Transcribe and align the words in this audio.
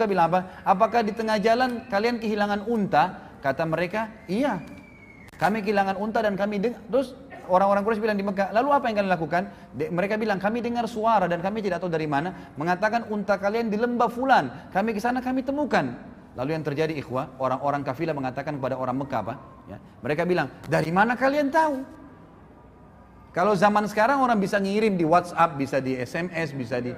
Mereka 0.00 0.16
bilang 0.16 0.32
apa? 0.32 0.40
Apakah 0.64 1.04
di 1.04 1.12
tengah 1.12 1.36
jalan 1.36 1.84
kalian 1.92 2.16
kehilangan 2.16 2.64
unta? 2.64 3.36
Kata 3.44 3.68
mereka, 3.68 4.08
iya. 4.32 4.56
Kami 5.36 5.60
kehilangan 5.60 6.00
unta 6.00 6.24
dan 6.24 6.40
kami 6.40 6.56
dengar. 6.56 6.80
Terus 6.88 7.12
orang-orang 7.44 7.84
Quraisy 7.84 8.00
bilang 8.00 8.16
di 8.16 8.24
Mekah, 8.24 8.48
lalu 8.48 8.72
apa 8.72 8.88
yang 8.88 8.96
kalian 8.96 9.12
lakukan? 9.12 9.42
De 9.76 9.92
mereka 9.92 10.16
bilang, 10.16 10.40
kami 10.40 10.64
dengar 10.64 10.88
suara 10.88 11.28
dan 11.28 11.44
kami 11.44 11.60
tidak 11.60 11.84
tahu 11.84 11.92
dari 11.92 12.08
mana. 12.08 12.32
Mengatakan 12.56 13.12
unta 13.12 13.36
kalian 13.36 13.68
di 13.68 13.76
lembah 13.76 14.08
fulan. 14.08 14.72
Kami 14.72 14.96
ke 14.96 15.04
sana 15.04 15.20
kami 15.20 15.44
temukan. 15.44 15.92
Lalu 16.32 16.56
yang 16.56 16.64
terjadi 16.64 16.96
ikhwah, 16.96 17.36
orang-orang 17.36 17.84
kafilah 17.84 18.16
mengatakan 18.16 18.56
kepada 18.56 18.80
orang 18.80 19.04
Mekah 19.04 19.20
apa? 19.20 19.34
Ya, 19.68 19.76
mereka 20.00 20.24
bilang, 20.24 20.48
dari 20.64 20.88
mana 20.88 21.12
kalian 21.12 21.52
tahu? 21.52 21.84
Kalau 23.36 23.52
zaman 23.52 23.84
sekarang 23.84 24.24
orang 24.24 24.40
bisa 24.40 24.56
ngirim 24.56 24.96
di 24.96 25.04
WhatsApp, 25.04 25.60
bisa 25.60 25.76
di 25.76 25.92
SMS, 25.92 26.56
bisa 26.56 26.80
di 26.80 26.96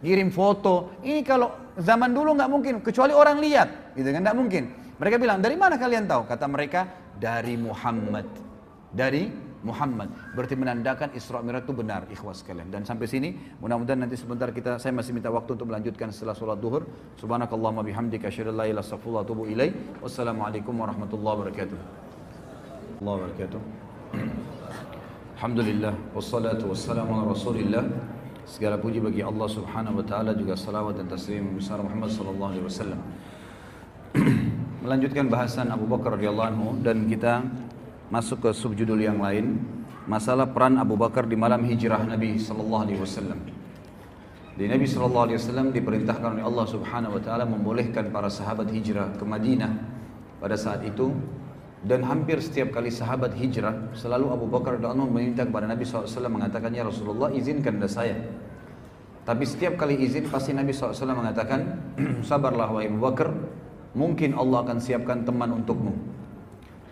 ngirim 0.00 0.32
foto. 0.34 0.96
Ini 1.04 1.20
kalau 1.22 1.74
zaman 1.78 2.10
dulu 2.10 2.34
nggak 2.34 2.50
mungkin, 2.50 2.74
kecuali 2.80 3.12
orang 3.14 3.38
lihat, 3.38 3.94
gitu 3.94 4.08
kan? 4.10 4.20
Nggak 4.22 4.38
mungkin. 4.38 4.64
Mereka 4.98 5.16
bilang, 5.18 5.38
dari 5.42 5.58
mana 5.58 5.74
kalian 5.74 6.06
tahu? 6.06 6.26
Kata 6.26 6.46
mereka, 6.46 6.86
dari 7.18 7.54
Muhammad. 7.58 8.26
Dari 8.94 9.26
Muhammad. 9.64 10.12
Berarti 10.36 10.54
menandakan 10.54 11.16
Isra 11.16 11.40
Mi'raj 11.40 11.64
itu 11.64 11.72
benar, 11.72 12.04
ikhwas 12.12 12.44
sekalian. 12.44 12.68
Dan 12.68 12.84
sampai 12.84 13.08
sini, 13.08 13.32
mudah-mudahan 13.58 14.06
nanti 14.06 14.14
sebentar 14.14 14.52
kita, 14.52 14.76
saya 14.78 14.92
masih 14.92 15.16
minta 15.16 15.32
waktu 15.32 15.56
untuk 15.56 15.72
melanjutkan 15.72 16.12
setelah 16.12 16.36
sholat 16.36 16.60
duhur. 16.60 16.84
Subhanakallahumma 17.18 17.82
bihamdika 17.82 18.28
asyhadu 18.28 18.52
an 18.54 18.60
la 18.60 18.66
ilaha 18.70 18.84
illa 18.94 19.20
anta 19.24 19.98
Wassalamualaikum 20.04 20.74
warahmatullahi 20.76 21.34
wabarakatuh. 21.40 21.78
Allah 23.02 23.14
wabarakatuh. 23.18 23.60
Alhamdulillah 25.34 25.92
wassalatu 26.14 26.70
wassalamu 26.70 27.26
ala. 27.26 27.82
Segala 28.44 28.76
puji 28.76 29.00
bagi 29.00 29.24
Allah 29.24 29.48
Subhanahu 29.48 30.00
wa 30.00 30.04
taala 30.04 30.36
juga 30.36 30.52
salawat 30.52 31.00
dan 31.00 31.08
taslim 31.08 31.56
besar 31.56 31.80
Muhammad 31.80 32.12
sallallahu 32.12 32.50
alaihi 32.52 32.66
wasallam. 32.68 33.00
Melanjutkan 34.84 35.32
bahasan 35.32 35.72
Abu 35.72 35.88
Bakar 35.88 36.20
radhiyallahu 36.20 36.48
anhu 36.52 36.68
dan 36.84 37.08
kita 37.08 37.40
masuk 38.12 38.44
ke 38.44 38.50
subjudul 38.52 39.00
yang 39.00 39.16
lain, 39.16 39.64
masalah 40.04 40.44
peran 40.44 40.76
Abu 40.76 40.92
Bakar 40.92 41.24
di 41.24 41.40
malam 41.40 41.64
hijrah 41.64 42.04
Nabi 42.04 42.36
sallallahu 42.36 42.84
alaihi 42.84 43.00
wasallam. 43.00 43.40
Di 44.60 44.68
Nabi 44.68 44.84
sallallahu 44.84 45.24
alaihi 45.32 45.40
wasallam 45.40 45.72
diperintahkan 45.72 46.36
oleh 46.36 46.44
Allah 46.44 46.66
Subhanahu 46.68 47.16
wa 47.16 47.22
taala 47.24 47.48
membolehkan 47.48 48.12
para 48.12 48.28
sahabat 48.28 48.68
hijrah 48.68 49.16
ke 49.16 49.24
Madinah 49.24 49.72
pada 50.36 50.60
saat 50.60 50.84
itu 50.84 51.16
dan 51.84 52.00
hampir 52.00 52.40
setiap 52.40 52.72
kali 52.72 52.88
sahabat 52.88 53.36
hijrah 53.36 53.92
selalu 53.92 54.32
Abu 54.32 54.46
Bakar 54.48 54.80
radhiyallahu 54.80 55.12
meminta 55.12 55.44
kepada 55.44 55.68
Nabi 55.68 55.84
SAW 55.84 56.08
mengatakan 56.32 56.72
ya 56.72 56.80
Rasulullah 56.80 57.28
izinkan 57.28 57.76
dah 57.76 57.88
saya 57.88 58.16
tapi 59.24 59.48
setiap 59.48 59.80
kali 59.80 59.96
izin 60.04 60.28
pasti 60.28 60.52
Nabi 60.52 60.76
SAW 60.76 60.92
mengatakan 61.16 61.80
sabarlah 62.28 62.68
wahai 62.68 62.92
Abu 62.92 63.00
Bakar 63.00 63.32
mungkin 63.96 64.36
Allah 64.36 64.68
akan 64.68 64.78
siapkan 64.84 65.24
teman 65.24 65.48
untukmu. 65.48 65.96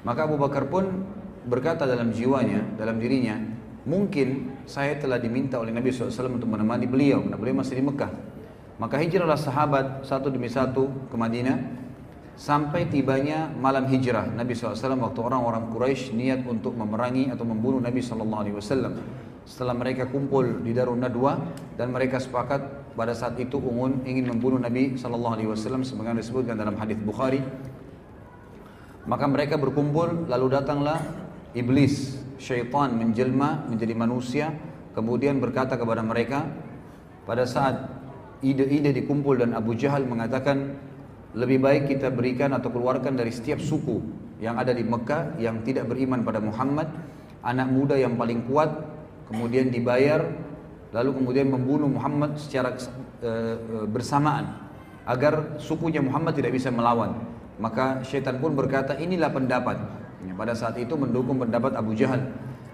Maka 0.03 0.25
Abu 0.25 0.41
Bakar 0.41 0.67
pun 0.73 1.05
berkata 1.45 1.85
dalam 1.85 2.09
jiwanya 2.09 2.65
dalam 2.81 2.97
dirinya 2.97 3.37
mungkin 3.85 4.63
saya 4.65 4.97
telah 4.97 5.21
diminta 5.21 5.61
oleh 5.61 5.77
Nabi 5.77 5.93
SAW 5.93 6.33
untuk 6.33 6.49
menemani 6.49 6.89
beliau 6.89 7.21
karena 7.21 7.37
beliau 7.37 7.57
masih 7.61 7.77
di 7.77 7.85
Mekah. 7.85 8.13
Maka 8.81 8.97
hijrahlah 8.97 9.37
sahabat 9.37 10.09
satu 10.09 10.33
demi 10.33 10.49
satu 10.49 10.89
ke 11.13 11.17
Madinah. 11.21 11.85
Sampai 12.33 12.89
tibanya 12.89 13.53
malam 13.53 13.85
hijrah 13.93 14.25
Nabi 14.25 14.57
SAW 14.57 14.73
waktu 15.05 15.21
orang-orang 15.21 15.69
Quraisy 15.69 16.17
niat 16.17 16.49
untuk 16.49 16.73
memerangi 16.73 17.29
atau 17.29 17.45
membunuh 17.45 17.77
Nabi 17.77 18.01
SAW 18.01 18.25
setelah 19.45 19.75
mereka 19.75 20.07
kumpul 20.07 20.63
di 20.63 20.71
Darun 20.71 21.03
Nadwa 21.03 21.39
dan 21.75 21.91
mereka 21.91 22.23
sepakat 22.23 22.95
pada 22.95 23.17
saat 23.17 23.39
itu 23.41 23.59
ungun 23.59 24.05
ingin 24.07 24.31
membunuh 24.31 24.61
Nabi 24.61 24.95
SAW 24.95 25.83
sebagaimana 25.83 26.21
disebutkan 26.21 26.55
dalam 26.55 26.77
hadis 26.79 26.99
Bukhari. 27.01 27.43
Maka 29.03 29.27
mereka 29.27 29.59
berkumpul 29.59 30.31
lalu 30.31 30.47
datanglah 30.53 31.03
iblis 31.59 32.23
syaitan 32.39 32.95
menjelma 32.95 33.67
menjadi 33.67 33.95
manusia 33.99 34.47
kemudian 34.95 35.43
berkata 35.43 35.75
kepada 35.75 36.03
mereka 36.07 36.47
pada 37.27 37.47
saat 37.47 37.83
ide-ide 38.43 38.91
dikumpul 38.95 39.39
dan 39.39 39.55
Abu 39.55 39.75
Jahal 39.79 40.07
mengatakan 40.07 40.75
lebih 41.33 41.65
baik 41.65 41.89
kita 41.89 42.13
berikan 42.13 42.53
atau 42.53 42.69
keluarkan 42.69 43.17
dari 43.17 43.33
setiap 43.33 43.57
suku 43.63 44.03
yang 44.43 44.59
ada 44.59 44.75
di 44.75 44.85
Mekah 44.85 45.39
yang 45.39 45.63
tidak 45.63 45.89
beriman 45.89 46.27
pada 46.27 46.43
Muhammad, 46.43 46.91
anak 47.47 47.69
muda 47.71 47.95
yang 47.95 48.19
paling 48.19 48.45
kuat, 48.51 48.69
kemudian 49.29 49.69
dibayar, 49.69 50.25
lalu 50.91 51.11
kemudian 51.21 51.47
membunuh 51.51 51.89
Muhammad 51.91 52.39
secara 52.39 52.75
uh, 53.23 53.87
bersamaan 53.91 54.71
agar 55.05 55.59
sukunya 55.59 55.99
Muhammad 55.99 56.39
tidak 56.39 56.55
bisa 56.55 56.71
melawan. 56.71 57.19
Maka 57.59 58.03
syaitan 58.07 58.39
pun 58.39 58.55
berkata 58.55 58.99
inilah 58.99 59.31
pendapat. 59.31 59.79
Ya, 60.23 60.33
pada 60.39 60.55
saat 60.55 60.79
itu 60.79 60.95
mendukung 60.95 61.43
pendapat 61.43 61.75
Abu 61.75 61.99
Jahal. 61.99 62.23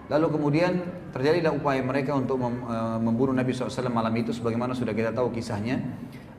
Lalu 0.08 0.26
kemudian 0.40 0.72
terjadilah 1.12 1.52
upaya 1.52 1.84
mereka 1.84 2.16
untuk 2.16 2.40
mem, 2.40 2.64
uh, 2.64 2.96
membunuh 2.96 3.36
Nabi 3.36 3.52
SAW 3.52 3.92
malam 3.92 4.12
itu 4.16 4.32
sebagaimana 4.32 4.72
sudah 4.72 4.92
kita 4.92 5.12
tahu 5.12 5.32
kisahnya. 5.32 5.80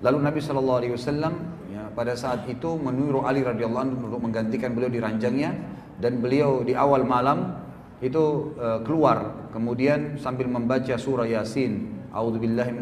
Lalu 0.02 0.18
Nabi 0.26 0.40
SAW 0.42 1.60
pada 1.94 2.14
saat 2.16 2.46
itu 2.48 2.80
menyuruh 2.80 3.26
Ali 3.26 3.44
radhiyallahu 3.44 3.84
anhu 3.84 4.08
untuk 4.08 4.22
menggantikan 4.24 4.72
beliau 4.72 4.88
di 4.88 5.04
ranjangnya 5.04 5.52
dan 6.00 6.24
beliau 6.24 6.64
di 6.64 6.72
awal 6.72 7.04
malam 7.04 7.60
itu 8.00 8.56
uh, 8.56 8.80
keluar. 8.84 9.50
Kemudian 9.52 10.20
sambil 10.20 10.48
membaca 10.48 10.96
surah 10.96 11.28
Yasin 11.28 12.00
A'udzubillahi 12.10 12.74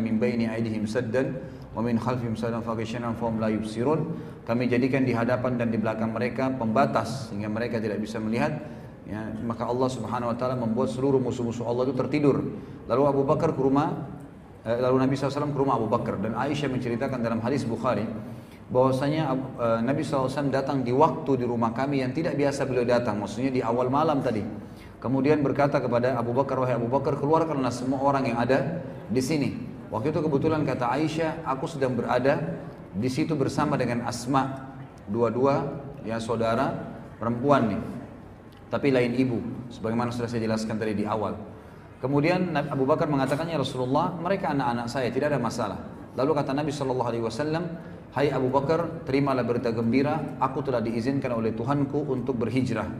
min 0.00 0.14
baini 0.18 0.50
aydihim 0.50 0.82
saddan 0.88 1.38
wa 1.70 1.84
min 1.84 1.94
khalfihim 1.94 2.34
saddan 2.34 2.64
la 3.38 3.48
yubsirun. 3.52 4.00
Kami 4.42 4.66
jadikan 4.66 5.06
di 5.06 5.14
hadapan 5.14 5.60
dan 5.60 5.70
di 5.70 5.78
belakang 5.78 6.10
mereka 6.10 6.50
pembatas 6.50 7.30
sehingga 7.30 7.46
mereka 7.46 7.78
tidak 7.78 8.02
bisa 8.02 8.18
melihat. 8.18 8.58
Ya 9.06 9.30
maka 9.42 9.66
Allah 9.66 9.90
Subhanahu 9.90 10.30
wa 10.32 10.36
taala 10.38 10.54
membuat 10.58 10.90
seluruh 10.90 11.22
musuh-musuh 11.22 11.66
Allah 11.66 11.86
itu 11.86 11.94
tertidur. 11.94 12.42
Lalu 12.90 13.02
Abu 13.06 13.22
Bakar 13.22 13.54
ke 13.54 13.62
rumah 13.62 14.20
Eh, 14.60 14.76
lalu 14.76 15.00
Nabi 15.00 15.16
SAW 15.16 15.56
ke 15.56 15.58
rumah 15.58 15.80
Abu 15.80 15.88
Bakar. 15.88 16.20
Dan 16.20 16.36
Aisyah 16.36 16.68
menceritakan 16.68 17.24
dalam 17.24 17.40
hadis 17.40 17.64
Bukhari 17.64 18.04
bahwasanya 18.70 19.34
eh, 19.58 19.80
Nabi 19.82 20.06
SAW 20.06 20.48
datang 20.48 20.86
di 20.86 20.94
waktu 20.94 21.42
di 21.42 21.44
rumah 21.44 21.74
kami 21.74 22.06
yang 22.06 22.14
tidak 22.14 22.38
biasa 22.38 22.64
beliau 22.64 22.86
datang, 22.86 23.18
maksudnya 23.18 23.50
di 23.50 23.60
awal 23.60 23.90
malam 23.90 24.22
tadi. 24.22 24.46
Kemudian 25.02 25.40
berkata 25.42 25.80
kepada 25.80 26.14
Abu 26.14 26.30
Bakar, 26.36 26.60
wahai 26.60 26.76
Abu 26.76 26.86
Bakar, 26.86 27.16
keluarkanlah 27.18 27.72
semua 27.72 28.04
orang 28.04 28.30
yang 28.30 28.38
ada 28.38 28.84
di 29.08 29.18
sini. 29.18 29.56
Waktu 29.90 30.14
itu 30.14 30.20
kebetulan 30.22 30.62
kata 30.62 30.86
Aisyah, 30.86 31.42
aku 31.42 31.66
sedang 31.66 31.98
berada 31.98 32.60
di 32.94 33.08
situ 33.10 33.34
bersama 33.34 33.74
dengan 33.74 34.06
Asma, 34.06 34.70
dua-dua 35.10 35.82
ya 36.06 36.20
saudara 36.22 36.78
perempuan 37.18 37.74
nih, 37.74 37.82
tapi 38.70 38.94
lain 38.94 39.12
ibu, 39.18 39.38
sebagaimana 39.72 40.14
sudah 40.14 40.30
saya 40.30 40.46
jelaskan 40.46 40.78
tadi 40.78 40.94
di 40.94 41.04
awal. 41.08 41.34
Kemudian 41.98 42.54
Abu 42.54 42.86
Bakar 42.88 43.10
mengatakannya 43.10 43.60
Rasulullah, 43.60 44.14
mereka 44.14 44.54
anak-anak 44.54 44.86
saya, 44.88 45.08
tidak 45.12 45.34
ada 45.34 45.40
masalah. 45.42 45.80
Lalu 46.16 46.32
kata 46.32 46.56
Nabi 46.56 46.72
Shallallahu 46.72 47.08
Alaihi 47.12 47.24
Wasallam, 47.24 47.64
Hai 48.10 48.26
Abu 48.34 48.50
Bakar, 48.50 49.06
terimalah 49.06 49.46
berita 49.46 49.70
gembira, 49.70 50.34
aku 50.42 50.66
telah 50.66 50.82
diizinkan 50.82 51.30
oleh 51.30 51.54
Tuhanku 51.54 52.10
untuk 52.10 52.42
berhijrah. 52.42 52.90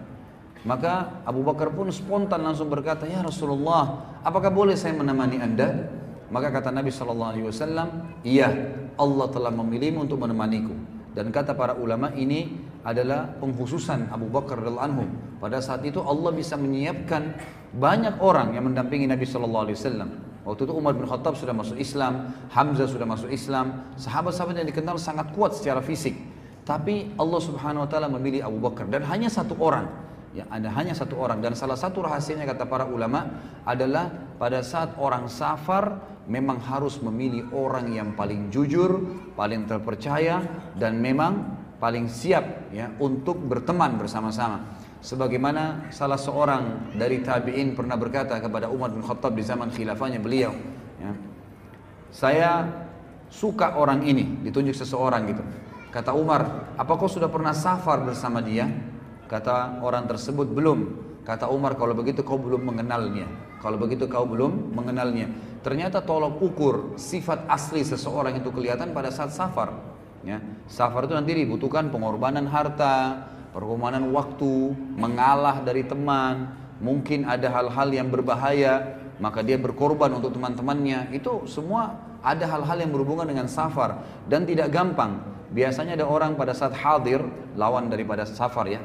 Maka 0.63 1.25
Abu 1.27 1.43
Bakar 1.43 1.75
pun 1.75 1.91
spontan 1.91 2.47
langsung 2.47 2.71
berkata, 2.71 3.11
Ya 3.11 3.19
Rasulullah, 3.19 4.07
apakah 4.23 4.55
boleh 4.55 4.79
saya 4.79 4.95
menemani 4.95 5.43
anda? 5.43 5.91
Maka 6.31 6.55
kata 6.55 6.71
Nabi 6.71 6.95
Shallallahu 6.95 7.31
Alaihi 7.35 7.47
Wasallam, 7.51 7.89
Iya, 8.23 8.55
Allah 8.95 9.27
telah 9.35 9.51
memilihmu 9.51 10.07
untuk 10.07 10.23
menemaniku. 10.23 10.79
Dan 11.11 11.35
kata 11.35 11.59
para 11.59 11.75
ulama 11.75 12.15
ini 12.15 12.55
adalah 12.87 13.35
penghususan 13.43 14.15
Abu 14.15 14.31
Bakar 14.31 14.63
anhu. 14.63 15.11
Pada 15.43 15.59
saat 15.59 15.83
itu 15.83 15.99
Allah 15.99 16.31
bisa 16.31 16.55
menyiapkan 16.55 17.35
banyak 17.75 18.23
orang 18.23 18.55
yang 18.55 18.71
mendampingi 18.71 19.11
Nabi 19.11 19.27
Shallallahu 19.27 19.65
Alaihi 19.67 19.79
Wasallam. 19.83 20.30
Waktu 20.41 20.65
itu 20.65 20.73
Umar 20.73 20.97
bin 20.97 21.05
Khattab 21.05 21.37
sudah 21.37 21.53
masuk 21.53 21.77
Islam, 21.77 22.33
Hamzah 22.49 22.89
sudah 22.89 23.05
masuk 23.05 23.29
Islam, 23.29 23.93
sahabat-sahabat 24.01 24.57
yang 24.57 24.69
dikenal 24.73 24.97
sangat 24.97 25.37
kuat 25.37 25.53
secara 25.53 25.85
fisik. 25.85 26.17
Tapi 26.65 27.13
Allah 27.21 27.41
Subhanahu 27.41 27.85
Wa 27.85 27.89
Taala 27.91 28.09
memilih 28.09 28.49
Abu 28.49 28.57
Bakar 28.63 28.89
dan 28.89 29.05
hanya 29.05 29.29
satu 29.29 29.59
orang. 29.61 29.89
Ya, 30.31 30.47
ada 30.47 30.71
hanya 30.79 30.95
satu 30.95 31.19
orang 31.19 31.43
dan 31.43 31.59
salah 31.59 31.75
satu 31.75 32.07
rahasianya 32.07 32.47
kata 32.47 32.63
para 32.71 32.87
ulama 32.87 33.27
adalah 33.67 34.31
pada 34.39 34.63
saat 34.63 34.95
orang 34.95 35.27
safar 35.27 35.99
memang 36.31 36.63
harus 36.63 37.03
memilih 37.03 37.51
orang 37.51 37.91
yang 37.91 38.15
paling 38.15 38.47
jujur, 38.55 39.03
paling 39.35 39.67
terpercaya 39.67 40.39
dan 40.79 41.03
memang 41.03 41.59
paling 41.83 42.07
siap 42.07 42.71
ya 42.71 42.95
untuk 43.03 43.43
berteman 43.43 43.99
bersama-sama 43.99 44.79
sebagaimana 45.01 45.93
salah 45.93 46.21
seorang 46.21 46.95
dari 46.97 47.25
tabi'in 47.25 47.73
pernah 47.73 47.97
berkata 47.97 48.37
kepada 48.39 48.69
Umar 48.69 48.93
bin 48.93 49.01
Khattab 49.01 49.33
di 49.33 49.45
zaman 49.45 49.73
khilafahnya 49.73 50.21
beliau 50.21 50.53
ya, 51.01 51.13
saya 52.11 52.69
suka 53.31 53.79
orang 53.79 54.03
ini 54.05 54.43
ditunjuk 54.43 54.75
seseorang 54.75 55.23
gitu. 55.31 55.43
Kata 55.91 56.15
Umar 56.15 56.71
apa 56.79 56.93
kau 56.99 57.11
sudah 57.11 57.31
pernah 57.31 57.55
safar 57.55 58.03
bersama 58.03 58.43
dia? 58.43 58.67
Kata 59.31 59.83
orang 59.83 60.11
tersebut 60.11 60.51
belum. 60.51 60.79
Kata 61.23 61.47
Umar 61.47 61.79
kalau 61.79 61.95
begitu 61.95 62.27
kau 62.27 62.39
belum 62.39 62.67
mengenalnya. 62.67 63.27
Kalau 63.63 63.79
begitu 63.79 64.11
kau 64.11 64.27
belum 64.27 64.75
mengenalnya. 64.75 65.31
Ternyata 65.63 66.03
tolok 66.03 66.43
ukur 66.43 66.75
sifat 66.99 67.47
asli 67.47 67.87
seseorang 67.87 68.39
itu 68.43 68.51
kelihatan 68.51 68.91
pada 68.91 69.15
saat 69.15 69.31
safar. 69.31 69.71
Ya, 70.21 70.43
safar 70.69 71.09
itu 71.09 71.15
nanti 71.17 71.33
dibutuhkan 71.33 71.89
pengorbanan 71.89 72.45
harta, 72.45 73.25
pengorbanan 73.53 74.11
waktu, 74.15 74.75
mengalah 74.95 75.63
dari 75.63 75.83
teman, 75.87 76.55
mungkin 76.81 77.27
ada 77.27 77.51
hal-hal 77.51 77.89
yang 77.91 78.09
berbahaya, 78.09 78.99
maka 79.21 79.45
dia 79.45 79.61
berkorban 79.61 80.11
untuk 80.17 80.33
teman-temannya. 80.35 81.13
Itu 81.13 81.45
semua 81.45 81.99
ada 82.25 82.45
hal-hal 82.49 82.81
yang 82.81 82.93
berhubungan 82.93 83.29
dengan 83.29 83.47
safar 83.47 84.03
dan 84.27 84.49
tidak 84.49 84.73
gampang. 84.73 85.21
Biasanya 85.51 85.99
ada 85.99 86.07
orang 86.07 86.39
pada 86.39 86.55
saat 86.55 86.79
hadir, 86.79 87.21
lawan 87.59 87.91
daripada 87.91 88.23
safar 88.23 88.71
ya, 88.71 88.81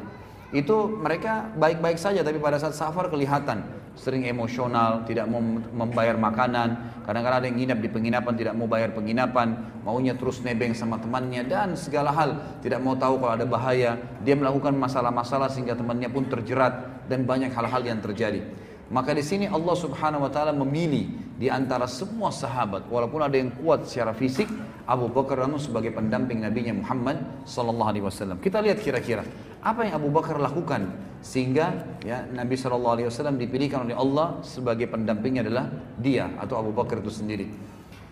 itu 0.56 0.88
mereka 1.04 1.52
baik-baik 1.60 2.00
saja 2.00 2.24
tapi 2.24 2.40
pada 2.40 2.56
saat 2.56 2.74
safar 2.74 3.12
kelihatan 3.12 3.84
sering 3.96 4.28
emosional, 4.28 5.08
tidak 5.08 5.26
mau 5.32 5.40
membayar 5.72 6.20
makanan, 6.20 7.02
kadang-kadang 7.08 7.40
ada 7.40 7.48
yang 7.48 7.58
nginap 7.64 7.80
di 7.80 7.90
penginapan 7.90 8.34
tidak 8.36 8.54
mau 8.54 8.68
bayar 8.68 8.92
penginapan, 8.92 9.56
maunya 9.88 10.14
terus 10.20 10.44
nebeng 10.44 10.76
sama 10.76 11.00
temannya 11.00 11.48
dan 11.48 11.80
segala 11.80 12.12
hal, 12.12 12.60
tidak 12.60 12.84
mau 12.84 13.00
tahu 13.00 13.24
kalau 13.24 13.34
ada 13.40 13.48
bahaya, 13.48 13.96
dia 14.22 14.36
melakukan 14.36 14.76
masalah-masalah 14.76 15.48
sehingga 15.48 15.80
temannya 15.80 16.12
pun 16.12 16.28
terjerat 16.28 17.08
dan 17.08 17.24
banyak 17.24 17.56
hal-hal 17.56 17.82
yang 17.88 18.04
terjadi. 18.04 18.44
Maka 18.86 19.18
di 19.18 19.26
sini 19.26 19.50
Allah 19.50 19.74
Subhanahu 19.74 20.30
wa 20.30 20.32
taala 20.32 20.54
memilih 20.54 21.10
di 21.36 21.50
antara 21.50 21.90
semua 21.90 22.30
sahabat 22.30 22.86
walaupun 22.86 23.18
ada 23.26 23.34
yang 23.34 23.50
kuat 23.58 23.90
secara 23.90 24.14
fisik 24.14 24.46
Abu 24.86 25.10
Bakar 25.10 25.50
anu 25.50 25.58
sebagai 25.58 25.90
pendamping 25.90 26.46
Nabi 26.46 26.70
Muhammad 26.70 27.18
sallallahu 27.50 27.90
alaihi 27.90 28.06
wasallam. 28.06 28.38
Kita 28.38 28.62
lihat 28.62 28.86
kira-kira 28.86 29.26
apa 29.66 29.90
yang 29.90 29.98
Abu 29.98 30.14
Bakar 30.14 30.38
lakukan 30.38 30.94
sehingga 31.26 31.98
ya 32.06 32.30
Nabi 32.30 32.54
sallallahu 32.54 33.02
alaihi 33.02 33.08
wasallam 33.10 33.42
dipilihkan 33.42 33.90
oleh 33.90 33.98
Allah 33.98 34.38
sebagai 34.46 34.86
pendampingnya 34.86 35.42
adalah 35.42 35.66
dia 35.98 36.30
atau 36.38 36.62
Abu 36.62 36.70
Bakar 36.70 37.02
itu 37.02 37.10
sendiri. 37.10 37.50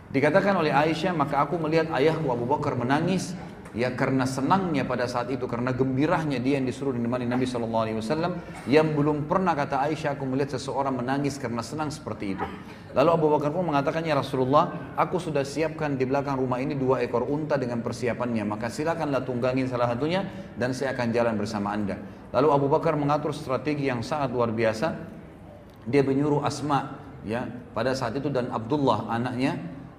Dikatakan 0.09 0.57
oleh 0.57 0.69
Aisyah, 0.69 1.13
maka 1.13 1.41
aku 1.41 1.57
melihat 1.57 1.89
ayahku 1.93 2.25
Abu 2.29 2.45
Bakar 2.45 2.73
menangis 2.77 3.37
ya 3.73 3.89
karena 3.97 4.23
senangnya 4.29 4.85
pada 4.85 5.09
saat 5.09 5.33
itu 5.33 5.49
karena 5.49 5.73
gembirahnya 5.73 6.37
dia 6.37 6.61
yang 6.61 6.69
disuruh 6.69 6.93
dinemani 6.93 7.25
Nabi 7.25 7.49
Shallallahu 7.49 7.83
Alaihi 7.89 7.97
Wasallam 7.97 8.37
yang 8.69 8.93
belum 8.93 9.25
pernah 9.25 9.57
kata 9.57 9.81
Aisyah 9.89 10.13
aku 10.13 10.29
melihat 10.29 10.55
seseorang 10.55 10.93
menangis 10.93 11.41
karena 11.41 11.65
senang 11.65 11.89
seperti 11.89 12.37
itu. 12.37 12.45
Lalu 12.93 13.09
Abu 13.09 13.27
Bakar 13.33 13.49
pun 13.49 13.65
mengatakan 13.65 14.05
ya 14.05 14.13
Rasulullah 14.13 14.93
aku 14.93 15.17
sudah 15.17 15.41
siapkan 15.41 15.97
di 15.97 16.05
belakang 16.05 16.37
rumah 16.37 16.61
ini 16.61 16.77
dua 16.77 17.01
ekor 17.01 17.25
unta 17.25 17.57
dengan 17.57 17.81
persiapannya. 17.81 18.45
Maka 18.45 18.69
silakanlah 18.69 19.25
tunggangin 19.25 19.65
salah 19.65 19.89
satunya 19.89 20.21
dan 20.53 20.71
saya 20.77 20.93
akan 20.93 21.09
jalan 21.09 21.33
bersama 21.33 21.73
anda. 21.73 21.97
Lalu 22.29 22.47
Abu 22.53 22.67
Bakar 22.69 22.93
mengatur 22.93 23.33
strategi 23.33 23.89
yang 23.89 24.05
sangat 24.05 24.29
luar 24.29 24.53
biasa. 24.53 25.11
Dia 25.89 26.05
menyuruh 26.05 26.45
Asma 26.45 27.01
ya 27.25 27.49
pada 27.73 27.97
saat 27.97 28.13
itu 28.15 28.29
dan 28.29 28.53
Abdullah 28.53 29.09
anaknya 29.09 29.57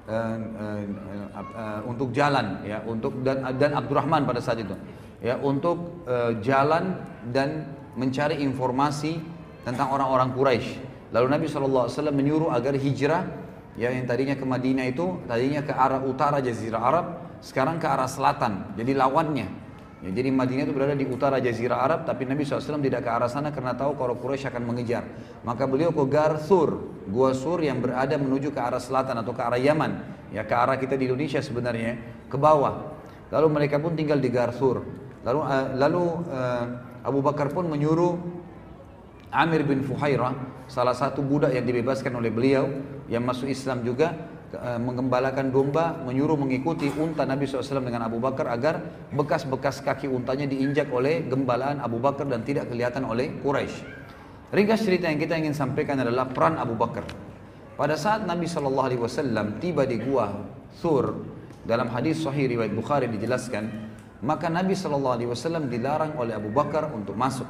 uh, 0.08 0.36
uh, 1.34 1.80
untuk 1.88 2.12
jalan 2.12 2.60
ya 2.64 2.80
untuk 2.84 3.24
dan 3.24 3.44
dan 3.56 3.72
Abdurrahman 3.76 4.28
pada 4.28 4.40
saat 4.40 4.60
itu 4.60 4.76
ya 5.24 5.40
untuk 5.40 6.04
uh, 6.04 6.36
jalan 6.44 7.00
dan 7.32 7.68
mencari 7.94 8.42
informasi 8.42 9.22
tentang 9.64 9.88
orang-orang 9.94 10.34
Quraisy. 10.34 10.72
Lalu 11.14 11.26
Nabi 11.30 11.44
SAW 11.46 11.88
menyuruh 12.10 12.50
agar 12.50 12.74
hijrah 12.74 13.22
ya 13.78 13.90
yang 13.90 14.06
tadinya 14.06 14.34
ke 14.34 14.44
Madinah 14.46 14.86
itu 14.86 15.24
tadinya 15.26 15.62
ke 15.62 15.72
arah 15.74 16.02
utara 16.02 16.38
Jazirah 16.38 16.82
Arab 16.82 17.06
sekarang 17.42 17.82
ke 17.82 17.86
arah 17.86 18.06
selatan 18.06 18.74
jadi 18.78 18.94
lawannya 18.94 19.63
Ya, 20.02 20.10
jadi 20.10 20.28
Madinah 20.28 20.68
itu 20.68 20.74
berada 20.74 20.92
di 20.92 21.06
utara 21.06 21.38
Jazirah 21.40 21.80
Arab, 21.80 22.00
tapi 22.04 22.28
Nabi 22.28 22.44
SAW 22.44 22.82
tidak 22.82 23.06
ke 23.06 23.10
arah 23.12 23.30
sana 23.30 23.54
karena 23.54 23.72
tahu 23.72 23.96
kalau 23.96 24.18
Quraisy 24.18 24.50
akan 24.50 24.62
mengejar. 24.66 25.06
Maka 25.46 25.64
beliau 25.64 25.94
ke 25.94 26.04
Gar 26.10 26.42
Sur, 26.42 26.76
Gua 27.08 27.32
Sur 27.32 27.62
yang 27.64 27.80
berada 27.80 28.18
menuju 28.18 28.52
ke 28.52 28.60
arah 28.60 28.82
selatan 28.82 29.22
atau 29.22 29.32
ke 29.32 29.40
arah 29.40 29.56
Yaman. 29.56 29.92
Ya 30.34 30.44
ke 30.44 30.52
arah 30.52 30.76
kita 30.76 30.98
di 30.98 31.08
Indonesia 31.08 31.40
sebenarnya, 31.40 31.96
ke 32.28 32.36
bawah. 32.36 32.96
Lalu 33.32 33.46
mereka 33.48 33.80
pun 33.80 33.96
tinggal 33.96 34.20
di 34.20 34.28
Gar 34.28 34.52
Sur. 34.52 34.84
Lalu, 35.24 35.40
uh, 35.40 35.66
lalu 35.78 36.02
uh, 36.28 36.64
Abu 37.00 37.24
Bakar 37.24 37.48
pun 37.48 37.64
menyuruh 37.64 38.20
Amir 39.34 39.64
bin 39.66 39.82
Fuhairah, 39.82 40.36
salah 40.70 40.94
satu 40.94 41.24
budak 41.24 41.56
yang 41.56 41.64
dibebaskan 41.64 42.12
oleh 42.14 42.30
beliau, 42.30 42.70
yang 43.10 43.24
masuk 43.24 43.50
Islam 43.50 43.82
juga, 43.82 44.14
mengembalakan 44.78 45.50
domba 45.50 45.98
menyuruh 46.04 46.38
mengikuti 46.38 46.90
unta 46.94 47.26
Nabi 47.26 47.44
SAW 47.48 47.82
dengan 47.82 48.06
Abu 48.06 48.22
Bakar 48.22 48.50
agar 48.50 48.80
bekas-bekas 49.10 49.82
kaki 49.82 50.06
untanya 50.06 50.46
diinjak 50.46 50.90
oleh 50.90 51.26
gembalaan 51.26 51.82
Abu 51.82 51.98
Bakar 51.98 52.26
dan 52.30 52.46
tidak 52.46 52.70
kelihatan 52.70 53.04
oleh 53.06 53.34
Quraisy. 53.42 53.82
Ringkas 54.54 54.86
cerita 54.86 55.10
yang 55.10 55.18
kita 55.18 55.34
ingin 55.34 55.54
sampaikan 55.56 55.98
adalah 55.98 56.30
peran 56.30 56.54
Abu 56.60 56.78
Bakar. 56.78 57.02
Pada 57.74 57.98
saat 57.98 58.22
Nabi 58.22 58.46
SAW 58.46 59.58
tiba 59.58 59.82
di 59.82 59.98
gua 59.98 60.30
Thur 60.78 61.26
dalam 61.66 61.90
hadis 61.90 62.22
Sahih 62.22 62.46
riwayat 62.46 62.70
Bukhari 62.70 63.10
dijelaskan, 63.10 63.66
maka 64.22 64.46
Nabi 64.46 64.78
SAW 64.78 65.18
dilarang 65.66 66.14
oleh 66.14 66.38
Abu 66.38 66.54
Bakar 66.54 66.92
untuk 66.94 67.18
masuk. 67.18 67.48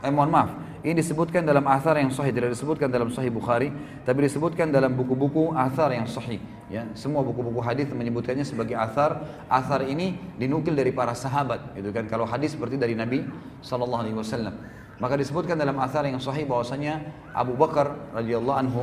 Eh 0.00 0.08
mohon 0.08 0.30
maaf, 0.32 0.50
ini 0.86 0.94
disebutkan 1.02 1.42
dalam 1.42 1.66
athar 1.66 1.98
yang 1.98 2.14
sahih, 2.14 2.30
tidak 2.30 2.54
disebutkan 2.54 2.86
dalam 2.86 3.10
sahih 3.10 3.34
Bukhari, 3.34 3.74
tapi 4.06 4.30
disebutkan 4.30 4.70
dalam 4.70 4.94
buku-buku 4.94 5.50
athar 5.58 5.90
yang 5.90 6.06
sahih. 6.06 6.38
Ya, 6.70 6.86
semua 6.94 7.26
buku-buku 7.26 7.58
hadis 7.58 7.90
menyebutkannya 7.90 8.46
sebagai 8.46 8.78
athar. 8.78 9.26
Athar 9.50 9.82
ini 9.82 10.14
dinukil 10.38 10.78
dari 10.78 10.94
para 10.94 11.18
sahabat, 11.18 11.74
gitu 11.74 11.90
kan. 11.90 12.06
Kalau 12.06 12.28
hadis 12.30 12.54
seperti 12.54 12.78
dari 12.78 12.94
Nabi 12.94 13.26
sallallahu 13.58 14.02
alaihi 14.06 14.16
wasallam. 14.16 14.54
Maka 14.98 15.14
disebutkan 15.18 15.58
dalam 15.58 15.78
athar 15.82 16.06
yang 16.06 16.22
sahih 16.22 16.46
bahwasanya 16.46 17.02
Abu 17.34 17.54
Bakar 17.54 17.94
radhiyallahu 18.14 18.58
anhu 18.58 18.82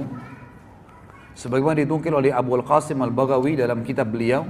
sebagaimana 1.36 1.84
dinukil 1.84 2.16
oleh 2.16 2.32
Abu 2.32 2.56
Al-Qasim 2.56 2.96
Al-Baghawi 3.04 3.60
dalam 3.60 3.84
kitab 3.84 4.16
beliau 4.16 4.48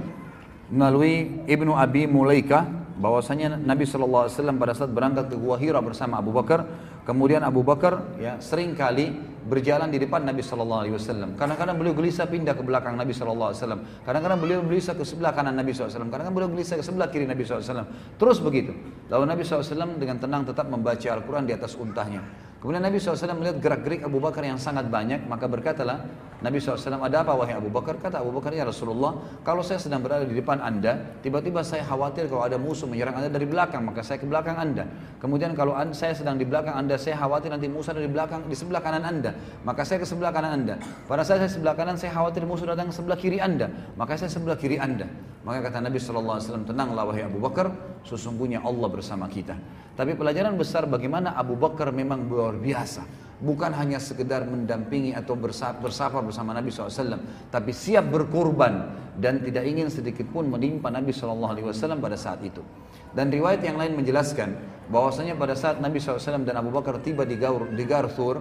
melalui 0.70 1.42
Ibnu 1.46 1.74
Abi 1.74 2.06
Mulaika 2.06 2.66
bahwasanya 2.96 3.60
Nabi 3.60 3.84
SAW 3.84 4.30
pada 4.56 4.72
saat 4.72 4.90
berangkat 4.94 5.28
ke 5.28 5.36
Gua 5.36 5.60
Hira 5.60 5.82
bersama 5.84 6.22
Abu 6.22 6.32
Bakar 6.32 6.64
kemudian 7.06 7.46
Abu 7.46 7.62
Bakar 7.62 8.18
ya 8.18 8.36
sering 8.42 8.74
kali 8.74 9.14
berjalan 9.46 9.94
di 9.94 10.02
depan 10.02 10.26
Nabi 10.26 10.42
Shallallahu 10.42 10.80
Alaihi 10.82 10.94
Wasallam. 10.98 11.38
Kadang-kadang 11.38 11.78
beliau 11.78 11.94
gelisah 11.94 12.26
pindah 12.26 12.58
ke 12.58 12.66
belakang 12.66 12.98
Nabi 12.98 13.14
Shallallahu 13.14 13.54
Alaihi 13.54 13.60
Wasallam. 13.62 13.80
Kadang-kadang 14.02 14.38
beliau 14.42 14.60
gelisah 14.66 14.94
ke 14.98 15.06
sebelah 15.06 15.32
kanan 15.32 15.54
Nabi 15.54 15.70
SAW. 15.70 16.10
Kadang-kadang 16.10 16.34
beliau 16.34 16.50
gelisah 16.50 16.76
ke 16.76 16.84
sebelah 16.84 17.08
kiri 17.08 17.30
Nabi 17.30 17.46
SAW. 17.46 17.86
Terus 18.18 18.38
begitu. 18.42 18.74
Lalu 19.06 19.24
Nabi 19.30 19.42
SAW 19.46 20.02
dengan 20.02 20.18
tenang 20.18 20.42
tetap 20.42 20.66
membaca 20.66 21.06
Al-Quran 21.06 21.46
di 21.46 21.54
atas 21.54 21.78
untahnya. 21.78 22.26
Kemudian 22.58 22.82
Nabi 22.82 22.98
SAW 22.98 23.38
melihat 23.38 23.62
gerak-gerik 23.62 24.02
Abu 24.02 24.18
Bakar 24.18 24.42
yang 24.42 24.58
sangat 24.58 24.90
banyak, 24.90 25.30
maka 25.30 25.46
berkatalah 25.46 26.02
Nabi 26.36 26.60
SAW, 26.60 27.00
ada 27.00 27.24
apa 27.24 27.32
wahai 27.32 27.56
Abu 27.56 27.72
Bakar? 27.72 27.96
Kata 27.96 28.20
Abu 28.20 28.28
Bakar, 28.28 28.52
ya 28.52 28.68
Rasulullah, 28.68 29.16
kalau 29.40 29.64
saya 29.64 29.80
sedang 29.80 30.04
berada 30.04 30.28
di 30.28 30.36
depan 30.36 30.60
anda, 30.60 31.16
tiba-tiba 31.24 31.64
saya 31.64 31.80
khawatir 31.80 32.28
kalau 32.28 32.44
ada 32.44 32.60
musuh 32.60 32.84
menyerang 32.84 33.16
anda 33.16 33.32
dari 33.32 33.48
belakang, 33.48 33.80
maka 33.88 34.04
saya 34.04 34.20
ke 34.20 34.28
belakang 34.28 34.52
anda. 34.52 34.84
Kemudian 35.16 35.56
kalau 35.56 35.72
saya 35.96 36.12
sedang 36.12 36.36
di 36.36 36.44
belakang 36.44 36.76
anda, 36.76 37.00
saya 37.00 37.16
khawatir 37.16 37.48
nanti 37.48 37.72
musuh 37.72 37.96
dari 37.96 38.04
belakang, 38.04 38.44
di 38.44 38.52
sebelah 38.52 38.84
kanan 38.84 39.08
anda, 39.08 39.32
maka 39.64 39.80
saya 39.88 39.96
ke 39.96 40.04
sebelah 40.04 40.28
kanan 40.28 40.52
anda. 40.60 40.76
Pada 41.08 41.24
saat 41.24 41.40
saya 41.40 41.48
sebelah 41.48 41.72
kanan, 41.72 41.96
saya 41.96 42.12
khawatir 42.12 42.44
musuh 42.44 42.68
datang 42.68 42.92
ke 42.92 42.94
sebelah 43.00 43.16
kiri 43.16 43.40
anda, 43.40 43.72
maka 43.96 44.20
saya 44.20 44.28
sebelah 44.28 44.60
kiri 44.60 44.76
anda. 44.76 45.08
Maka 45.40 45.72
kata 45.72 45.78
Nabi 45.78 45.96
SAW, 45.96 46.68
tenanglah 46.68 47.08
wahai 47.08 47.24
Abu 47.24 47.40
Bakar, 47.40 47.72
sesungguhnya 48.04 48.60
Allah 48.60 48.92
bersama 48.92 49.24
kita. 49.24 49.56
Tapi 49.96 50.12
pelajaran 50.12 50.52
besar 50.60 50.84
bagaimana 50.84 51.32
Abu 51.32 51.56
Bakar 51.56 51.88
memang 51.96 52.28
luar 52.28 52.60
biasa. 52.60 53.24
Bukan 53.36 53.68
hanya 53.76 54.00
sekedar 54.00 54.48
mendampingi 54.48 55.12
atau 55.12 55.36
bersapa 55.36 56.24
bersama 56.24 56.56
Nabi 56.56 56.72
SAW. 56.72 57.20
Tapi 57.52 57.70
siap 57.76 58.08
berkorban 58.08 58.96
dan 59.20 59.44
tidak 59.44 59.68
ingin 59.68 59.92
sedikit 59.92 60.24
pun 60.32 60.48
menimpa 60.48 60.88
Nabi 60.88 61.12
SAW 61.12 62.00
pada 62.00 62.16
saat 62.16 62.40
itu. 62.40 62.64
Dan 63.12 63.28
riwayat 63.28 63.60
yang 63.60 63.76
lain 63.76 63.92
menjelaskan 63.92 64.56
bahwasanya 64.88 65.36
pada 65.36 65.52
saat 65.52 65.80
Nabi 65.84 66.00
SAW 66.00 66.48
dan 66.48 66.56
Abu 66.56 66.72
Bakar 66.72 66.96
tiba 67.04 67.28
di 67.28 67.36
Gaur, 67.36 67.68
di 67.68 67.84
Garthur, 67.84 68.40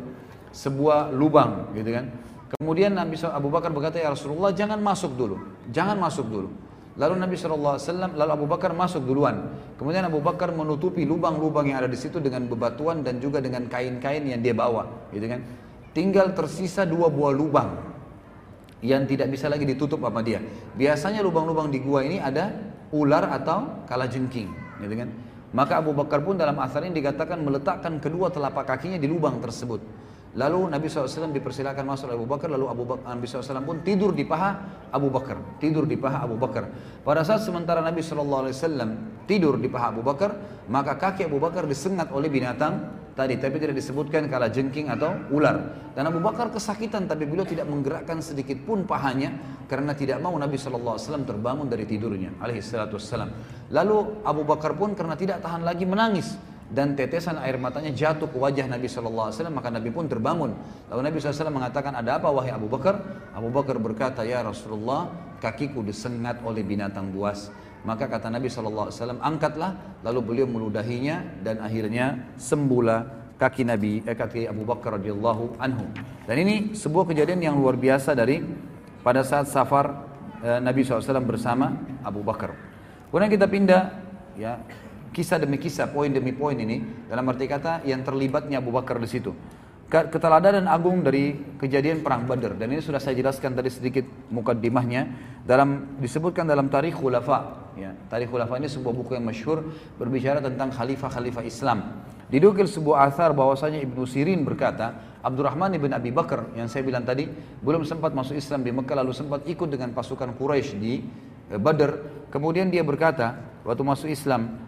sebuah 0.55 1.11
lubang 1.11 1.75
gitu 1.75 1.91
kan. 1.91 2.05
Kemudian 2.55 2.95
Nabi 2.95 3.19
Abu 3.19 3.51
Bakar 3.51 3.75
berkata, 3.75 3.99
ya 3.99 4.15
Rasulullah 4.15 4.55
jangan 4.55 4.79
masuk 4.79 5.11
dulu, 5.19 5.35
jangan 5.75 5.99
masuk 5.99 6.23
dulu. 6.31 6.49
Lalu 6.95 7.19
Nabi 7.19 7.35
SAW, 7.35 7.75
lalu 8.15 8.31
Abu 8.31 8.47
Bakar 8.47 8.71
masuk 8.71 9.03
duluan. 9.03 9.51
Kemudian 9.75 10.07
Abu 10.07 10.23
Bakar 10.23 10.55
menutupi 10.55 11.03
lubang-lubang 11.03 11.67
yang 11.67 11.83
ada 11.83 11.91
di 11.91 11.99
situ 11.99 12.23
dengan 12.23 12.47
bebatuan 12.47 13.03
dan 13.03 13.19
juga 13.19 13.43
dengan 13.43 13.67
kain-kain 13.67 14.23
yang 14.23 14.39
dia 14.39 14.55
bawa, 14.55 14.87
gitu 15.11 15.27
kan? 15.27 15.43
Tinggal 15.91 16.31
tersisa 16.31 16.87
dua 16.87 17.11
buah 17.11 17.35
lubang 17.35 17.75
yang 18.79 19.03
tidak 19.03 19.27
bisa 19.27 19.51
lagi 19.51 19.67
ditutup 19.67 19.99
sama 19.99 20.23
dia. 20.23 20.39
Biasanya 20.79 21.19
lubang-lubang 21.19 21.67
di 21.67 21.83
gua 21.83 21.99
ini 21.99 22.23
ada 22.23 22.55
ular 22.95 23.27
atau 23.27 23.83
kalajengking, 23.91 24.79
gitu 24.79 24.95
kan? 24.95 25.11
Maka 25.51 25.83
Abu 25.83 25.91
Bakar 25.91 26.23
pun 26.23 26.39
dalam 26.39 26.55
asar 26.63 26.87
ini 26.87 26.95
dikatakan 26.95 27.43
meletakkan 27.43 27.99
kedua 27.99 28.31
telapak 28.31 28.71
kakinya 28.71 28.95
di 28.95 29.07
lubang 29.11 29.43
tersebut. 29.43 29.83
Lalu 30.35 30.67
Nabi 30.67 30.91
SAW 30.91 31.31
dipersilakan 31.31 31.87
masuk 31.87 32.11
Abu 32.11 32.27
Bakar, 32.27 32.51
lalu 32.51 32.67
Abu 32.67 32.83
Bakar, 32.83 33.07
Nabi 33.07 33.23
SAW 33.23 33.63
pun 33.63 33.79
tidur 33.87 34.11
di 34.11 34.27
paha 34.27 34.83
Abu 34.91 35.07
Bakar, 35.07 35.39
tidur 35.63 35.87
di 35.87 35.95
paha 35.95 36.27
Abu 36.27 36.35
Bakar. 36.35 36.67
Pada 37.07 37.23
saat 37.23 37.47
sementara 37.47 37.79
Nabi 37.79 38.03
SAW 38.03 38.51
tidur 39.23 39.55
di 39.55 39.71
paha 39.71 39.95
Abu 39.95 40.03
Bakar, 40.03 40.35
maka 40.67 40.99
kaki 40.99 41.31
Abu 41.31 41.39
Bakar 41.39 41.63
disengat 41.63 42.11
oleh 42.11 42.27
binatang 42.27 42.83
tadi, 43.15 43.39
tapi 43.39 43.63
tidak 43.63 43.79
disebutkan 43.79 44.27
kala 44.27 44.51
jengking 44.51 44.91
atau 44.91 45.15
ular. 45.31 45.71
Dan 45.95 46.11
Abu 46.11 46.19
Bakar 46.19 46.51
kesakitan, 46.51 47.07
tapi 47.07 47.23
beliau 47.23 47.47
tidak 47.47 47.71
menggerakkan 47.71 48.19
sedikit 48.19 48.59
pun 48.67 48.83
pahanya 48.83 49.31
karena 49.71 49.95
tidak 49.95 50.19
mau 50.19 50.35
Nabi 50.35 50.59
SAW 50.59 50.99
terbangun 51.23 51.71
dari 51.71 51.87
tidurnya, 51.87 52.35
Lalu 53.71 53.97
Abu 54.27 54.43
Bakar 54.43 54.75
pun 54.75 54.99
karena 54.99 55.15
tidak 55.15 55.39
tahan 55.39 55.63
lagi 55.63 55.87
menangis 55.87 56.54
dan 56.73 56.97
tetesan 56.97 57.37
air 57.41 57.61
matanya 57.61 57.93
jatuh 57.93 58.25
ke 58.25 58.37
wajah 58.41 58.65
Nabi 58.65 58.89
SAW 58.89 59.29
maka 59.53 59.69
Nabi 59.69 59.93
pun 59.93 60.09
terbangun 60.09 60.57
lalu 60.89 61.01
Nabi 61.05 61.21
SAW 61.21 61.53
mengatakan 61.53 61.93
ada 61.93 62.17
apa 62.17 62.29
wahai 62.33 62.49
Abu 62.49 62.65
Bakar 62.65 62.97
Abu 63.37 63.53
Bakar 63.53 63.77
berkata 63.77 64.25
ya 64.25 64.41
Rasulullah 64.41 65.13
kakiku 65.37 65.85
disengat 65.85 66.41
oleh 66.41 66.65
binatang 66.65 67.13
buas 67.13 67.53
maka 67.85 68.09
kata 68.09 68.33
Nabi 68.33 68.49
SAW, 68.49 68.89
angkatlah, 69.21 70.01
lalu 70.01 70.19
beliau 70.25 70.49
meludahinya 70.49 71.21
dan 71.45 71.61
akhirnya 71.61 72.33
sembuhlah 72.33 73.29
kaki 73.37 73.61
Nabi, 73.61 74.01
eh, 74.01 74.17
kaki 74.17 74.49
Abu 74.49 74.65
Bakar 74.65 74.97
radhiyallahu 74.97 75.61
anhu. 75.61 75.85
Dan 76.25 76.35
ini 76.41 76.73
sebuah 76.73 77.05
kejadian 77.05 77.45
yang 77.45 77.55
luar 77.61 77.77
biasa 77.77 78.17
dari 78.17 78.41
pada 79.05 79.21
saat 79.21 79.45
safar 79.53 80.01
eh, 80.41 80.57
Nabi 80.57 80.81
SAW 80.81 81.21
bersama 81.21 81.77
Abu 82.01 82.25
Bakar. 82.25 82.57
Kemudian 83.13 83.29
kita 83.29 83.45
pindah, 83.45 83.93
ya 84.33 84.57
kisah 85.15 85.39
demi 85.39 85.55
kisah, 85.55 85.87
poin 85.87 86.11
demi 86.11 86.35
poin 86.35 86.59
ini 86.59 87.07
dalam 87.07 87.23
arti 87.31 87.47
kata 87.47 87.87
yang 87.87 88.03
terlibatnya 88.03 88.59
Abu 88.59 88.75
Bakar 88.75 88.99
di 88.99 89.07
situ. 89.07 89.31
Keteladanan 89.85 90.65
agung 90.65 91.05
dari 91.05 91.55
kejadian 91.61 92.01
perang 92.01 92.25
Badar. 92.25 92.57
Dan 92.57 92.73
ini 92.73 92.81
sudah 92.81 92.97
saya 92.97 93.15
jelaskan 93.15 93.53
tadi 93.53 93.69
sedikit 93.69 94.03
mukaddimahnya. 94.33 95.07
Dalam 95.45 96.01
disebutkan 96.01 96.49
dalam 96.49 96.73
Tarikh 96.73 96.97
Khulafa. 96.97 97.69
Ya 97.77 97.93
Tarikh 98.09 98.33
Khulafa 98.33 98.57
ini 98.57 98.65
sebuah 98.65 98.91
buku 98.91 99.13
yang 99.13 99.29
masyhur 99.29 99.61
berbicara 100.01 100.41
tentang 100.41 100.73
khalifah-khalifah 100.73 101.45
Islam. 101.45 102.01
Didukil 102.25 102.65
sebuah 102.65 103.05
athar 103.05 103.37
bahwasanya 103.37 103.77
Ibnu 103.85 104.09
Sirin 104.09 104.41
berkata 104.41 105.21
Abdurrahman 105.21 105.77
ibn 105.77 105.93
Abi 105.93 106.09
Bakar 106.09 106.49
yang 106.57 106.65
saya 106.65 106.81
bilang 106.81 107.05
tadi 107.05 107.29
belum 107.61 107.85
sempat 107.85 108.17
masuk 108.17 108.33
Islam 108.41 108.65
di 108.65 108.73
Mekah 108.73 109.05
lalu 109.05 109.13
sempat 109.13 109.45
ikut 109.45 109.69
dengan 109.69 109.93
pasukan 109.93 110.33
Quraisy 110.33 110.73
di 110.81 111.05
eh, 111.53 111.61
Badar. 111.61 112.25
Kemudian 112.33 112.73
dia 112.73 112.81
berkata 112.81 113.37
waktu 113.61 113.85
masuk 113.85 114.09
Islam 114.09 114.64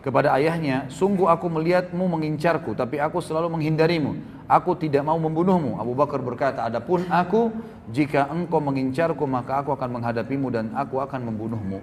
kepada 0.00 0.32
ayahnya, 0.40 0.88
sungguh 0.88 1.28
aku 1.28 1.52
melihatmu 1.52 2.00
mengincarku, 2.00 2.72
tapi 2.72 2.96
aku 2.96 3.20
selalu 3.20 3.52
menghindarimu. 3.60 4.16
Aku 4.48 4.72
tidak 4.72 5.04
mau 5.04 5.20
membunuhmu. 5.20 5.76
Abu 5.76 5.92
Bakar 5.92 6.24
berkata, 6.24 6.64
adapun 6.64 7.04
aku, 7.12 7.52
jika 7.92 8.26
engkau 8.32 8.64
mengincarku, 8.64 9.28
maka 9.28 9.60
aku 9.60 9.76
akan 9.76 10.00
menghadapimu 10.00 10.48
dan 10.48 10.72
aku 10.72 11.04
akan 11.04 11.28
membunuhmu. 11.28 11.78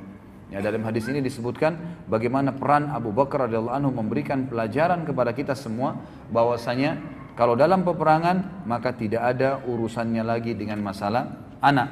Ya, 0.47 0.63
dalam 0.63 0.79
hadis 0.87 1.03
ini 1.11 1.19
disebutkan 1.19 1.75
bagaimana 2.07 2.55
peran 2.55 2.87
Abu 2.87 3.11
Bakar 3.11 3.45
radhiyallahu 3.45 3.77
anhu 3.83 3.91
memberikan 3.91 4.47
pelajaran 4.47 5.03
kepada 5.03 5.35
kita 5.35 5.53
semua 5.59 5.99
bahwasanya 6.31 7.03
kalau 7.35 7.59
dalam 7.59 7.83
peperangan 7.83 8.63
maka 8.63 8.95
tidak 8.95 9.27
ada 9.27 9.59
urusannya 9.67 10.23
lagi 10.23 10.55
dengan 10.55 10.79
masalah 10.79 11.35
anak. 11.59 11.91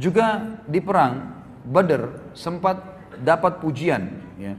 Juga 0.00 0.58
di 0.64 0.80
perang 0.80 1.44
Badar 1.68 2.32
sempat 2.32 2.80
dapat 3.20 3.60
pujian 3.60 4.23
ya, 4.38 4.54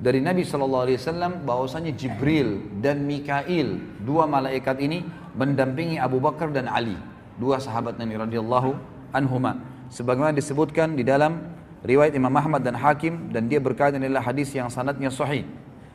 dari 0.00 0.24
Nabi 0.24 0.48
Shallallahu 0.48 0.84
Alaihi 0.88 0.98
Wasallam 0.98 1.32
bahwasanya 1.44 1.92
Jibril 1.92 2.80
dan 2.80 3.04
Mikail 3.04 3.76
dua 4.00 4.24
malaikat 4.24 4.80
ini 4.80 5.04
mendampingi 5.36 6.00
Abu 6.00 6.16
Bakar 6.24 6.48
dan 6.48 6.72
Ali 6.72 6.96
dua 7.36 7.60
sahabat 7.60 8.00
Nabi 8.00 8.16
radhiyallahu 8.16 8.76
anhuma. 9.12 9.60
Sebagaimana 9.92 10.32
disebutkan 10.32 10.96
di 10.96 11.04
dalam 11.04 11.40
riwayat 11.84 12.16
Imam 12.16 12.32
Ahmad 12.32 12.64
dan 12.64 12.80
Hakim 12.80 13.28
dan 13.28 13.48
dia 13.48 13.60
berkata 13.60 14.00
adalah 14.00 14.24
hadis 14.24 14.52
yang 14.56 14.72
sanadnya 14.72 15.12
sahih. 15.12 15.44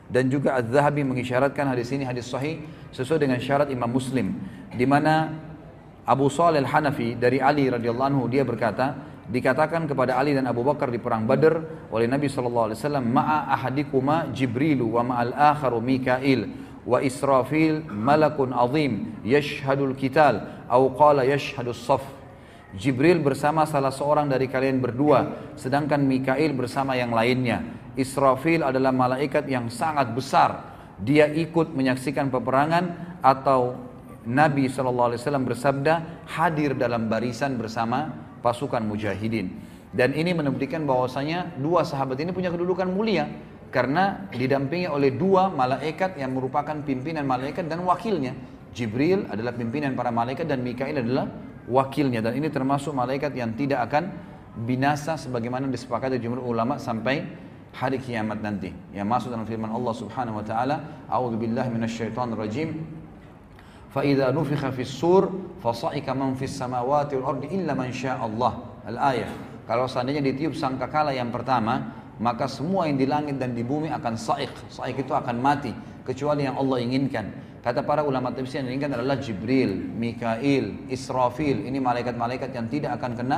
Dan 0.06 0.30
juga 0.30 0.54
Az-Zahabi 0.54 1.02
mengisyaratkan 1.02 1.66
hadis 1.66 1.90
ini 1.90 2.06
hadis 2.06 2.30
sahih 2.30 2.62
sesuai 2.94 3.26
dengan 3.26 3.42
syarat 3.42 3.74
Imam 3.74 3.90
Muslim 3.90 4.38
di 4.70 4.86
mana 4.86 5.34
Abu 6.06 6.30
Salih 6.30 6.62
Al-Hanafi 6.62 7.18
dari 7.18 7.42
Ali 7.42 7.66
radhiyallahu 7.66 8.08
anhu 8.14 8.22
dia 8.30 8.46
berkata 8.46 8.94
dikatakan 9.26 9.90
kepada 9.90 10.14
Ali 10.14 10.34
dan 10.34 10.46
Abu 10.46 10.62
Bakar 10.62 10.90
di 10.90 11.02
perang 11.02 11.26
Badar 11.26 11.88
oleh 11.90 12.06
Nabi 12.06 12.30
sallallahu 12.30 12.66
alaihi 12.70 12.78
wasallam 12.78 13.06
ma'a 13.10 13.38
ahadikuma 13.58 14.30
Jibril 14.30 14.86
wa 14.86 15.02
ma'al 15.02 15.34
akharu 15.34 15.82
Mikail 15.82 16.46
wa 16.86 17.02
Israfil 17.02 17.82
malakun 17.90 18.54
azim 18.54 19.18
yashhadul 19.26 19.98
kital 19.98 20.66
au 20.70 20.94
qala 20.94 21.26
yashhadus 21.26 21.82
saf 21.82 22.06
Jibril 22.76 23.24
bersama 23.24 23.64
salah 23.64 23.90
seorang 23.90 24.28
dari 24.28 24.46
kalian 24.46 24.78
berdua 24.78 25.54
sedangkan 25.56 26.02
Mikail 26.04 26.52
bersama 26.52 26.92
yang 26.92 27.10
lainnya. 27.10 27.64
Israfil 27.96 28.60
adalah 28.60 28.92
malaikat 28.92 29.48
yang 29.48 29.72
sangat 29.72 30.12
besar. 30.12 30.76
Dia 31.00 31.24
ikut 31.32 31.72
menyaksikan 31.72 32.28
peperangan 32.28 33.16
atau 33.24 33.80
Nabi 34.28 34.68
SAW 34.68 35.16
bersabda 35.46 36.26
hadir 36.28 36.76
dalam 36.76 37.08
barisan 37.08 37.56
bersama 37.56 38.25
pasukan 38.46 38.86
mujahidin. 38.86 39.50
Dan 39.90 40.14
ini 40.14 40.30
menunjukkan 40.30 40.86
bahwasanya 40.86 41.58
dua 41.58 41.82
sahabat 41.82 42.22
ini 42.22 42.30
punya 42.30 42.54
kedudukan 42.54 42.86
mulia 42.86 43.26
karena 43.74 44.30
didampingi 44.30 44.86
oleh 44.86 45.10
dua 45.10 45.50
malaikat 45.50 46.14
yang 46.14 46.38
merupakan 46.38 46.78
pimpinan 46.86 47.26
malaikat 47.26 47.66
dan 47.66 47.82
wakilnya. 47.82 48.38
Jibril 48.70 49.26
adalah 49.26 49.56
pimpinan 49.56 49.98
para 49.98 50.14
malaikat 50.14 50.46
dan 50.46 50.62
Mikail 50.62 51.02
adalah 51.02 51.26
wakilnya 51.66 52.22
dan 52.22 52.38
ini 52.38 52.52
termasuk 52.52 52.94
malaikat 52.94 53.34
yang 53.34 53.56
tidak 53.58 53.90
akan 53.90 54.12
binasa 54.62 55.18
sebagaimana 55.18 55.66
disepakati 55.66 56.20
jumhur 56.20 56.44
ulama 56.44 56.76
sampai 56.78 57.24
hari 57.76 58.00
kiamat 58.00 58.40
nanti. 58.40 58.72
Yang 58.92 59.06
masuk 59.08 59.28
dalam 59.32 59.48
firman 59.48 59.68
Allah 59.68 59.94
Subhanahu 59.96 60.40
wa 60.40 60.44
taala, 60.44 60.76
"A'udzubillahi 61.08 61.68
minasyaitonirrajim." 61.72 62.68
فإذا 63.95 64.31
نفخ 64.31 64.61
في 64.71 64.81
السور 64.87 65.23
فصعق 65.63 66.07
من 66.15 66.33
في 66.39 66.47
السماوات 66.47 67.13
والأرض 67.13 67.43
إلا 67.51 67.73
من 67.75 67.91
شاء 67.91 68.19
الله 68.19 68.53
الآية 68.87 69.29
kalau 69.67 69.87
seandainya 69.87 70.23
ditiup 70.25 70.55
sangkakala 70.55 71.11
yang 71.11 71.29
pertama 71.29 71.95
maka 72.19 72.47
semua 72.47 72.87
yang 72.87 72.97
di 72.99 73.07
langit 73.07 73.35
dan 73.39 73.51
di 73.51 73.63
bumi 73.63 73.91
akan 73.91 74.15
saik 74.15 74.51
saik 74.71 75.03
itu 75.03 75.11
akan 75.11 75.37
mati 75.43 75.71
kecuali 76.07 76.47
yang 76.47 76.55
Allah 76.55 76.79
inginkan 76.81 77.29
kata 77.61 77.83
para 77.83 78.01
ulama 78.01 78.31
tafsir 78.31 78.63
yang 78.63 78.73
diinginkan 78.73 78.97
adalah 78.99 79.19
Jibril, 79.21 79.75
Mikail, 79.75 80.89
Israfil 80.89 81.67
ini 81.67 81.77
malaikat-malaikat 81.77 82.51
yang 82.55 82.71
tidak 82.71 82.97
akan 82.99 83.11
kena 83.15 83.37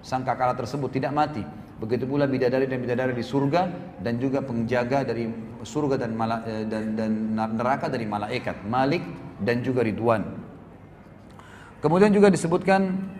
sangkakala 0.00 0.54
tersebut 0.54 0.94
tidak 0.94 1.10
mati 1.10 1.42
begitu 1.78 2.06
pula 2.06 2.26
bidadari 2.26 2.66
dan 2.66 2.78
bidadari 2.82 3.14
di 3.14 3.22
surga 3.22 3.70
dan 4.02 4.18
juga 4.18 4.42
penjaga 4.42 5.06
dari 5.06 5.30
surga 5.62 5.94
dan, 6.06 6.10
eh, 6.46 6.64
dan, 6.66 6.84
dan 6.94 7.10
neraka 7.54 7.86
dari 7.86 8.06
malaikat 8.06 8.66
Malik 8.66 9.21
dan 9.41 9.65
juga 9.65 9.81
Ridwan. 9.81 10.25
Kemudian 11.79 12.13
juga 12.13 12.31
disebutkan 12.31 13.13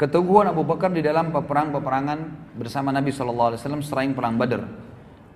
Keteguhan 0.00 0.48
Abu 0.48 0.64
Bakar 0.64 0.88
di 0.96 1.04
dalam 1.04 1.28
peperang-peperangan 1.28 2.18
bersama 2.56 2.88
Nabi 2.88 3.12
SAW 3.12 3.60
selain 3.84 4.16
perang 4.16 4.40
Badar. 4.40 4.64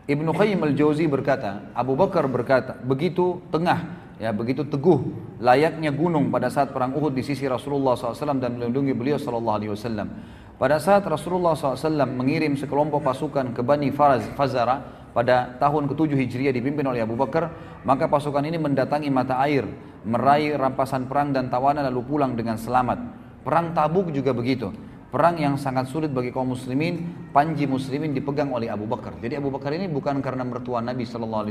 Ibnu 0.09 0.33
Qayyim 0.33 0.57
al-Jauzi 0.65 1.05
berkata, 1.05 1.69
Abu 1.77 1.93
Bakar 1.93 2.25
berkata, 2.25 2.73
begitu 2.81 3.45
tengah 3.53 4.04
ya 4.19 4.31
begitu 4.31 4.63
teguh 4.63 5.03
layaknya 5.43 5.91
gunung 5.91 6.31
pada 6.31 6.47
saat 6.51 6.71
perang 6.71 6.95
Uhud 6.95 7.15
di 7.15 7.23
sisi 7.27 7.45
Rasulullah 7.51 7.99
SAW 7.99 8.39
dan 8.39 8.59
melindungi 8.59 8.95
beliau 8.95 9.19
SAW. 9.19 10.07
Pada 10.55 10.79
saat 10.79 11.03
Rasulullah 11.03 11.59
SAW 11.59 12.07
mengirim 12.07 12.55
sekelompok 12.55 13.03
pasukan 13.03 13.51
ke 13.51 13.61
Bani 13.67 13.91
Faraz, 13.91 14.23
Fazara 14.39 14.81
pada 15.11 15.59
tahun 15.59 15.91
ke-7 15.91 16.15
Hijriah 16.15 16.55
dipimpin 16.55 16.87
oleh 16.87 17.03
Abu 17.03 17.19
Bakar, 17.19 17.51
maka 17.83 18.07
pasukan 18.07 18.43
ini 18.43 18.59
mendatangi 18.59 19.11
mata 19.11 19.39
air, 19.43 19.67
meraih 20.07 20.55
rampasan 20.55 21.11
perang 21.11 21.35
dan 21.35 21.51
tawanan 21.51 21.87
lalu 21.91 22.03
pulang 22.07 22.39
dengan 22.39 22.55
selamat. 22.55 22.99
Perang 23.43 23.75
Tabuk 23.75 24.15
juga 24.15 24.31
begitu. 24.31 24.71
Perang 25.15 25.39
yang 25.39 25.55
sangat 25.55 25.87
sulit 25.87 26.11
bagi 26.11 26.35
kaum 26.35 26.59
muslimin, 26.59 27.31
panji 27.31 27.71
muslimin 27.71 28.11
dipegang 28.11 28.51
oleh 28.51 28.67
Abu 28.67 28.83
Bakar. 28.91 29.15
Jadi 29.23 29.39
Abu 29.39 29.47
Bakar 29.47 29.71
ini 29.71 29.87
bukan 29.87 30.19
karena 30.19 30.43
mertua 30.43 30.83
Nabi 30.83 31.07
SAW, 31.07 31.47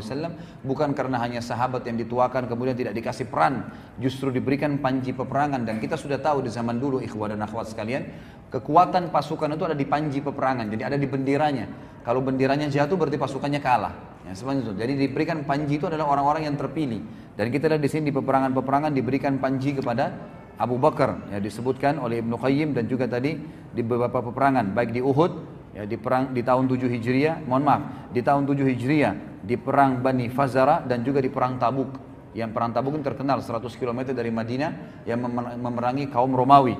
bukan 0.67 0.91
karena 0.91 1.15
hanya 1.23 1.39
sahabat 1.39 1.87
yang 1.87 1.95
dituakan 1.95 2.51
kemudian 2.51 2.75
tidak 2.75 2.91
dikasih 2.91 3.31
peran, 3.31 3.71
justru 4.03 4.35
diberikan 4.35 4.83
panji 4.83 5.15
peperangan. 5.15 5.63
Dan 5.63 5.79
kita 5.79 5.95
sudah 5.95 6.19
tahu 6.19 6.43
di 6.43 6.51
zaman 6.51 6.75
dulu 6.75 6.99
ikhwah 6.99 7.31
dan 7.31 7.39
akhwat 7.39 7.71
sekalian, 7.71 8.03
kekuatan 8.51 9.15
pasukan 9.15 9.55
itu 9.55 9.63
ada 9.63 9.79
di 9.79 9.87
panji 9.87 10.19
peperangan, 10.19 10.67
jadi 10.67 10.91
ada 10.91 10.99
di 10.99 11.07
benderanya. 11.07 11.71
Kalau 12.03 12.19
benderanya 12.19 12.67
jatuh 12.67 12.99
berarti 12.99 13.15
pasukannya 13.15 13.63
kalah. 13.63 13.95
Ya, 14.27 14.35
itu. 14.35 14.71
Jadi 14.75 15.07
diberikan 15.07 15.47
panji 15.47 15.79
itu 15.79 15.87
adalah 15.87 16.11
orang-orang 16.11 16.51
yang 16.51 16.59
terpilih. 16.59 16.99
Dan 17.39 17.47
kita 17.47 17.71
lihat 17.71 17.79
di 17.79 17.87
sini 17.87 18.11
di 18.11 18.15
peperangan-peperangan 18.15 18.91
diberikan 18.91 19.39
panji 19.39 19.71
kepada 19.71 20.11
Abu 20.57 20.77
Bakar 20.77 21.33
ya 21.33 21.39
disebutkan 21.41 21.97
oleh 21.97 22.21
Ibnu 22.21 22.37
Qayyim 22.37 22.77
dan 22.77 22.85
juga 22.85 23.09
tadi 23.09 23.37
di 23.73 23.81
beberapa 23.81 24.21
peperangan 24.21 24.73
baik 24.73 24.93
di 24.93 25.01
Uhud 25.01 25.31
ya 25.73 25.83
di 25.89 25.97
perang 25.97 26.29
di 26.31 26.45
tahun 26.45 26.69
7 26.69 26.85
Hijriah 26.85 27.41
mohon 27.49 27.65
maaf 27.65 28.13
di 28.13 28.21
tahun 28.21 28.45
7 28.45 28.61
Hijriah 28.61 29.13
di 29.41 29.57
perang 29.57 29.99
Bani 29.99 30.29
Fazara 30.29 30.85
dan 30.85 31.01
juga 31.01 31.19
di 31.19 31.33
perang 31.33 31.57
Tabuk 31.57 32.13
yang 32.33 32.49
perang 32.49 32.73
Tabuk 32.73 32.97
terkenal 33.05 33.41
100 33.41 33.69
km 33.77 34.13
dari 34.13 34.33
Madinah 34.33 35.03
yang 35.05 35.21
memerangi 35.61 36.09
kaum 36.09 36.33
Romawi. 36.33 36.75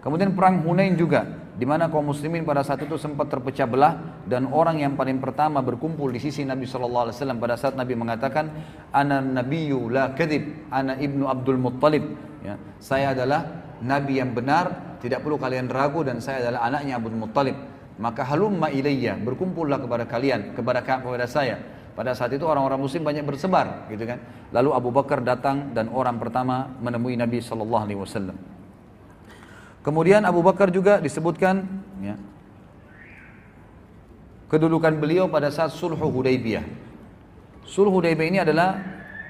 Kemudian 0.00 0.36
perang 0.36 0.60
Hunain 0.60 0.92
juga, 1.00 1.24
di 1.56 1.64
mana 1.64 1.88
kaum 1.88 2.12
muslimin 2.12 2.44
pada 2.44 2.60
saat 2.60 2.84
itu 2.84 3.00
sempat 3.00 3.24
terpecah 3.32 3.64
belah 3.64 4.20
dan 4.28 4.44
orang 4.52 4.84
yang 4.84 5.00
paling 5.00 5.16
pertama 5.16 5.64
berkumpul 5.64 6.12
di 6.12 6.20
sisi 6.20 6.44
Nabi 6.44 6.68
Shallallahu 6.68 7.08
Alaihi 7.08 7.16
Wasallam 7.16 7.40
pada 7.40 7.56
saat 7.56 7.72
Nabi 7.72 7.96
mengatakan, 7.96 8.52
Ana 8.92 9.24
Nabiyyu 9.24 9.88
la 9.88 10.12
kadib, 10.12 10.68
Ana 10.68 11.00
ibnu 11.00 11.24
Abdul 11.24 11.56
Muttalib. 11.56 12.04
Ya, 12.44 12.60
saya 12.76 13.16
adalah 13.16 13.64
Nabi 13.80 14.20
yang 14.20 14.36
benar, 14.36 14.96
tidak 15.00 15.24
perlu 15.24 15.40
kalian 15.40 15.72
ragu 15.72 16.04
dan 16.04 16.20
saya 16.20 16.44
adalah 16.44 16.68
anaknya 16.68 17.00
Abdul 17.00 17.16
Muttalib. 17.16 17.56
Maka 17.96 18.26
halumma 18.28 18.68
ilayya, 18.68 19.16
berkumpullah 19.16 19.80
kepada 19.80 20.04
kalian, 20.04 20.52
kepada 20.52 20.84
kepada 20.84 21.24
saya. 21.24 21.56
Pada 21.94 22.10
saat 22.10 22.34
itu 22.34 22.42
orang-orang 22.42 22.76
muslim 22.76 23.06
banyak 23.06 23.22
bersebar, 23.22 23.86
gitu 23.86 24.02
kan. 24.02 24.18
Lalu 24.50 24.70
Abu 24.74 24.90
Bakar 24.90 25.22
datang 25.22 25.70
dan 25.72 25.88
orang 25.88 26.18
pertama 26.18 26.74
menemui 26.82 27.14
Nabi 27.14 27.38
Shallallahu 27.38 27.84
Alaihi 27.86 28.00
Wasallam. 28.02 28.36
Kemudian 29.86 30.26
Abu 30.26 30.42
Bakar 30.42 30.74
juga 30.74 30.98
disebutkan 30.98 31.62
ya, 32.02 32.18
kedudukan 34.50 34.98
beliau 34.98 35.30
pada 35.30 35.54
saat 35.54 35.70
sulhu 35.70 35.96
Hudaybiyah. 35.96 36.66
Sulhu 37.62 37.94
Hudaybiyah 37.94 38.28
ini 38.28 38.40
adalah 38.42 38.80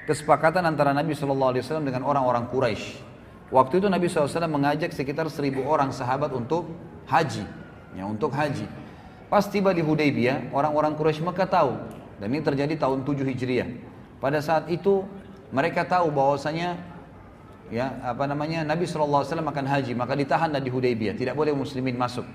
kesepakatan 0.05 0.63
antara 0.65 0.93
Nabi 0.93 1.17
SAW 1.17 1.53
dengan 1.81 2.05
orang-orang 2.05 2.45
Quraisy. 2.49 3.01
Waktu 3.49 3.81
itu 3.81 3.87
Nabi 3.89 4.09
SAW 4.09 4.49
mengajak 4.49 4.93
sekitar 4.93 5.29
seribu 5.29 5.65
orang 5.65 5.93
sahabat 5.93 6.33
untuk 6.33 6.69
haji, 7.09 7.45
ya 7.93 8.05
untuk 8.05 8.33
haji. 8.33 8.65
Pas 9.29 9.45
tiba 9.45 9.73
di 9.73 9.81
Hudaybiyah, 9.81 10.53
orang-orang 10.53 10.93
Quraisy 10.97 11.21
Mekah 11.25 11.49
tahu 11.49 11.73
dan 12.21 12.27
ini 12.31 12.41
terjadi 12.41 12.73
tahun 12.77 13.03
7 13.03 13.25
Hijriah. 13.25 13.69
Pada 14.21 14.39
saat 14.39 14.69
itu 14.71 15.05
mereka 15.53 15.85
tahu 15.85 16.09
bahwasanya 16.09 16.77
ya 17.73 17.97
apa 18.05 18.29
namanya 18.29 18.61
Nabi 18.61 18.85
SAW 18.85 19.25
akan 19.25 19.65
haji 19.65 19.97
maka 19.97 20.13
ditahanlah 20.13 20.61
di 20.61 20.69
Hudaybiyah 20.69 21.17
tidak 21.17 21.33
boleh 21.33 21.53
muslimin 21.53 21.97
masuk 21.97 22.25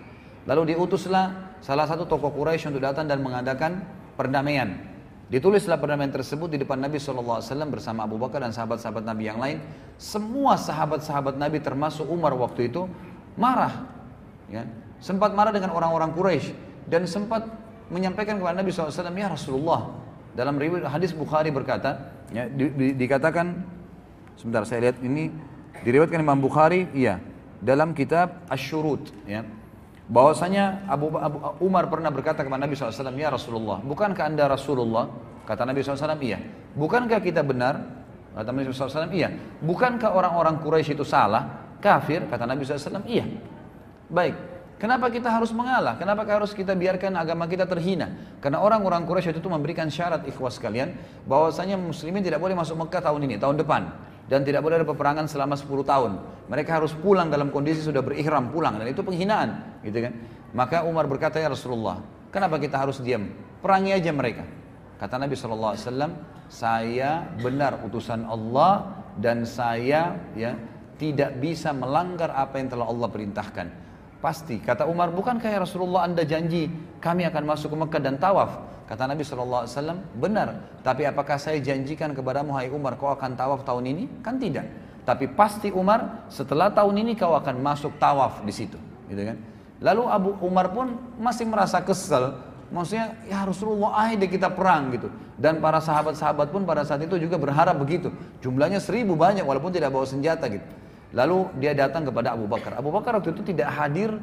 lalu 0.47 0.75
diutuslah 0.75 1.55
salah 1.63 1.87
satu 1.87 2.07
tokoh 2.07 2.35
Quraisy 2.35 2.71
untuk 2.71 2.83
datang 2.83 3.07
dan 3.07 3.23
mengadakan 3.23 3.87
perdamaian 4.19 4.90
ditulislah 5.31 5.79
perdamaian 5.79 6.11
tersebut 6.11 6.51
di 6.51 6.59
depan 6.59 6.77
Nabi 6.83 6.99
SAW 6.99 7.41
bersama 7.71 8.05
Abu 8.05 8.19
Bakar 8.19 8.43
dan 8.43 8.51
sahabat-sahabat 8.51 9.07
Nabi 9.07 9.31
yang 9.31 9.39
lain 9.39 9.63
semua 9.95 10.59
sahabat-sahabat 10.59 11.39
Nabi 11.39 11.63
termasuk 11.63 12.05
Umar 12.11 12.35
waktu 12.35 12.69
itu 12.69 12.91
marah 13.39 13.87
ya 14.51 14.67
sempat 14.99 15.33
marah 15.33 15.55
dengan 15.55 15.71
orang-orang 15.71 16.11
Quraisy 16.13 16.53
dan 16.91 17.07
sempat 17.07 17.47
menyampaikan 17.89 18.37
kepada 18.43 18.59
Nabi 18.59 18.75
SAW 18.75 18.91
ya 19.15 19.31
Rasulullah 19.31 19.95
dalam 20.35 20.59
hadis 20.91 21.15
Bukhari 21.15 21.55
berkata 21.55 22.11
ya, 22.35 22.51
di, 22.51 22.71
di, 22.75 22.87
dikatakan 22.99 23.79
Sebentar 24.41 24.65
saya 24.65 24.89
lihat 24.89 25.05
ini 25.05 25.29
diriwayatkan 25.85 26.17
Imam 26.17 26.41
Bukhari, 26.41 26.89
iya, 26.97 27.21
dalam 27.61 27.93
kitab 27.93 28.41
Asy-Syurut 28.49 29.13
ya. 29.29 29.45
Bahwasanya 30.11 30.91
Abu, 30.91 31.15
Abu 31.15 31.39
Umar 31.63 31.87
pernah 31.87 32.11
berkata 32.11 32.43
kepada 32.43 32.67
Nabi 32.67 32.75
SAW, 32.75 33.15
"Ya 33.15 33.31
Rasulullah, 33.31 33.79
bukankah 33.79 34.27
Anda 34.27 34.51
Rasulullah?" 34.51 35.07
Kata 35.47 35.63
Nabi 35.63 35.87
SAW, 35.87 36.19
"Iya." 36.19 36.43
"Bukankah 36.75 37.23
kita 37.23 37.47
benar?" 37.47 37.79
Kata 38.35 38.51
Nabi 38.51 38.67
SAW, 38.75 39.15
"Iya." 39.15 39.31
"Bukankah 39.63 40.11
orang-orang 40.11 40.59
Quraisy 40.59 40.99
itu 40.99 41.07
salah, 41.07 41.75
kafir?" 41.79 42.27
Kata 42.27 42.43
Nabi 42.43 42.67
SAW, 42.67 43.07
"Iya." 43.07 43.25
Baik, 44.11 44.35
Kenapa 44.81 45.13
kita 45.13 45.29
harus 45.29 45.53
mengalah? 45.53 46.01
Kenapa 46.01 46.25
harus 46.25 46.57
kita 46.57 46.73
biarkan 46.73 47.13
agama 47.13 47.45
kita 47.45 47.69
terhina? 47.69 48.17
Karena 48.41 48.65
orang-orang 48.65 49.05
Quraisy 49.05 49.37
itu 49.37 49.45
memberikan 49.45 49.93
syarat 49.93 50.25
ikhwas 50.25 50.57
kalian 50.57 50.97
bahwasanya 51.29 51.77
muslimin 51.77 52.25
tidak 52.25 52.41
boleh 52.41 52.57
masuk 52.57 52.81
Mekah 52.81 53.05
tahun 53.05 53.29
ini, 53.29 53.37
tahun 53.37 53.61
depan 53.61 53.93
dan 54.31 54.47
tidak 54.47 54.63
boleh 54.63 54.79
ada 54.79 54.87
peperangan 54.87 55.27
selama 55.27 55.59
10 55.59 55.67
tahun. 55.83 56.13
Mereka 56.47 56.71
harus 56.71 56.95
pulang 56.95 57.27
dalam 57.27 57.51
kondisi 57.51 57.83
sudah 57.83 57.99
berihram 57.99 58.55
pulang 58.55 58.79
dan 58.79 58.87
itu 58.87 59.03
penghinaan, 59.03 59.83
gitu 59.83 60.07
kan? 60.07 60.15
Maka 60.55 60.87
Umar 60.87 61.11
berkata 61.11 61.43
ya 61.43 61.51
Rasulullah, 61.51 61.99
kenapa 62.31 62.63
kita 62.63 62.79
harus 62.79 63.03
diam? 63.03 63.27
Perangi 63.59 63.91
aja 63.91 64.15
mereka. 64.15 64.47
Kata 65.03 65.19
Nabi 65.19 65.35
SAW, 65.35 65.75
saya 66.47 67.27
benar 67.43 67.83
utusan 67.83 68.23
Allah 68.23 69.03
dan 69.19 69.43
saya 69.43 70.15
ya 70.39 70.55
tidak 70.95 71.43
bisa 71.43 71.75
melanggar 71.75 72.31
apa 72.31 72.63
yang 72.63 72.71
telah 72.71 72.87
Allah 72.87 73.09
perintahkan. 73.11 73.67
Pasti, 74.21 74.61
kata 74.61 74.85
Umar, 74.85 75.11
bukankah 75.11 75.49
ya 75.49 75.65
Rasulullah 75.65 76.05
anda 76.05 76.23
janji 76.23 76.69
kami 77.01 77.25
akan 77.25 77.43
masuk 77.49 77.73
ke 77.73 77.77
Mekah 77.83 78.03
dan 78.05 78.15
tawaf? 78.21 78.63
Kata 78.91 79.07
Nabi 79.07 79.23
SAW, 79.23 79.71
benar. 80.19 80.67
Tapi 80.83 81.07
apakah 81.07 81.39
saya 81.39 81.63
janjikan 81.63 82.11
kepadamu, 82.11 82.51
hai 82.59 82.67
Umar, 82.75 82.99
kau 82.99 83.07
akan 83.07 83.39
tawaf 83.39 83.63
tahun 83.63 83.87
ini? 83.87 84.05
Kan 84.19 84.43
tidak. 84.43 84.67
Tapi 85.07 85.31
pasti 85.31 85.71
Umar, 85.71 86.27
setelah 86.27 86.75
tahun 86.75 87.07
ini 87.07 87.15
kau 87.15 87.39
akan 87.39 87.63
masuk 87.63 87.95
tawaf 88.03 88.43
di 88.43 88.51
situ. 88.51 88.75
Gitu 89.07 89.23
kan? 89.23 89.39
Lalu 89.79 90.03
Abu 90.11 90.31
Umar 90.43 90.75
pun 90.75 90.99
masih 91.23 91.47
merasa 91.47 91.79
kesel. 91.79 92.35
Maksudnya, 92.75 93.15
ya 93.31 93.47
Rasulullah, 93.47 94.11
ayo 94.11 94.27
kita 94.27 94.51
perang 94.51 94.91
gitu. 94.91 95.07
Dan 95.39 95.63
para 95.63 95.79
sahabat-sahabat 95.79 96.51
pun 96.51 96.67
pada 96.67 96.83
saat 96.83 96.99
itu 97.07 97.15
juga 97.15 97.39
berharap 97.39 97.79
begitu. 97.79 98.11
Jumlahnya 98.43 98.83
seribu 98.83 99.15
banyak, 99.15 99.47
walaupun 99.47 99.71
tidak 99.71 99.95
bawa 99.95 100.03
senjata 100.03 100.51
gitu. 100.51 100.67
Lalu 101.15 101.47
dia 101.63 101.79
datang 101.79 102.07
kepada 102.07 102.35
Abu 102.35 102.51
Bakar. 102.51 102.75
Abu 102.75 102.91
Bakar 102.91 103.19
waktu 103.19 103.35
itu 103.35 103.55
tidak 103.55 103.71
hadir 103.71 104.19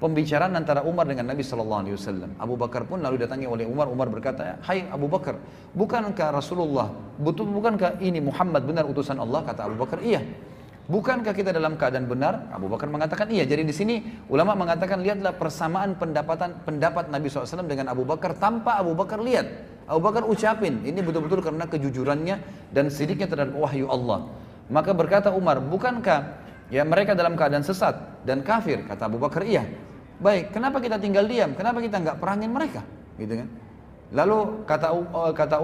pembicaraan 0.00 0.56
antara 0.56 0.80
Umar 0.82 1.04
dengan 1.04 1.28
Nabi 1.28 1.44
Shallallahu 1.44 1.80
Alaihi 1.84 1.94
Wasallam. 2.00 2.30
Abu 2.40 2.56
Bakar 2.56 2.88
pun 2.88 3.04
lalu 3.04 3.20
datangi 3.20 3.44
oleh 3.44 3.68
Umar. 3.68 3.86
Umar 3.92 4.08
berkata, 4.08 4.56
Hai 4.64 4.88
Abu 4.88 5.06
Bakar, 5.06 5.36
bukankah 5.76 6.32
Rasulullah, 6.32 6.88
betul 7.20 7.52
bukankah 7.52 8.00
ini 8.00 8.18
Muhammad 8.24 8.64
benar 8.64 8.88
utusan 8.88 9.20
Allah? 9.20 9.44
Kata 9.44 9.68
Abu 9.68 9.76
Bakar, 9.76 10.00
iya. 10.00 10.24
Bukankah 10.90 11.30
kita 11.30 11.54
dalam 11.54 11.78
keadaan 11.78 12.10
benar? 12.10 12.50
Abu 12.50 12.66
Bakar 12.66 12.90
mengatakan 12.90 13.30
iya. 13.30 13.46
Jadi 13.46 13.62
di 13.62 13.70
sini 13.70 14.02
ulama 14.26 14.58
mengatakan 14.58 14.98
lihatlah 14.98 15.38
persamaan 15.38 15.94
pendapatan 15.94 16.66
pendapat 16.66 17.06
Nabi 17.14 17.30
SAW 17.30 17.62
dengan 17.70 17.94
Abu 17.94 18.02
Bakar 18.02 18.34
tanpa 18.34 18.74
Abu 18.74 18.98
Bakar 18.98 19.22
lihat. 19.22 19.46
Abu 19.86 20.02
Bakar 20.02 20.26
ucapin 20.26 20.82
ini 20.82 20.98
betul-betul 20.98 21.46
karena 21.46 21.70
kejujurannya 21.70 22.36
dan 22.74 22.90
sedikitnya 22.90 23.30
terhadap 23.30 23.54
wahyu 23.54 23.86
Allah. 23.86 24.34
Maka 24.66 24.90
berkata 24.90 25.30
Umar, 25.30 25.62
bukankah 25.62 26.42
ya 26.74 26.82
mereka 26.82 27.14
dalam 27.14 27.38
keadaan 27.38 27.62
sesat 27.62 28.26
dan 28.26 28.42
kafir? 28.42 28.82
Kata 28.82 29.06
Abu 29.06 29.22
Bakar, 29.22 29.46
iya. 29.46 29.66
Baik, 30.20 30.52
kenapa 30.52 30.78
kita 30.84 31.00
tinggal 31.00 31.24
diam? 31.24 31.56
Kenapa 31.56 31.80
kita 31.80 31.96
nggak 31.96 32.16
perangin 32.20 32.52
mereka? 32.52 32.84
Gitu 33.16 33.40
kan? 33.40 33.48
Lalu 34.10 34.66
kata 34.66 34.90
uh, 34.90 35.30
kata 35.30 35.54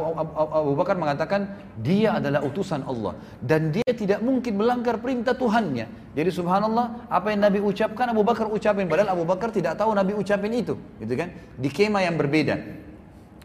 Abu 0.55 0.79
Bakar 0.79 0.95
mengatakan 0.95 1.51
dia 1.83 2.15
adalah 2.23 2.47
utusan 2.47 2.87
Allah 2.87 3.19
dan 3.43 3.75
dia 3.75 3.91
tidak 3.91 4.23
mungkin 4.23 4.55
melanggar 4.55 5.03
perintah 5.03 5.35
Tuhannya. 5.35 6.15
Jadi 6.15 6.31
subhanallah 6.31 7.11
apa 7.11 7.35
yang 7.35 7.43
Nabi 7.43 7.59
ucapkan 7.59 8.07
Abu 8.15 8.23
Bakar 8.23 8.47
ucapin 8.47 8.87
padahal 8.87 9.19
Abu 9.19 9.27
Bakar 9.27 9.51
tidak 9.51 9.75
tahu 9.75 9.91
Nabi 9.93 10.15
ucapin 10.15 10.55
itu, 10.55 10.79
gitu 11.03 11.15
kan? 11.19 11.35
Di 11.59 11.69
kema 11.69 12.07
yang 12.07 12.15
berbeda. 12.15 12.55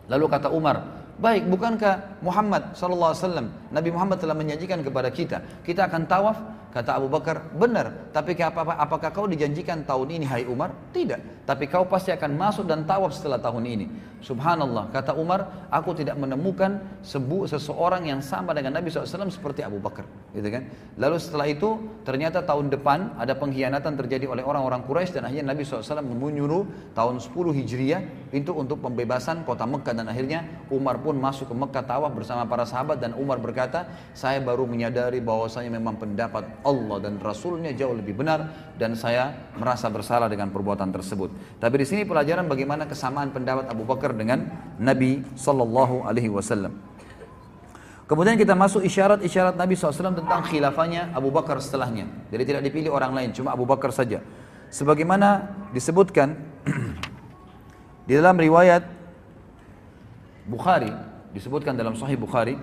Lalu 0.06 0.26
kata 0.30 0.54
Umar, 0.54 1.02
Baik, 1.22 1.46
bukankah 1.54 2.11
Muhammad 2.22 2.74
wasallam 2.78 3.50
Nabi 3.74 3.90
Muhammad 3.90 4.18
telah 4.22 4.38
menjanjikan 4.38 4.86
kepada 4.86 5.10
kita, 5.10 5.42
kita 5.66 5.90
akan 5.90 6.06
tawaf 6.06 6.38
Kata 6.72 6.96
Abu 6.96 7.12
Bakar, 7.12 7.52
benar. 7.52 7.92
Tapi 8.16 8.32
apa, 8.40 8.80
apakah 8.80 9.12
kau 9.12 9.28
dijanjikan 9.28 9.84
tahun 9.84 10.08
ini, 10.08 10.26
hai 10.26 10.44
Umar? 10.48 10.72
Tidak. 10.96 11.44
Tapi 11.44 11.68
kau 11.68 11.84
pasti 11.84 12.16
akan 12.16 12.32
masuk 12.40 12.64
dan 12.64 12.88
tawaf 12.88 13.12
setelah 13.12 13.44
tahun 13.44 13.68
ini. 13.68 13.86
Subhanallah. 14.24 14.88
Kata 14.88 15.12
Umar, 15.20 15.68
aku 15.68 15.92
tidak 15.92 16.16
menemukan 16.16 16.80
sebu, 17.04 17.44
seseorang 17.44 18.08
yang 18.08 18.24
sama 18.24 18.56
dengan 18.56 18.80
Nabi 18.80 18.88
SAW 18.88 19.28
seperti 19.28 19.68
Abu 19.68 19.84
Bakar. 19.84 20.08
Gitu 20.32 20.48
kan? 20.48 20.64
Lalu 20.96 21.18
setelah 21.20 21.52
itu, 21.52 21.76
ternyata 22.08 22.40
tahun 22.40 22.72
depan 22.72 23.20
ada 23.20 23.36
pengkhianatan 23.36 24.00
terjadi 24.00 24.32
oleh 24.32 24.48
orang-orang 24.48 24.88
Quraisy 24.88 25.20
dan 25.20 25.28
akhirnya 25.28 25.52
Nabi 25.52 25.68
SAW 25.68 26.00
menyuruh 26.08 26.96
tahun 26.96 27.20
10 27.20 27.36
Hijriah 27.36 28.32
itu 28.32 28.56
untuk 28.56 28.80
pembebasan 28.80 29.44
kota 29.44 29.68
Mekah 29.68 29.92
dan 29.92 30.08
akhirnya 30.08 30.48
Umar 30.72 31.04
pun 31.04 31.20
masuk 31.20 31.52
ke 31.52 31.56
Mekah 31.58 31.84
tawaf 31.84 32.11
bersama 32.12 32.46
para 32.46 32.68
sahabat 32.68 33.00
dan 33.00 33.16
Umar 33.16 33.42
berkata, 33.42 33.88
saya 34.14 34.38
baru 34.44 34.68
menyadari 34.68 35.24
bahwasanya 35.24 35.72
memang 35.72 35.98
pendapat 35.98 36.48
Allah 36.62 36.98
dan 37.00 37.18
Rasulnya 37.18 37.74
jauh 37.74 37.96
lebih 37.96 38.20
benar 38.20 38.72
dan 38.76 38.94
saya 38.94 39.52
merasa 39.58 39.88
bersalah 39.88 40.28
dengan 40.28 40.52
perbuatan 40.52 40.92
tersebut. 40.92 41.32
Tapi 41.58 41.76
di 41.82 41.86
sini 41.88 42.02
pelajaran 42.04 42.46
bagaimana 42.46 42.86
kesamaan 42.86 43.32
pendapat 43.32 43.72
Abu 43.72 43.88
Bakar 43.88 44.14
dengan 44.14 44.46
Nabi 44.78 45.24
Sallallahu 45.34 46.06
Alaihi 46.06 46.30
Wasallam. 46.30 46.92
Kemudian 48.12 48.36
kita 48.36 48.52
masuk 48.60 48.84
isyarat-isyarat 48.84 49.56
Nabi 49.56 49.72
SAW 49.72 50.12
tentang 50.12 50.44
khilafahnya 50.44 51.16
Abu 51.16 51.32
Bakar 51.32 51.64
setelahnya. 51.64 52.12
Jadi 52.28 52.44
tidak 52.44 52.68
dipilih 52.68 52.92
orang 52.92 53.16
lain, 53.16 53.32
cuma 53.32 53.56
Abu 53.56 53.64
Bakar 53.64 53.96
saja. 53.96 54.20
Sebagaimana 54.68 55.48
disebutkan 55.72 56.36
di 58.08 58.14
dalam 58.20 58.36
riwayat 58.36 58.84
Bukhari, 60.44 60.92
disebutkan 61.32 61.76
dalam 61.76 61.96
Sahih 61.96 62.20
Bukhari, 62.20 62.56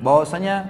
bahwasanya 0.00 0.68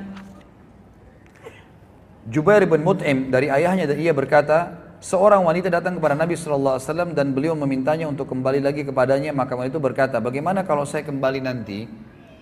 Jubair 2.26 2.66
bin 2.66 2.82
Mut'im 2.82 3.30
dari 3.30 3.46
ayahnya 3.46 3.86
dan 3.86 3.98
ia 4.02 4.10
berkata, 4.10 4.74
seorang 4.98 5.46
wanita 5.46 5.70
datang 5.70 5.94
kepada 5.94 6.18
Nabi 6.18 6.34
SAW 6.34 6.82
dan 7.14 7.30
beliau 7.30 7.54
memintanya 7.54 8.10
untuk 8.10 8.26
kembali 8.26 8.58
lagi 8.58 8.82
kepadanya. 8.82 9.30
Maka 9.30 9.54
wanita 9.54 9.78
itu 9.78 9.82
berkata, 9.82 10.18
bagaimana 10.18 10.66
kalau 10.66 10.82
saya 10.82 11.06
kembali 11.06 11.38
nanti 11.46 11.86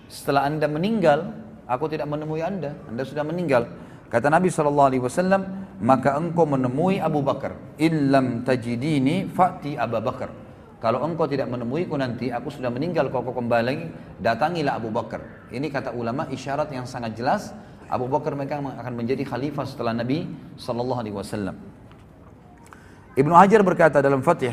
setelah 0.09 0.49
anda 0.49 0.65
meninggal, 0.65 1.33
aku 1.69 1.85
tidak 1.85 2.09
menemui 2.09 2.41
anda, 2.41 2.73
anda 2.89 3.05
sudah 3.05 3.21
meninggal. 3.21 3.69
Kata 4.09 4.29
Nabi 4.29 4.49
SAW, 4.49 5.05
maka 5.81 6.17
engkau 6.17 6.49
menemui 6.49 6.97
Abu 7.01 7.21
Bakar. 7.21 7.57
Illam 7.77 8.41
tajidini 8.41 9.29
fa'ti 9.29 9.77
Abu 9.77 10.01
Bakar. 10.01 10.44
Kalau 10.83 11.01
engkau 11.01 11.25
tidak 11.25 11.47
menemuiku 11.49 11.95
nanti, 11.95 12.29
aku 12.29 12.51
sudah 12.51 12.69
meninggal, 12.69 13.07
kalau 13.09 13.31
kau 13.31 13.39
kembali 13.39 13.89
datangilah 14.19 14.77
Abu 14.77 14.91
Bakar. 14.91 15.23
Ini 15.49 15.71
kata 15.71 15.95
ulama 15.95 16.27
isyarat 16.29 16.69
yang 16.69 16.83
sangat 16.83 17.15
jelas, 17.15 17.55
Abu 17.87 18.09
Bakar 18.11 18.35
mereka 18.35 18.59
akan 18.59 18.93
menjadi 18.93 19.23
khalifah 19.23 19.65
setelah 19.65 19.93
Nabi 19.95 20.27
SAW. 20.57 21.55
Ibnu 23.15 23.33
Hajar 23.33 23.63
berkata 23.63 24.03
dalam 24.03 24.19
Fatih, 24.19 24.51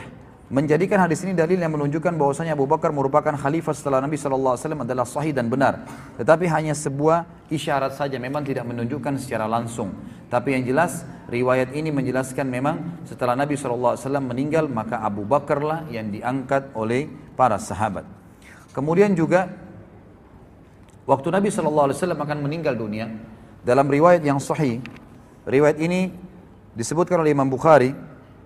menjadikan 0.52 1.00
hadis 1.00 1.24
ini 1.24 1.32
dalil 1.32 1.56
yang 1.56 1.72
menunjukkan 1.72 2.12
bahwasanya 2.12 2.52
Abu 2.52 2.68
Bakar 2.68 2.92
merupakan 2.92 3.32
khalifah 3.32 3.72
setelah 3.72 4.04
Nabi 4.04 4.20
SAW 4.20 4.60
adalah 4.84 5.08
sahih 5.08 5.32
dan 5.32 5.48
benar. 5.48 5.80
Tetapi 6.20 6.44
hanya 6.52 6.76
sebuah 6.76 7.48
isyarat 7.48 7.96
saja, 7.96 8.20
memang 8.20 8.44
tidak 8.44 8.68
menunjukkan 8.68 9.16
secara 9.16 9.48
langsung. 9.48 9.96
Tapi 10.28 10.52
yang 10.52 10.68
jelas, 10.68 11.08
riwayat 11.32 11.72
ini 11.72 11.88
menjelaskan 11.88 12.52
memang 12.52 13.00
setelah 13.08 13.32
Nabi 13.32 13.56
SAW 13.56 13.96
meninggal, 14.20 14.68
maka 14.68 15.00
Abu 15.00 15.24
Bakarlah 15.24 15.88
yang 15.88 16.12
diangkat 16.12 16.76
oleh 16.76 17.08
para 17.32 17.56
sahabat. 17.56 18.04
Kemudian 18.76 19.16
juga, 19.16 19.48
waktu 21.08 21.32
Nabi 21.32 21.48
SAW 21.48 21.96
akan 21.96 22.38
meninggal 22.44 22.76
dunia, 22.76 23.08
dalam 23.64 23.88
riwayat 23.88 24.20
yang 24.20 24.36
sahih, 24.36 24.84
riwayat 25.48 25.80
ini 25.80 26.12
disebutkan 26.76 27.24
oleh 27.24 27.32
Imam 27.32 27.48
Bukhari, 27.48 27.96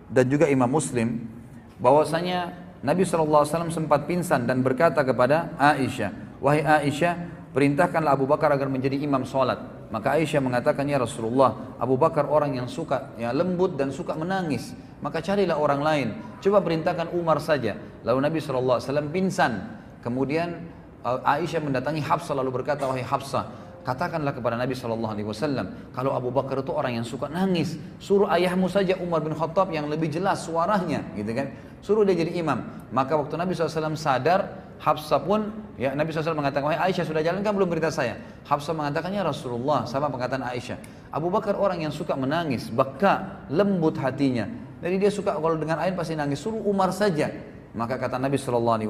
dan 0.07 0.31
juga 0.31 0.47
Imam 0.47 0.71
Muslim 0.71 1.36
bahwasanya 1.81 2.67
Nabi 2.85 3.03
SAW 3.03 3.73
sempat 3.73 4.05
pingsan 4.05 4.45
dan 4.45 4.61
berkata 4.61 5.03
kepada 5.03 5.53
Aisyah, 5.57 6.39
Wahai 6.39 6.63
Aisyah, 6.63 7.15
perintahkanlah 7.57 8.13
Abu 8.13 8.29
Bakar 8.29 8.53
agar 8.53 8.69
menjadi 8.69 9.01
imam 9.01 9.25
sholat. 9.25 9.89
Maka 9.89 10.19
Aisyah 10.19 10.43
mengatakan, 10.45 10.85
Ya 10.85 11.01
Rasulullah, 11.01 11.77
Abu 11.81 11.97
Bakar 11.97 12.29
orang 12.29 12.55
yang 12.55 12.69
suka, 12.69 13.17
ya 13.17 13.33
lembut 13.33 13.75
dan 13.81 13.91
suka 13.91 14.13
menangis. 14.13 14.77
Maka 15.01 15.25
carilah 15.25 15.57
orang 15.57 15.81
lain. 15.81 16.09
Coba 16.45 16.61
perintahkan 16.61 17.13
Umar 17.17 17.41
saja. 17.41 17.77
Lalu 18.05 18.19
Nabi 18.23 18.39
SAW 18.41 19.11
pingsan. 19.11 19.83
Kemudian 20.05 20.69
uh, 21.03 21.23
Aisyah 21.27 21.59
mendatangi 21.59 22.05
Hafsah 22.05 22.37
lalu 22.37 22.63
berkata, 22.63 22.87
Wahai 22.87 23.03
Hafsah, 23.03 23.66
Katakanlah 23.87 24.35
kepada 24.35 24.59
Nabi 24.59 24.75
Shallallahu 24.75 25.15
Alaihi 25.15 25.29
Wasallam, 25.31 25.95
kalau 25.95 26.11
Abu 26.11 26.35
Bakar 26.35 26.59
itu 26.59 26.75
orang 26.75 26.99
yang 26.99 27.07
suka 27.07 27.31
nangis, 27.31 27.79
suruh 28.03 28.27
ayahmu 28.27 28.67
saja 28.67 28.99
Umar 28.99 29.23
bin 29.23 29.31
Khattab 29.31 29.71
yang 29.71 29.87
lebih 29.87 30.11
jelas 30.11 30.43
suaranya, 30.43 31.07
gitu 31.15 31.31
kan? 31.31 31.55
Suruh 31.87 32.03
dia 32.03 32.19
jadi 32.19 32.35
imam. 32.35 32.67
Maka 32.91 33.15
waktu 33.15 33.39
Nabi 33.39 33.55
SAW 33.55 33.95
sadar, 33.95 34.67
Hafsah 34.83 35.23
pun, 35.23 35.71
ya 35.79 35.95
Nabi 35.95 36.11
SAW 36.11 36.35
mengatakan, 36.35 36.67
Wahai 36.67 36.91
Aisyah 36.91 37.07
sudah 37.07 37.23
jalan 37.23 37.47
kan 37.47 37.55
belum 37.55 37.71
berita 37.71 37.95
saya? 37.95 38.19
Hafsah 38.51 38.75
mengatakannya 38.75 39.23
Rasulullah, 39.23 39.87
sama 39.87 40.11
perkataan 40.11 40.43
Aisyah. 40.43 40.83
Abu 41.15 41.31
Bakar 41.31 41.55
orang 41.55 41.87
yang 41.87 41.95
suka 41.95 42.19
menangis, 42.19 42.67
baka, 42.75 43.47
lembut 43.55 44.03
hatinya. 44.03 44.51
Jadi 44.83 44.99
dia 44.99 45.15
suka 45.15 45.39
kalau 45.39 45.55
dengan 45.55 45.79
air 45.79 45.95
pasti 45.95 46.19
nangis, 46.19 46.43
suruh 46.43 46.59
Umar 46.67 46.91
saja. 46.91 47.31
Maka 47.71 48.03
kata 48.03 48.19
Nabi 48.19 48.35
SAW, 48.35 48.83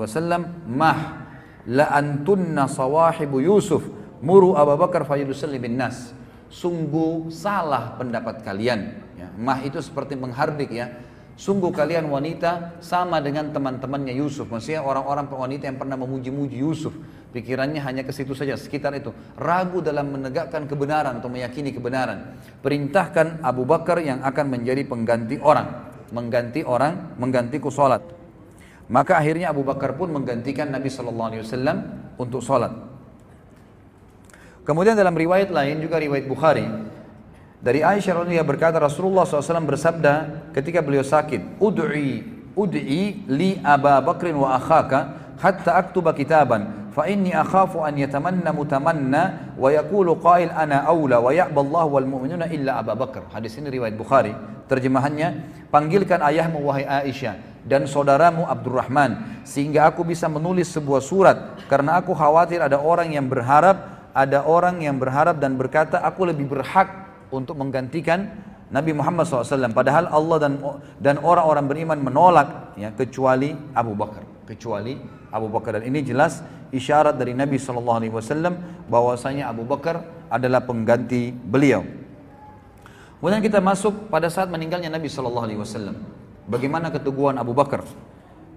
Mah, 0.64 0.98
la 1.68 1.92
antunna 1.92 2.64
sawahibu 2.64 3.44
Yusuf, 3.44 3.84
Muru 4.24 4.56
Abu 4.56 4.76
Bakar 4.80 5.04
fayusalli 5.04 5.60
bin 5.60 5.76
nas. 5.76 6.12
Sungguh 6.46 7.28
salah 7.28 7.98
pendapat 7.98 8.40
kalian. 8.46 9.02
Ya, 9.18 9.28
mah 9.34 9.60
itu 9.66 9.82
seperti 9.82 10.14
menghardik 10.14 10.70
ya. 10.72 10.88
Sungguh 11.36 11.68
kalian 11.68 12.08
wanita 12.08 12.80
sama 12.80 13.20
dengan 13.20 13.52
teman-temannya 13.52 14.16
Yusuf. 14.16 14.48
Maksudnya 14.48 14.80
orang-orang 14.80 15.28
wanita 15.28 15.68
yang 15.68 15.76
pernah 15.76 16.00
memuji-muji 16.00 16.64
Yusuf. 16.64 16.96
Pikirannya 17.36 17.76
hanya 17.84 18.08
ke 18.08 18.12
situ 18.16 18.32
saja, 18.32 18.56
sekitar 18.56 18.96
itu. 18.96 19.12
Ragu 19.36 19.84
dalam 19.84 20.16
menegakkan 20.16 20.64
kebenaran 20.64 21.20
atau 21.20 21.28
meyakini 21.28 21.76
kebenaran. 21.76 22.40
Perintahkan 22.64 23.44
Abu 23.44 23.68
Bakar 23.68 24.00
yang 24.00 24.24
akan 24.24 24.48
menjadi 24.48 24.88
pengganti 24.88 25.36
orang. 25.36 25.92
Mengganti 26.08 26.64
orang, 26.64 27.12
menggantiku 27.20 27.68
sholat. 27.68 28.00
Maka 28.88 29.20
akhirnya 29.20 29.52
Abu 29.52 29.60
Bakar 29.60 29.92
pun 29.92 30.08
menggantikan 30.16 30.72
Nabi 30.72 30.88
SAW 30.88 31.36
untuk 32.16 32.40
sholat. 32.40 32.95
Kemudian 34.66 34.98
dalam 34.98 35.14
riwayat 35.14 35.54
lain 35.54 35.78
juga 35.78 36.02
riwayat 36.02 36.26
Bukhari 36.26 36.66
dari 37.66 37.80
Aisyah 37.80 38.22
radhiyallahu 38.22 38.46
berkata 38.46 38.76
Rasulullah 38.76 39.24
SAW 39.24 39.64
bersabda 39.64 40.14
ketika 40.52 40.84
beliau 40.84 41.02
sakit, 41.02 41.58
"Ud'i 41.58 42.22
ud'i 42.56 43.26
li 43.26 43.58
Aba 43.58 43.98
Bakrin 44.04 44.36
wa 44.36 44.54
akhaka 44.54 45.34
hatta 45.40 45.76
aktuba 45.76 46.12
kitaban 46.16 46.92
fa 46.94 47.10
inni 47.10 47.34
akhafu 47.34 47.84
an 47.84 47.96
yatamanna 47.96 48.54
mutamanna 48.54 49.22
wa 49.58 49.68
yaqulu 49.68 50.16
qail 50.22 50.48
ana 50.54 50.86
aula 50.88 51.20
wa 51.20 51.28
ya'ba 51.34 51.60
Allah 51.60 51.84
wal 51.90 52.06
mu'minuna 52.06 52.46
illa 52.52 52.78
Aba 52.80 52.92
Bakr." 52.94 53.34
Hadis 53.34 53.56
ini 53.56 53.72
riwayat 53.72 53.96
Bukhari. 53.96 54.30
Terjemahannya, 54.66 55.28
panggilkan 55.70 56.22
ayahmu 56.22 56.58
wahai 56.58 56.86
Aisyah 56.86 57.38
dan 57.66 57.90
saudaramu 57.90 58.46
Abdurrahman 58.46 59.42
sehingga 59.42 59.90
aku 59.90 60.06
bisa 60.06 60.30
menulis 60.30 60.70
sebuah 60.70 61.02
surat 61.02 61.58
karena 61.66 61.98
aku 61.98 62.14
khawatir 62.14 62.62
ada 62.62 62.78
orang 62.78 63.10
yang 63.10 63.26
berharap 63.26 63.95
ada 64.16 64.48
orang 64.48 64.80
yang 64.80 64.96
berharap 64.96 65.36
dan 65.36 65.60
berkata 65.60 66.00
aku 66.00 66.24
lebih 66.32 66.48
berhak 66.48 66.88
untuk 67.28 67.60
menggantikan 67.60 68.32
Nabi 68.72 68.96
Muhammad 68.96 69.28
SAW. 69.28 69.76
Padahal 69.76 70.08
Allah 70.08 70.36
dan 70.40 70.52
dan 70.96 71.20
orang-orang 71.20 71.68
beriman 71.68 71.98
menolak 72.00 72.72
ya 72.80 72.96
kecuali 72.96 73.52
Abu 73.76 73.92
Bakar, 73.92 74.24
kecuali 74.48 74.96
Abu 75.28 75.52
Bakar 75.52 75.76
dan 75.78 75.84
ini 75.84 76.00
jelas 76.00 76.40
isyarat 76.72 77.20
dari 77.20 77.36
Nabi 77.36 77.60
SAW 77.60 78.00
bahwasanya 78.88 79.52
Abu 79.52 79.68
Bakar 79.68 80.00
adalah 80.32 80.64
pengganti 80.64 81.30
beliau. 81.30 81.84
Kemudian 83.20 83.44
kita 83.44 83.60
masuk 83.60 84.08
pada 84.08 84.32
saat 84.32 84.48
meninggalnya 84.48 84.88
Nabi 84.88 85.12
SAW. 85.12 85.44
Bagaimana 86.46 86.88
keteguhan 86.94 87.36
Abu 87.36 87.52
Bakar? 87.52 87.82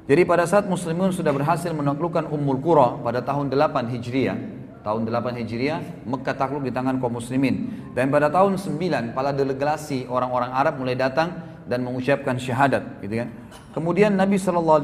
Jadi 0.10 0.26
pada 0.26 0.46
saat 0.50 0.66
muslimun 0.66 1.14
sudah 1.14 1.30
berhasil 1.30 1.70
menaklukkan 1.70 2.26
Ummul 2.34 2.58
Qura 2.62 2.98
pada 3.02 3.22
tahun 3.22 3.54
8 3.54 3.94
Hijriah, 3.94 4.38
tahun 4.82 5.08
8 5.08 5.40
Hijriah, 5.44 5.80
Mekah 6.08 6.36
takluk 6.36 6.64
di 6.64 6.72
tangan 6.72 6.98
kaum 7.04 7.20
muslimin. 7.20 7.70
Dan 7.92 8.10
pada 8.10 8.32
tahun 8.32 8.56
9, 8.56 9.12
pala 9.12 9.36
delegasi 9.36 10.08
orang-orang 10.08 10.52
Arab 10.56 10.80
mulai 10.80 10.96
datang 10.96 11.36
dan 11.68 11.86
mengucapkan 11.86 12.40
syahadat, 12.40 13.04
gitu 13.04 13.22
kan. 13.22 13.30
Kemudian 13.76 14.18
Nabi 14.18 14.42
SAW 14.42 14.82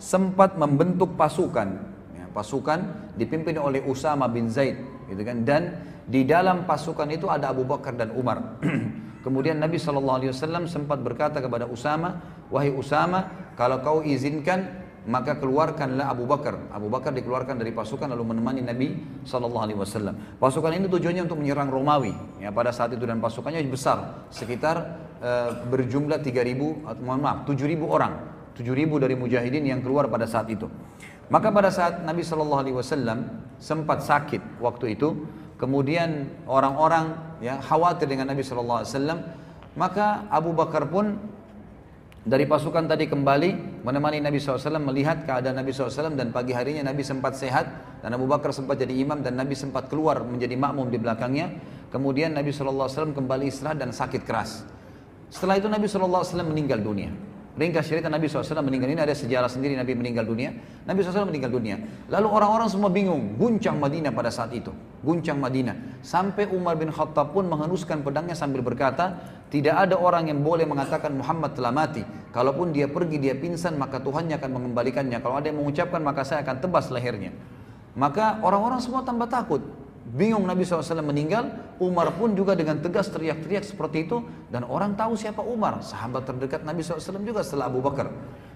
sempat 0.00 0.56
membentuk 0.56 1.18
pasukan, 1.18 1.68
ya, 2.16 2.24
pasukan 2.32 3.10
dipimpin 3.18 3.58
oleh 3.60 3.84
Usama 3.84 4.30
bin 4.30 4.48
Zaid, 4.48 4.80
gitu 5.10 5.22
kan. 5.26 5.44
Dan 5.44 5.62
di 6.08 6.24
dalam 6.24 6.64
pasukan 6.64 7.08
itu 7.12 7.28
ada 7.28 7.52
Abu 7.52 7.66
Bakar 7.68 7.96
dan 7.98 8.14
Umar. 8.16 8.60
Kemudian 9.24 9.56
Nabi 9.56 9.80
SAW 9.80 10.20
sempat 10.68 11.00
berkata 11.00 11.40
kepada 11.40 11.64
Usama, 11.64 12.20
wahai 12.52 12.68
Usama, 12.72 13.48
kalau 13.56 13.80
kau 13.80 13.98
izinkan 14.04 14.83
maka 15.04 15.36
keluarkanlah 15.36 16.08
Abu 16.08 16.24
Bakar. 16.24 16.56
Abu 16.72 16.88
Bakar 16.88 17.12
dikeluarkan 17.12 17.60
dari 17.60 17.76
pasukan 17.76 18.08
lalu 18.08 18.24
menemani 18.32 18.64
Nabi 18.64 18.88
Shallallahu 19.28 19.64
Alaihi 19.68 19.78
Wasallam. 19.78 20.14
Pasukan 20.40 20.72
ini 20.72 20.88
tujuannya 20.88 21.28
untuk 21.28 21.44
menyerang 21.44 21.68
Romawi. 21.68 22.16
Ya 22.40 22.48
pada 22.48 22.72
saat 22.72 22.96
itu 22.96 23.04
dan 23.04 23.20
pasukannya 23.20 23.60
besar, 23.68 24.24
sekitar 24.32 24.96
e, 25.20 25.30
berjumlah 25.68 26.24
3.000 26.24 27.04
mohon 27.04 27.20
maaf 27.20 27.44
7.000 27.44 27.84
orang, 27.84 28.12
7.000 28.56 29.04
dari 29.04 29.14
mujahidin 29.16 29.64
yang 29.68 29.80
keluar 29.84 30.08
pada 30.08 30.24
saat 30.24 30.48
itu. 30.48 30.72
Maka 31.28 31.52
pada 31.52 31.68
saat 31.68 32.04
Nabi 32.04 32.24
Shallallahu 32.24 32.62
Alaihi 32.64 32.76
Wasallam 32.76 33.18
sempat 33.60 34.04
sakit 34.04 34.60
waktu 34.60 34.96
itu, 34.96 35.28
kemudian 35.60 36.32
orang-orang 36.48 37.16
ya 37.44 37.60
khawatir 37.60 38.08
dengan 38.08 38.32
Nabi 38.32 38.40
Shallallahu 38.40 38.80
Alaihi 38.84 38.92
Wasallam, 38.92 39.18
maka 39.76 40.24
Abu 40.32 40.56
Bakar 40.56 40.88
pun 40.88 41.33
dari 42.24 42.48
pasukan 42.48 42.88
tadi 42.88 43.04
kembali 43.04 43.84
menemani 43.84 44.16
Nabi 44.24 44.40
SAW 44.40 44.80
melihat 44.80 45.28
keadaan 45.28 45.60
Nabi 45.60 45.76
SAW 45.76 46.16
dan 46.16 46.32
pagi 46.32 46.56
harinya 46.56 46.88
Nabi 46.88 47.04
sempat 47.04 47.36
sehat 47.36 48.00
dan 48.00 48.16
Abu 48.16 48.24
Bakar 48.24 48.48
sempat 48.56 48.80
jadi 48.80 48.96
imam 48.96 49.20
dan 49.20 49.36
Nabi 49.36 49.52
sempat 49.52 49.92
keluar 49.92 50.24
menjadi 50.24 50.56
makmum 50.56 50.88
di 50.88 50.96
belakangnya. 50.96 51.52
Kemudian 51.92 52.32
Nabi 52.32 52.50
SAW 52.50 53.12
kembali 53.12 53.52
istirahat 53.52 53.78
dan 53.78 53.92
sakit 53.92 54.24
keras. 54.24 54.64
Setelah 55.28 55.60
itu 55.60 55.68
Nabi 55.68 55.84
SAW 55.84 56.24
meninggal 56.42 56.80
dunia 56.80 57.33
Ringkas 57.54 57.86
cerita 57.86 58.10
Nabi 58.10 58.26
SAW 58.26 58.66
meninggal 58.66 58.90
ini 58.90 58.98
ada 58.98 59.14
sejarah 59.14 59.46
sendiri 59.46 59.78
Nabi 59.78 59.94
meninggal 59.94 60.26
dunia. 60.26 60.50
Nabi 60.90 61.06
SAW 61.06 61.30
meninggal 61.30 61.54
dunia. 61.54 61.78
Lalu 62.10 62.26
orang-orang 62.26 62.66
semua 62.66 62.90
bingung, 62.90 63.38
guncang 63.38 63.78
Madinah 63.78 64.10
pada 64.10 64.26
saat 64.34 64.50
itu. 64.50 64.74
Guncang 65.06 65.38
Madinah. 65.38 66.02
Sampai 66.02 66.50
Umar 66.50 66.74
bin 66.74 66.90
Khattab 66.90 67.30
pun 67.30 67.46
menghunuskan 67.46 68.02
pedangnya 68.02 68.34
sambil 68.34 68.58
berkata, 68.66 69.22
tidak 69.54 69.86
ada 69.86 69.94
orang 69.94 70.34
yang 70.34 70.42
boleh 70.42 70.66
mengatakan 70.66 71.14
Muhammad 71.14 71.54
telah 71.54 71.70
mati. 71.70 72.02
Kalaupun 72.34 72.74
dia 72.74 72.90
pergi, 72.90 73.22
dia 73.22 73.38
pingsan, 73.38 73.78
maka 73.78 74.02
Tuhannya 74.02 74.34
akan 74.34 74.50
mengembalikannya. 74.50 75.22
Kalau 75.22 75.38
ada 75.38 75.46
yang 75.46 75.62
mengucapkan, 75.62 76.02
maka 76.02 76.26
saya 76.26 76.42
akan 76.42 76.58
tebas 76.58 76.90
lehernya. 76.90 77.30
Maka 77.94 78.42
orang-orang 78.42 78.82
semua 78.82 79.06
tambah 79.06 79.30
takut. 79.30 79.62
Bingung 80.04 80.44
Nabi 80.44 80.68
SAW 80.68 81.00
meninggal, 81.00 81.48
Umar 81.80 82.12
pun 82.12 82.36
juga 82.36 82.52
dengan 82.52 82.76
tegas 82.76 83.08
teriak-teriak 83.08 83.64
seperti 83.64 84.04
itu 84.04 84.20
dan 84.52 84.68
orang 84.68 84.92
tahu 84.92 85.16
siapa 85.16 85.40
Umar, 85.40 85.80
sahabat 85.80 86.28
terdekat 86.28 86.60
Nabi 86.60 86.84
SAW 86.84 87.24
juga 87.24 87.40
setelah 87.40 87.72
Abu 87.72 87.80
Bakar. 87.80 88.12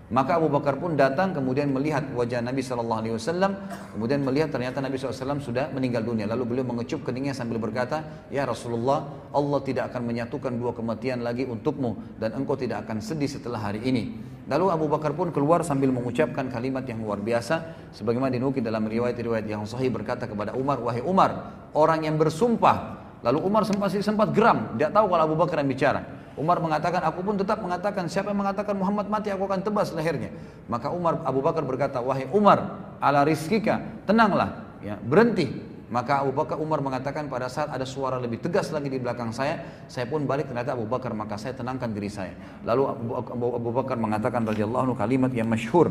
Maka 0.08 0.40
Abu 0.40 0.48
Bakar 0.48 0.80
pun 0.80 0.96
datang 0.96 1.36
kemudian 1.36 1.68
melihat 1.68 2.00
wajah 2.16 2.40
Nabi 2.40 2.64
Shallallahu 2.64 3.00
Alaihi 3.04 3.14
Wasallam, 3.20 3.52
kemudian 3.92 4.24
melihat 4.24 4.48
ternyata 4.48 4.80
Nabi 4.80 4.96
SAW 4.96 5.36
sudah 5.44 5.68
meninggal 5.68 6.00
dunia. 6.00 6.24
Lalu 6.24 6.56
beliau 6.56 6.64
mengecup 6.64 7.04
keningnya 7.04 7.36
sambil 7.36 7.60
berkata, 7.60 8.24
Ya 8.32 8.48
Rasulullah, 8.48 9.04
Allah 9.28 9.60
tidak 9.60 9.92
akan 9.92 10.08
menyatukan 10.08 10.56
dua 10.56 10.72
kematian 10.72 11.20
lagi 11.20 11.44
untukmu 11.44 12.16
dan 12.16 12.32
engkau 12.40 12.56
tidak 12.56 12.88
akan 12.88 13.04
sedih 13.04 13.28
setelah 13.28 13.60
hari 13.60 13.84
ini. 13.84 14.16
Lalu 14.48 14.72
Abu 14.72 14.88
Bakar 14.88 15.12
pun 15.12 15.28
keluar 15.28 15.60
sambil 15.60 15.92
mengucapkan 15.92 16.48
kalimat 16.48 16.88
yang 16.88 17.04
luar 17.04 17.20
biasa, 17.20 17.76
sebagaimana 17.92 18.32
dinukil 18.32 18.64
dalam 18.64 18.88
riwayat-riwayat 18.88 19.44
yang 19.44 19.68
sahih 19.68 19.92
berkata 19.92 20.24
kepada 20.24 20.56
Umar, 20.56 20.80
wahai 20.80 21.04
Umar, 21.04 21.52
orang 21.76 22.08
yang 22.08 22.16
bersumpah. 22.16 22.96
Lalu 23.20 23.44
Umar 23.44 23.68
sempat 23.68 23.92
sempat 23.92 24.32
geram, 24.32 24.72
tidak 24.72 24.96
tahu 24.96 25.06
kalau 25.12 25.22
Abu 25.28 25.36
Bakar 25.36 25.60
yang 25.60 25.68
bicara. 25.68 26.00
Umar 26.38 26.62
mengatakan, 26.62 27.02
aku 27.02 27.20
pun 27.26 27.34
tetap 27.34 27.58
mengatakan, 27.58 28.06
siapa 28.06 28.30
yang 28.30 28.40
mengatakan 28.40 28.78
Muhammad 28.78 29.10
mati, 29.10 29.28
aku 29.34 29.44
akan 29.50 29.60
tebas 29.66 29.90
lehernya. 29.90 30.30
Maka 30.70 30.94
Umar 30.94 31.20
Abu 31.26 31.42
Bakar 31.42 31.66
berkata, 31.66 31.98
wahai 31.98 32.30
Umar, 32.30 32.78
ala 33.02 33.26
rizkika, 33.26 33.82
tenanglah, 34.06 34.64
ya, 34.78 34.96
berhenti. 35.02 35.50
Maka 35.88 36.20
Abu 36.20 36.36
Bakar 36.36 36.60
Umar 36.60 36.84
mengatakan 36.84 37.32
pada 37.32 37.48
saat 37.48 37.72
ada 37.72 37.88
suara 37.88 38.20
lebih 38.20 38.44
tegas 38.44 38.68
lagi 38.68 38.92
di 38.92 39.00
belakang 39.00 39.32
saya, 39.32 39.84
saya 39.88 40.04
pun 40.04 40.28
balik 40.28 40.46
ternyata 40.46 40.76
Abu 40.76 40.84
Bakar, 40.84 41.16
maka 41.16 41.40
saya 41.40 41.56
tenangkan 41.56 41.90
diri 41.90 42.12
saya. 42.12 42.36
Lalu 42.62 42.82
Abu, 43.24 43.70
Bakar 43.72 43.96
mengatakan 43.96 44.44
radhiyallahu 44.44 44.92
anhu 44.92 44.96
kalimat 44.96 45.32
yang 45.32 45.48
masyhur 45.48 45.88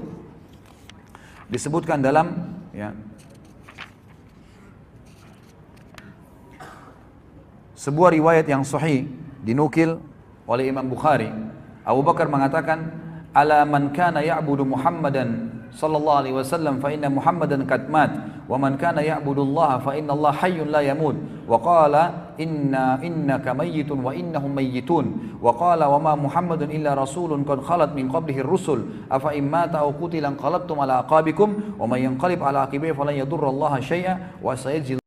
disebutkan 1.49 1.97
dalam 1.97 2.55
ya, 2.75 2.93
sebuah 7.73 8.13
riwayat 8.13 8.45
yang 8.45 8.61
sahih 8.61 9.09
dinukil 9.41 9.97
oleh 10.47 10.71
Imam 10.71 10.87
Bukhari. 10.87 11.27
Abu 11.83 12.01
Bakar 12.03 12.31
mengatakan, 12.31 12.79
"Ala 13.35 13.67
man 13.67 13.91
kana 13.91 14.23
ya'budu 14.23 14.63
Muhammadan 14.63 15.59
sallallahu 15.75 16.19
alaihi 16.23 16.35
wasallam 16.35 16.79
fa 16.79 16.89
inna 16.89 17.11
Muhammadan 17.11 17.67
qad 17.67 17.91
mat 17.91 18.09
wa 18.47 18.55
man 18.55 18.79
kana 18.79 19.03
ya'budu 19.03 19.43
Allah 19.53 19.83
fa 19.83 19.91
inna 19.93 20.15
Allah 20.15 20.33
hayyun 20.35 20.71
la 20.71 20.81
yamut." 20.83 21.15
Wa 21.47 21.59
qala, 21.63 22.35
"Inna 22.39 22.99
innaka 22.99 23.55
mayyitun 23.55 24.03
wa 24.03 24.11
innahum 24.11 24.51
mayyitun." 24.51 25.39
Wa 25.39 25.55
qala, 25.55 25.87
"Wa 25.91 25.99
ma 25.99 26.15
Muhammadun 26.15 26.71
illa 26.71 26.91
rasulun 26.95 27.47
qad 27.47 27.63
khalat 27.63 27.95
min 27.95 28.11
qablihi 28.11 28.43
ar-rusul. 28.43 29.07
Afa 29.07 29.31
in 29.31 29.47
mata 29.47 29.83
aw 29.83 29.91
qutila 29.95 30.31
qalabtum 30.35 30.79
ala 30.83 31.07
aqabikum 31.07 31.79
wa 31.79 31.87
yanqalib 31.95 32.43
ala 32.43 32.67
aqibihi 32.67 32.91
falan 32.95 33.15
yadurra 33.15 33.47
Allah 33.51 33.79
wa 34.43 34.51
sayajzi 34.55 34.99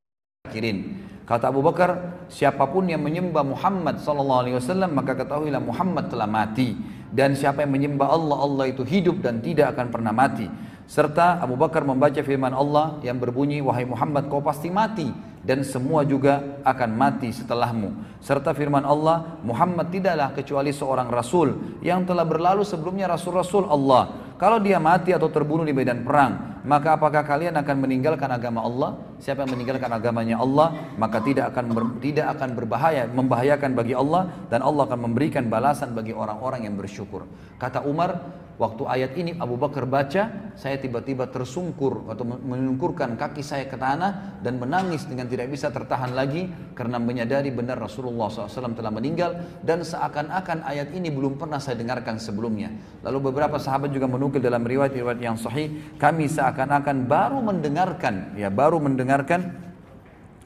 kirin." 0.48 1.09
Kata 1.30 1.46
Abu 1.54 1.62
Bakar, 1.62 2.18
siapa 2.26 2.66
pun 2.66 2.90
yang 2.90 3.06
menyembah 3.06 3.46
Muhammad 3.46 4.02
sallallahu 4.02 4.40
alaihi 4.42 4.56
wasallam 4.58 4.90
maka 4.90 5.14
ketahuilah 5.14 5.62
Muhammad 5.62 6.10
telah 6.10 6.26
mati 6.26 6.74
dan 7.14 7.38
siapa 7.38 7.62
yang 7.62 7.70
menyembah 7.70 8.10
Allah 8.10 8.34
Allah 8.42 8.64
itu 8.66 8.82
hidup 8.82 9.22
dan 9.22 9.38
tidak 9.38 9.78
akan 9.78 9.94
pernah 9.94 10.10
mati. 10.10 10.50
Serta 10.90 11.38
Abu 11.38 11.54
Bakar 11.54 11.86
membaca 11.86 12.18
firman 12.18 12.50
Allah 12.50 12.98
yang 13.06 13.22
berbunyi 13.22 13.62
wahai 13.62 13.86
Muhammad 13.86 14.26
kau 14.26 14.42
pasti 14.42 14.74
mati 14.74 15.29
dan 15.40 15.64
semua 15.64 16.04
juga 16.04 16.60
akan 16.62 16.90
mati 16.92 17.32
setelahmu. 17.32 18.20
Serta 18.20 18.52
firman 18.52 18.84
Allah 18.84 19.40
Muhammad 19.40 19.88
tidaklah 19.88 20.36
kecuali 20.36 20.70
seorang 20.70 21.08
rasul 21.08 21.80
yang 21.80 22.04
telah 22.04 22.28
berlalu 22.28 22.64
sebelumnya 22.64 23.08
rasul-rasul 23.08 23.64
Allah 23.68 24.30
kalau 24.40 24.56
dia 24.56 24.80
mati 24.80 25.12
atau 25.12 25.28
terbunuh 25.28 25.68
di 25.68 25.76
medan 25.76 26.00
perang, 26.00 26.64
maka 26.64 26.96
apakah 26.96 27.28
kalian 27.28 27.60
akan 27.60 27.76
meninggalkan 27.76 28.24
agama 28.32 28.64
Allah? 28.64 28.96
Siapa 29.20 29.44
yang 29.44 29.52
meninggalkan 29.52 29.92
agamanya 29.92 30.40
Allah, 30.40 30.96
maka 30.96 31.20
tidak 31.20 31.52
akan 31.52 31.76
ber, 31.76 31.84
tidak 32.00 32.32
akan 32.32 32.56
berbahaya, 32.56 33.04
membahayakan 33.12 33.76
bagi 33.76 33.92
Allah 33.92 34.32
dan 34.48 34.64
Allah 34.64 34.88
akan 34.88 35.12
memberikan 35.12 35.44
balasan 35.52 35.92
bagi 35.92 36.16
orang-orang 36.16 36.64
yang 36.64 36.72
bersyukur. 36.72 37.28
Kata 37.60 37.84
Umar, 37.84 38.16
waktu 38.60 38.84
ayat 38.84 39.16
ini 39.16 39.32
Abu 39.40 39.56
Bakar 39.56 39.88
baca, 39.88 40.52
saya 40.52 40.76
tiba-tiba 40.76 41.32
tersungkur 41.32 42.04
atau 42.12 42.28
menungkurkan 42.28 43.16
kaki 43.16 43.40
saya 43.40 43.64
ke 43.64 43.80
tanah 43.80 44.38
dan 44.44 44.60
menangis 44.60 45.08
dengan 45.08 45.24
tidak 45.24 45.48
bisa 45.48 45.72
tertahan 45.72 46.12
lagi 46.12 46.52
karena 46.76 47.00
menyadari 47.00 47.48
benar 47.48 47.80
Rasulullah 47.80 48.28
SAW 48.28 48.76
telah 48.76 48.92
meninggal 48.92 49.64
dan 49.64 49.80
seakan-akan 49.80 50.68
ayat 50.68 50.92
ini 50.92 51.08
belum 51.08 51.40
pernah 51.40 51.56
saya 51.56 51.80
dengarkan 51.80 52.20
sebelumnya. 52.20 52.68
Lalu 53.00 53.32
beberapa 53.32 53.56
sahabat 53.56 53.96
juga 53.96 54.04
dinukil 54.04 54.44
dalam 54.44 54.60
riwayat-riwayat 54.60 55.20
yang 55.24 55.40
sahih, 55.40 55.96
kami 55.96 56.28
seakan-akan 56.28 57.08
baru 57.08 57.40
mendengarkan, 57.40 58.36
ya 58.36 58.52
baru 58.52 58.76
mendengarkan 58.76 59.56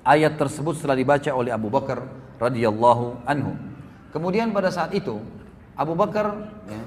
ayat 0.07 0.39
tersebut 0.39 0.79
setelah 0.79 0.95
dibaca 0.95 1.35
oleh 1.35 1.51
Abu 1.51 1.67
Bakar 1.67 2.07
radhiyallahu 2.39 3.27
anhu. 3.27 3.59
Kemudian 4.15 4.55
pada 4.55 4.71
saat 4.71 4.95
itu 4.95 5.19
Abu 5.75 5.99
Bakar 5.99 6.55
ya, 6.71 6.79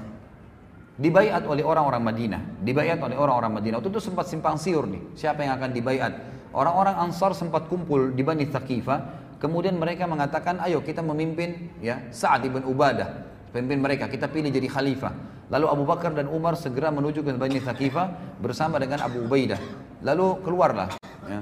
dibaiat 0.98 1.46
oleh 1.46 1.62
orang-orang 1.62 2.02
Madinah, 2.02 2.42
dibaiat 2.58 2.98
oleh 2.98 3.14
orang-orang 3.14 3.54
Madinah. 3.54 3.78
Waktu 3.78 3.90
itu 3.94 4.02
sempat 4.02 4.26
simpang 4.26 4.58
siur 4.58 4.84
nih, 4.90 5.14
siapa 5.14 5.46
yang 5.46 5.54
akan 5.54 5.70
dibaiat? 5.70 6.12
Orang-orang 6.50 6.98
Ansar 6.98 7.38
sempat 7.38 7.70
kumpul 7.70 8.10
di 8.12 8.26
Bani 8.26 8.50
Thaqifah, 8.50 8.98
kemudian 9.38 9.78
mereka 9.78 10.10
mengatakan, 10.10 10.58
ayo 10.58 10.82
kita 10.82 10.98
memimpin 11.00 11.70
ya 11.78 12.10
Sa'ad 12.10 12.42
ibn 12.50 12.66
Ubadah, 12.66 13.24
pemimpin 13.54 13.78
mereka, 13.78 14.10
kita 14.10 14.26
pilih 14.26 14.50
jadi 14.50 14.66
khalifah. 14.66 15.14
Lalu 15.48 15.66
Abu 15.70 15.84
Bakar 15.88 16.12
dan 16.12 16.28
Umar 16.28 16.60
segera 16.60 16.92
menuju 16.92 17.24
ke 17.24 17.30
Bani 17.32 17.62
Thaqifah 17.62 18.36
bersama 18.42 18.76
dengan 18.76 19.00
Abu 19.00 19.24
Ubaidah. 19.24 19.56
Lalu 20.04 20.44
keluarlah. 20.44 20.92
Ya. 21.24 21.40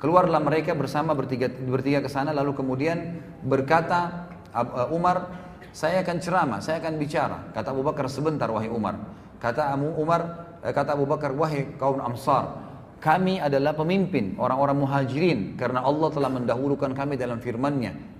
Keluarlah 0.00 0.40
mereka 0.40 0.72
bersama 0.72 1.12
bertiga, 1.12 1.48
bertiga 1.48 2.00
ke 2.00 2.08
sana 2.08 2.32
lalu 2.32 2.56
kemudian 2.56 3.20
berkata 3.44 4.28
uh, 4.52 4.88
Umar, 4.92 5.28
saya 5.70 6.02
akan 6.02 6.16
ceramah, 6.18 6.58
saya 6.62 6.82
akan 6.82 6.98
bicara. 6.98 7.50
Kata 7.54 7.70
Abu 7.70 7.82
Bakar 7.86 8.06
sebentar 8.10 8.50
wahai 8.50 8.70
Umar. 8.70 8.98
Kata 9.40 9.72
Abu 9.72 9.94
Umar, 9.96 10.20
eh, 10.60 10.72
kata 10.74 10.94
Abu 10.94 11.08
Bakar 11.08 11.32
wahai 11.32 11.74
kaum 11.80 12.02
Ansar, 12.02 12.58
kami 13.00 13.40
adalah 13.40 13.72
pemimpin 13.72 14.36
orang-orang 14.36 14.76
muhajirin 14.76 15.56
karena 15.56 15.80
Allah 15.80 16.08
telah 16.12 16.28
mendahulukan 16.28 16.92
kami 16.92 17.16
dalam 17.16 17.40
firman-Nya 17.40 18.10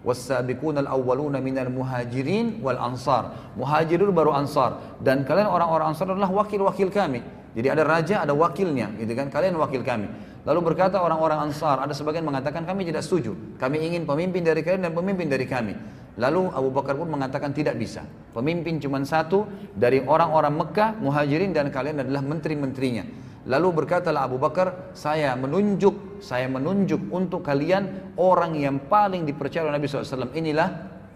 wasabiqun 0.00 0.80
al-awwaluna 0.80 1.44
minal 1.44 1.68
muhajirin 1.68 2.64
wal 2.64 2.80
ansar. 2.80 3.52
Muhajirun 3.56 4.12
baru 4.12 4.32
ansar 4.32 4.80
dan 5.04 5.28
kalian 5.28 5.48
orang-orang 5.48 5.92
ansar 5.92 6.08
adalah 6.08 6.32
wakil-wakil 6.32 6.88
kami. 6.88 7.20
Jadi 7.50 7.66
ada 7.66 7.82
raja, 7.82 8.22
ada 8.22 8.30
wakilnya, 8.30 8.94
gitu 8.94 9.10
kan? 9.18 9.26
Kalian 9.26 9.58
wakil 9.58 9.82
kami. 9.82 10.06
Lalu 10.48 10.72
berkata 10.72 10.96
orang-orang 11.04 11.52
ansar, 11.52 11.84
ada 11.84 11.92
sebagian 11.92 12.24
mengatakan 12.24 12.64
kami 12.64 12.88
tidak 12.88 13.04
setuju. 13.04 13.36
Kami 13.60 13.76
ingin 13.76 14.08
pemimpin 14.08 14.40
dari 14.40 14.64
kalian 14.64 14.88
dan 14.88 14.94
pemimpin 14.96 15.28
dari 15.28 15.44
kami. 15.44 15.76
Lalu 16.16 16.48
Abu 16.52 16.72
Bakar 16.72 16.96
pun 16.96 17.12
mengatakan 17.12 17.52
tidak 17.52 17.76
bisa. 17.76 18.04
Pemimpin 18.32 18.80
cuma 18.80 19.00
satu 19.04 19.44
dari 19.76 20.00
orang-orang 20.00 20.52
Mekah, 20.56 20.90
muhajirin 20.96 21.52
dan 21.52 21.68
kalian 21.68 22.00
adalah 22.00 22.24
menteri-menterinya. 22.24 23.04
Lalu 23.48 23.84
berkatalah 23.84 24.28
Abu 24.28 24.36
Bakar, 24.36 24.92
saya 24.92 25.32
menunjuk, 25.36 26.20
saya 26.20 26.44
menunjuk 26.48 27.08
untuk 27.08 27.40
kalian 27.40 28.12
orang 28.20 28.56
yang 28.56 28.76
paling 28.88 29.24
dipercaya 29.24 29.64
oleh 29.64 29.80
Nabi 29.80 29.88
SAW. 29.88 30.28
Inilah 30.36 30.68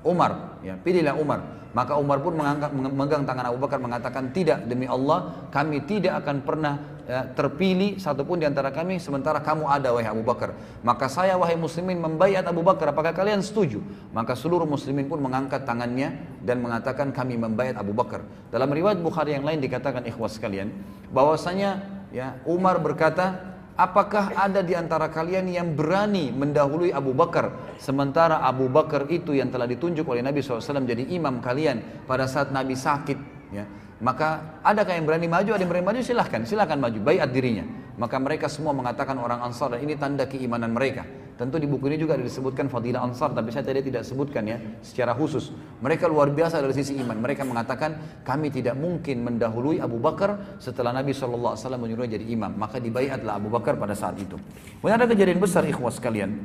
Umar, 0.05 0.61
ya, 0.61 0.77
pilihlah 0.77 1.17
Umar. 1.17 1.65
Maka 1.75 1.99
Umar 1.99 2.23
pun 2.23 2.39
mengangkat, 2.39 2.71
memegang 2.71 3.27
tangan 3.27 3.51
Abu 3.51 3.59
Bakar 3.59 3.83
mengatakan 3.83 4.31
tidak 4.31 4.63
demi 4.71 4.87
Allah 4.87 5.51
kami 5.51 5.83
tidak 5.83 6.23
akan 6.23 6.47
pernah 6.47 7.03
ya, 7.03 7.27
terpilih 7.35 7.99
satupun 7.99 8.39
di 8.39 8.47
antara 8.47 8.71
kami 8.71 9.03
sementara 9.03 9.43
kamu 9.43 9.67
ada 9.67 9.91
wahai 9.91 10.07
Abu 10.07 10.23
Bakar. 10.23 10.55
Maka 10.87 11.11
saya 11.11 11.35
wahai 11.35 11.59
muslimin 11.59 11.99
membayar 11.99 12.47
Abu 12.47 12.63
Bakar 12.63 12.95
apakah 12.95 13.11
kalian 13.11 13.43
setuju? 13.43 13.83
Maka 14.15 14.39
seluruh 14.39 14.71
muslimin 14.71 15.11
pun 15.11 15.19
mengangkat 15.19 15.67
tangannya 15.67 16.15
dan 16.47 16.63
mengatakan 16.63 17.11
kami 17.11 17.35
membayar 17.35 17.75
Abu 17.83 17.91
Bakar. 17.91 18.23
Dalam 18.55 18.71
riwayat 18.71 19.03
Bukhari 19.03 19.35
yang 19.35 19.43
lain 19.43 19.59
dikatakan 19.59 20.07
ikhwas 20.07 20.39
sekalian 20.39 20.71
bahwasanya 21.11 21.95
Ya, 22.15 22.39
Umar 22.47 22.79
berkata, 22.79 23.54
apakah 23.75 24.35
ada 24.35 24.63
di 24.63 24.75
antara 24.75 25.11
kalian 25.11 25.51
yang 25.51 25.69
berani 25.75 26.31
mendahului 26.31 26.95
Abu 26.95 27.15
Bakar? 27.15 27.77
Sementara 27.79 28.43
Abu 28.43 28.71
Bakar 28.71 29.07
itu 29.11 29.35
yang 29.35 29.51
telah 29.51 29.67
ditunjuk 29.67 30.07
oleh 30.07 30.23
Nabi 30.23 30.43
SAW 30.43 30.87
jadi 30.87 31.05
imam 31.15 31.43
kalian 31.43 32.07
pada 32.09 32.27
saat 32.27 32.51
Nabi 32.51 32.79
sakit 32.79 33.19
ya. 33.55 33.67
Maka 34.03 34.61
adakah 34.67 34.99
yang 34.99 35.07
berani 35.07 35.31
maju? 35.31 35.55
Ada 35.55 35.63
yang 35.65 35.71
berani 35.71 35.87
maju? 35.87 36.01
Silahkan 36.03 36.43
silahkan 36.45 36.77
maju. 36.77 36.99
Bayat 37.01 37.31
dirinya. 37.31 37.65
Maka 37.95 38.19
mereka 38.19 38.51
semua 38.51 38.75
mengatakan 38.75 39.17
orang 39.17 39.39
Ansar 39.47 39.71
dan 39.71 39.81
ini 39.87 39.95
tanda 39.95 40.27
keimanan 40.27 40.75
mereka 40.75 41.07
tentu 41.35 41.59
di 41.59 41.67
buku 41.67 41.91
ini 41.91 41.99
juga 41.99 42.15
disebutkan 42.15 42.71
fadilah 42.71 43.03
Ansar 43.03 43.35
tapi 43.35 43.51
saya 43.51 43.67
tadi 43.67 43.83
tidak 43.91 44.07
sebutkan 44.07 44.47
ya 44.47 44.59
secara 44.81 45.15
khusus. 45.15 45.51
Mereka 45.83 46.07
luar 46.07 46.31
biasa 46.31 46.63
dari 46.63 46.75
sisi 46.75 46.95
iman. 47.03 47.19
Mereka 47.19 47.43
mengatakan 47.43 48.23
kami 48.23 48.55
tidak 48.55 48.79
mungkin 48.79 49.27
mendahului 49.27 49.83
Abu 49.83 49.99
Bakar 49.99 50.59
setelah 50.63 50.95
Nabi 50.95 51.11
SAW 51.11 51.59
menyuruh 51.59 52.07
jadi 52.07 52.23
imam. 52.23 52.55
Maka 52.55 52.79
dibayatlah 52.79 53.39
Abu 53.39 53.51
Bakar 53.51 53.75
pada 53.75 53.99
saat 53.99 54.15
itu. 54.19 54.39
Kemudian 54.79 54.97
ada 54.99 55.07
kejadian 55.11 55.43
besar 55.43 55.67
ikhwas 55.67 55.99
kalian 55.99 56.39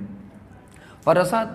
pada 1.04 1.23
saat 1.23 1.49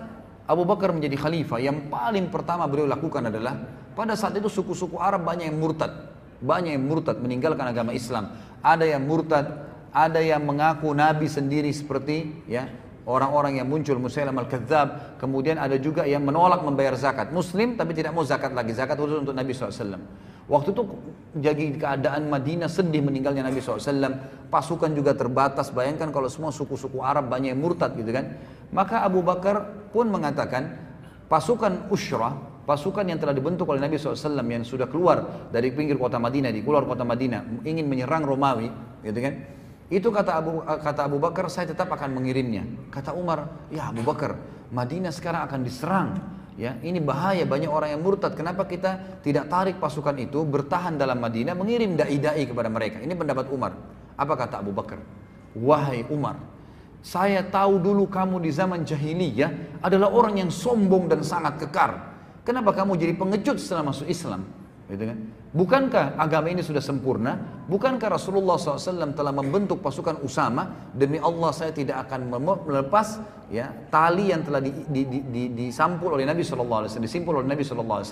Abu 0.45 0.61
Bakar 0.65 0.93
menjadi 0.93 1.17
khalifah 1.17 1.57
yang 1.61 1.89
paling 1.89 2.29
pertama 2.29 2.69
beliau 2.69 2.85
lakukan 2.85 3.29
adalah 3.29 3.57
pada 3.97 4.13
saat 4.13 4.37
itu 4.37 4.51
suku-suku 4.51 4.99
Arab 4.99 5.25
banyak 5.25 5.49
yang 5.49 5.57
murtad. 5.57 6.11
Banyak 6.43 6.75
yang 6.77 6.85
murtad 6.85 7.17
meninggalkan 7.23 7.63
agama 7.63 7.95
Islam. 7.95 8.35
Ada 8.59 8.85
yang 8.85 9.07
murtad, 9.07 9.65
ada 9.95 10.19
yang 10.19 10.43
mengaku 10.43 10.91
nabi 10.91 11.31
sendiri 11.31 11.71
seperti 11.71 12.43
ya 12.45 12.67
orang-orang 13.05 13.61
yang 13.61 13.69
muncul 13.69 13.97
Musailam 14.01 14.35
al-Kadzab. 14.41 15.17
Kemudian 15.21 15.61
ada 15.61 15.77
juga 15.77 16.03
yang 16.03 16.25
menolak 16.25 16.65
membayar 16.65 16.97
zakat. 16.97 17.29
Muslim 17.29 17.77
tapi 17.77 17.93
tidak 17.93 18.11
mau 18.17 18.25
zakat 18.25 18.51
lagi. 18.51 18.73
Zakat 18.73 18.97
khusus 18.97 19.21
untuk 19.21 19.37
Nabi 19.37 19.53
SAW. 19.53 20.01
Waktu 20.45 20.69
itu 20.77 20.83
jadi 21.41 21.65
keadaan 21.73 22.29
Madinah 22.29 22.69
sedih 22.69 23.01
meninggalnya 23.01 23.45
Nabi 23.45 23.61
SAW. 23.61 24.49
Pasukan 24.49 24.93
juga 24.93 25.17
terbatas. 25.17 25.73
Bayangkan 25.73 26.09
kalau 26.13 26.29
semua 26.29 26.53
suku-suku 26.53 27.01
Arab 27.01 27.29
banyak 27.29 27.53
yang 27.53 27.61
murtad 27.61 27.93
gitu 27.97 28.09
kan. 28.13 28.37
Maka 28.73 29.05
Abu 29.05 29.21
Bakar 29.21 29.89
pun 29.93 30.09
mengatakan 30.09 30.77
pasukan 31.25 31.89
Ushrah, 31.89 32.33
pasukan 32.65 33.05
yang 33.05 33.21
telah 33.21 33.33
dibentuk 33.33 33.69
oleh 33.69 33.81
Nabi 33.81 33.97
SAW 33.97 34.41
yang 34.41 34.65
sudah 34.65 34.89
keluar 34.89 35.49
dari 35.49 35.73
pinggir 35.73 35.97
kota 35.97 36.17
Madinah, 36.17 36.53
di 36.53 36.61
keluar 36.65 36.85
kota 36.85 37.05
Madinah, 37.05 37.65
ingin 37.65 37.85
menyerang 37.85 38.25
Romawi, 38.25 38.69
gitu 39.01 39.19
kan. 39.21 39.33
Itu 39.87 40.09
kata 40.09 40.41
Abu, 40.41 40.65
kata 40.65 41.05
Abu 41.05 41.17
Bakar, 41.21 41.45
saya 41.49 41.69
tetap 41.69 41.91
akan 41.93 42.17
mengirimnya. 42.17 42.65
Kata 42.89 43.13
Umar, 43.13 43.69
ya 43.69 43.93
Abu 43.93 44.01
Bakar, 44.01 44.37
Madinah 44.73 45.13
sekarang 45.13 45.45
akan 45.45 45.61
diserang 45.61 46.09
Ya, 46.55 46.79
ini 46.79 47.03
bahaya 47.03 47.43
banyak 47.43 47.67
orang 47.67 47.91
yang 47.91 48.01
murtad. 48.01 48.31
Kenapa 48.31 48.63
kita 48.63 49.19
tidak 49.19 49.51
tarik 49.51 49.75
pasukan 49.75 50.15
itu 50.15 50.39
bertahan 50.47 50.95
dalam 50.95 51.19
Madinah 51.19 51.51
mengirim 51.51 51.99
dai-dai 51.99 52.47
kepada 52.47 52.71
mereka? 52.71 53.03
Ini 53.03 53.11
pendapat 53.11 53.51
Umar. 53.51 53.75
Apa 54.15 54.33
kata 54.39 54.63
Abu 54.63 54.71
Bakar? 54.71 55.03
Wahai 55.51 56.07
Umar, 56.07 56.39
saya 57.03 57.43
tahu 57.43 57.83
dulu 57.83 58.07
kamu 58.07 58.39
di 58.39 58.55
zaman 58.55 58.87
jahiliyah 58.87 59.83
adalah 59.83 60.15
orang 60.15 60.39
yang 60.39 60.51
sombong 60.51 61.11
dan 61.11 61.27
sangat 61.27 61.59
kekar. 61.59 62.15
Kenapa 62.47 62.71
kamu 62.71 62.95
jadi 62.95 63.13
pengecut 63.19 63.59
setelah 63.59 63.91
masuk 63.91 64.07
Islam? 64.07 64.47
Gitu 64.85 65.01
kan? 65.01 65.17
Bukankah 65.49 66.13
agama 66.21 66.53
ini 66.53 66.61
sudah 66.61 66.83
sempurna? 66.83 67.33
Bukankah 67.65 68.05
Rasulullah 68.05 68.53
SAW 68.53 69.17
telah 69.17 69.33
membentuk 69.33 69.81
pasukan 69.81 70.21
Usama? 70.21 70.93
Demi 70.93 71.17
Allah 71.17 71.49
saya 71.57 71.73
tidak 71.73 72.05
akan 72.05 72.29
melepas 72.69 73.17
ya 73.49 73.73
tali 73.89 74.29
yang 74.29 74.45
telah 74.45 74.61
di, 74.61 74.69
di, 74.85 75.01
di, 75.09 75.19
di, 75.25 75.43
disampul 75.57 76.13
oleh 76.13 76.29
Nabi 76.29 76.45
SAW, 76.45 76.85
disimpul 77.01 77.41
oleh 77.41 77.49
Nabi 77.49 77.65
SAW. 77.65 78.05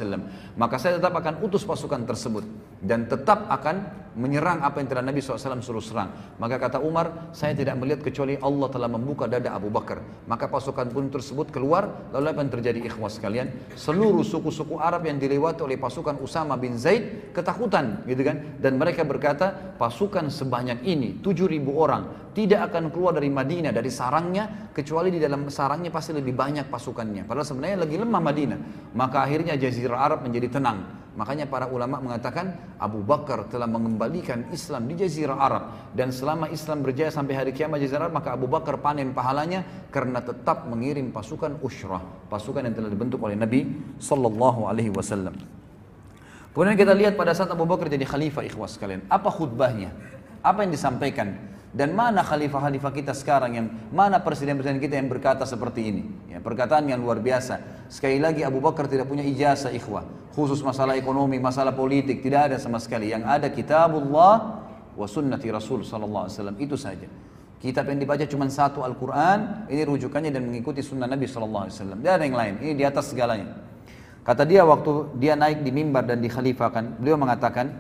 Maka 0.58 0.76
saya 0.82 0.98
tetap 0.98 1.14
akan 1.14 1.46
utus 1.46 1.62
pasukan 1.62 2.10
tersebut 2.10 2.42
dan 2.82 3.06
tetap 3.06 3.46
akan 3.54 4.03
menyerang 4.14 4.62
apa 4.62 4.80
yang 4.80 4.88
telah 4.90 5.04
Nabi 5.06 5.20
SAW 5.20 5.62
suruh 5.62 5.84
serang. 5.84 6.10
Maka 6.38 6.62
kata 6.62 6.78
Umar, 6.80 7.34
saya 7.34 7.58
tidak 7.58 7.78
melihat 7.78 8.02
kecuali 8.06 8.38
Allah 8.40 8.68
telah 8.70 8.90
membuka 8.90 9.26
dada 9.26 9.54
Abu 9.54 9.74
Bakar. 9.74 10.02
Maka 10.30 10.48
pasukan 10.48 10.90
pun 10.90 11.10
tersebut 11.10 11.50
keluar, 11.50 12.10
lalu 12.14 12.26
apa 12.32 12.40
yang 12.46 12.52
terjadi 12.54 12.80
ikhwas 12.86 13.18
sekalian? 13.18 13.52
Seluruh 13.74 14.24
suku-suku 14.26 14.78
Arab 14.78 15.06
yang 15.10 15.18
dilewati 15.18 15.66
oleh 15.66 15.78
pasukan 15.78 16.22
Usama 16.22 16.56
bin 16.56 16.78
Zaid 16.78 17.34
ketakutan 17.34 18.06
gitu 18.06 18.22
kan. 18.22 18.58
Dan 18.62 18.78
mereka 18.78 19.04
berkata, 19.04 19.76
pasukan 19.76 20.30
sebanyak 20.30 20.86
ini, 20.86 21.20
7000 21.20 21.60
orang, 21.74 22.04
tidak 22.34 22.74
akan 22.74 22.90
keluar 22.90 23.14
dari 23.14 23.30
Madinah 23.30 23.70
dari 23.70 23.94
sarangnya 23.94 24.74
kecuali 24.74 25.14
di 25.14 25.22
dalam 25.22 25.48
sarangnya 25.54 25.94
pasti 25.94 26.18
lebih 26.18 26.34
banyak 26.34 26.66
pasukannya. 26.66 27.30
Padahal 27.30 27.46
sebenarnya 27.46 27.78
lagi 27.86 27.96
lemah 27.96 28.22
Madinah. 28.22 28.60
Maka 28.98 29.22
akhirnya 29.22 29.54
jazirah 29.54 30.02
Arab 30.02 30.26
menjadi 30.26 30.58
tenang. 30.58 31.06
Makanya 31.14 31.46
para 31.46 31.70
ulama 31.70 32.02
mengatakan 32.02 32.58
Abu 32.82 33.06
Bakar 33.06 33.46
telah 33.46 33.70
mengembalikan 33.70 34.50
Islam 34.50 34.90
di 34.90 34.98
jazirah 34.98 35.38
Arab. 35.38 35.64
Dan 35.94 36.10
selama 36.10 36.50
Islam 36.50 36.82
berjaya 36.82 37.14
sampai 37.14 37.38
hari 37.38 37.52
kiamat 37.54 37.78
jazirah 37.78 38.10
Arab 38.10 38.18
maka 38.18 38.34
Abu 38.34 38.50
Bakar 38.50 38.82
panen 38.82 39.14
pahalanya 39.14 39.62
karena 39.94 40.26
tetap 40.26 40.66
mengirim 40.66 41.14
pasukan 41.14 41.62
usyrah 41.62 42.02
pasukan 42.34 42.66
yang 42.66 42.74
telah 42.74 42.90
dibentuk 42.90 43.22
oleh 43.22 43.38
Nabi 43.38 43.70
sallallahu 44.02 44.66
alaihi 44.66 44.90
wasallam. 44.90 45.38
Kemudian 46.50 46.78
kita 46.78 46.98
lihat 46.98 47.14
pada 47.14 47.38
saat 47.38 47.54
Abu 47.54 47.70
Bakar 47.70 47.94
jadi 47.94 48.06
khalifah 48.06 48.46
ikhwas 48.46 48.78
sekalian, 48.78 49.06
apa 49.10 49.30
khutbahnya? 49.30 49.94
Apa 50.42 50.66
yang 50.66 50.74
disampaikan? 50.74 51.53
Dan 51.74 51.98
mana 51.98 52.22
khalifah-khalifah 52.22 52.94
kita 52.94 53.18
sekarang 53.18 53.58
yang 53.58 53.68
mana 53.90 54.22
presiden-presiden 54.22 54.78
kita 54.78 54.94
yang 54.94 55.10
berkata 55.10 55.42
seperti 55.42 55.90
ini? 55.90 56.04
Ya, 56.30 56.38
perkataan 56.38 56.86
yang 56.86 57.02
luar 57.02 57.18
biasa. 57.18 57.90
Sekali 57.90 58.22
lagi 58.22 58.46
Abu 58.46 58.62
Bakar 58.62 58.86
tidak 58.86 59.10
punya 59.10 59.26
ijazah 59.26 59.74
ikhwah. 59.74 60.06
Khusus 60.38 60.62
masalah 60.62 60.94
ekonomi, 60.94 61.42
masalah 61.42 61.74
politik 61.74 62.22
tidak 62.22 62.54
ada 62.54 62.58
sama 62.62 62.78
sekali. 62.78 63.10
Yang 63.10 63.26
ada 63.26 63.48
kitabullah 63.50 64.34
wa 64.94 65.08
sunnati 65.10 65.50
Rasul 65.50 65.82
sallallahu 65.82 66.30
alaihi 66.30 66.38
wasallam 66.38 66.58
itu 66.62 66.78
saja. 66.78 67.10
Kitab 67.58 67.90
yang 67.90 67.98
dibaca 67.98 68.22
cuma 68.30 68.46
satu 68.54 68.86
Al-Quran, 68.86 69.66
ini 69.72 69.82
rujukannya 69.88 70.30
dan 70.30 70.44
mengikuti 70.44 70.84
sunnah 70.84 71.08
Nabi 71.08 71.32
Sallallahu 71.32 71.64
Alaihi 71.64 71.76
Wasallam. 71.80 71.98
Tidak 72.04 72.14
ada 72.20 72.24
yang 72.28 72.36
lain, 72.36 72.54
ini 72.60 72.74
di 72.76 72.84
atas 72.84 73.16
segalanya. 73.16 73.56
Kata 74.20 74.44
dia 74.44 74.68
waktu 74.68 75.16
dia 75.16 75.40
naik 75.40 75.64
di 75.64 75.72
mimbar 75.72 76.04
dan 76.04 76.20
dikhalifahkan, 76.20 77.00
beliau 77.00 77.16
mengatakan, 77.16 77.72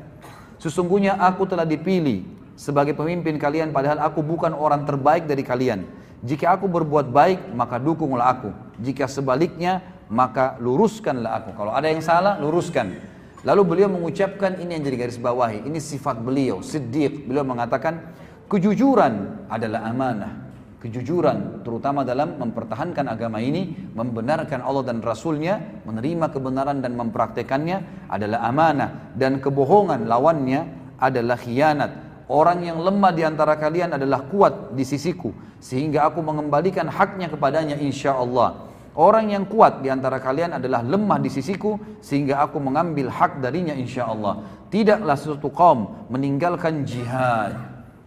sesungguhnya 0.55 1.19
aku 1.19 1.43
telah 1.51 1.67
dipilih 1.67 2.23
sebagai 2.53 2.93
pemimpin 2.93 3.37
kalian 3.41 3.73
padahal 3.73 4.01
aku 4.05 4.21
bukan 4.21 4.53
orang 4.53 4.85
terbaik 4.85 5.25
dari 5.25 5.41
kalian. 5.41 5.85
Jika 6.23 6.55
aku 6.55 6.71
berbuat 6.71 7.11
baik, 7.11 7.51
maka 7.51 7.75
dukunglah 7.75 8.31
aku. 8.31 8.49
Jika 8.79 9.11
sebaliknya, 9.11 9.83
maka 10.07 10.55
luruskanlah 10.63 11.43
aku. 11.43 11.51
Kalau 11.51 11.75
ada 11.75 11.91
yang 11.91 11.99
salah, 11.99 12.39
luruskan. 12.39 12.95
Lalu 13.43 13.61
beliau 13.67 13.89
mengucapkan 13.91 14.55
ini 14.55 14.79
yang 14.79 14.87
jadi 14.87 14.97
garis 15.03 15.19
bawahi. 15.19 15.67
Ini 15.67 15.79
sifat 15.83 16.23
beliau, 16.23 16.63
siddiq. 16.63 17.27
Beliau 17.27 17.43
mengatakan, 17.43 18.15
kejujuran 18.47 19.47
adalah 19.51 19.83
amanah. 19.83 20.31
Kejujuran, 20.79 21.63
terutama 21.63 22.07
dalam 22.07 22.39
mempertahankan 22.39 23.07
agama 23.07 23.39
ini, 23.39 23.91
membenarkan 23.95 24.63
Allah 24.63 24.83
dan 24.87 24.99
Rasulnya, 25.03 25.83
menerima 25.83 26.31
kebenaran 26.31 26.79
dan 26.79 26.95
mempraktekannya 26.95 28.07
adalah 28.07 28.47
amanah. 28.47 29.11
Dan 29.15 29.43
kebohongan 29.43 30.07
lawannya 30.07 30.67
adalah 30.99 31.35
khianat. 31.35 32.02
Orang 32.31 32.63
yang 32.63 32.79
lemah 32.79 33.11
di 33.11 33.23
antara 33.27 33.59
kalian 33.59 33.99
adalah 33.99 34.23
kuat 34.31 34.71
di 34.71 34.87
sisiku 34.87 35.35
sehingga 35.59 36.07
aku 36.07 36.23
mengembalikan 36.23 36.87
haknya 36.87 37.27
kepadanya 37.27 37.75
insya 37.79 38.15
Allah. 38.15 38.71
Orang 38.93 39.33
yang 39.33 39.49
kuat 39.49 39.81
di 39.81 39.89
antara 39.89 40.21
kalian 40.21 40.61
adalah 40.61 40.85
lemah 40.85 41.17
di 41.17 41.25
sisiku 41.33 41.81
sehingga 41.97 42.45
aku 42.45 42.61
mengambil 42.61 43.09
hak 43.09 43.41
darinya 43.41 43.73
insya 43.73 44.05
Allah. 44.05 44.45
Tidaklah 44.69 45.17
suatu 45.17 45.49
kaum 45.49 46.07
meninggalkan 46.13 46.85
jihad. 46.85 47.57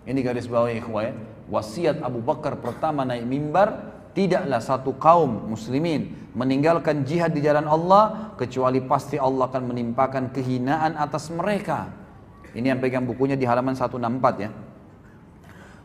Ini 0.07 0.21
garis 0.23 0.47
bawah 0.47 0.71
ikhwah 0.71 1.11
ya. 1.11 1.13
Wasiat 1.51 2.03
Abu 2.07 2.23
Bakar 2.23 2.63
pertama 2.63 3.03
naik 3.03 3.27
mimbar 3.27 3.97
tidaklah 4.15 4.63
satu 4.63 4.95
kaum 4.95 5.51
muslimin 5.51 6.31
meninggalkan 6.39 7.03
jihad 7.03 7.33
di 7.33 7.43
jalan 7.43 7.67
Allah 7.67 8.33
kecuali 8.39 8.79
pasti 8.85 9.19
Allah 9.19 9.49
akan 9.49 9.73
menimpakan 9.73 10.31
kehinaan 10.31 10.95
atas 10.95 11.33
mereka. 11.33 11.91
Ini 12.57 12.73
yang 12.73 12.81
pegang 12.81 13.05
bukunya 13.05 13.37
di 13.37 13.45
halaman 13.45 13.77
164 13.77 14.41
ya. 14.41 14.51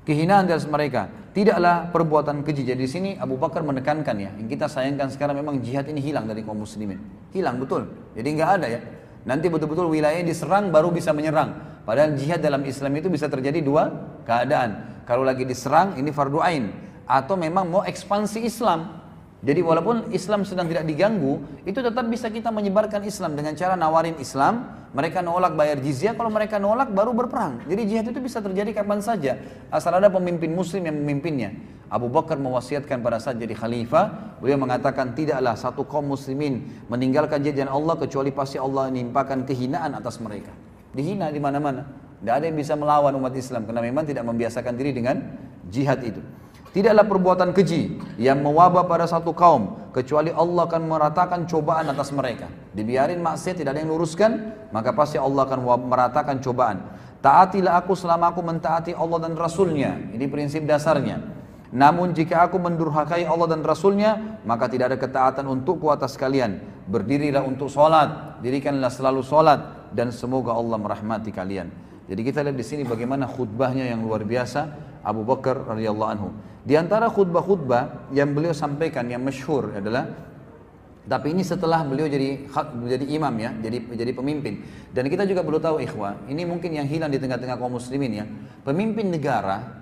Kehinaan 0.08 0.48
atas 0.48 0.66
mereka. 0.66 1.12
Tidaklah 1.36 1.92
perbuatan 1.92 2.42
keji. 2.48 2.64
Jadi 2.64 2.82
di 2.84 2.90
sini 2.90 3.10
Abu 3.20 3.36
Bakar 3.36 3.62
menekankan 3.62 4.16
ya. 4.16 4.32
Yang 4.40 4.58
kita 4.58 4.66
sayangkan 4.72 5.12
sekarang 5.12 5.36
memang 5.38 5.60
jihad 5.60 5.86
ini 5.92 6.00
hilang 6.00 6.26
dari 6.26 6.42
kaum 6.48 6.64
muslimin. 6.64 6.98
Hilang 7.36 7.60
betul. 7.60 7.92
Jadi 8.16 8.28
nggak 8.32 8.50
ada 8.60 8.68
ya. 8.72 8.82
Nanti 9.28 9.52
betul-betul 9.52 9.92
wilayah 9.92 10.24
diserang 10.24 10.72
baru 10.72 10.90
bisa 10.90 11.12
menyerang. 11.12 11.84
Padahal 11.84 12.16
jihad 12.16 12.40
dalam 12.42 12.64
Islam 12.64 12.92
itu 12.98 13.12
bisa 13.12 13.28
terjadi 13.28 13.60
dua 13.62 13.92
keadaan. 14.24 15.04
Kalau 15.06 15.28
lagi 15.28 15.44
diserang 15.44 16.00
ini 16.00 16.10
fardu 16.10 16.40
ain. 16.40 16.72
Atau 17.06 17.36
memang 17.36 17.68
mau 17.68 17.84
ekspansi 17.84 18.48
Islam. 18.48 19.01
Jadi 19.42 19.58
walaupun 19.66 20.14
Islam 20.14 20.46
sedang 20.46 20.70
tidak 20.70 20.86
diganggu, 20.86 21.42
itu 21.66 21.82
tetap 21.82 22.06
bisa 22.06 22.30
kita 22.30 22.54
menyebarkan 22.54 23.02
Islam 23.02 23.34
dengan 23.34 23.58
cara 23.58 23.74
nawarin 23.74 24.14
Islam, 24.22 24.86
mereka 24.94 25.26
nolak 25.26 25.58
bayar 25.58 25.82
jizyah, 25.82 26.14
kalau 26.14 26.30
mereka 26.30 26.62
nolak 26.62 26.94
baru 26.94 27.10
berperang. 27.10 27.66
Jadi 27.66 27.82
jihad 27.90 28.06
itu 28.06 28.22
bisa 28.22 28.38
terjadi 28.38 28.70
kapan 28.70 29.02
saja, 29.02 29.42
asal 29.74 29.98
ada 29.98 30.14
pemimpin 30.14 30.54
muslim 30.54 30.86
yang 30.86 30.94
memimpinnya. 30.94 31.58
Abu 31.90 32.06
Bakar 32.08 32.38
mewasiatkan 32.38 33.02
pada 33.02 33.18
saat 33.18 33.42
jadi 33.42 33.58
khalifah, 33.58 34.38
beliau 34.40 34.62
mengatakan 34.62 35.18
tidaklah 35.18 35.58
satu 35.58 35.90
kaum 35.90 36.14
muslimin 36.14 36.86
meninggalkan 36.88 37.42
jihad 37.42 37.66
Allah 37.66 37.98
kecuali 37.98 38.30
pasti 38.30 38.62
Allah 38.62 38.94
menimpakan 38.94 39.44
kehinaan 39.44 39.98
atas 39.98 40.22
mereka. 40.22 40.54
Dihina 40.94 41.34
di 41.34 41.42
mana-mana. 41.42 41.84
Tidak 42.22 42.32
ada 42.38 42.46
yang 42.46 42.54
bisa 42.54 42.78
melawan 42.78 43.18
umat 43.18 43.34
Islam 43.34 43.66
karena 43.66 43.82
memang 43.82 44.06
tidak 44.06 44.22
membiasakan 44.22 44.78
diri 44.78 44.94
dengan 44.94 45.18
jihad 45.68 46.00
itu. 46.06 46.22
Tidaklah 46.72 47.04
perbuatan 47.04 47.52
keji 47.52 48.00
yang 48.16 48.40
mewabah 48.40 48.88
pada 48.88 49.04
satu 49.04 49.36
kaum 49.36 49.92
kecuali 49.92 50.32
Allah 50.32 50.72
akan 50.72 50.88
meratakan 50.88 51.44
cobaan 51.44 51.92
atas 51.92 52.16
mereka. 52.16 52.48
Dibiarin 52.72 53.20
maksiat 53.20 53.60
tidak 53.60 53.76
ada 53.76 53.84
yang 53.84 53.92
luruskan, 53.92 54.32
maka 54.72 54.96
pasti 54.96 55.20
Allah 55.20 55.44
akan 55.44 55.60
meratakan 55.84 56.40
cobaan. 56.40 56.80
Taatilah 57.20 57.84
aku 57.84 57.92
selama 57.92 58.32
aku 58.32 58.40
mentaati 58.40 58.96
Allah 58.96 59.20
dan 59.20 59.36
Rasulnya. 59.36 60.00
Ini 60.16 60.26
prinsip 60.32 60.64
dasarnya. 60.64 61.20
Namun 61.76 62.16
jika 62.16 62.48
aku 62.48 62.56
mendurhakai 62.56 63.28
Allah 63.28 63.52
dan 63.52 63.68
Rasulnya, 63.68 64.40
maka 64.48 64.72
tidak 64.72 64.96
ada 64.96 64.98
ketaatan 65.00 65.52
untukku 65.52 65.92
atas 65.92 66.16
kalian. 66.16 66.64
Berdirilah 66.88 67.44
untuk 67.44 67.68
sholat, 67.68 68.40
dirikanlah 68.40 68.92
selalu 68.92 69.24
sholat, 69.28 69.92
dan 69.92 70.12
semoga 70.16 70.56
Allah 70.56 70.80
merahmati 70.80 71.36
kalian. 71.36 71.68
Jadi 72.08 72.22
kita 72.28 72.44
lihat 72.44 72.56
di 72.56 72.64
sini 72.64 72.84
bagaimana 72.88 73.28
khutbahnya 73.28 73.88
yang 73.88 74.04
luar 74.04 74.24
biasa 74.24 74.68
Abu 75.04 75.24
Bakar 75.24 75.64
radhiyallahu 75.64 76.12
anhu. 76.12 76.30
Di 76.62 76.78
antara 76.78 77.10
khutbah-khutbah 77.10 78.14
yang 78.14 78.38
beliau 78.38 78.54
sampaikan 78.54 79.10
yang 79.10 79.26
masyhur 79.26 79.74
adalah 79.74 80.30
tapi 81.02 81.34
ini 81.34 81.42
setelah 81.42 81.82
beliau 81.82 82.06
jadi 82.06 82.46
jadi 82.86 83.06
imam 83.18 83.34
ya, 83.42 83.50
jadi 83.58 83.78
jadi 83.98 84.12
pemimpin. 84.14 84.62
Dan 84.94 85.10
kita 85.10 85.26
juga 85.26 85.42
perlu 85.42 85.58
tahu 85.58 85.82
ikhwah, 85.82 86.30
ini 86.30 86.46
mungkin 86.46 86.70
yang 86.78 86.86
hilang 86.86 87.10
di 87.10 87.18
tengah-tengah 87.18 87.58
kaum 87.58 87.74
muslimin 87.74 88.12
ya. 88.22 88.26
Pemimpin 88.62 89.10
negara 89.10 89.82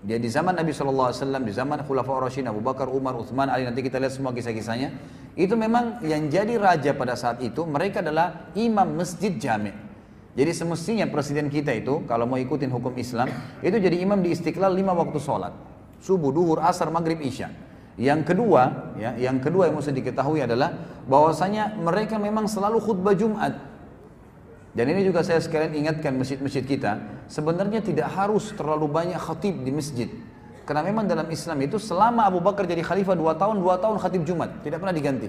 dia 0.00 0.16
di 0.16 0.32
zaman 0.32 0.56
Nabi 0.56 0.72
SAW, 0.72 1.12
di 1.44 1.52
zaman 1.52 1.84
Khulafaur 1.84 2.24
Rasyidin, 2.24 2.48
Abu 2.48 2.64
Bakar, 2.64 2.88
Umar, 2.88 3.12
Uthman, 3.20 3.52
Ali, 3.52 3.68
nanti 3.68 3.84
kita 3.84 4.00
lihat 4.00 4.16
semua 4.16 4.32
kisah-kisahnya. 4.32 4.96
Itu 5.36 5.60
memang 5.60 6.00
yang 6.06 6.32
jadi 6.32 6.56
raja 6.56 6.96
pada 6.96 7.12
saat 7.20 7.44
itu, 7.44 7.68
mereka 7.68 8.00
adalah 8.00 8.48
imam 8.56 8.96
masjid 8.96 9.36
jami'. 9.36 9.76
Jadi 10.32 10.50
semestinya 10.56 11.04
presiden 11.10 11.52
kita 11.52 11.74
itu 11.74 12.06
kalau 12.06 12.24
mau 12.24 12.38
ikutin 12.38 12.70
hukum 12.70 12.94
Islam 12.96 13.28
itu 13.60 13.76
jadi 13.76 13.98
imam 13.98 14.22
di 14.22 14.30
Istiqlal 14.32 14.72
lima 14.72 14.94
waktu 14.94 15.18
sholat. 15.18 15.69
Subuh, 16.00 16.32
duhur, 16.32 16.64
asar, 16.64 16.88
maghrib, 16.88 17.20
isya. 17.20 17.52
Yang 18.00 18.32
kedua, 18.32 18.96
ya, 18.96 19.12
yang 19.20 19.36
kedua 19.44 19.68
yang 19.68 19.76
mesti 19.76 19.92
diketahui 19.92 20.40
adalah 20.40 20.72
bahwasanya 21.04 21.76
mereka 21.76 22.16
memang 22.16 22.48
selalu 22.48 22.80
khutbah 22.80 23.12
Jumat. 23.12 23.60
Dan 24.72 24.88
ini 24.88 25.04
juga 25.04 25.20
saya 25.20 25.36
sekalian 25.42 25.76
ingatkan 25.76 26.16
masjid-masjid 26.16 26.64
kita, 26.64 26.96
sebenarnya 27.28 27.84
tidak 27.84 28.08
harus 28.08 28.54
terlalu 28.56 28.88
banyak 28.88 29.20
khatib 29.20 29.60
di 29.60 29.68
masjid. 29.74 30.08
Karena 30.64 30.86
memang 30.86 31.10
dalam 31.10 31.26
Islam 31.28 31.58
itu 31.60 31.76
selama 31.76 32.24
Abu 32.24 32.40
Bakar 32.40 32.64
jadi 32.64 32.80
khalifah 32.80 33.18
dua 33.18 33.34
tahun, 33.36 33.60
dua 33.60 33.76
tahun 33.82 33.98
khatib 34.00 34.22
Jumat, 34.24 34.62
tidak 34.64 34.80
pernah 34.80 34.94
diganti. 34.94 35.28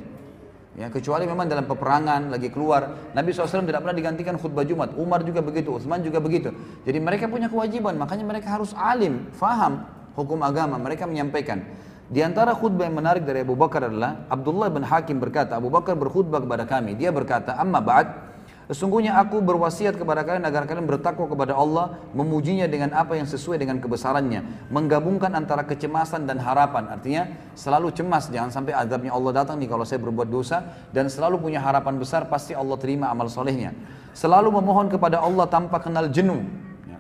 Ya, 0.78 0.88
kecuali 0.88 1.28
memang 1.28 1.52
dalam 1.52 1.68
peperangan 1.68 2.32
lagi 2.32 2.48
keluar, 2.48 3.12
Nabi 3.12 3.36
SAW 3.36 3.68
tidak 3.68 3.84
pernah 3.84 3.98
digantikan 3.98 4.40
khutbah 4.40 4.64
Jumat. 4.64 4.96
Umar 4.96 5.20
juga 5.28 5.44
begitu, 5.44 5.76
Utsman 5.76 6.00
juga 6.00 6.24
begitu. 6.24 6.56
Jadi 6.88 7.02
mereka 7.04 7.28
punya 7.28 7.52
kewajiban, 7.52 8.00
makanya 8.00 8.24
mereka 8.24 8.56
harus 8.56 8.72
alim, 8.78 9.28
faham 9.36 9.84
hukum 10.16 10.40
agama. 10.44 10.76
Mereka 10.82 11.08
menyampaikan. 11.08 11.64
Di 12.12 12.20
antara 12.20 12.52
khutbah 12.52 12.88
yang 12.88 13.00
menarik 13.00 13.24
dari 13.24 13.48
Abu 13.48 13.56
Bakar 13.56 13.88
adalah 13.88 14.28
Abdullah 14.28 14.68
bin 14.68 14.84
Hakim 14.84 15.18
berkata, 15.24 15.56
Abu 15.56 15.72
Bakar 15.72 15.96
berkhutbah 15.96 16.44
kepada 16.44 16.68
kami. 16.68 17.00
Dia 17.00 17.08
berkata, 17.08 17.56
"Amma 17.56 17.80
ba'd, 17.80 18.32
Sesungguhnya 18.72 19.20
aku 19.20 19.44
berwasiat 19.44 20.00
kepada 20.00 20.24
kalian 20.24 20.48
agar 20.48 20.64
kalian 20.64 20.88
bertakwa 20.88 21.28
kepada 21.28 21.60
Allah, 21.60 22.00
memujinya 22.16 22.64
dengan 22.72 22.96
apa 22.96 23.20
yang 23.20 23.28
sesuai 23.28 23.60
dengan 23.60 23.84
kebesarannya, 23.84 24.72
menggabungkan 24.72 25.28
antara 25.36 25.68
kecemasan 25.68 26.24
dan 26.24 26.40
harapan. 26.40 26.88
Artinya 26.88 27.28
selalu 27.52 27.92
cemas, 27.92 28.32
jangan 28.32 28.48
sampai 28.48 28.72
azabnya 28.72 29.12
Allah 29.12 29.44
datang 29.44 29.60
nih 29.60 29.68
kalau 29.68 29.84
saya 29.84 30.00
berbuat 30.00 30.32
dosa 30.32 30.64
dan 30.96 31.12
selalu 31.12 31.44
punya 31.44 31.60
harapan 31.60 32.00
besar 32.00 32.32
pasti 32.32 32.56
Allah 32.56 32.80
terima 32.80 33.12
amal 33.12 33.28
solehnya. 33.28 33.76
Selalu 34.16 34.56
memohon 34.64 34.88
kepada 34.88 35.20
Allah 35.20 35.52
tanpa 35.52 35.84
kenal 35.84 36.08
jenuh 36.08 36.40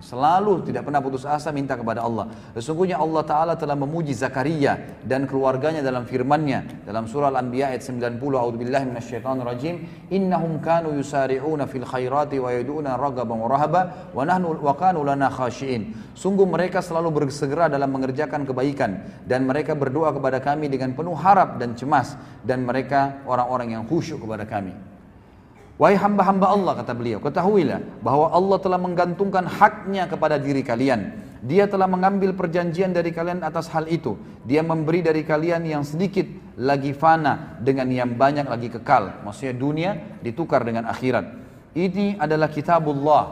Selalu 0.01 0.65
tidak 0.65 0.89
pernah 0.89 0.97
putus 0.97 1.29
asa 1.29 1.53
minta 1.53 1.77
kepada 1.77 2.01
Allah. 2.01 2.27
Sesungguhnya 2.57 2.97
Allah 2.97 3.21
Ta'ala 3.21 3.53
telah 3.53 3.77
memuji 3.77 4.17
Zakaria 4.17 4.97
dan 5.05 5.29
keluarganya 5.29 5.85
dalam 5.85 6.09
firmannya. 6.09 6.83
Dalam 6.89 7.05
surah 7.05 7.29
Al-Anbiya 7.29 7.69
ayat 7.69 7.85
90. 7.85 8.17
A'udzubillahi 8.17 8.85
rajim. 9.45 9.75
Innahum 10.09 10.57
kanu 10.57 10.97
yusari'una 10.97 11.69
fil 11.69 11.85
khairati 11.85 12.41
wa 12.41 12.49
yad'una 12.49 12.97
ragaban 12.97 13.37
wa 13.37 13.47
rahaba 13.47 13.81
wa 14.09 14.25
nahnu 14.25 14.57
wa 14.57 14.73
kanu 14.73 15.05
lana 15.05 15.29
khashiin. 15.29 15.93
Sungguh 16.17 16.49
mereka 16.49 16.81
selalu 16.81 17.21
bersegera 17.23 17.69
dalam 17.69 17.93
mengerjakan 17.93 18.43
kebaikan 18.43 19.23
dan 19.29 19.45
mereka 19.45 19.77
berdoa 19.77 20.11
kepada 20.11 20.41
kami 20.41 20.67
dengan 20.67 20.97
penuh 20.97 21.13
harap 21.13 21.61
dan 21.61 21.77
cemas 21.77 22.17
dan 22.41 22.65
mereka 22.65 23.21
orang-orang 23.29 23.77
yang 23.77 23.83
khusyuk 23.85 24.19
kepada 24.25 24.49
kami. 24.49 24.90
Wahai 25.79 25.97
hamba-hamba 25.97 26.51
Allah 26.51 26.73
kata 26.83 26.93
beliau, 26.93 27.19
ketahuilah 27.23 28.03
bahwa 28.05 28.29
Allah 28.29 28.57
telah 28.61 28.79
menggantungkan 28.79 29.47
haknya 29.47 30.05
kepada 30.05 30.37
diri 30.37 30.61
kalian. 30.61 31.15
Dia 31.41 31.65
telah 31.65 31.89
mengambil 31.89 32.37
perjanjian 32.37 32.93
dari 32.93 33.09
kalian 33.09 33.41
atas 33.41 33.65
hal 33.73 33.89
itu. 33.89 34.13
Dia 34.45 34.61
memberi 34.61 35.01
dari 35.01 35.25
kalian 35.25 35.65
yang 35.65 35.81
sedikit 35.81 36.29
lagi 36.53 36.93
fana 36.93 37.57
dengan 37.57 37.89
yang 37.89 38.13
banyak 38.13 38.45
lagi 38.45 38.69
kekal. 38.69 39.25
Maksudnya 39.25 39.55
dunia 39.57 39.91
ditukar 40.21 40.61
dengan 40.61 40.85
akhirat. 40.85 41.25
Ini 41.73 42.21
adalah 42.21 42.45
kitabullah, 42.45 43.23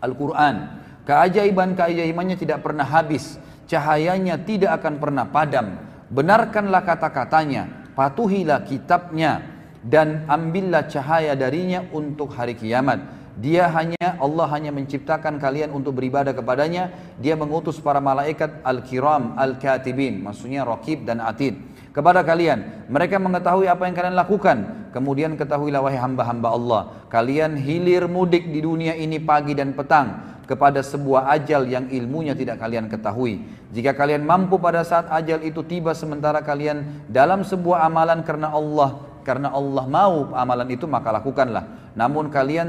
Al-Quran. 0.00 0.56
Keajaiban-keajaibannya 1.04 2.36
tidak 2.40 2.64
pernah 2.64 2.88
habis. 2.88 3.36
Cahayanya 3.68 4.40
tidak 4.40 4.80
akan 4.80 4.96
pernah 4.96 5.28
padam. 5.28 5.76
Benarkanlah 6.08 6.86
kata-katanya. 6.86 7.92
Patuhilah 7.92 8.64
kitabnya 8.64 9.44
dan 9.80 10.28
ambillah 10.28 10.88
cahaya 10.88 11.32
darinya 11.32 11.84
untuk 11.92 12.36
hari 12.36 12.56
kiamat. 12.56 13.20
Dia 13.40 13.72
hanya 13.72 14.20
Allah 14.20 14.52
hanya 14.52 14.68
menciptakan 14.68 15.40
kalian 15.40 15.72
untuk 15.72 15.96
beribadah 15.96 16.36
kepadanya. 16.36 16.92
Dia 17.16 17.40
mengutus 17.40 17.80
para 17.80 17.96
malaikat 17.96 18.60
al-kiram 18.60 19.32
al-katibin, 19.40 20.20
maksudnya 20.20 20.66
raqib 20.66 21.08
dan 21.08 21.24
atid 21.24 21.56
kepada 21.96 22.20
kalian. 22.20 22.86
Mereka 22.92 23.16
mengetahui 23.16 23.66
apa 23.70 23.88
yang 23.88 23.96
kalian 23.96 24.16
lakukan. 24.18 24.58
Kemudian 24.90 25.38
ketahuilah 25.38 25.80
wahai 25.86 26.02
hamba-hamba 26.02 26.48
Allah, 26.50 26.82
kalian 27.06 27.54
hilir 27.54 28.10
mudik 28.10 28.50
di 28.50 28.58
dunia 28.58 28.98
ini 28.98 29.22
pagi 29.22 29.54
dan 29.54 29.70
petang 29.70 30.40
kepada 30.50 30.82
sebuah 30.82 31.30
ajal 31.30 31.62
yang 31.70 31.86
ilmunya 31.86 32.34
tidak 32.34 32.58
kalian 32.58 32.90
ketahui. 32.90 33.38
Jika 33.70 33.94
kalian 33.94 34.26
mampu 34.26 34.58
pada 34.58 34.82
saat 34.82 35.06
ajal 35.06 35.46
itu 35.46 35.62
tiba 35.62 35.94
sementara 35.94 36.42
kalian 36.42 37.06
dalam 37.06 37.46
sebuah 37.46 37.86
amalan 37.86 38.26
karena 38.26 38.50
Allah 38.50 39.09
karena 39.22 39.52
Allah 39.54 39.84
mau 39.86 40.32
amalan 40.34 40.68
itu 40.70 40.84
maka 40.88 41.14
lakukanlah. 41.14 41.92
Namun 41.94 42.30
kalian 42.32 42.68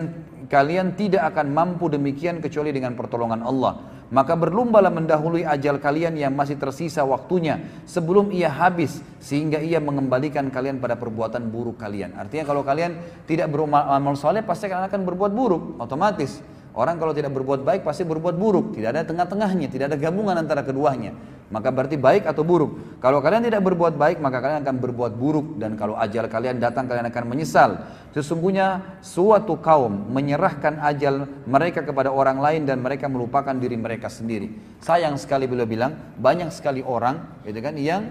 kalian 0.51 0.99
tidak 0.99 1.31
akan 1.31 1.53
mampu 1.53 1.87
demikian 1.87 2.43
kecuali 2.43 2.75
dengan 2.75 2.93
pertolongan 2.97 3.41
Allah. 3.45 3.73
Maka 4.11 4.35
berlombalah 4.35 4.91
mendahului 4.91 5.47
ajal 5.47 5.79
kalian 5.79 6.19
yang 6.19 6.35
masih 6.35 6.59
tersisa 6.59 6.99
waktunya 7.07 7.63
sebelum 7.87 8.27
ia 8.35 8.51
habis 8.51 8.99
sehingga 9.23 9.63
ia 9.63 9.79
mengembalikan 9.79 10.51
kalian 10.51 10.83
pada 10.83 10.99
perbuatan 10.99 11.47
buruk 11.47 11.79
kalian. 11.79 12.19
Artinya 12.19 12.43
kalau 12.43 12.59
kalian 12.59 12.99
tidak 13.23 13.47
beramal 13.47 14.19
soleh 14.19 14.43
pasti 14.43 14.67
kalian 14.67 14.91
akan 14.91 15.01
berbuat 15.07 15.31
buruk 15.31 15.79
otomatis. 15.79 16.43
Orang 16.75 16.99
kalau 16.99 17.11
tidak 17.11 17.35
berbuat 17.35 17.67
baik 17.67 17.83
pasti 17.83 18.07
berbuat 18.07 18.35
buruk, 18.39 18.75
tidak 18.75 18.95
ada 18.95 19.03
tengah-tengahnya, 19.03 19.67
tidak 19.67 19.91
ada 19.91 19.97
gabungan 19.99 20.39
antara 20.39 20.63
keduanya. 20.63 21.11
Maka 21.51 21.67
berarti 21.67 21.99
baik 21.99 22.23
atau 22.23 22.47
buruk. 22.47 22.99
Kalau 23.03 23.19
kalian 23.19 23.43
tidak 23.43 23.59
berbuat 23.67 23.99
baik, 23.99 24.23
maka 24.23 24.39
kalian 24.39 24.63
akan 24.63 24.77
berbuat 24.79 25.19
buruk 25.19 25.59
dan 25.59 25.75
kalau 25.75 25.99
ajal 25.99 26.31
kalian 26.31 26.63
datang 26.63 26.87
kalian 26.87 27.11
akan 27.11 27.23
menyesal. 27.27 27.83
Sesungguhnya 28.15 28.99
suatu 29.03 29.59
kaum 29.59 30.15
menyerahkan 30.15 30.79
ajal 30.79 31.27
mereka 31.43 31.83
kepada 31.83 32.07
orang 32.07 32.39
lain 32.39 32.63
dan 32.63 32.79
mereka 32.79 33.11
melupakan 33.11 33.51
diri 33.51 33.75
mereka 33.75 34.07
sendiri. 34.07 34.79
Sayang 34.79 35.19
sekali 35.19 35.43
beliau 35.43 35.67
bilang, 35.67 35.91
banyak 36.15 36.55
sekali 36.55 36.79
orang 36.79 37.43
gitu 37.43 37.59
kan 37.59 37.75
yang 37.75 38.03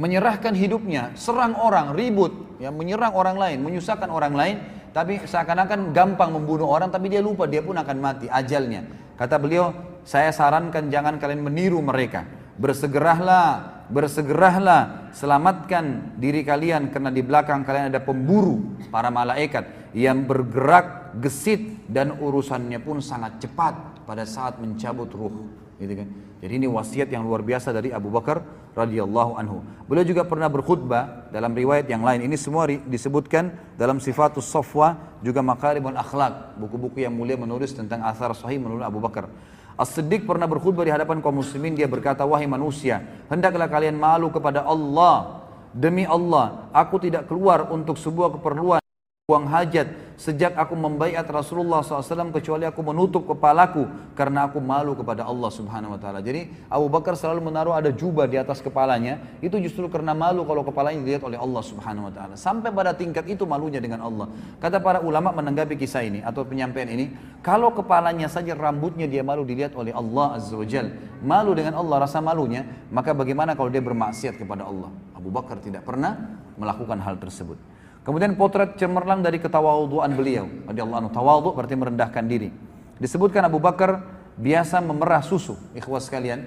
menyerahkan 0.00 0.56
hidupnya, 0.56 1.12
serang 1.14 1.54
orang, 1.60 1.92
ribut, 1.92 2.58
ya 2.58 2.72
menyerang 2.72 3.12
orang 3.12 3.36
lain, 3.36 3.60
menyusahkan 3.60 4.08
orang 4.08 4.34
lain 4.34 4.56
tapi 4.94 5.18
seakan-akan 5.26 5.90
gampang 5.90 6.30
membunuh 6.30 6.70
orang 6.70 6.86
tapi 6.86 7.10
dia 7.10 7.18
lupa 7.18 7.50
dia 7.50 7.60
pun 7.60 7.74
akan 7.74 7.96
mati 7.98 8.26
ajalnya. 8.30 8.86
Kata 9.18 9.38
beliau, 9.38 9.74
saya 10.04 10.30
sarankan 10.30 10.92
jangan 10.92 11.16
kalian 11.16 11.40
meniru 11.40 11.80
mereka. 11.80 12.28
Bersegerahlah, 12.60 13.84
bersegerahlah, 13.90 15.10
selamatkan 15.10 16.14
diri 16.20 16.46
kalian 16.46 16.92
karena 16.92 17.10
di 17.10 17.24
belakang 17.24 17.66
kalian 17.66 17.90
ada 17.90 17.98
pemburu 18.04 18.78
para 18.92 19.10
malaikat 19.10 19.90
yang 19.96 20.22
bergerak 20.28 21.18
gesit 21.18 21.88
dan 21.90 22.14
urusannya 22.20 22.78
pun 22.78 23.02
sangat 23.02 23.42
cepat 23.42 24.06
pada 24.06 24.22
saat 24.28 24.60
mencabut 24.60 25.10
ruh. 25.10 25.50
Gitu 25.80 25.94
kan? 25.98 26.08
Jadi 26.44 26.52
ini 26.60 26.68
wasiat 26.68 27.08
yang 27.08 27.24
luar 27.24 27.40
biasa 27.40 27.72
dari 27.72 27.90
Abu 27.90 28.12
Bakar 28.12 28.44
radhiyallahu 28.76 29.38
anhu. 29.40 29.64
Beliau 29.88 30.04
juga 30.04 30.28
pernah 30.28 30.50
berkhutbah 30.52 31.32
dalam 31.32 31.56
riwayat 31.56 31.88
yang 31.88 32.04
lain. 32.04 32.26
Ini 32.28 32.36
semua 32.36 32.68
disebutkan 32.68 33.54
dalam 33.80 33.96
Sifatus 34.02 34.44
Safwa 34.44 35.18
juga 35.24 35.40
Makarimul 35.40 35.96
Akhlak, 35.96 36.60
buku-buku 36.60 37.00
yang 37.00 37.16
mulia 37.16 37.40
menulis 37.40 37.72
tentang 37.72 38.04
asar 38.04 38.36
sahih 38.36 38.60
menurut 38.60 38.84
Abu 38.84 39.00
Bakar. 39.00 39.30
As-Siddiq 39.74 40.22
pernah 40.22 40.46
berkhutbah 40.46 40.86
di 40.86 40.94
hadapan 40.94 41.18
kaum 41.18 41.42
muslimin 41.42 41.74
dia 41.74 41.90
berkata 41.90 42.22
wahai 42.22 42.46
manusia 42.46 43.02
hendaklah 43.26 43.66
kalian 43.66 43.98
malu 43.98 44.30
kepada 44.30 44.62
Allah. 44.62 45.42
Demi 45.74 46.06
Allah 46.06 46.70
aku 46.70 47.02
tidak 47.02 47.26
keluar 47.26 47.66
untuk 47.74 47.98
sebuah 47.98 48.38
keperluan 48.38 48.83
buang 49.24 49.48
hajat 49.48 49.88
sejak 50.20 50.52
aku 50.52 50.76
membaiat 50.76 51.24
Rasulullah 51.24 51.80
SAW 51.80 52.28
kecuali 52.28 52.68
aku 52.68 52.84
menutup 52.84 53.24
kepalaku 53.24 53.88
karena 54.12 54.44
aku 54.44 54.60
malu 54.60 54.92
kepada 54.92 55.24
Allah 55.24 55.48
Subhanahu 55.48 55.96
Wa 55.96 56.00
Taala. 56.04 56.20
Jadi 56.20 56.52
Abu 56.68 56.92
Bakar 56.92 57.16
selalu 57.16 57.48
menaruh 57.48 57.72
ada 57.72 57.88
jubah 57.88 58.28
di 58.28 58.36
atas 58.36 58.60
kepalanya 58.60 59.16
itu 59.40 59.56
justru 59.64 59.88
karena 59.88 60.12
malu 60.12 60.44
kalau 60.44 60.60
kepalanya 60.60 61.00
dilihat 61.00 61.24
oleh 61.24 61.40
Allah 61.40 61.64
Subhanahu 61.64 62.12
Wa 62.12 62.20
Taala. 62.20 62.34
Sampai 62.36 62.68
pada 62.68 62.92
tingkat 62.92 63.24
itu 63.24 63.48
malunya 63.48 63.80
dengan 63.80 64.04
Allah. 64.04 64.28
Kata 64.60 64.76
para 64.84 65.00
ulama 65.00 65.32
menanggapi 65.32 65.72
kisah 65.80 66.04
ini 66.04 66.20
atau 66.20 66.44
penyampaian 66.44 66.92
ini, 66.92 67.16
kalau 67.40 67.72
kepalanya 67.72 68.28
saja 68.28 68.52
rambutnya 68.52 69.08
dia 69.08 69.24
malu 69.24 69.48
dilihat 69.48 69.72
oleh 69.72 69.96
Allah 69.96 70.36
Azza 70.36 70.52
Wajal, 70.52 70.92
malu 71.24 71.56
dengan 71.56 71.80
Allah 71.80 72.04
rasa 72.04 72.20
malunya, 72.20 72.68
maka 72.92 73.16
bagaimana 73.16 73.56
kalau 73.56 73.72
dia 73.72 73.80
bermaksiat 73.80 74.36
kepada 74.36 74.68
Allah? 74.68 74.92
Abu 75.16 75.32
Bakar 75.32 75.64
tidak 75.64 75.88
pernah 75.88 76.12
melakukan 76.60 77.00
hal 77.00 77.16
tersebut. 77.16 77.56
Kemudian 78.04 78.36
potret 78.36 78.76
cemerlang 78.76 79.24
dari 79.24 79.40
ketawaduan 79.40 80.12
beliau. 80.12 80.44
Radhiyallahu 80.68 81.08
anhu. 81.08 81.10
Tawadhu 81.10 81.50
berarti 81.56 81.74
merendahkan 81.74 82.24
diri. 82.28 82.52
Disebutkan 83.00 83.48
Abu 83.48 83.58
Bakar 83.58 84.04
biasa 84.36 84.84
memerah 84.84 85.24
susu. 85.24 85.56
Ikhwas 85.72 86.12
sekalian. 86.12 86.44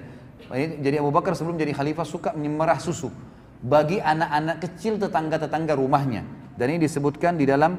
Jadi 0.54 0.96
Abu 1.02 1.10
Bakar 1.10 1.34
sebelum 1.34 1.58
jadi 1.58 1.74
khalifah 1.74 2.06
suka 2.06 2.30
memerah 2.32 2.78
susu 2.78 3.10
bagi 3.58 3.98
anak-anak 3.98 4.62
kecil 4.62 5.02
tetangga-tetangga 5.02 5.74
rumahnya. 5.74 6.22
Dan 6.54 6.78
ini 6.78 6.86
disebutkan 6.86 7.34
di 7.34 7.44
dalam 7.44 7.74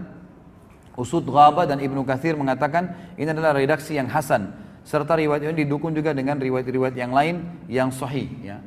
Usud 1.00 1.24
Ghaba 1.24 1.64
dan 1.64 1.80
Ibnu 1.80 2.04
Kathir 2.04 2.36
mengatakan 2.36 3.16
ini 3.16 3.32
adalah 3.32 3.56
redaksi 3.56 3.96
yang 3.96 4.12
hasan 4.12 4.52
serta 4.84 5.16
riwayat 5.16 5.48
ini 5.48 5.64
didukung 5.64 5.96
juga 5.96 6.12
dengan 6.12 6.36
riwayat-riwayat 6.36 6.96
yang 7.00 7.16
lain 7.16 7.36
yang 7.72 7.88
sahih 7.88 8.28
ya 8.44 8.60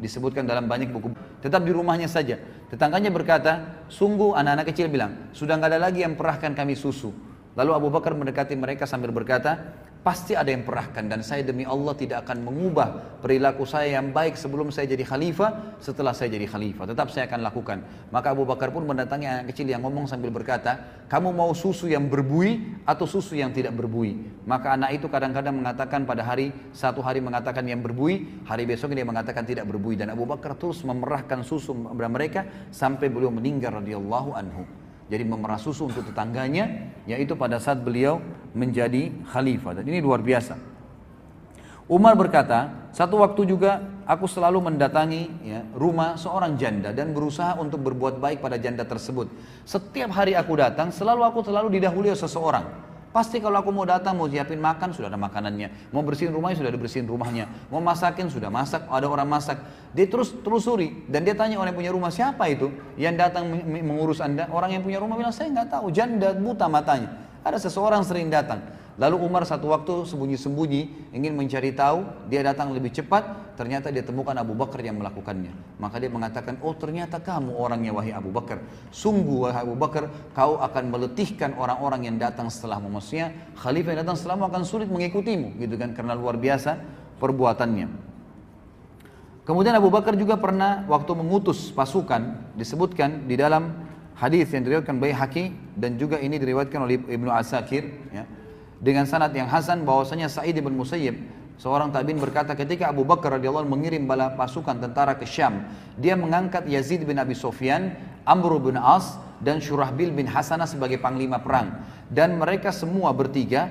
disebutkan 0.00 0.48
dalam 0.48 0.66
banyak 0.66 0.88
buku. 0.90 1.12
Tetap 1.44 1.62
di 1.62 1.70
rumahnya 1.70 2.08
saja. 2.08 2.40
Tetangganya 2.72 3.12
berkata, 3.12 3.84
sungguh 3.92 4.32
anak-anak 4.34 4.72
kecil 4.72 4.88
bilang, 4.88 5.30
sudah 5.36 5.60
nggak 5.60 5.76
ada 5.76 5.80
lagi 5.80 6.02
yang 6.02 6.16
perahkan 6.16 6.56
kami 6.56 6.74
susu. 6.74 7.12
Lalu 7.54 7.70
Abu 7.76 7.88
Bakar 7.92 8.16
mendekati 8.16 8.56
mereka 8.56 8.88
sambil 8.88 9.12
berkata, 9.12 9.60
pasti 10.00 10.32
ada 10.32 10.48
yang 10.48 10.64
perahkan 10.64 11.12
dan 11.12 11.20
saya 11.20 11.44
demi 11.44 11.68
Allah 11.68 11.92
tidak 11.92 12.24
akan 12.24 12.48
mengubah 12.48 13.20
perilaku 13.20 13.68
saya 13.68 14.00
yang 14.00 14.16
baik 14.16 14.32
sebelum 14.32 14.72
saya 14.72 14.88
jadi 14.88 15.04
khalifah 15.04 15.76
setelah 15.76 16.16
saya 16.16 16.32
jadi 16.32 16.48
khalifah. 16.48 16.88
Tetap 16.88 17.12
saya 17.12 17.28
akan 17.28 17.40
lakukan. 17.44 17.78
Maka 18.08 18.32
Abu 18.32 18.48
Bakar 18.48 18.72
pun 18.72 18.88
mendatangi 18.88 19.28
anak 19.28 19.44
kecil 19.52 19.68
yang 19.68 19.84
ngomong 19.84 20.08
sambil 20.08 20.32
berkata 20.32 21.04
kamu 21.12 21.36
mau 21.36 21.52
susu 21.52 21.84
yang 21.92 22.08
berbui 22.08 22.80
atau 22.88 23.04
susu 23.04 23.36
yang 23.36 23.52
tidak 23.52 23.76
berbui? 23.76 24.16
Maka 24.48 24.72
anak 24.72 24.96
itu 24.96 25.06
kadang-kadang 25.12 25.60
mengatakan 25.60 26.08
pada 26.08 26.24
hari 26.24 26.48
satu 26.72 27.04
hari 27.04 27.20
mengatakan 27.20 27.68
yang 27.68 27.84
berbui 27.84 28.24
hari 28.48 28.64
besok 28.64 28.96
dia 28.96 29.04
mengatakan 29.04 29.44
tidak 29.44 29.68
berbui. 29.68 30.00
Dan 30.00 30.16
Abu 30.16 30.24
Bakar 30.24 30.56
terus 30.56 30.80
memerahkan 30.80 31.44
susu 31.44 31.76
mereka 31.76 32.48
sampai 32.72 33.12
beliau 33.12 33.28
meninggal 33.28 33.84
radhiyallahu 33.84 34.32
anhu 34.32 34.79
jadi 35.10 35.26
memerah 35.26 35.58
susu 35.58 35.90
untuk 35.90 36.06
tetangganya, 36.06 36.94
yaitu 37.04 37.34
pada 37.34 37.58
saat 37.58 37.82
beliau 37.82 38.22
menjadi 38.54 39.10
khalifah. 39.26 39.82
Dan 39.82 39.90
ini 39.90 39.98
luar 39.98 40.22
biasa. 40.22 40.54
Umar 41.90 42.14
berkata, 42.14 42.70
satu 42.94 43.18
waktu 43.18 43.50
juga 43.50 43.82
aku 44.06 44.30
selalu 44.30 44.62
mendatangi 44.70 45.22
ya, 45.42 45.66
rumah 45.74 46.14
seorang 46.14 46.54
janda 46.54 46.94
dan 46.94 47.10
berusaha 47.10 47.58
untuk 47.58 47.82
berbuat 47.82 48.22
baik 48.22 48.38
pada 48.38 48.54
janda 48.62 48.86
tersebut. 48.86 49.26
Setiap 49.66 50.14
hari 50.14 50.38
aku 50.38 50.54
datang, 50.54 50.94
selalu 50.94 51.26
aku 51.26 51.42
selalu 51.42 51.82
didahului 51.82 52.14
seseorang. 52.14 52.89
Pasti 53.10 53.42
kalau 53.42 53.58
aku 53.58 53.74
mau 53.74 53.82
datang, 53.82 54.14
mau 54.14 54.30
siapin 54.30 54.62
makan, 54.62 54.94
sudah 54.94 55.10
ada 55.10 55.18
makanannya. 55.18 55.90
Mau 55.90 56.06
bersihin 56.06 56.30
rumahnya, 56.30 56.62
sudah 56.62 56.70
dibersihin 56.70 57.10
rumahnya. 57.10 57.50
Mau 57.66 57.82
masakin, 57.82 58.30
sudah 58.30 58.54
masak, 58.54 58.86
ada 58.86 59.06
orang 59.10 59.26
masak. 59.26 59.58
Dia 59.90 60.06
terus 60.06 60.30
telusuri. 60.30 61.02
Dan 61.10 61.26
dia 61.26 61.34
tanya 61.34 61.58
orang 61.58 61.74
yang 61.74 61.80
punya 61.82 61.92
rumah, 61.92 62.14
siapa 62.14 62.46
itu? 62.46 62.70
Yang 62.94 63.14
datang 63.18 63.50
mengurus 63.66 64.22
anda? 64.22 64.46
Orang 64.54 64.70
yang 64.70 64.86
punya 64.86 65.02
rumah 65.02 65.18
bilang, 65.18 65.34
saya 65.34 65.50
nggak 65.50 65.74
tahu. 65.74 65.90
Janda 65.90 66.38
buta 66.38 66.70
matanya. 66.70 67.10
Ada 67.42 67.58
seseorang 67.58 68.06
sering 68.06 68.30
datang. 68.30 68.62
Lalu 69.00 69.16
Umar 69.16 69.48
satu 69.48 69.72
waktu 69.72 70.04
sembunyi-sembunyi 70.12 71.08
ingin 71.16 71.32
mencari 71.32 71.72
tahu, 71.72 72.04
dia 72.28 72.44
datang 72.44 72.68
lebih 72.76 72.92
cepat, 72.92 73.56
ternyata 73.56 73.88
dia 73.88 74.04
temukan 74.04 74.36
Abu 74.36 74.52
Bakar 74.52 74.84
yang 74.84 75.00
melakukannya. 75.00 75.56
Maka 75.80 75.96
dia 75.96 76.12
mengatakan, 76.12 76.60
oh 76.60 76.76
ternyata 76.76 77.16
kamu 77.16 77.56
orangnya 77.56 77.96
wahai 77.96 78.12
Abu 78.12 78.28
Bakar. 78.28 78.60
Sungguh 78.92 79.48
wahai 79.48 79.64
Abu 79.64 79.72
Bakar, 79.72 80.12
kau 80.36 80.60
akan 80.60 80.92
meletihkan 80.92 81.56
orang-orang 81.56 82.12
yang 82.12 82.20
datang 82.20 82.52
setelahmu. 82.52 82.92
Maksudnya 82.92 83.32
khalifah 83.56 83.96
yang 83.96 84.04
datang 84.04 84.20
setelahmu 84.20 84.44
akan 84.52 84.62
sulit 84.68 84.92
mengikutimu, 84.92 85.56
gitu 85.56 85.80
kan, 85.80 85.96
karena 85.96 86.12
luar 86.12 86.36
biasa 86.36 86.76
perbuatannya. 87.16 87.88
Kemudian 89.48 89.80
Abu 89.80 89.88
Bakar 89.88 90.12
juga 90.12 90.36
pernah 90.36 90.84
waktu 90.84 91.16
mengutus 91.16 91.72
pasukan 91.72 92.52
disebutkan 92.52 93.24
di 93.24 93.40
dalam 93.40 93.80
hadis 94.12 94.52
yang 94.52 94.60
diriwayatkan 94.60 95.00
Baihaqi 95.00 95.56
dan 95.72 95.96
juga 95.96 96.20
ini 96.20 96.36
diriwayatkan 96.36 96.80
oleh 96.84 97.00
Ibnu 97.00 97.32
Asakir 97.32 97.88
ya 98.12 98.28
dengan 98.80 99.04
sanad 99.04 99.30
yang 99.36 99.46
hasan 99.46 99.84
bahwasanya 99.84 100.32
Sa'id 100.32 100.56
bin 100.56 100.72
Musayyib 100.72 101.20
seorang 101.60 101.92
tabi'in 101.92 102.16
berkata 102.16 102.56
ketika 102.56 102.88
Abu 102.88 103.04
Bakar 103.04 103.36
radhiyallahu 103.36 103.68
mengirim 103.68 104.08
bala 104.08 104.32
pasukan 104.32 104.80
tentara 104.80 105.12
ke 105.20 105.28
Syam, 105.28 105.68
dia 106.00 106.16
mengangkat 106.16 106.64
Yazid 106.64 107.04
bin 107.04 107.20
Abi 107.20 107.36
Sufyan, 107.36 107.92
Amr 108.24 108.56
bin 108.56 108.80
As 108.80 109.20
dan 109.44 109.60
Syurahbil 109.60 110.12
bin 110.16 110.24
Hasanah 110.24 110.64
sebagai 110.64 110.96
panglima 110.96 111.40
perang. 111.40 111.84
Dan 112.10 112.42
mereka 112.42 112.74
semua 112.74 113.14
bertiga 113.14 113.70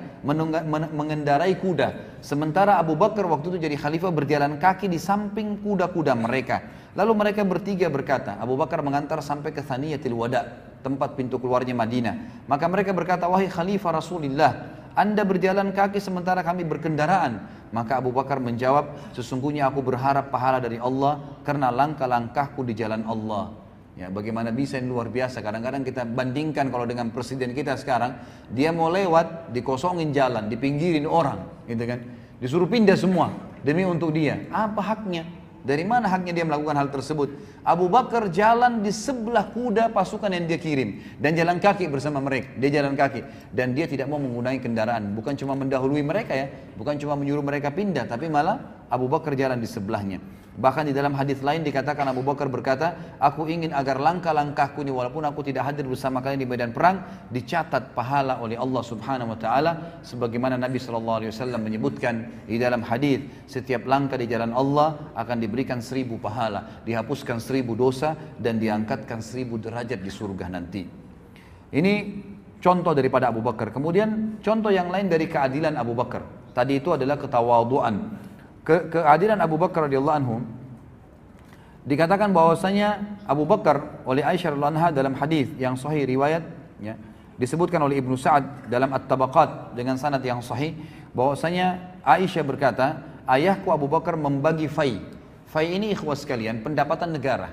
mengendarai 0.95 1.59
kuda. 1.59 2.21
Sementara 2.23 2.79
Abu 2.79 2.95
Bakar 2.95 3.27
waktu 3.27 3.51
itu 3.51 3.67
jadi 3.67 3.75
khalifah 3.75 4.15
berjalan 4.15 4.55
kaki 4.55 4.87
di 4.87 4.95
samping 4.95 5.59
kuda-kuda 5.59 6.15
mereka. 6.15 6.63
Lalu 6.95 7.13
mereka 7.19 7.43
bertiga 7.43 7.91
berkata 7.91 8.39
Abu 8.39 8.55
Bakar 8.55 8.79
mengantar 8.79 9.19
sampai 9.19 9.51
ke 9.51 9.59
Thaniyatil 9.59 10.15
Wada 10.15 10.55
tempat 10.79 11.19
pintu 11.19 11.35
keluarnya 11.35 11.75
Madinah. 11.75 12.47
Maka 12.47 12.65
mereka 12.71 12.95
berkata 12.95 13.27
wahai 13.27 13.51
khalifah 13.51 13.99
Rasulullah 13.99 14.78
anda 14.95 15.25
berjalan 15.25 15.73
kaki 15.73 15.97
sementara 16.01 16.41
kami 16.41 16.65
berkendaraan. 16.65 17.59
Maka 17.69 18.01
Abu 18.01 18.09
Bakar 18.09 18.41
menjawab, 18.41 19.13
sesungguhnya 19.13 19.69
aku 19.69 19.85
berharap 19.85 20.33
pahala 20.33 20.57
dari 20.57 20.81
Allah 20.81 21.21
karena 21.45 21.69
langkah-langkahku 21.69 22.65
di 22.65 22.73
jalan 22.73 23.05
Allah. 23.05 23.53
Ya, 23.93 24.07
bagaimana 24.07 24.49
bisa 24.49 24.79
ini 24.79 24.89
luar 24.89 25.11
biasa. 25.11 25.43
Kadang-kadang 25.43 25.83
kita 25.83 26.07
bandingkan 26.07 26.71
kalau 26.71 26.87
dengan 26.89 27.11
presiden 27.13 27.51
kita 27.53 27.75
sekarang, 27.75 28.15
dia 28.49 28.71
mau 28.71 28.89
lewat, 28.89 29.53
dikosongin 29.53 30.15
jalan, 30.15 30.47
dipinggirin 30.47 31.03
orang, 31.03 31.67
gitu 31.67 31.83
kan. 31.83 31.99
Disuruh 32.39 32.65
pindah 32.65 32.95
semua 32.95 33.35
demi 33.59 33.83
untuk 33.83 34.15
dia. 34.15 34.47
Apa 34.49 34.79
haknya? 34.81 35.27
Dari 35.59 35.83
mana 35.83 36.07
haknya 36.07 36.31
dia 36.31 36.45
melakukan 36.47 36.75
hal 36.79 36.87
tersebut? 36.87 37.35
Abu 37.67 37.91
Bakar 37.91 38.31
jalan 38.31 38.79
di 38.79 38.95
sebelah 38.95 39.51
kuda 39.51 39.91
pasukan 39.91 40.31
yang 40.31 40.47
dia 40.47 40.55
kirim 40.55 41.03
dan 41.19 41.35
jalan 41.35 41.59
kaki 41.59 41.91
bersama 41.91 42.23
mereka. 42.23 42.55
Dia 42.55 42.79
jalan 42.79 42.95
kaki 42.95 43.51
dan 43.51 43.75
dia 43.75 43.83
tidak 43.83 44.07
mau 44.07 44.17
menggunakan 44.17 44.63
kendaraan. 44.63 45.11
Bukan 45.11 45.35
cuma 45.35 45.59
mendahului 45.59 45.99
mereka 45.99 46.31
ya, 46.31 46.47
bukan 46.79 46.95
cuma 46.95 47.19
menyuruh 47.19 47.43
mereka 47.43 47.75
pindah, 47.75 48.07
tapi 48.07 48.31
malah 48.31 48.87
Abu 48.87 49.11
Bakar 49.11 49.35
jalan 49.35 49.59
di 49.59 49.67
sebelahnya. 49.67 50.23
Bahkan 50.59 50.91
di 50.91 50.93
dalam 50.93 51.15
hadis 51.15 51.39
lain 51.39 51.63
dikatakan 51.63 52.03
Abu 52.11 52.19
Bakar 52.19 52.51
berkata, 52.51 53.15
aku 53.15 53.47
ingin 53.47 53.71
agar 53.71 53.95
langkah-langkahku 53.95 54.83
ini 54.83 54.91
walaupun 54.91 55.23
aku 55.23 55.39
tidak 55.39 55.71
hadir 55.71 55.87
bersama 55.87 56.19
kalian 56.19 56.43
di 56.43 56.49
medan 56.51 56.75
perang, 56.75 56.99
dicatat 57.31 57.95
pahala 57.95 58.43
oleh 58.43 58.59
Allah 58.59 58.83
Subhanahu 58.83 59.31
wa 59.31 59.39
taala 59.39 60.03
sebagaimana 60.03 60.59
Nabi 60.59 60.75
sallallahu 60.75 61.23
alaihi 61.23 61.31
wasallam 61.31 61.63
menyebutkan 61.63 62.43
di 62.43 62.59
dalam 62.59 62.83
hadis, 62.83 63.23
setiap 63.47 63.87
langkah 63.87 64.19
di 64.19 64.27
jalan 64.27 64.51
Allah 64.51 64.99
akan 65.15 65.39
diberikan 65.39 65.79
seribu 65.79 66.19
pahala, 66.19 66.83
dihapuskan 66.83 67.39
seribu 67.39 67.79
dosa 67.79 68.19
dan 68.35 68.59
diangkatkan 68.59 69.23
seribu 69.23 69.55
derajat 69.55 70.03
di 70.03 70.11
surga 70.11 70.51
nanti. 70.51 70.83
Ini 71.71 71.93
contoh 72.59 72.91
daripada 72.91 73.31
Abu 73.31 73.39
Bakar. 73.39 73.71
Kemudian 73.71 74.43
contoh 74.43 74.75
yang 74.75 74.91
lain 74.91 75.07
dari 75.07 75.31
keadilan 75.31 75.79
Abu 75.79 75.95
Bakar. 75.95 76.27
Tadi 76.51 76.83
itu 76.83 76.91
adalah 76.91 77.15
ketawaduan 77.15 78.27
ke 78.69 78.93
keadilan 78.93 79.41
Abu 79.41 79.57
Bakar 79.57 79.89
radhiyallahu 79.89 80.17
anhu 80.21 80.35
dikatakan 81.89 82.29
bahwasanya 82.29 83.17
Abu 83.25 83.49
Bakar 83.49 84.05
oleh 84.05 84.21
Aisyah 84.21 84.53
radhiyallahu 84.53 84.93
dalam 84.93 85.17
hadis 85.17 85.49
yang 85.57 85.73
sahih 85.73 86.05
riwayat 86.05 86.45
ya, 86.77 86.93
disebutkan 87.41 87.81
oleh 87.81 87.97
Ibnu 87.97 88.13
Sa'ad 88.13 88.69
dalam 88.69 88.93
At-Tabaqat 88.93 89.73
dengan 89.73 89.97
sanad 89.97 90.21
yang 90.21 90.45
sahih 90.45 90.77
bahwasanya 91.17 91.97
Aisyah 92.05 92.45
berkata 92.45 93.01
ayahku 93.25 93.73
Abu 93.73 93.89
Bakar 93.89 94.13
membagi 94.13 94.69
fai. 94.69 95.01
Fai 95.49 95.73
ini 95.73 95.89
ikhwas 95.97 96.29
sekalian 96.29 96.61
pendapatan 96.61 97.09
negara. 97.09 97.49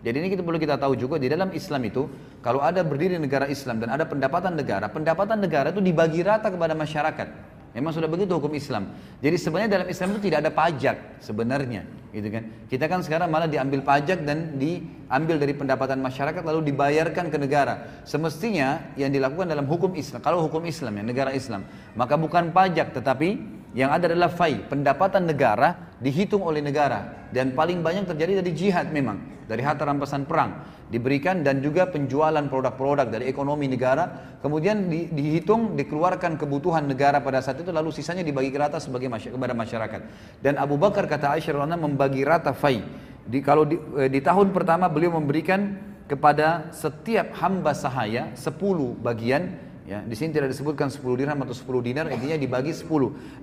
Jadi 0.00 0.24
ini 0.24 0.32
kita 0.32 0.40
perlu 0.40 0.56
kita 0.56 0.80
tahu 0.80 0.96
juga 0.96 1.20
di 1.20 1.28
dalam 1.28 1.52
Islam 1.52 1.84
itu 1.84 2.08
kalau 2.40 2.64
ada 2.64 2.80
berdiri 2.80 3.20
negara 3.20 3.44
Islam 3.44 3.76
dan 3.76 3.92
ada 3.92 4.08
pendapatan 4.08 4.56
negara 4.56 4.86
pendapatan 4.86 5.36
negara 5.40 5.74
itu 5.74 5.82
dibagi 5.82 6.22
rata 6.22 6.46
kepada 6.46 6.78
masyarakat 6.78 7.55
Memang 7.76 7.92
sudah 7.92 8.08
begitu 8.08 8.32
hukum 8.32 8.56
Islam. 8.56 8.88
Jadi 9.20 9.36
sebenarnya 9.36 9.70
dalam 9.76 9.88
Islam 9.92 10.16
itu 10.16 10.32
tidak 10.32 10.48
ada 10.48 10.50
pajak 10.56 11.20
sebenarnya, 11.20 11.84
gitu 12.08 12.28
kan? 12.32 12.48
Kita 12.72 12.88
kan 12.88 13.04
sekarang 13.04 13.28
malah 13.28 13.44
diambil 13.44 13.84
pajak 13.84 14.24
dan 14.24 14.56
diambil 14.56 15.36
dari 15.36 15.52
pendapatan 15.52 16.00
masyarakat 16.00 16.40
lalu 16.40 16.72
dibayarkan 16.72 17.28
ke 17.28 17.36
negara. 17.36 18.00
Semestinya 18.08 18.96
yang 18.96 19.12
dilakukan 19.12 19.44
dalam 19.52 19.68
hukum 19.68 19.92
Islam, 19.92 20.24
kalau 20.24 20.40
hukum 20.48 20.64
Islam 20.64 20.96
ya 20.96 21.02
negara 21.04 21.36
Islam, 21.36 21.68
maka 21.92 22.16
bukan 22.16 22.48
pajak 22.48 22.96
tetapi 22.96 23.44
yang 23.76 23.92
ada 23.92 24.08
adalah 24.08 24.32
fai, 24.32 24.56
pendapatan 24.56 25.28
negara 25.28 25.92
dihitung 26.00 26.40
oleh 26.40 26.64
negara. 26.64 27.28
Dan 27.28 27.52
paling 27.52 27.84
banyak 27.84 28.08
terjadi 28.08 28.40
dari 28.40 28.56
jihad 28.56 28.88
memang, 28.88 29.44
dari 29.44 29.60
harta 29.60 29.84
rampasan 29.84 30.24
perang 30.24 30.64
diberikan 30.86 31.42
dan 31.42 31.58
juga 31.58 31.90
penjualan 31.90 32.40
produk-produk 32.46 33.10
dari 33.10 33.28
ekonomi 33.28 33.68
negara. 33.68 34.38
Kemudian 34.40 34.86
di, 34.86 35.10
dihitung 35.10 35.76
dikeluarkan 35.76 36.38
kebutuhan 36.38 36.88
negara 36.88 37.20
pada 37.20 37.42
saat 37.44 37.60
itu 37.60 37.68
lalu 37.68 37.90
sisanya 37.92 38.24
dibagi 38.24 38.54
rata 38.54 38.78
sebagai 38.78 39.10
masyarakat, 39.10 39.36
kepada 39.36 39.54
masyarakat. 39.54 40.00
Dan 40.40 40.56
Abu 40.56 40.80
Bakar 40.80 41.04
kata 41.10 41.36
Aisyah 41.36 41.76
membagi 41.76 42.22
rata 42.24 42.56
fai. 42.56 42.80
Di, 43.26 43.42
kalau 43.42 43.66
di, 43.66 43.76
eh, 43.98 44.06
di 44.06 44.22
tahun 44.22 44.54
pertama 44.54 44.86
beliau 44.86 45.18
memberikan 45.18 45.74
kepada 46.06 46.70
setiap 46.70 47.34
hamba 47.42 47.74
sahaya 47.74 48.30
10 48.38 48.94
bagian 49.02 49.65
Ya, 49.86 50.02
di 50.02 50.18
sini 50.18 50.34
tidak 50.34 50.50
disebutkan 50.50 50.90
10 50.90 51.14
dirham 51.14 51.38
atau 51.46 51.54
10 51.54 51.78
dinar, 51.78 52.10
intinya 52.10 52.34
dibagi 52.34 52.74
10 52.74 52.90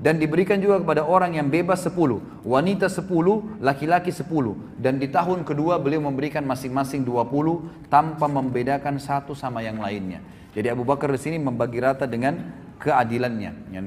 dan 0.04 0.20
diberikan 0.20 0.60
juga 0.60 0.84
kepada 0.84 1.08
orang 1.08 1.40
yang 1.40 1.48
bebas 1.48 1.88
10, 1.88 2.20
wanita 2.44 2.92
10, 2.92 3.64
laki-laki 3.64 4.12
10 4.12 4.28
dan 4.76 5.00
di 5.00 5.08
tahun 5.08 5.48
kedua 5.48 5.80
beliau 5.80 6.04
memberikan 6.04 6.44
masing-masing 6.44 7.08
20 7.08 7.88
tanpa 7.88 8.28
membedakan 8.28 9.00
satu 9.00 9.32
sama 9.32 9.64
yang 9.64 9.80
lainnya. 9.80 10.20
Jadi 10.52 10.68
Abu 10.68 10.84
Bakar 10.84 11.08
di 11.16 11.20
sini 11.24 11.40
membagi 11.40 11.80
rata 11.80 12.04
dengan 12.04 12.36
keadilannya. 12.76 13.52
Ya. 13.72 13.82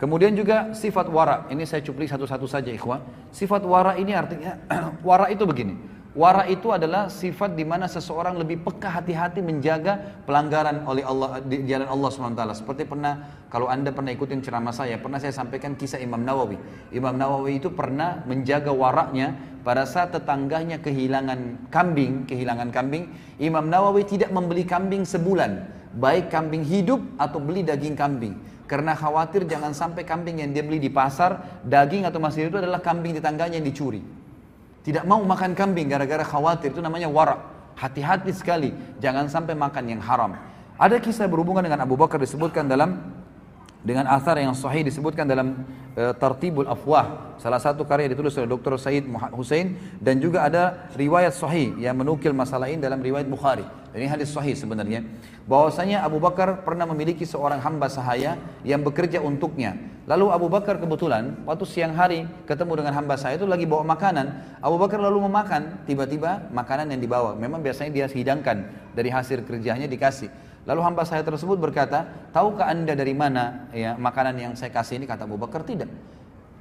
Kemudian 0.00 0.32
juga 0.32 0.72
sifat 0.72 1.12
wara, 1.12 1.44
ini 1.52 1.68
saya 1.68 1.84
cuplik 1.84 2.08
satu-satu 2.08 2.48
saja 2.48 2.72
ikhwah. 2.72 3.04
Sifat 3.28 3.60
wara 3.62 4.00
ini 4.00 4.16
artinya 4.16 4.56
wara 5.06 5.28
itu 5.28 5.44
begini. 5.44 5.76
Wara 6.14 6.46
itu 6.46 6.70
adalah 6.70 7.10
sifat 7.10 7.58
di 7.58 7.66
mana 7.66 7.90
seseorang 7.90 8.38
lebih 8.38 8.62
peka 8.62 8.86
hati-hati 8.86 9.42
menjaga 9.42 10.22
pelanggaran 10.22 10.86
oleh 10.86 11.02
Allah 11.02 11.42
di 11.42 11.66
jalan 11.66 11.90
Allah 11.90 12.06
SWT. 12.06 12.62
Seperti 12.62 12.86
pernah 12.86 13.42
kalau 13.50 13.66
anda 13.66 13.90
pernah 13.90 14.14
ikutin 14.14 14.38
ceramah 14.38 14.70
saya, 14.70 14.94
pernah 15.02 15.18
saya 15.18 15.34
sampaikan 15.34 15.74
kisah 15.74 15.98
Imam 15.98 16.22
Nawawi. 16.22 16.54
Imam 16.94 17.18
Nawawi 17.18 17.58
itu 17.58 17.74
pernah 17.74 18.22
menjaga 18.30 18.70
waraknya 18.70 19.34
pada 19.66 19.90
saat 19.90 20.14
tetangganya 20.14 20.78
kehilangan 20.78 21.66
kambing, 21.74 22.30
kehilangan 22.30 22.70
kambing. 22.70 23.10
Imam 23.42 23.66
Nawawi 23.66 24.06
tidak 24.06 24.30
membeli 24.30 24.62
kambing 24.62 25.02
sebulan. 25.02 25.82
baik 25.94 26.26
kambing 26.26 26.66
hidup 26.66 26.98
atau 27.14 27.38
beli 27.38 27.62
daging 27.62 27.94
kambing. 27.94 28.34
Karena 28.66 28.98
khawatir 28.98 29.46
jangan 29.46 29.70
sampai 29.70 30.02
kambing 30.02 30.42
yang 30.42 30.50
dia 30.50 30.66
beli 30.66 30.82
di 30.82 30.90
pasar, 30.90 31.62
daging 31.62 32.02
atau 32.02 32.18
masih 32.18 32.50
itu 32.50 32.58
adalah 32.58 32.82
kambing 32.82 33.14
tetangganya 33.14 33.62
yang 33.62 33.66
dicuri. 33.70 34.23
Tidak 34.84 35.08
mau 35.08 35.24
makan 35.24 35.56
kambing 35.56 35.88
gara-gara 35.88 36.20
khawatir, 36.20 36.76
itu 36.76 36.84
namanya 36.84 37.08
warak. 37.08 37.40
Hati-hati 37.74 38.30
sekali, 38.36 38.70
jangan 39.00 39.26
sampai 39.32 39.56
makan 39.56 39.96
yang 39.96 40.00
haram. 40.04 40.36
Ada 40.76 41.00
kisah 41.00 41.24
berhubungan 41.24 41.64
dengan 41.64 41.80
Abu 41.82 41.96
Bakar 41.96 42.20
disebutkan 42.20 42.68
dalam 42.68 43.00
dengan 43.84 44.08
asar 44.08 44.40
yang 44.40 44.56
sahih 44.56 44.80
disebutkan 44.80 45.28
dalam 45.28 45.60
uh, 45.94 46.16
Tartibul 46.16 46.64
Afwah. 46.64 47.36
Salah 47.36 47.60
satu 47.60 47.84
karya 47.84 48.08
ditulis 48.08 48.32
oleh 48.40 48.48
Dr. 48.48 48.80
Said 48.80 49.04
Hussein 49.36 49.76
dan 50.00 50.16
juga 50.18 50.48
ada 50.48 50.88
riwayat 50.96 51.36
sahih 51.36 51.76
yang 51.76 52.00
menukil 52.00 52.32
masalah 52.32 52.72
ini 52.72 52.80
dalam 52.80 53.04
riwayat 53.04 53.28
Bukhari. 53.28 53.62
Ini 53.94 54.10
hadis 54.10 54.32
sahih 54.32 54.58
sebenarnya. 54.58 55.06
Bahwasanya 55.46 56.02
Abu 56.02 56.18
Bakar 56.18 56.64
pernah 56.66 56.82
memiliki 56.88 57.22
seorang 57.22 57.62
hamba 57.62 57.86
sahaya 57.86 58.40
yang 58.66 58.82
bekerja 58.82 59.22
untuknya. 59.22 59.76
Lalu 60.08 60.34
Abu 60.34 60.48
Bakar 60.50 60.82
kebetulan 60.82 61.46
waktu 61.46 61.64
siang 61.68 61.94
hari 61.94 62.26
ketemu 62.48 62.80
dengan 62.82 62.92
hamba 62.96 63.14
sahaya 63.14 63.38
itu 63.38 63.46
lagi 63.46 63.68
bawa 63.68 63.86
makanan. 63.86 64.58
Abu 64.64 64.80
Bakar 64.80 64.98
lalu 64.98 65.28
memakan 65.28 65.84
tiba-tiba 65.86 66.48
makanan 66.50 66.90
yang 66.90 67.00
dibawa. 67.04 67.36
Memang 67.38 67.60
biasanya 67.62 67.92
dia 67.92 68.06
hidangkan 68.08 68.66
dari 68.96 69.12
hasil 69.12 69.44
kerjanya 69.46 69.86
dikasih 69.86 70.32
Lalu 70.64 70.80
hamba 70.80 71.04
saya 71.04 71.20
tersebut 71.20 71.60
berkata, 71.60 72.08
tahukah 72.32 72.72
anda 72.72 72.96
dari 72.96 73.12
mana 73.12 73.68
ya 73.68 74.00
makanan 74.00 74.34
yang 74.40 74.52
saya 74.56 74.72
kasih 74.72 74.96
ini? 74.96 75.04
Kata 75.04 75.28
Abu 75.28 75.36
Bakar, 75.36 75.60
tidak. 75.60 75.92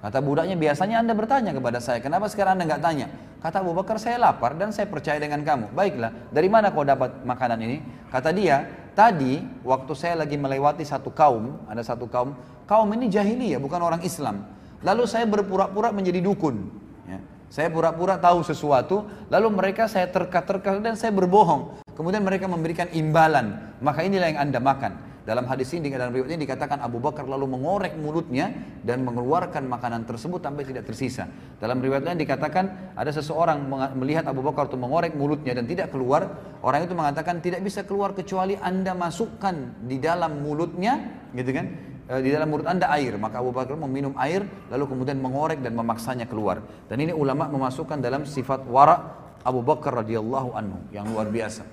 Kata 0.04 0.20
budaknya, 0.20 0.60
biasanya 0.60 1.00
anda 1.00 1.16
bertanya 1.16 1.56
kepada 1.56 1.80
saya, 1.80 2.04
kenapa 2.04 2.28
sekarang 2.28 2.60
anda 2.60 2.68
nggak 2.68 2.84
tanya? 2.84 3.08
Kata 3.40 3.64
Abu 3.64 3.72
Bakar, 3.72 3.96
saya 4.04 4.20
lapar 4.20 4.60
dan 4.60 4.76
saya 4.76 4.92
percaya 4.92 5.16
dengan 5.16 5.40
kamu. 5.48 5.72
Baiklah, 5.72 6.12
dari 6.28 6.52
mana 6.52 6.76
kau 6.76 6.84
dapat 6.84 7.24
makanan 7.24 7.64
ini? 7.64 7.80
Kata 8.12 8.36
dia, 8.36 8.68
tadi 8.92 9.40
waktu 9.64 9.92
saya 9.96 10.20
lagi 10.20 10.36
melewati 10.36 10.84
satu 10.84 11.08
kaum, 11.08 11.64
ada 11.72 11.80
satu 11.80 12.12
kaum, 12.12 12.36
kaum 12.68 12.92
ini 13.00 13.08
jahiliyah, 13.08 13.64
bukan 13.64 13.80
orang 13.80 14.04
Islam. 14.04 14.44
Lalu 14.84 15.08
saya 15.08 15.24
berpura-pura 15.24 15.96
menjadi 15.96 16.20
dukun. 16.20 16.68
Ya. 17.08 17.24
Saya 17.48 17.72
pura-pura 17.72 18.20
tahu 18.20 18.44
sesuatu, 18.44 19.08
lalu 19.32 19.48
mereka 19.56 19.88
saya 19.88 20.12
terka-terka 20.12 20.84
dan 20.84 21.00
saya 21.00 21.16
berbohong. 21.16 21.83
Kemudian 21.94 22.26
mereka 22.26 22.50
memberikan 22.50 22.90
imbalan, 22.90 23.78
maka 23.82 24.02
inilah 24.02 24.34
yang 24.34 24.42
anda 24.50 24.60
makan. 24.62 25.14
Dalam 25.24 25.48
hadis 25.48 25.72
ini, 25.72 25.88
dalam 25.88 26.12
riwayat 26.12 26.36
ini 26.36 26.44
dikatakan 26.44 26.84
Abu 26.84 27.00
Bakar 27.00 27.24
lalu 27.24 27.48
mengorek 27.48 27.96
mulutnya 27.96 28.52
dan 28.84 29.08
mengeluarkan 29.08 29.64
makanan 29.72 30.04
tersebut 30.04 30.44
sampai 30.44 30.68
tidak 30.68 30.84
tersisa. 30.84 31.32
Dalam 31.64 31.80
riwayat 31.80 32.04
lain 32.04 32.20
dikatakan 32.20 32.92
ada 32.92 33.08
seseorang 33.08 33.64
melihat 33.96 34.28
Abu 34.28 34.44
Bakar 34.44 34.68
itu 34.68 34.76
mengorek 34.76 35.16
mulutnya 35.16 35.56
dan 35.56 35.64
tidak 35.64 35.96
keluar. 35.96 36.28
Orang 36.60 36.84
itu 36.84 36.92
mengatakan 36.92 37.40
tidak 37.40 37.64
bisa 37.64 37.88
keluar 37.88 38.12
kecuali 38.12 38.60
anda 38.60 38.92
masukkan 38.92 39.88
di 39.88 39.96
dalam 39.96 40.44
mulutnya, 40.44 41.00
gitu 41.32 41.56
kan? 41.56 41.72
Eh, 42.04 42.20
di 42.20 42.36
dalam 42.36 42.52
mulut 42.52 42.68
anda 42.68 42.92
air 42.92 43.16
maka 43.16 43.40
Abu 43.40 43.56
Bakar 43.56 43.80
meminum 43.80 44.12
air 44.20 44.44
lalu 44.68 44.92
kemudian 44.92 45.24
mengorek 45.24 45.64
dan 45.64 45.72
memaksanya 45.72 46.28
keluar 46.28 46.60
dan 46.92 47.00
ini 47.00 47.16
ulama 47.16 47.48
memasukkan 47.48 48.04
dalam 48.04 48.28
sifat 48.28 48.68
warak 48.68 49.00
Abu 49.48 49.64
Bakar 49.64 50.04
radhiyallahu 50.04 50.52
anhu 50.52 50.84
yang 50.92 51.08
luar 51.08 51.32
biasa 51.32 51.64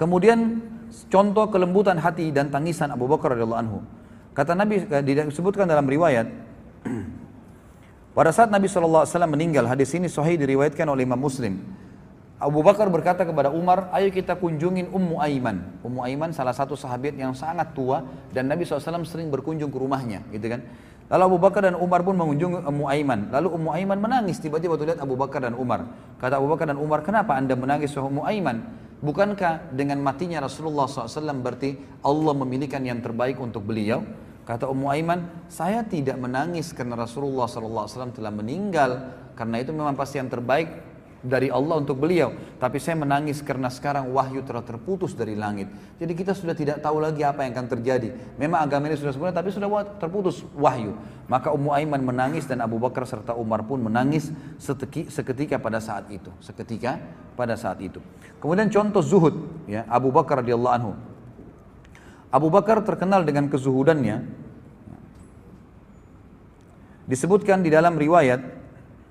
Kemudian 0.00 0.60
contoh 1.08 1.48
kelembutan 1.48 1.96
hati 2.00 2.32
dan 2.32 2.48
tangisan 2.52 2.92
Abu 2.92 3.08
Bakar 3.08 3.36
radhiyallahu 3.36 3.62
anhu. 3.62 3.78
Kata 4.32 4.56
Nabi 4.56 4.84
eh, 4.84 5.28
disebutkan 5.28 5.68
dalam 5.68 5.84
riwayat 5.84 6.28
pada 8.16 8.32
saat 8.32 8.48
Nabi 8.48 8.68
SAW 8.68 9.04
meninggal, 9.28 9.68
hadis 9.68 9.92
ini 9.92 10.08
sahih 10.08 10.40
diriwayatkan 10.40 10.88
oleh 10.88 11.04
Imam 11.04 11.20
Muslim. 11.20 11.60
Abu 12.42 12.58
Bakar 12.58 12.90
berkata 12.90 13.22
kepada 13.22 13.54
Umar, 13.54 13.86
ayo 13.94 14.10
kita 14.10 14.34
kunjungin 14.34 14.90
Ummu 14.90 15.22
Aiman. 15.22 15.78
Ummu 15.86 16.02
Aiman 16.02 16.34
salah 16.34 16.50
satu 16.50 16.74
sahabat 16.74 17.14
yang 17.14 17.38
sangat 17.38 17.70
tua 17.70 18.02
dan 18.34 18.50
Nabi 18.50 18.66
SAW 18.66 19.06
sering 19.06 19.30
berkunjung 19.30 19.70
ke 19.70 19.78
rumahnya, 19.78 20.26
gitu 20.34 20.50
kan. 20.50 20.66
Lalu 21.12 21.22
Abu 21.28 21.38
Bakar 21.44 21.68
dan 21.68 21.76
Umar 21.76 22.00
pun 22.00 22.16
mengunjungi 22.16 22.64
Ummu 22.64 22.88
Aiman. 22.88 23.28
Lalu 23.28 23.52
Ummu 23.52 23.68
Aiman 23.76 24.00
menangis 24.00 24.40
tiba-tiba 24.40 24.80
waktu 24.80 24.96
lihat 24.96 25.00
Abu 25.04 25.12
Bakar 25.12 25.44
dan 25.44 25.52
Umar. 25.52 25.84
Kata 26.16 26.40
Abu 26.40 26.48
Bakar 26.48 26.72
dan 26.72 26.80
Umar, 26.80 27.04
kenapa 27.04 27.36
anda 27.36 27.52
menangis 27.52 27.92
Ummu 27.92 28.24
Aiman? 28.24 28.64
Bukankah 29.04 29.76
dengan 29.76 30.00
matinya 30.00 30.40
Rasulullah 30.40 30.88
SAW 30.88 31.36
berarti 31.44 31.76
Allah 32.00 32.32
memilihkan 32.32 32.80
yang 32.80 33.04
terbaik 33.04 33.36
untuk 33.44 33.60
beliau? 33.60 34.00
Kata 34.48 34.72
Ummu 34.72 34.88
Aiman, 34.88 35.28
saya 35.52 35.84
tidak 35.84 36.16
menangis 36.16 36.72
karena 36.72 36.96
Rasulullah 36.96 37.44
SAW 37.44 38.08
telah 38.16 38.32
meninggal. 38.32 39.12
Karena 39.36 39.60
itu 39.60 39.68
memang 39.68 39.92
pasti 39.92 40.16
yang 40.16 40.32
terbaik 40.32 40.91
dari 41.22 41.48
Allah 41.48 41.78
untuk 41.78 42.02
beliau. 42.02 42.34
Tapi 42.58 42.82
saya 42.82 42.98
menangis 42.98 43.38
karena 43.40 43.70
sekarang 43.70 44.10
wahyu 44.10 44.42
telah 44.42 44.66
terputus 44.66 45.14
dari 45.14 45.38
langit. 45.38 45.70
Jadi 46.02 46.12
kita 46.18 46.34
sudah 46.34 46.52
tidak 46.52 46.82
tahu 46.82 46.98
lagi 46.98 47.22
apa 47.22 47.46
yang 47.46 47.54
akan 47.54 47.66
terjadi. 47.78 48.10
Memang 48.36 48.66
agama 48.66 48.90
ini 48.90 48.98
sudah 48.98 49.14
sempurna 49.14 49.32
tapi 49.32 49.54
sudah 49.54 49.70
terputus 50.02 50.42
wahyu. 50.58 50.98
Maka 51.30 51.54
Ummu 51.54 51.70
Aiman 51.70 52.02
menangis 52.02 52.44
dan 52.44 52.60
Abu 52.60 52.82
Bakar 52.82 53.06
serta 53.06 53.32
Umar 53.38 53.62
pun 53.62 53.78
menangis 53.78 54.34
seketika 55.08 55.62
pada 55.62 55.78
saat 55.78 56.10
itu. 56.10 56.28
Seketika 56.42 56.98
pada 57.38 57.54
saat 57.54 57.78
itu. 57.78 58.02
Kemudian 58.42 58.66
contoh 58.68 59.00
zuhud 59.00 59.34
ya 59.70 59.86
Abu 59.86 60.10
Bakar 60.10 60.42
radhiyallahu 60.42 60.74
anhu. 60.74 60.92
Abu 62.34 62.50
Bakar 62.50 62.82
terkenal 62.82 63.22
dengan 63.22 63.46
kezuhudannya. 63.46 64.42
Disebutkan 67.06 67.60
di 67.62 67.70
dalam 67.70 67.94
riwayat 67.94 68.40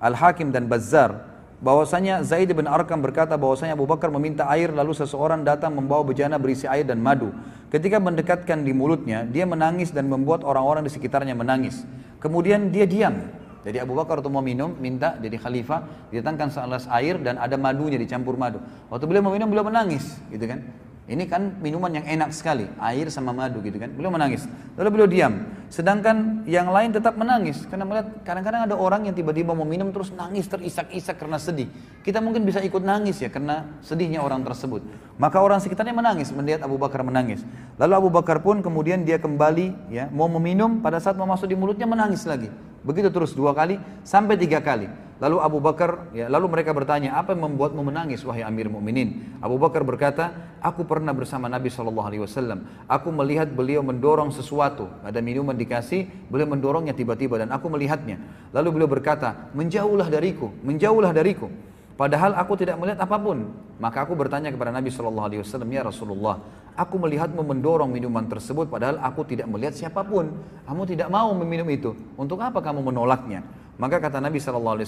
Al-Hakim 0.02 0.50
dan 0.50 0.66
Bazzar 0.66 1.31
bahwasanya 1.62 2.26
Zaid 2.26 2.50
bin 2.50 2.66
Arkam 2.66 2.98
berkata 2.98 3.38
bahwasanya 3.38 3.78
Abu 3.78 3.86
Bakar 3.86 4.10
meminta 4.10 4.50
air 4.50 4.74
lalu 4.74 4.92
seseorang 4.98 5.46
datang 5.46 5.72
membawa 5.78 6.02
bejana 6.02 6.36
berisi 6.36 6.66
air 6.66 6.82
dan 6.82 6.98
madu. 6.98 7.30
Ketika 7.70 8.02
mendekatkan 8.02 8.66
di 8.66 8.74
mulutnya, 8.74 9.22
dia 9.22 9.46
menangis 9.46 9.94
dan 9.94 10.10
membuat 10.10 10.42
orang-orang 10.42 10.82
di 10.84 10.90
sekitarnya 10.90 11.38
menangis. 11.38 11.86
Kemudian 12.18 12.74
dia 12.74 12.84
diam. 12.84 13.14
Jadi 13.62 13.78
Abu 13.78 13.94
Bakar 13.94 14.18
untuk 14.18 14.34
mau 14.34 14.42
minum, 14.42 14.74
minta 14.74 15.14
jadi 15.22 15.38
khalifah, 15.38 16.10
didatangkan 16.10 16.50
segelas 16.50 16.84
air 16.90 17.14
dan 17.22 17.38
ada 17.38 17.54
madunya 17.54 17.94
dicampur 17.94 18.34
madu. 18.34 18.58
Waktu 18.90 19.06
beliau 19.06 19.22
mau 19.22 19.30
minum, 19.30 19.46
beliau 19.46 19.62
menangis, 19.62 20.18
gitu 20.34 20.50
kan? 20.50 20.66
Ini 21.12 21.28
kan 21.28 21.60
minuman 21.60 21.92
yang 21.92 22.08
enak 22.08 22.32
sekali, 22.32 22.64
air 22.80 23.12
sama 23.12 23.36
madu 23.36 23.60
gitu 23.60 23.76
kan. 23.76 23.92
Beliau 23.92 24.08
menangis. 24.08 24.48
Lalu 24.80 24.88
beliau 24.96 25.08
diam. 25.12 25.44
Sedangkan 25.68 26.40
yang 26.48 26.72
lain 26.72 26.88
tetap 26.88 27.20
menangis 27.20 27.68
karena 27.68 27.84
melihat 27.84 28.24
kadang-kadang 28.24 28.64
ada 28.64 28.76
orang 28.80 29.04
yang 29.04 29.12
tiba-tiba 29.12 29.52
mau 29.52 29.68
minum 29.68 29.92
terus 29.92 30.08
nangis 30.08 30.48
terisak-isak 30.48 31.20
karena 31.20 31.36
sedih. 31.36 31.68
Kita 32.00 32.24
mungkin 32.24 32.48
bisa 32.48 32.64
ikut 32.64 32.80
nangis 32.80 33.20
ya 33.20 33.28
karena 33.28 33.76
sedihnya 33.84 34.24
orang 34.24 34.40
tersebut. 34.40 34.80
Maka 35.20 35.44
orang 35.44 35.60
sekitarnya 35.60 35.92
menangis 35.92 36.32
melihat 36.32 36.64
Abu 36.64 36.80
Bakar 36.80 37.04
menangis. 37.04 37.44
Lalu 37.76 37.92
Abu 37.92 38.08
Bakar 38.08 38.40
pun 38.40 38.64
kemudian 38.64 39.04
dia 39.04 39.20
kembali 39.20 39.92
ya 39.92 40.08
mau 40.08 40.32
meminum 40.32 40.80
pada 40.80 40.96
saat 40.96 41.20
mau 41.20 41.28
masuk 41.28 41.44
di 41.44 41.60
mulutnya 41.60 41.84
menangis 41.84 42.24
lagi. 42.24 42.48
Begitu 42.88 43.12
terus 43.12 43.36
dua 43.36 43.52
kali 43.52 43.76
sampai 44.00 44.40
tiga 44.40 44.64
kali. 44.64 44.88
Lalu 45.22 45.38
Abu 45.38 45.62
Bakar, 45.62 46.10
ya, 46.10 46.26
lalu 46.26 46.50
mereka 46.50 46.74
bertanya, 46.74 47.14
apa 47.14 47.30
yang 47.30 47.46
membuatmu 47.46 47.78
menangis 47.78 48.26
wahai 48.26 48.42
Amir 48.42 48.66
Mukminin? 48.66 49.38
Abu 49.38 49.54
Bakar 49.54 49.86
berkata, 49.86 50.34
aku 50.58 50.82
pernah 50.82 51.14
bersama 51.14 51.46
Nabi 51.46 51.70
Shallallahu 51.70 52.08
Alaihi 52.10 52.22
Wasallam. 52.26 52.66
Aku 52.90 53.14
melihat 53.14 53.46
beliau 53.46 53.86
mendorong 53.86 54.34
sesuatu, 54.34 54.90
ada 55.06 55.22
minuman 55.22 55.54
dikasih, 55.54 56.10
beliau 56.26 56.50
mendorongnya 56.50 56.90
tiba-tiba 56.90 57.38
dan 57.38 57.54
aku 57.54 57.70
melihatnya. 57.70 58.18
Lalu 58.50 58.82
beliau 58.82 58.90
berkata, 58.90 59.46
menjauhlah 59.54 60.10
dariku, 60.10 60.50
menjauhlah 60.66 61.14
dariku. 61.14 61.46
Padahal 61.94 62.34
aku 62.34 62.58
tidak 62.58 62.82
melihat 62.82 63.06
apa 63.06 63.14
pun. 63.14 63.46
Maka 63.78 64.02
aku 64.02 64.18
bertanya 64.18 64.50
kepada 64.50 64.74
Nabi 64.74 64.90
Shallallahu 64.90 65.26
Alaihi 65.30 65.40
Wasallam, 65.46 65.70
ya 65.70 65.86
Rasulullah, 65.86 66.42
aku 66.74 66.98
melihatmu 66.98 67.46
mendorong 67.46 67.94
minuman 67.94 68.26
tersebut, 68.26 68.66
padahal 68.66 68.98
aku 68.98 69.22
tidak 69.22 69.46
melihat 69.46 69.78
siapa 69.78 70.02
pun. 70.02 70.34
Kamu 70.66 70.82
tidak 70.82 71.06
mau 71.14 71.30
meminum 71.30 71.70
itu. 71.70 71.94
Untuk 72.18 72.42
apa 72.42 72.58
kamu 72.58 72.90
menolaknya? 72.90 73.61
Maka 73.82 73.98
kata 73.98 74.22
Nabi 74.22 74.38
SAW, 74.38 74.78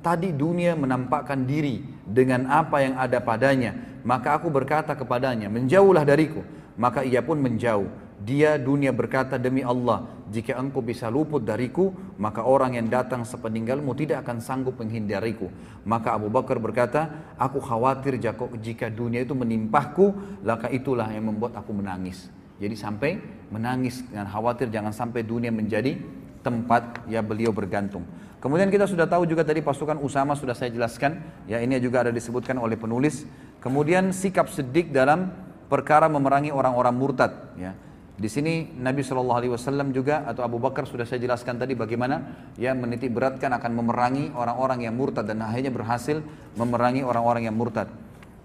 tadi 0.00 0.32
dunia 0.32 0.72
menampakkan 0.72 1.44
diri 1.44 1.84
dengan 2.00 2.48
apa 2.48 2.80
yang 2.80 2.96
ada 2.96 3.20
padanya. 3.20 3.76
Maka 4.08 4.40
aku 4.40 4.48
berkata 4.48 4.96
kepadanya, 4.96 5.52
menjauhlah 5.52 6.00
dariku. 6.08 6.40
Maka 6.80 7.04
ia 7.04 7.20
pun 7.20 7.36
menjauh. 7.36 7.92
Dia 8.24 8.56
dunia 8.56 8.88
berkata 8.88 9.36
demi 9.36 9.60
Allah, 9.60 10.08
jika 10.32 10.56
engkau 10.56 10.80
bisa 10.80 11.12
luput 11.12 11.44
dariku, 11.44 11.92
maka 12.16 12.40
orang 12.40 12.80
yang 12.80 12.88
datang 12.88 13.28
sepeninggalmu 13.28 13.92
tidak 13.98 14.24
akan 14.24 14.40
sanggup 14.40 14.80
menghindariku. 14.80 15.52
Maka 15.84 16.16
Abu 16.16 16.32
Bakar 16.32 16.56
berkata, 16.56 17.12
aku 17.36 17.60
khawatir 17.60 18.16
jika 18.62 18.88
dunia 18.88 19.28
itu 19.28 19.36
menimpahku, 19.36 20.40
laka 20.40 20.72
itulah 20.72 21.10
yang 21.12 21.28
membuat 21.28 21.60
aku 21.60 21.76
menangis. 21.76 22.32
Jadi 22.62 22.78
sampai 22.78 23.18
menangis 23.50 24.06
dengan 24.06 24.30
khawatir 24.30 24.70
jangan 24.70 24.94
sampai 24.94 25.26
dunia 25.26 25.50
menjadi 25.50 25.98
tempat 26.42 27.06
ya 27.06 27.22
beliau 27.22 27.54
bergantung. 27.54 28.04
Kemudian 28.42 28.74
kita 28.74 28.90
sudah 28.90 29.06
tahu 29.06 29.22
juga 29.24 29.46
tadi 29.46 29.62
pasukan 29.62 30.02
Usama 30.02 30.34
sudah 30.34 30.52
saya 30.58 30.74
jelaskan, 30.74 31.22
ya 31.46 31.62
ini 31.62 31.78
juga 31.78 32.02
ada 32.02 32.10
disebutkan 32.10 32.58
oleh 32.58 32.74
penulis. 32.74 33.22
Kemudian 33.62 34.10
sikap 34.10 34.50
sedik 34.50 34.90
dalam 34.90 35.30
perkara 35.70 36.10
memerangi 36.10 36.50
orang-orang 36.50 36.94
murtad, 36.98 37.32
ya. 37.54 37.70
Di 38.12 38.28
sini 38.28 38.68
Nabi 38.76 39.00
Shallallahu 39.00 39.38
Alaihi 39.40 39.52
Wasallam 39.56 39.88
juga 39.90 40.22
atau 40.28 40.44
Abu 40.44 40.60
Bakar 40.60 40.84
sudah 40.84 41.08
saya 41.08 41.18
jelaskan 41.18 41.56
tadi 41.56 41.72
bagaimana 41.72 42.50
ya 42.60 42.76
menitik 42.76 43.08
beratkan 43.08 43.50
akan 43.56 43.72
memerangi 43.72 44.36
orang-orang 44.36 44.84
yang 44.84 44.94
murtad 44.94 45.24
dan 45.24 45.40
akhirnya 45.40 45.72
berhasil 45.72 46.20
memerangi 46.54 47.02
orang-orang 47.02 47.48
yang 47.48 47.56
murtad. 47.56 47.88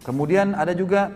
Kemudian 0.08 0.56
ada 0.56 0.72
juga 0.72 1.12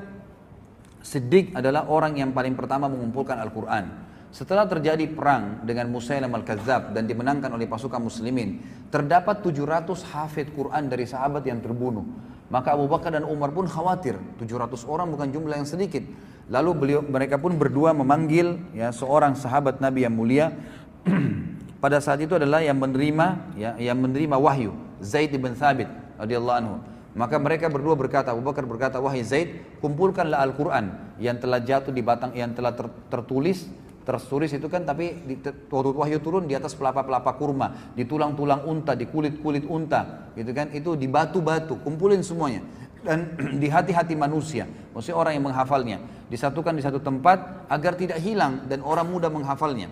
Siddiq 1.01 1.57
adalah 1.57 1.89
orang 1.89 2.13
yang 2.13 2.29
paling 2.29 2.53
pertama 2.53 2.85
mengumpulkan 2.85 3.39
Al-Quran. 3.41 4.10
Setelah 4.31 4.63
terjadi 4.63 5.11
perang 5.11 5.59
dengan 5.67 5.91
Musailam 5.91 6.31
al-Kadzab 6.31 6.95
dan 6.95 7.03
dimenangkan 7.03 7.51
oleh 7.51 7.67
pasukan 7.67 7.99
muslimin, 7.99 8.63
terdapat 8.87 9.43
700 9.43 9.91
hafid 10.07 10.55
Quran 10.55 10.87
dari 10.87 11.03
sahabat 11.03 11.43
yang 11.43 11.59
terbunuh. 11.59 12.07
Maka 12.47 12.75
Abu 12.75 12.87
Bakar 12.87 13.11
dan 13.11 13.27
Umar 13.27 13.51
pun 13.51 13.67
khawatir, 13.67 14.15
700 14.39 14.87
orang 14.87 15.11
bukan 15.11 15.35
jumlah 15.35 15.55
yang 15.59 15.67
sedikit. 15.67 16.07
Lalu 16.47 16.71
beliau 16.75 17.01
mereka 17.03 17.35
pun 17.35 17.59
berdua 17.59 17.91
memanggil 17.91 18.55
ya 18.71 18.95
seorang 18.95 19.35
sahabat 19.35 19.83
Nabi 19.83 20.07
yang 20.07 20.15
mulia 20.15 20.55
pada 21.83 21.99
saat 21.99 22.23
itu 22.23 22.35
adalah 22.35 22.63
yang 22.63 22.79
menerima 22.79 23.55
ya 23.59 23.75
yang 23.79 23.99
menerima 23.99 24.35
wahyu, 24.35 24.71
Zaid 25.03 25.35
bin 25.35 25.55
Thabit 25.59 25.91
radhiyallahu 26.19 26.55
anhu. 26.59 26.75
Maka 27.11 27.35
mereka 27.35 27.67
berdua 27.67 27.99
berkata, 27.99 28.31
Abu 28.31 28.39
Bakar 28.39 28.63
berkata, 28.63 28.95
wahai 29.03 29.19
Zaid, 29.27 29.59
kumpulkanlah 29.83 30.39
Al-Quran 30.47 31.19
yang 31.19 31.35
telah 31.35 31.59
jatuh 31.59 31.91
di 31.91 31.99
batang, 31.99 32.31
yang 32.31 32.55
telah 32.55 32.71
ter, 32.71 32.87
tertulis 33.11 33.67
tertulis 34.01 34.51
itu 34.53 34.67
kan 34.67 34.81
tapi 34.85 35.13
di, 35.25 35.35
waktu 35.43 35.89
wahyu 35.93 36.17
turun 36.21 36.49
di 36.49 36.57
atas 36.57 36.73
pelapa-pelapa 36.73 37.37
kurma, 37.37 37.93
di 37.93 38.05
tulang-tulang 38.05 38.65
unta, 38.65 38.97
di 38.97 39.05
kulit-kulit 39.05 39.65
unta, 39.65 40.31
gitu 40.33 40.51
kan? 40.53 40.73
Itu 40.73 40.97
di 40.97 41.05
batu-batu, 41.05 41.81
kumpulin 41.85 42.25
semuanya 42.25 42.61
dan 43.01 43.33
di 43.61 43.67
hati-hati 43.67 44.13
manusia, 44.13 44.69
maksudnya 44.93 45.17
orang 45.17 45.33
yang 45.37 45.45
menghafalnya, 45.49 45.97
disatukan 46.29 46.73
di 46.77 46.83
satu 46.85 47.01
tempat 47.01 47.67
agar 47.67 47.97
tidak 47.97 48.21
hilang 48.21 48.65
dan 48.69 48.85
orang 48.85 49.09
mudah 49.09 49.29
menghafalnya. 49.33 49.89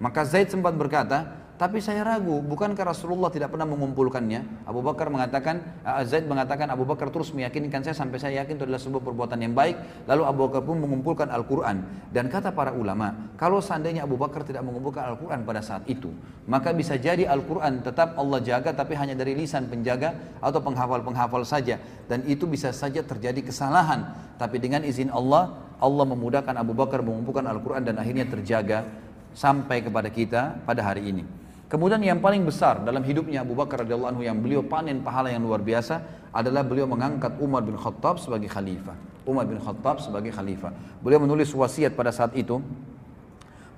Maka 0.00 0.24
Zaid 0.24 0.48
sempat 0.48 0.72
berkata, 0.76 1.39
tapi 1.60 1.76
saya 1.84 2.00
ragu, 2.00 2.40
bukankah 2.40 2.88
Rasulullah 2.88 3.28
tidak 3.28 3.52
pernah 3.52 3.68
mengumpulkannya? 3.68 4.64
Abu 4.64 4.80
Bakar 4.80 5.12
mengatakan, 5.12 5.60
uh, 5.84 6.00
Zaid 6.08 6.24
mengatakan 6.24 6.72
Abu 6.72 6.88
Bakar 6.88 7.12
terus 7.12 7.36
meyakinkan 7.36 7.84
saya 7.84 7.92
sampai 7.92 8.16
saya 8.16 8.40
yakin 8.40 8.56
itu 8.56 8.64
adalah 8.64 8.80
sebuah 8.80 9.04
perbuatan 9.04 9.36
yang 9.44 9.52
baik. 9.52 10.08
Lalu 10.08 10.22
Abu 10.24 10.48
Bakar 10.48 10.64
pun 10.64 10.80
mengumpulkan 10.80 11.28
Al-Quran. 11.28 11.84
Dan 12.08 12.32
kata 12.32 12.56
para 12.56 12.72
ulama, 12.72 13.12
kalau 13.36 13.60
seandainya 13.60 14.08
Abu 14.08 14.16
Bakar 14.16 14.40
tidak 14.48 14.64
mengumpulkan 14.64 15.04
Al-Quran 15.04 15.44
pada 15.44 15.60
saat 15.60 15.84
itu, 15.84 16.08
maka 16.48 16.72
bisa 16.72 16.96
jadi 16.96 17.28
Al-Quran 17.28 17.84
tetap 17.84 18.16
Allah 18.16 18.40
jaga 18.40 18.72
tapi 18.72 18.96
hanya 18.96 19.12
dari 19.12 19.36
lisan 19.36 19.68
penjaga 19.68 20.16
atau 20.40 20.64
penghafal-penghafal 20.64 21.44
saja. 21.44 21.76
Dan 22.08 22.24
itu 22.24 22.48
bisa 22.48 22.72
saja 22.72 23.04
terjadi 23.04 23.44
kesalahan. 23.44 24.08
Tapi 24.40 24.56
dengan 24.56 24.80
izin 24.80 25.12
Allah, 25.12 25.60
Allah 25.76 26.08
memudahkan 26.08 26.56
Abu 26.56 26.72
Bakar 26.72 27.04
mengumpulkan 27.04 27.44
Al-Quran 27.44 27.84
dan 27.84 28.00
akhirnya 28.00 28.24
terjaga 28.24 28.88
sampai 29.36 29.84
kepada 29.84 30.08
kita 30.08 30.56
pada 30.64 30.80
hari 30.80 31.04
ini. 31.12 31.24
Kemudian 31.70 32.02
yang 32.02 32.18
paling 32.18 32.42
besar 32.42 32.82
dalam 32.82 32.98
hidupnya 33.06 33.46
Abu 33.46 33.54
Bakar 33.54 33.86
radhiyallahu 33.86 34.10
anhu 34.10 34.22
yang 34.26 34.42
beliau 34.42 34.66
panen 34.66 35.06
pahala 35.06 35.30
yang 35.30 35.46
luar 35.46 35.62
biasa 35.62 36.02
adalah 36.34 36.66
beliau 36.66 36.90
mengangkat 36.90 37.38
Umar 37.38 37.62
bin 37.62 37.78
Khattab 37.78 38.18
sebagai 38.18 38.50
khalifah. 38.50 38.98
Umar 39.22 39.46
bin 39.46 39.62
Khattab 39.62 40.02
sebagai 40.02 40.34
khalifah. 40.34 40.74
Beliau 40.98 41.22
menulis 41.22 41.54
wasiat 41.54 41.94
pada 41.94 42.10
saat 42.10 42.34
itu. 42.34 42.58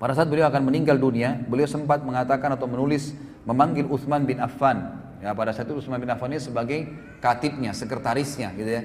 Pada 0.01 0.17
saat 0.17 0.33
beliau 0.33 0.49
akan 0.49 0.73
meninggal 0.73 0.97
dunia, 0.97 1.37
beliau 1.45 1.69
sempat 1.69 2.01
mengatakan 2.01 2.57
atau 2.57 2.65
menulis 2.65 3.13
memanggil 3.45 3.85
Utsman 3.85 4.25
bin 4.25 4.41
Affan. 4.41 4.97
Ya, 5.21 5.37
pada 5.37 5.53
saat 5.53 5.69
itu 5.69 5.77
Utsman 5.77 6.01
bin 6.01 6.09
Affan 6.09 6.33
ini 6.33 6.41
sebagai 6.41 6.89
katibnya, 7.21 7.77
sekretarisnya 7.77 8.57
gitu 8.57 8.73
ya. 8.73 8.83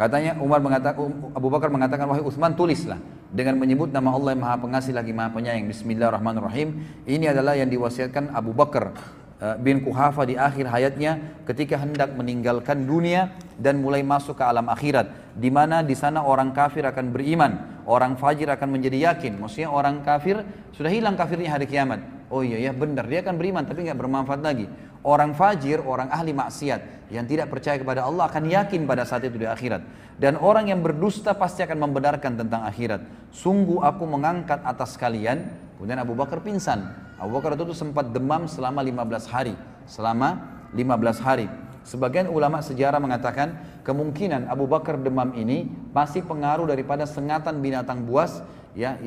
Katanya 0.00 0.32
Umar 0.40 0.64
mengatakan 0.64 1.12
Abu 1.36 1.52
Bakar 1.52 1.68
mengatakan 1.68 2.08
wahai 2.08 2.24
Utsman 2.24 2.56
tulislah 2.56 2.96
dengan 3.28 3.60
menyebut 3.60 3.92
nama 3.92 4.16
Allah 4.16 4.32
yang 4.32 4.40
Maha 4.48 4.56
Pengasih 4.56 4.96
lagi 4.96 5.12
Maha 5.12 5.28
Penyayang. 5.36 5.68
Bismillahirrahmanirrahim. 5.68 6.68
Ini 7.04 7.36
adalah 7.36 7.52
yang 7.52 7.68
diwasiatkan 7.68 8.32
Abu 8.32 8.56
Bakar 8.56 8.96
eh, 9.44 9.60
bin 9.60 9.84
Kuhafa 9.84 10.24
di 10.24 10.40
akhir 10.40 10.72
hayatnya 10.72 11.44
ketika 11.44 11.76
hendak 11.76 12.16
meninggalkan 12.16 12.88
dunia 12.88 13.36
dan 13.60 13.84
mulai 13.84 14.00
masuk 14.00 14.40
ke 14.40 14.44
alam 14.48 14.72
akhirat 14.72 15.36
di 15.36 15.52
mana 15.52 15.84
di 15.84 15.92
sana 15.92 16.24
orang 16.24 16.56
kafir 16.56 16.80
akan 16.88 17.12
beriman, 17.12 17.84
orang 17.84 18.16
fajir 18.16 18.48
akan 18.48 18.72
menjadi 18.72 19.12
yakin. 19.12 19.36
Maksudnya 19.36 19.68
orang 19.68 20.00
kafir 20.00 20.40
sudah 20.72 20.88
hilang 20.88 21.12
kafirnya 21.12 21.60
hari 21.60 21.68
kiamat. 21.68 22.00
Oh 22.32 22.40
iya 22.40 22.56
ya 22.56 22.72
benar 22.72 23.04
dia 23.04 23.20
akan 23.20 23.36
beriman 23.36 23.68
tapi 23.68 23.84
nggak 23.84 24.00
bermanfaat 24.00 24.40
lagi. 24.40 24.64
Orang 25.00 25.32
fajir, 25.32 25.80
orang 25.80 26.12
ahli 26.12 26.36
maksiat 26.36 27.08
yang 27.08 27.24
tidak 27.24 27.48
percaya 27.48 27.80
kepada 27.80 28.04
Allah 28.04 28.28
akan 28.28 28.44
yakin 28.44 28.84
pada 28.84 29.08
saat 29.08 29.24
itu 29.24 29.40
di 29.40 29.48
akhirat. 29.48 29.80
Dan 30.20 30.36
orang 30.36 30.68
yang 30.68 30.84
berdusta 30.84 31.32
pasti 31.32 31.64
akan 31.64 31.88
membenarkan 31.88 32.36
tentang 32.36 32.68
akhirat. 32.68 33.00
Sungguh 33.32 33.80
aku 33.80 34.04
mengangkat 34.04 34.60
atas 34.60 35.00
kalian. 35.00 35.48
Kemudian 35.80 35.96
Abu 35.96 36.12
Bakar 36.12 36.44
pingsan. 36.44 36.92
Abu 37.16 37.40
Bakar 37.40 37.56
itu 37.56 37.72
sempat 37.72 38.12
demam 38.12 38.44
selama 38.44 38.84
15 38.84 39.24
hari. 39.32 39.56
Selama 39.88 40.60
15 40.76 41.24
hari. 41.24 41.48
Sebagian 41.80 42.28
ulama 42.28 42.60
sejarah 42.60 43.00
mengatakan 43.00 43.80
kemungkinan 43.88 44.52
Abu 44.52 44.68
Bakar 44.68 45.00
demam 45.00 45.32
ini 45.32 45.64
pasti 45.96 46.20
pengaruh 46.20 46.68
daripada 46.68 47.08
sengatan 47.08 47.64
binatang 47.64 48.04
buas 48.04 48.44
ya 48.76 49.00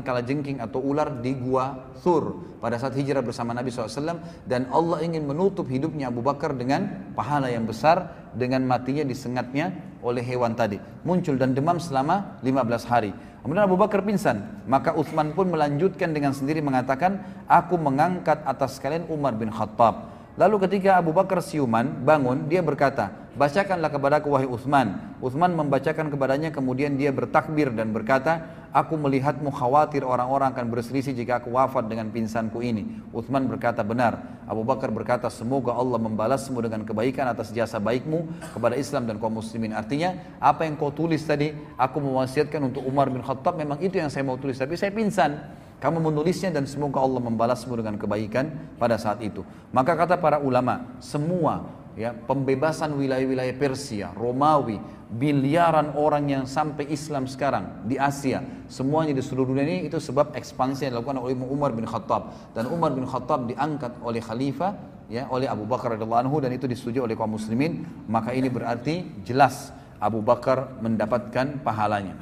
kala 0.00 0.24
jengking 0.24 0.58
atau 0.58 0.80
ular 0.80 1.22
di 1.22 1.36
gua 1.36 1.92
Thur 2.00 2.58
pada 2.58 2.80
saat 2.80 2.96
hijrah 2.96 3.20
bersama 3.20 3.52
Nabi 3.52 3.68
SAW 3.70 4.18
dan 4.48 4.66
Allah 4.72 5.04
ingin 5.04 5.28
menutup 5.28 5.68
hidupnya 5.68 6.08
Abu 6.08 6.24
Bakar 6.24 6.56
dengan 6.56 7.12
pahala 7.12 7.52
yang 7.52 7.68
besar 7.68 8.10
dengan 8.34 8.64
matinya 8.66 9.04
disengatnya 9.06 9.70
oleh 10.02 10.24
hewan 10.24 10.56
tadi. 10.58 10.80
Muncul 11.04 11.38
dan 11.38 11.54
demam 11.54 11.78
selama 11.78 12.40
15 12.42 12.90
hari. 12.90 13.12
Kemudian 13.44 13.68
Abu 13.68 13.76
Bakar 13.76 14.00
pingsan. 14.00 14.64
Maka 14.64 14.96
Uthman 14.96 15.36
pun 15.36 15.52
melanjutkan 15.52 16.16
dengan 16.16 16.32
sendiri 16.32 16.64
mengatakan 16.64 17.44
aku 17.44 17.76
mengangkat 17.76 18.40
atas 18.48 18.80
kalian 18.80 19.04
Umar 19.12 19.36
bin 19.36 19.52
Khattab. 19.52 20.08
Lalu 20.34 20.66
ketika 20.66 20.98
Abu 20.98 21.14
Bakar 21.14 21.44
siuman 21.44 22.02
bangun, 22.02 22.50
dia 22.50 22.58
berkata, 22.58 23.23
bacakanlah 23.34 23.90
kepadaku 23.90 24.30
wahai 24.30 24.48
Uthman. 24.48 25.18
Uthman 25.18 25.52
membacakan 25.54 26.10
kepadanya 26.10 26.54
kemudian 26.54 26.94
dia 26.94 27.10
bertakbir 27.10 27.70
dan 27.74 27.90
berkata, 27.90 28.64
aku 28.74 28.98
melihatmu 28.98 29.54
khawatir 29.54 30.02
orang-orang 30.02 30.50
akan 30.50 30.66
berselisih 30.66 31.14
jika 31.14 31.38
aku 31.38 31.54
wafat 31.54 31.86
dengan 31.86 32.10
pingsanku 32.10 32.58
ini. 32.58 33.02
Uthman 33.14 33.46
berkata 33.46 33.86
benar. 33.86 34.42
Abu 34.44 34.66
Bakar 34.66 34.90
berkata, 34.90 35.30
semoga 35.30 35.72
Allah 35.72 35.96
membalasmu 36.02 36.58
dengan 36.58 36.82
kebaikan 36.82 37.30
atas 37.30 37.54
jasa 37.54 37.78
baikmu 37.78 38.26
kepada 38.52 38.74
Islam 38.74 39.06
dan 39.06 39.16
kaum 39.22 39.38
muslimin. 39.38 39.72
Artinya, 39.72 40.36
apa 40.42 40.66
yang 40.66 40.74
kau 40.74 40.90
tulis 40.90 41.22
tadi, 41.22 41.54
aku 41.78 42.02
mewasiatkan 42.02 42.60
untuk 42.60 42.82
Umar 42.84 43.08
bin 43.08 43.22
Khattab, 43.22 43.56
memang 43.56 43.78
itu 43.80 43.96
yang 43.96 44.10
saya 44.10 44.26
mau 44.26 44.36
tulis, 44.36 44.58
tapi 44.58 44.74
saya 44.74 44.90
pingsan. 44.90 45.62
Kamu 45.80 46.00
menulisnya 46.00 46.48
dan 46.48 46.64
semoga 46.64 46.96
Allah 47.00 47.20
membalasmu 47.20 47.76
dengan 47.76 48.00
kebaikan 48.00 48.76
pada 48.80 48.96
saat 48.96 49.20
itu. 49.20 49.44
Maka 49.68 49.92
kata 49.92 50.16
para 50.16 50.40
ulama, 50.40 50.96
semua 50.96 51.83
ya 51.94 52.10
pembebasan 52.14 52.94
wilayah-wilayah 52.98 53.54
Persia, 53.54 54.10
Romawi, 54.14 54.78
biliaran 55.14 55.94
orang 55.94 56.26
yang 56.26 56.44
sampai 56.44 56.90
Islam 56.90 57.30
sekarang 57.30 57.86
di 57.86 57.94
Asia, 57.94 58.42
semuanya 58.66 59.14
di 59.14 59.22
seluruh 59.22 59.54
dunia 59.54 59.62
ini 59.62 59.86
itu 59.86 60.02
sebab 60.02 60.34
ekspansi 60.34 60.90
yang 60.90 60.98
dilakukan 60.98 61.22
oleh 61.22 61.38
Umar 61.38 61.70
bin 61.70 61.86
Khattab 61.86 62.54
dan 62.54 62.66
Umar 62.66 62.90
bin 62.92 63.06
Khattab 63.06 63.46
diangkat 63.46 63.94
oleh 64.02 64.18
khalifah 64.18 64.74
ya 65.06 65.30
oleh 65.30 65.46
Abu 65.46 65.64
Bakar 65.70 65.94
radhiyallahu 65.94 66.22
anhu 66.26 66.36
dan 66.42 66.50
itu 66.50 66.66
disetujui 66.66 67.02
oleh 67.02 67.14
kaum 67.14 67.38
muslimin, 67.38 67.86
maka 68.10 68.34
ini 68.34 68.50
berarti 68.50 69.22
jelas 69.22 69.70
Abu 70.02 70.18
Bakar 70.18 70.82
mendapatkan 70.82 71.62
pahalanya. 71.62 72.18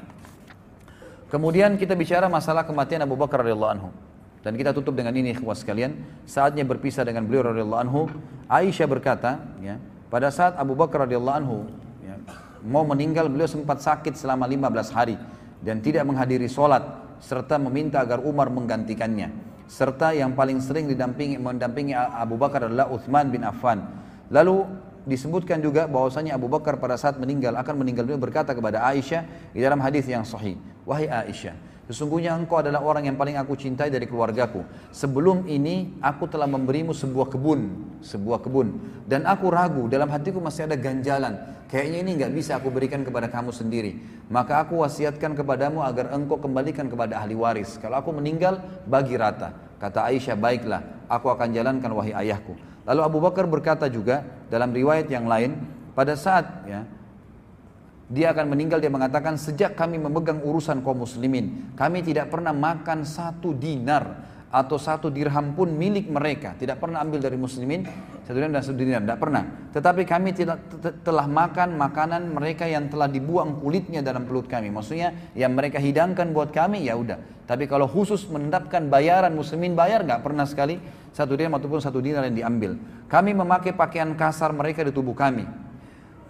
Kemudian 1.33 1.81
kita 1.81 1.97
bicara 1.97 2.29
masalah 2.29 2.69
kematian 2.69 3.09
Abu 3.09 3.17
Bakar 3.17 3.41
radhiyallahu 3.41 3.73
anhu. 3.73 3.89
Dan 4.43 4.59
kita 4.59 4.75
tutup 4.75 4.99
dengan 4.99 5.15
ini 5.15 5.31
ikhwas 5.39 5.63
sekalian, 5.63 6.03
saatnya 6.27 6.67
berpisah 6.67 7.07
dengan 7.07 7.23
beliau 7.23 7.55
radhiyallahu 7.55 7.83
anhu, 7.87 8.11
Aisyah 8.51 8.87
berkata, 8.91 9.39
ya, 9.63 9.79
pada 10.11 10.35
saat 10.35 10.59
Abu 10.59 10.75
Bakar 10.75 11.07
radhiyallahu 11.07 11.39
anhu 11.39 11.59
ya, 12.03 12.19
mau 12.67 12.83
meninggal, 12.83 13.31
beliau 13.31 13.47
sempat 13.47 13.79
sakit 13.79 14.19
selama 14.19 14.51
15 14.51 14.91
hari 14.91 15.17
dan 15.63 15.79
tidak 15.79 16.03
menghadiri 16.03 16.51
sholat 16.51 16.83
serta 17.23 17.55
meminta 17.57 18.03
agar 18.03 18.19
Umar 18.19 18.51
menggantikannya. 18.51 19.31
Serta 19.71 20.11
yang 20.11 20.35
paling 20.35 20.59
sering 20.59 20.91
didampingi 20.91 21.39
mendampingi 21.39 21.95
Abu 21.95 22.35
Bakar 22.35 22.67
adalah 22.67 22.91
Uthman 22.91 23.31
bin 23.31 23.47
Affan. 23.47 23.79
Lalu 24.29 24.67
disebutkan 25.07 25.63
juga 25.63 25.87
bahwasanya 25.87 26.35
Abu 26.35 26.51
Bakar 26.51 26.77
pada 26.83 26.99
saat 26.99 27.17
meninggal 27.17 27.55
akan 27.57 27.81
meninggal 27.81 28.05
beliau 28.05 28.21
berkata 28.21 28.53
kepada 28.53 28.83
Aisyah 28.85 29.23
di 29.55 29.63
dalam 29.63 29.79
hadis 29.81 30.05
yang 30.11 30.27
sahih. 30.27 30.59
Wahai 30.83 31.07
Aisyah, 31.07 31.55
sesungguhnya 31.91 32.35
engkau 32.37 32.63
adalah 32.63 32.83
orang 32.83 33.09
yang 33.11 33.17
paling 33.19 33.35
aku 33.39 33.59
cintai 33.59 33.91
dari 33.91 34.07
keluargaku. 34.07 34.63
Sebelum 34.95 35.47
ini 35.51 35.99
aku 36.03 36.31
telah 36.31 36.47
memberimu 36.47 36.95
sebuah 36.95 37.33
kebun, 37.33 37.61
sebuah 38.05 38.43
kebun. 38.45 38.79
Dan 39.09 39.27
aku 39.27 39.51
ragu, 39.51 39.87
dalam 39.91 40.11
hatiku 40.11 40.39
masih 40.39 40.71
ada 40.71 40.79
ganjalan. 40.79 41.39
Kayaknya 41.73 41.99
ini 42.05 42.11
nggak 42.21 42.33
bisa 42.37 42.61
aku 42.61 42.69
berikan 42.69 43.01
kepada 43.01 43.33
kamu 43.33 43.49
sendiri. 43.49 43.97
Maka 44.29 44.61
aku 44.61 44.85
wasiatkan 44.85 45.33
kepadamu 45.33 45.81
agar 45.81 46.13
engkau 46.13 46.37
kembalikan 46.37 46.87
kepada 46.87 47.17
ahli 47.17 47.33
waris. 47.33 47.81
Kalau 47.81 47.97
aku 47.97 48.13
meninggal, 48.13 48.61
bagi 48.85 49.17
rata. 49.17 49.57
Kata 49.81 50.07
Aisyah, 50.13 50.37
baiklah, 50.37 51.09
aku 51.09 51.33
akan 51.33 51.51
jalankan 51.51 51.91
wahai 51.97 52.13
ayahku. 52.13 52.55
Lalu 52.87 53.01
Abu 53.03 53.19
Bakar 53.25 53.49
berkata 53.49 53.91
juga 53.91 54.23
dalam 54.53 54.71
riwayat 54.71 55.11
yang 55.11 55.27
lain, 55.27 55.59
pada 55.97 56.17
saat 56.17 56.45
ya, 56.69 56.87
dia 58.13 58.37
akan 58.37 58.53
meninggal 58.53 58.79
dia 58.79 58.93
mengatakan 58.93 59.41
sejak 59.41 59.73
kami 59.73 59.97
memegang 59.97 60.45
urusan 60.45 60.85
kaum 60.85 61.01
muslimin 61.01 61.73
kami 61.73 62.05
tidak 62.05 62.29
pernah 62.29 62.53
makan 62.53 63.09
satu 63.09 63.57
dinar 63.57 64.33
atau 64.53 64.77
satu 64.77 65.09
dirham 65.09 65.57
pun 65.57 65.73
milik 65.73 66.13
mereka. 66.13 66.53
Tidak 66.53 66.77
pernah 66.77 67.01
ambil 67.01 67.25
dari 67.25 67.41
muslimin 67.41 67.89
satu 68.21 68.37
dirham 68.37 68.53
dan 68.53 68.61
satu 68.61 68.77
dirham, 68.77 69.01
tidak 69.09 69.19
pernah. 69.19 69.43
Tetapi 69.73 70.03
kami 70.05 70.37
tidak 70.37 70.61
telah 71.01 71.25
makan 71.25 71.81
makanan 71.81 72.29
mereka 72.29 72.69
yang 72.69 72.93
telah 72.93 73.09
dibuang 73.09 73.57
kulitnya 73.65 74.05
dalam 74.05 74.29
perut 74.29 74.45
kami. 74.45 74.69
Maksudnya 74.69 75.33
yang 75.33 75.57
mereka 75.57 75.81
hidangkan 75.81 76.37
buat 76.37 76.53
kami 76.53 76.85
ya 76.85 77.01
udah. 77.01 77.49
Tapi 77.49 77.65
kalau 77.65 77.89
khusus 77.89 78.29
menetapkan 78.29 78.93
bayaran 78.93 79.33
muslimin 79.33 79.73
bayar 79.73 80.05
nggak 80.05 80.21
pernah 80.21 80.45
sekali 80.45 80.77
satu 81.17 81.33
dirham 81.33 81.57
ataupun 81.57 81.81
satu 81.81 82.05
dinar 82.05 82.29
yang 82.29 82.37
diambil. 82.37 82.77
Kami 83.09 83.33
memakai 83.33 83.73
pakaian 83.73 84.13
kasar 84.13 84.53
mereka 84.53 84.85
di 84.85 84.93
tubuh 84.93 85.17
kami. 85.17 85.72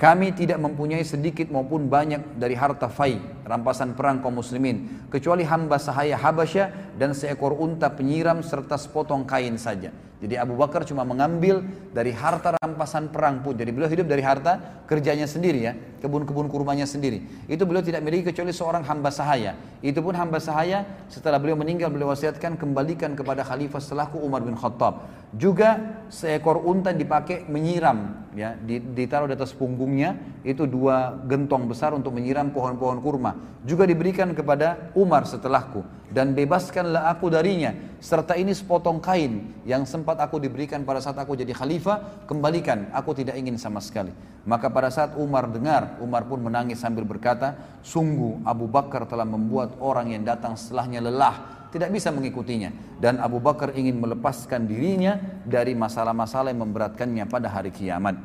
Kami 0.03 0.35
tidak 0.35 0.59
mempunyai 0.59 1.07
sedikit 1.07 1.47
maupun 1.55 1.87
banyak 1.87 2.35
dari 2.35 2.59
harta 2.59 2.91
fai, 2.91 3.23
rampasan 3.43 3.95
perang 3.99 4.23
kaum 4.23 4.39
muslimin, 4.39 5.07
kecuali 5.13 5.43
hamba 5.43 5.77
sahaya 5.79 6.19
Habasyah 6.19 6.97
dan 6.99 7.13
seekor 7.13 7.55
unta 7.59 7.91
penyiram 7.93 8.41
serta 8.41 8.79
sepotong 8.79 9.27
kain 9.27 9.59
saja. 9.59 9.91
Jadi 10.23 10.39
Abu 10.39 10.55
Bakar 10.55 10.87
cuma 10.87 11.03
mengambil 11.03 11.67
dari 11.91 12.15
harta 12.15 12.55
rampasan 12.55 13.11
perang 13.11 13.43
pun. 13.43 13.59
Jadi 13.59 13.75
beliau 13.75 13.91
hidup 13.91 14.07
dari 14.07 14.23
harta 14.23 14.83
kerjanya 14.87 15.27
sendiri 15.27 15.67
ya, 15.67 15.75
kebun-kebun 15.99 16.47
kurmanya 16.47 16.87
sendiri. 16.87 17.27
Itu 17.51 17.67
beliau 17.67 17.83
tidak 17.83 18.07
miliki 18.07 18.31
kecuali 18.31 18.55
seorang 18.55 18.87
hamba 18.87 19.11
sahaya. 19.11 19.59
Itu 19.83 19.99
pun 19.99 20.15
hamba 20.15 20.39
sahaya 20.39 20.87
setelah 21.11 21.43
beliau 21.43 21.59
meninggal 21.59 21.91
beliau 21.91 22.15
wasiatkan 22.15 22.55
kembalikan 22.55 23.19
kepada 23.19 23.43
khalifah 23.43 23.83
selaku 23.83 24.23
Umar 24.23 24.47
bin 24.47 24.55
Khattab. 24.55 25.11
Juga 25.35 25.99
seekor 26.07 26.63
unta 26.63 26.95
dipakai 26.95 27.43
menyiram 27.51 28.31
ya, 28.39 28.55
ditaruh 28.95 29.27
di 29.27 29.35
atas 29.35 29.51
punggungnya 29.51 30.15
itu 30.47 30.71
dua 30.71 31.19
gentong 31.27 31.67
besar 31.67 31.99
untuk 31.99 32.15
menyiram 32.15 32.55
pohon-pohon 32.55 33.03
kurma. 33.03 33.32
Juga 33.63 33.87
diberikan 33.87 34.35
kepada 34.35 34.91
Umar 34.99 35.23
setelahku. 35.23 35.87
Dan 36.13 36.37
bebaskanlah 36.37 37.09
aku 37.09 37.33
darinya 37.33 37.73
serta 38.03 38.37
ini 38.37 38.53
sepotong 38.53 39.01
kain 39.01 39.65
yang 39.65 39.89
sempat 39.89 40.21
aku 40.21 40.37
diberikan 40.37 40.85
pada 40.85 41.01
saat 41.01 41.17
aku 41.17 41.33
jadi 41.39 41.57
khalifah 41.57 42.29
kembalikan 42.29 42.93
aku 42.93 43.17
tidak 43.17 43.41
ingin 43.41 43.57
sama 43.57 43.81
sekali. 43.81 44.13
Maka 44.45 44.69
pada 44.69 44.93
saat 44.93 45.17
Umar 45.17 45.49
dengar 45.49 45.97
Umar 46.05 46.29
pun 46.29 46.43
menangis 46.43 46.85
sambil 46.85 47.09
berkata 47.09 47.57
sungguh 47.81 48.45
Abu 48.45 48.69
Bakar 48.69 49.09
telah 49.09 49.25
membuat 49.25 49.79
orang 49.81 50.13
yang 50.13 50.27
datang 50.27 50.53
setelahnya 50.59 51.01
lelah 51.01 51.63
tidak 51.73 51.89
bisa 51.89 52.13
mengikutinya. 52.13 53.01
Dan 53.01 53.17
Abu 53.17 53.41
Bakar 53.41 53.73
ingin 53.73 53.97
melepaskan 53.97 54.69
dirinya 54.69 55.17
dari 55.49 55.73
masalah-masalah 55.73 56.53
yang 56.53 56.69
memberatkannya 56.69 57.25
pada 57.25 57.49
hari 57.49 57.73
kiamat. 57.73 58.21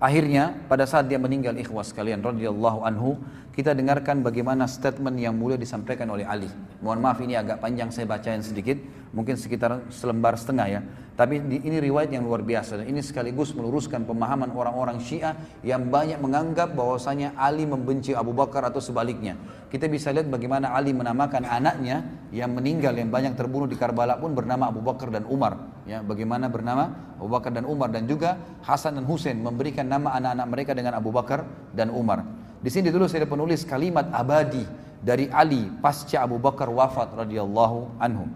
Akhirnya 0.00 0.56
pada 0.64 0.88
saat 0.88 1.08
dia 1.12 1.20
meninggal 1.20 1.56
ikhwas 1.60 1.92
kalian 1.92 2.24
radhiyallahu 2.24 2.88
anhu 2.88 3.20
kita 3.60 3.76
dengarkan 3.76 4.24
bagaimana 4.24 4.64
statement 4.64 5.20
yang 5.20 5.36
mulia 5.36 5.60
disampaikan 5.60 6.08
oleh 6.08 6.24
Ali. 6.24 6.48
Mohon 6.80 7.00
maaf 7.04 7.20
ini 7.20 7.36
agak 7.36 7.60
panjang 7.60 7.92
saya 7.92 8.08
bacain 8.08 8.40
sedikit, 8.40 8.80
mungkin 9.12 9.36
sekitar 9.36 9.84
selembar 9.92 10.40
setengah 10.40 10.66
ya. 10.66 10.80
Tapi 11.12 11.36
ini 11.36 11.76
riwayat 11.84 12.08
yang 12.08 12.24
luar 12.24 12.40
biasa 12.40 12.80
dan 12.80 12.88
ini 12.88 13.04
sekaligus 13.04 13.52
meluruskan 13.52 14.08
pemahaman 14.08 14.56
orang-orang 14.56 14.96
Syiah 15.04 15.36
yang 15.60 15.92
banyak 15.92 16.16
menganggap 16.16 16.72
bahwasanya 16.72 17.36
Ali 17.36 17.68
membenci 17.68 18.16
Abu 18.16 18.32
Bakar 18.32 18.64
atau 18.64 18.80
sebaliknya. 18.80 19.36
Kita 19.68 19.84
bisa 19.92 20.08
lihat 20.08 20.32
bagaimana 20.32 20.72
Ali 20.72 20.96
menamakan 20.96 21.44
anaknya 21.44 22.08
yang 22.32 22.56
meninggal 22.56 22.96
yang 22.96 23.12
banyak 23.12 23.36
terbunuh 23.36 23.68
di 23.68 23.76
Karbala 23.76 24.16
pun 24.16 24.32
bernama 24.32 24.72
Abu 24.72 24.80
Bakar 24.80 25.12
dan 25.12 25.28
Umar. 25.28 25.60
Ya, 25.84 26.00
bagaimana 26.00 26.48
bernama 26.48 27.12
Abu 27.20 27.28
Bakar 27.28 27.52
dan 27.52 27.68
Umar 27.68 27.92
dan 27.92 28.08
juga 28.08 28.40
Hasan 28.64 28.96
dan 28.96 29.04
Husain 29.04 29.36
memberikan 29.36 29.84
nama 29.84 30.16
anak-anak 30.16 30.46
mereka 30.48 30.72
dengan 30.72 30.96
Abu 30.96 31.12
Bakar 31.12 31.44
dan 31.76 31.92
Umar. 31.92 32.39
Di 32.60 32.68
sini 32.68 32.92
dulu 32.92 33.08
saya 33.08 33.24
penulis 33.24 33.64
kalimat 33.64 34.12
abadi 34.12 34.64
dari 35.00 35.32
Ali 35.32 35.72
pasca 35.80 36.20
Abu 36.20 36.36
Bakar 36.36 36.68
wafat 36.68 37.16
radhiyallahu 37.16 37.96
anhu. 37.96 38.28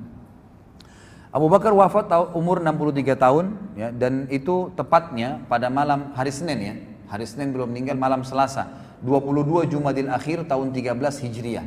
Abu 1.29 1.47
Bakar 1.53 1.77
wafat 1.77 2.09
umur 2.33 2.63
63 2.65 3.21
tahun 3.21 3.45
ya, 3.77 3.89
dan 3.93 4.31
itu 4.33 4.73
tepatnya 4.73 5.45
pada 5.51 5.69
malam 5.69 6.17
hari 6.17 6.33
Senin 6.33 6.59
ya. 6.63 6.75
Hari 7.11 7.27
Senin 7.29 7.53
belum 7.53 7.69
meninggal 7.69 8.01
malam 8.01 8.25
Selasa 8.25 8.71
22 9.05 9.69
Jumadil 9.69 10.09
Akhir 10.09 10.47
tahun 10.49 10.73
13 10.73 10.97
Hijriah. 10.97 11.67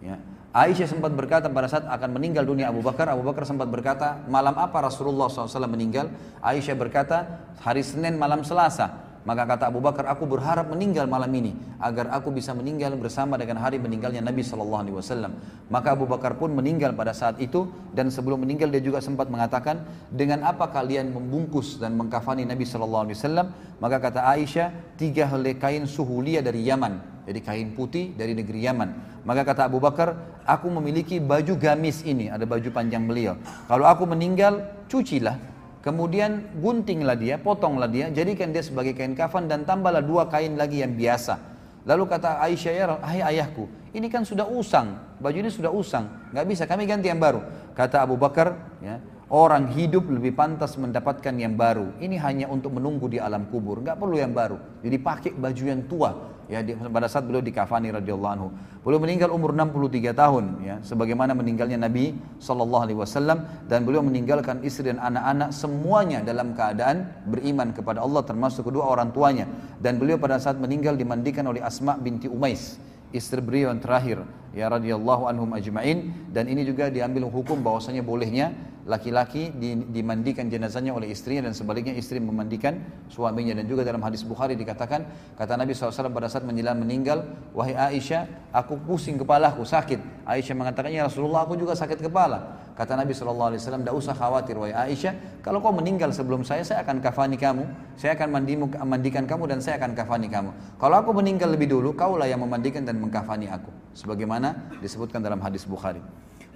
Ya. 0.00 0.16
Aisyah 0.48 0.88
sempat 0.88 1.12
berkata 1.12 1.52
pada 1.52 1.68
saat 1.68 1.84
akan 1.84 2.16
meninggal 2.16 2.48
dunia 2.48 2.72
Abu 2.72 2.80
Bakar, 2.80 3.12
Abu 3.12 3.20
Bakar 3.20 3.44
sempat 3.44 3.68
berkata, 3.68 4.24
malam 4.32 4.56
apa 4.56 4.80
Rasulullah 4.80 5.28
SAW 5.28 5.68
meninggal? 5.68 6.08
Aisyah 6.40 6.72
berkata, 6.72 7.44
hari 7.60 7.84
Senin 7.84 8.16
malam 8.16 8.40
Selasa. 8.42 9.07
Maka 9.26 9.44
kata 9.44 9.68
Abu 9.68 9.82
Bakar, 9.82 10.06
aku 10.06 10.24
berharap 10.24 10.70
meninggal 10.70 11.10
malam 11.10 11.28
ini 11.34 11.52
agar 11.82 12.14
aku 12.14 12.30
bisa 12.30 12.54
meninggal 12.54 12.94
bersama 12.96 13.34
dengan 13.34 13.58
hari 13.60 13.76
meninggalnya 13.76 14.22
Nabi 14.22 14.46
Shallallahu 14.46 14.82
Alaihi 14.86 14.96
Wasallam. 14.96 15.32
Maka 15.68 15.98
Abu 15.98 16.06
Bakar 16.06 16.38
pun 16.38 16.54
meninggal 16.54 16.94
pada 16.94 17.10
saat 17.12 17.36
itu 17.42 17.68
dan 17.92 18.08
sebelum 18.08 18.46
meninggal 18.46 18.70
dia 18.70 18.80
juga 18.80 19.02
sempat 19.02 19.26
mengatakan, 19.28 19.82
dengan 20.08 20.46
apa 20.46 20.70
kalian 20.70 21.10
membungkus 21.12 21.76
dan 21.82 21.98
mengkafani 21.98 22.46
Nabi 22.46 22.64
Shallallahu 22.64 23.04
Alaihi 23.10 23.18
Wasallam? 23.18 23.46
Maka 23.78 23.96
kata 23.98 24.20
Aisyah, 24.26 24.96
tiga 24.96 25.26
helai 25.28 25.58
kain 25.58 25.84
suhulia 25.84 26.40
dari 26.40 26.64
Yaman, 26.64 27.24
jadi 27.28 27.40
kain 27.42 27.74
putih 27.76 28.16
dari 28.16 28.32
negeri 28.32 28.64
Yaman. 28.64 29.20
Maka 29.28 29.44
kata 29.44 29.68
Abu 29.68 29.76
Bakar, 29.82 30.40
aku 30.48 30.72
memiliki 30.72 31.20
baju 31.20 31.52
gamis 31.60 32.00
ini, 32.06 32.32
ada 32.32 32.48
baju 32.48 32.70
panjang 32.72 33.04
beliau. 33.04 33.36
Kalau 33.68 33.84
aku 33.84 34.08
meninggal, 34.08 34.64
cucilah 34.88 35.57
Kemudian 35.78 36.58
guntinglah 36.58 37.14
dia, 37.14 37.38
potonglah 37.38 37.86
dia, 37.86 38.10
jadikan 38.10 38.50
dia 38.50 38.66
sebagai 38.66 38.98
kain 38.98 39.14
kafan 39.14 39.46
dan 39.46 39.62
tambahlah 39.62 40.02
dua 40.02 40.26
kain 40.26 40.58
lagi 40.58 40.82
yang 40.82 40.98
biasa. 40.98 41.38
Lalu 41.86 42.04
kata 42.10 42.42
Aisyah 42.42 42.72
ya, 42.74 42.84
hai 43.00 43.22
ayahku, 43.22 43.70
ini 43.94 44.10
kan 44.10 44.26
sudah 44.26 44.44
usang, 44.44 44.98
baju 45.22 45.38
ini 45.38 45.48
sudah 45.48 45.70
usang, 45.70 46.10
nggak 46.34 46.46
bisa, 46.50 46.62
kami 46.66 46.84
ganti 46.84 47.08
yang 47.08 47.22
baru. 47.22 47.40
Kata 47.72 48.04
Abu 48.04 48.18
Bakar, 48.18 48.58
ya, 48.82 48.98
orang 49.28 49.68
hidup 49.76 50.08
lebih 50.08 50.32
pantas 50.32 50.76
mendapatkan 50.80 51.32
yang 51.36 51.54
baru. 51.56 51.92
Ini 52.00 52.16
hanya 52.24 52.46
untuk 52.48 52.76
menunggu 52.76 53.12
di 53.12 53.20
alam 53.20 53.48
kubur, 53.52 53.84
nggak 53.84 54.00
perlu 54.00 54.16
yang 54.16 54.32
baru. 54.32 54.56
Jadi 54.80 54.96
pakai 54.96 55.30
baju 55.36 55.64
yang 55.68 55.84
tua, 55.84 56.10
ya 56.48 56.64
di, 56.64 56.72
pada 56.72 57.06
saat 57.12 57.28
beliau 57.28 57.44
dikafani 57.44 57.92
radhiyallahu 57.92 58.32
anhu. 58.32 58.48
Beliau 58.80 59.04
meninggal 59.04 59.28
umur 59.28 59.52
63 59.52 60.16
tahun 60.16 60.44
ya, 60.64 60.76
sebagaimana 60.80 61.36
meninggalnya 61.36 61.76
Nabi 61.76 62.16
sallallahu 62.40 62.82
alaihi 62.88 62.98
wasallam 62.98 63.44
dan 63.68 63.84
beliau 63.84 64.00
meninggalkan 64.00 64.64
istri 64.64 64.88
dan 64.88 64.96
anak-anak 64.96 65.52
semuanya 65.52 66.24
dalam 66.24 66.56
keadaan 66.56 67.04
beriman 67.28 67.76
kepada 67.76 68.00
Allah 68.00 68.24
termasuk 68.24 68.64
kedua 68.64 68.88
orang 68.88 69.12
tuanya 69.12 69.44
dan 69.84 70.00
beliau 70.00 70.16
pada 70.16 70.40
saat 70.40 70.56
meninggal 70.56 70.96
dimandikan 70.96 71.44
oleh 71.44 71.60
Asma 71.60 72.00
binti 72.00 72.32
Umais 72.32 72.80
istri 73.12 73.40
beliau 73.44 73.72
yang 73.72 73.80
terakhir 73.80 74.24
ya 74.56 74.68
radhiyallahu 74.72 75.28
anhum 75.28 75.52
ajmain 75.56 76.12
dan 76.32 76.48
ini 76.48 76.64
juga 76.64 76.88
diambil 76.88 77.28
hukum 77.28 77.60
bahwasanya 77.60 78.00
bolehnya 78.00 78.52
laki-laki 78.88 79.52
dimandikan 79.92 80.48
jenazahnya 80.48 80.96
oleh 80.96 81.12
istrinya 81.12 81.44
dan 81.44 81.52
sebaliknya 81.52 81.92
istri 81.92 82.16
memandikan 82.24 82.80
suaminya. 83.12 83.52
Dan 83.52 83.68
juga 83.68 83.84
dalam 83.84 84.00
hadis 84.00 84.24
Bukhari 84.24 84.56
dikatakan 84.56 85.04
kata 85.36 85.60
Nabi 85.60 85.76
SAW 85.76 86.08
pada 86.08 86.32
saat 86.32 86.48
menjelang 86.48 86.80
meninggal 86.80 87.28
wahai 87.52 87.76
Aisyah 87.76 88.48
aku 88.48 88.80
pusing 88.80 89.20
kepalaku 89.20 89.68
sakit. 89.68 90.24
Aisyah 90.24 90.56
mengatakan 90.56 90.88
ya 90.88 91.04
Rasulullah 91.04 91.44
aku 91.44 91.60
juga 91.60 91.76
sakit 91.76 92.00
kepala. 92.00 92.64
Kata 92.72 92.96
Nabi 92.96 93.12
SAW 93.12 93.60
tidak 93.60 93.92
usah 93.92 94.16
khawatir 94.16 94.56
wahai 94.56 94.72
Aisyah. 94.88 95.44
Kalau 95.44 95.60
kau 95.60 95.76
meninggal 95.76 96.08
sebelum 96.16 96.40
saya 96.48 96.64
saya 96.64 96.80
akan 96.80 97.04
kafani 97.04 97.36
kamu. 97.36 97.68
Saya 98.00 98.16
akan 98.16 98.40
mandimu, 98.40 98.72
mandikan 98.88 99.28
kamu 99.28 99.52
dan 99.52 99.60
saya 99.60 99.76
akan 99.76 99.92
kafani 99.92 100.32
kamu. 100.32 100.80
Kalau 100.80 100.96
aku 100.96 101.12
meninggal 101.12 101.52
lebih 101.52 101.68
dulu 101.68 101.92
kaulah 101.92 102.24
yang 102.24 102.40
memandikan 102.40 102.88
dan 102.88 102.96
mengkafani 102.96 103.52
aku. 103.52 103.68
Sebagaimana 103.92 104.80
disebutkan 104.80 105.20
dalam 105.20 105.44
hadis 105.44 105.68
Bukhari. 105.68 106.00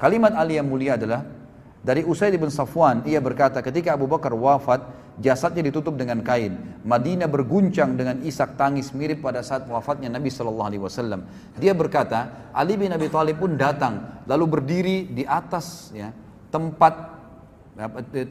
Kalimat 0.01 0.33
Ali 0.33 0.57
yang 0.57 0.67
mulia 0.67 0.97
adalah 0.99 1.42
dari 1.83 2.07
Usaid 2.07 2.39
bin 2.39 2.47
Safwan, 2.47 3.03
ia 3.11 3.19
berkata 3.19 3.59
ketika 3.59 3.99
Abu 3.99 4.07
Bakar 4.07 4.31
wafat, 4.31 4.87
jasadnya 5.19 5.67
ditutup 5.67 5.99
dengan 5.99 6.23
kain. 6.23 6.79
Madinah 6.87 7.27
berguncang 7.27 7.99
dengan 7.99 8.23
isak 8.23 8.55
tangis 8.55 8.95
mirip 8.95 9.19
pada 9.19 9.43
saat 9.43 9.67
wafatnya 9.67 10.07
Nabi 10.07 10.31
Shallallahu 10.31 10.69
Alaihi 10.71 10.83
Wasallam. 10.87 11.27
Dia 11.59 11.75
berkata, 11.75 12.51
Ali 12.55 12.79
bin 12.79 12.95
Abi 12.95 13.11
Thalib 13.11 13.43
pun 13.43 13.59
datang, 13.59 14.23
lalu 14.31 14.45
berdiri 14.47 15.11
di 15.11 15.27
atas 15.27 15.91
ya, 15.91 16.15
tempat 16.55 17.19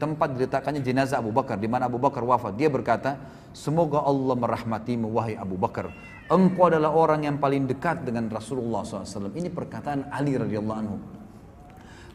tempat 0.00 0.38
diletakkannya 0.38 0.80
jenazah 0.80 1.20
Abu 1.20 1.28
Bakar, 1.28 1.60
di 1.60 1.68
mana 1.68 1.92
Abu 1.92 2.00
Bakar 2.00 2.24
wafat. 2.24 2.56
Dia 2.56 2.72
berkata, 2.72 3.20
semoga 3.52 4.00
Allah 4.00 4.32
merahmatimu 4.32 5.12
wahai 5.12 5.36
Abu 5.36 5.60
Bakar. 5.60 5.92
Engkau 6.32 6.72
adalah 6.72 6.88
orang 6.96 7.28
yang 7.28 7.36
paling 7.36 7.68
dekat 7.68 8.08
dengan 8.08 8.32
Rasulullah 8.32 8.80
SAW. 8.80 9.28
Ini 9.28 9.52
perkataan 9.52 10.08
Ali 10.08 10.40
radhiyallahu 10.40 10.78
anhu 10.80 10.96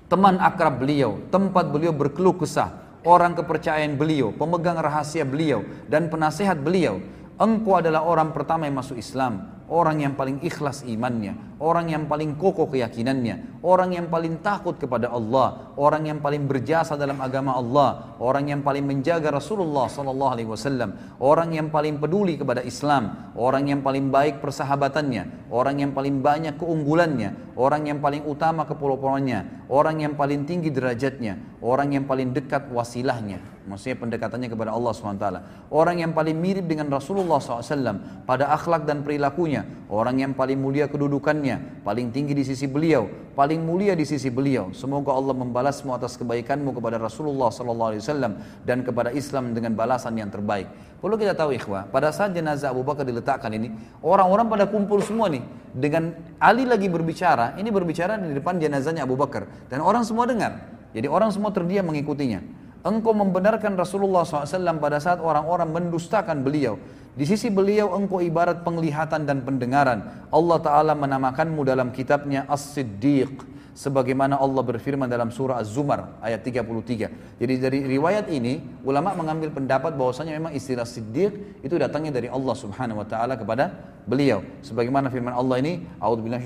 teman 0.07 0.39
akrab 0.39 0.79
beliau, 0.79 1.19
tempat 1.31 1.67
beliau 1.67 1.91
berkeluh 1.91 2.39
kesah, 2.39 2.99
orang 3.03 3.35
kepercayaan 3.35 3.99
beliau, 3.99 4.31
pemegang 4.31 4.79
rahasia 4.79 5.27
beliau, 5.27 5.63
dan 5.91 6.07
penasehat 6.07 6.59
beliau. 6.63 7.03
Engkau 7.37 7.77
adalah 7.77 8.01
orang 8.07 8.33
pertama 8.33 8.65
yang 8.65 8.81
masuk 8.81 8.97
Islam 8.97 9.56
orang 9.67 9.99
yang 9.99 10.13
paling 10.15 10.39
ikhlas 10.39 10.87
imannya, 10.87 11.59
orang 11.59 11.91
yang 11.91 12.03
paling 12.07 12.39
kokoh 12.39 12.71
keyakinannya, 12.71 13.59
orang 13.59 13.99
yang 13.99 14.07
paling 14.07 14.39
takut 14.39 14.79
kepada 14.79 15.11
Allah, 15.11 15.75
orang 15.75 16.07
yang 16.07 16.19
paling 16.23 16.47
berjasa 16.47 16.95
dalam 16.95 17.19
agama 17.19 17.51
Allah, 17.51 18.15
orang 18.23 18.47
yang 18.47 18.61
paling 18.63 18.87
menjaga 18.87 19.27
Rasulullah 19.27 19.91
sallallahu 19.91 20.31
alaihi 20.31 20.49
wasallam, 20.49 20.95
orang 21.19 21.51
yang 21.51 21.67
paling 21.67 21.99
peduli 21.99 22.39
kepada 22.39 22.63
Islam, 22.63 23.35
orang 23.35 23.67
yang 23.67 23.83
paling 23.83 24.07
baik 24.07 24.39
persahabatannya, 24.39 25.51
orang 25.51 25.83
yang 25.83 25.91
paling 25.91 26.23
banyak 26.23 26.55
keunggulannya, 26.55 27.59
orang 27.59 27.91
yang 27.91 27.99
paling 27.99 28.23
utama 28.23 28.63
kepulauannya, 28.63 29.67
orang 29.67 29.99
yang 29.99 30.13
paling 30.15 30.47
tinggi 30.47 30.71
derajatnya, 30.71 31.59
orang 31.59 31.91
yang 31.91 32.07
paling 32.07 32.31
dekat 32.31 32.71
wasilahnya, 32.71 33.43
maksudnya 33.67 33.99
pendekatannya 33.99 34.47
kepada 34.47 34.71
Allah 34.71 34.91
SWT, 34.95 35.25
orang 35.69 35.99
yang 35.99 36.11
paling 36.15 36.39
mirip 36.39 36.65
dengan 36.65 36.87
Rasulullah 36.87 37.37
SAW 37.43 38.23
pada 38.23 38.49
akhlak 38.55 38.87
dan 38.87 39.03
perilakunya, 39.03 39.67
orang 39.91 40.23
yang 40.23 40.31
paling 40.31 40.55
mulia 40.57 40.87
kedudukannya, 40.87 41.83
paling 41.83 42.09
tinggi 42.15 42.31
di 42.33 42.47
sisi 42.47 42.65
beliau, 42.65 43.11
paling 43.35 43.61
mulia 43.61 43.93
di 43.93 44.07
sisi 44.07 44.31
beliau. 44.31 44.71
Semoga 44.71 45.13
Allah 45.13 45.35
membalasmu 45.35 45.91
atas 45.93 46.15
kebaikanmu 46.15 46.73
kepada 46.73 46.97
Rasulullah 46.97 47.51
SAW 47.51 48.39
dan 48.63 48.81
kepada 48.81 49.11
Islam 49.11 49.51
dengan 49.51 49.75
balasan 49.75 50.15
yang 50.15 50.31
terbaik. 50.31 50.71
Perlu 50.97 51.13
kita 51.13 51.37
tahu 51.37 51.53
ikhwah, 51.53 51.93
pada 51.93 52.09
saat 52.09 52.33
jenazah 52.33 52.73
Abu 52.73 52.81
Bakar 52.81 53.05
diletakkan 53.05 53.53
ini, 53.53 53.69
orang-orang 54.01 54.49
pada 54.49 54.65
kumpul 54.65 54.97
semua 55.05 55.29
nih. 55.29 55.45
Dengan 55.77 56.09
Ali 56.41 56.65
lagi 56.65 56.89
berbicara, 56.89 57.53
ini 57.61 57.69
berbicara 57.69 58.17
di 58.17 58.33
depan 58.33 58.57
jenazahnya 58.57 59.05
Abu 59.05 59.13
Bakar. 59.13 59.45
Dan 59.69 59.85
orang 59.85 60.01
semua 60.01 60.25
dengar. 60.25 60.57
Jadi 60.97 61.05
orang 61.05 61.29
semua 61.29 61.53
terdiam 61.53 61.85
mengikutinya. 61.85 62.41
Engkau 62.87 63.11
membenarkan 63.11 63.75
Rasulullah 63.75 64.23
SAW 64.23 64.79
pada 64.79 65.03
saat 65.03 65.19
orang-orang 65.19 65.75
mendustakan 65.75 66.39
beliau. 66.39 66.79
Di 67.19 67.27
sisi 67.27 67.51
beliau 67.51 67.91
engkau 67.91 68.23
ibarat 68.23 68.63
penglihatan 68.63 69.27
dan 69.27 69.43
pendengaran. 69.43 70.29
Allah 70.31 70.57
Ta'ala 70.63 70.93
menamakanmu 70.95 71.67
dalam 71.67 71.91
kitabnya 71.91 72.47
As-Siddiq 72.47 73.43
sebagaimana 73.77 74.41
Allah 74.41 74.63
berfirman 74.65 75.05
dalam 75.05 75.29
surah 75.29 75.61
Az-Zumar 75.61 76.17
ayat 76.23 76.41
33. 76.41 77.37
Jadi 77.37 77.53
dari 77.61 77.79
riwayat 77.85 78.25
ini 78.33 78.63
ulama 78.81 79.13
mengambil 79.13 79.53
pendapat 79.53 79.93
bahwasanya 79.93 80.33
memang 80.33 80.57
istilah 80.57 80.87
siddiq 80.87 81.61
itu 81.61 81.75
datangnya 81.77 82.17
dari 82.17 82.31
Allah 82.31 82.55
Subhanahu 82.57 83.05
wa 83.05 83.07
taala 83.09 83.37
kepada 83.37 83.69
beliau. 84.09 84.41
Sebagaimana 84.65 85.13
firman 85.13 85.37
Allah 85.37 85.61
ini, 85.61 85.85
a'udzubillahi 86.01 86.41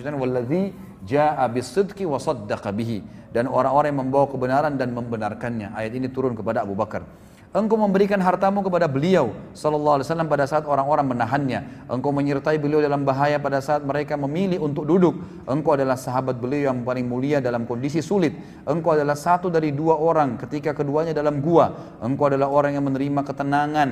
jaa 1.06 1.46
bis-sidqi 1.50 2.06
wa 2.06 2.20
dan 3.32 3.48
orang-orang 3.48 3.96
yang 3.96 4.02
membawa 4.08 4.28
kebenaran 4.28 4.76
dan 4.76 4.92
membenarkannya. 4.92 5.72
Ayat 5.72 5.96
ini 5.96 6.12
turun 6.12 6.36
kepada 6.36 6.68
Abu 6.68 6.76
Bakar. 6.76 7.08
Engkau 7.52 7.76
memberikan 7.76 8.16
hartamu 8.24 8.64
kepada 8.64 8.88
beliau 8.88 9.36
sallallahu 9.52 10.00
alaihi 10.00 10.08
wasallam 10.08 10.32
pada 10.32 10.48
saat 10.48 10.64
orang-orang 10.64 11.04
menahannya. 11.04 11.60
Engkau 11.92 12.16
menyertai 12.16 12.56
beliau 12.56 12.80
dalam 12.80 13.04
bahaya 13.04 13.44
pada 13.44 13.60
saat 13.60 13.84
mereka 13.84 14.16
memilih 14.16 14.64
untuk 14.64 14.88
duduk. 14.88 15.20
Engkau 15.44 15.76
adalah 15.76 16.00
sahabat 16.00 16.40
beliau 16.40 16.72
yang 16.72 16.88
paling 16.88 17.12
mulia 17.12 17.44
dalam 17.44 17.68
kondisi 17.68 18.00
sulit. 18.00 18.32
Engkau 18.64 18.96
adalah 18.96 19.20
satu 19.20 19.52
dari 19.52 19.76
dua 19.76 20.00
orang 20.00 20.40
ketika 20.40 20.72
keduanya 20.72 21.12
dalam 21.12 21.44
gua. 21.44 22.00
Engkau 22.00 22.32
adalah 22.32 22.48
orang 22.48 22.80
yang 22.80 22.88
menerima 22.88 23.20
ketenangan. 23.20 23.90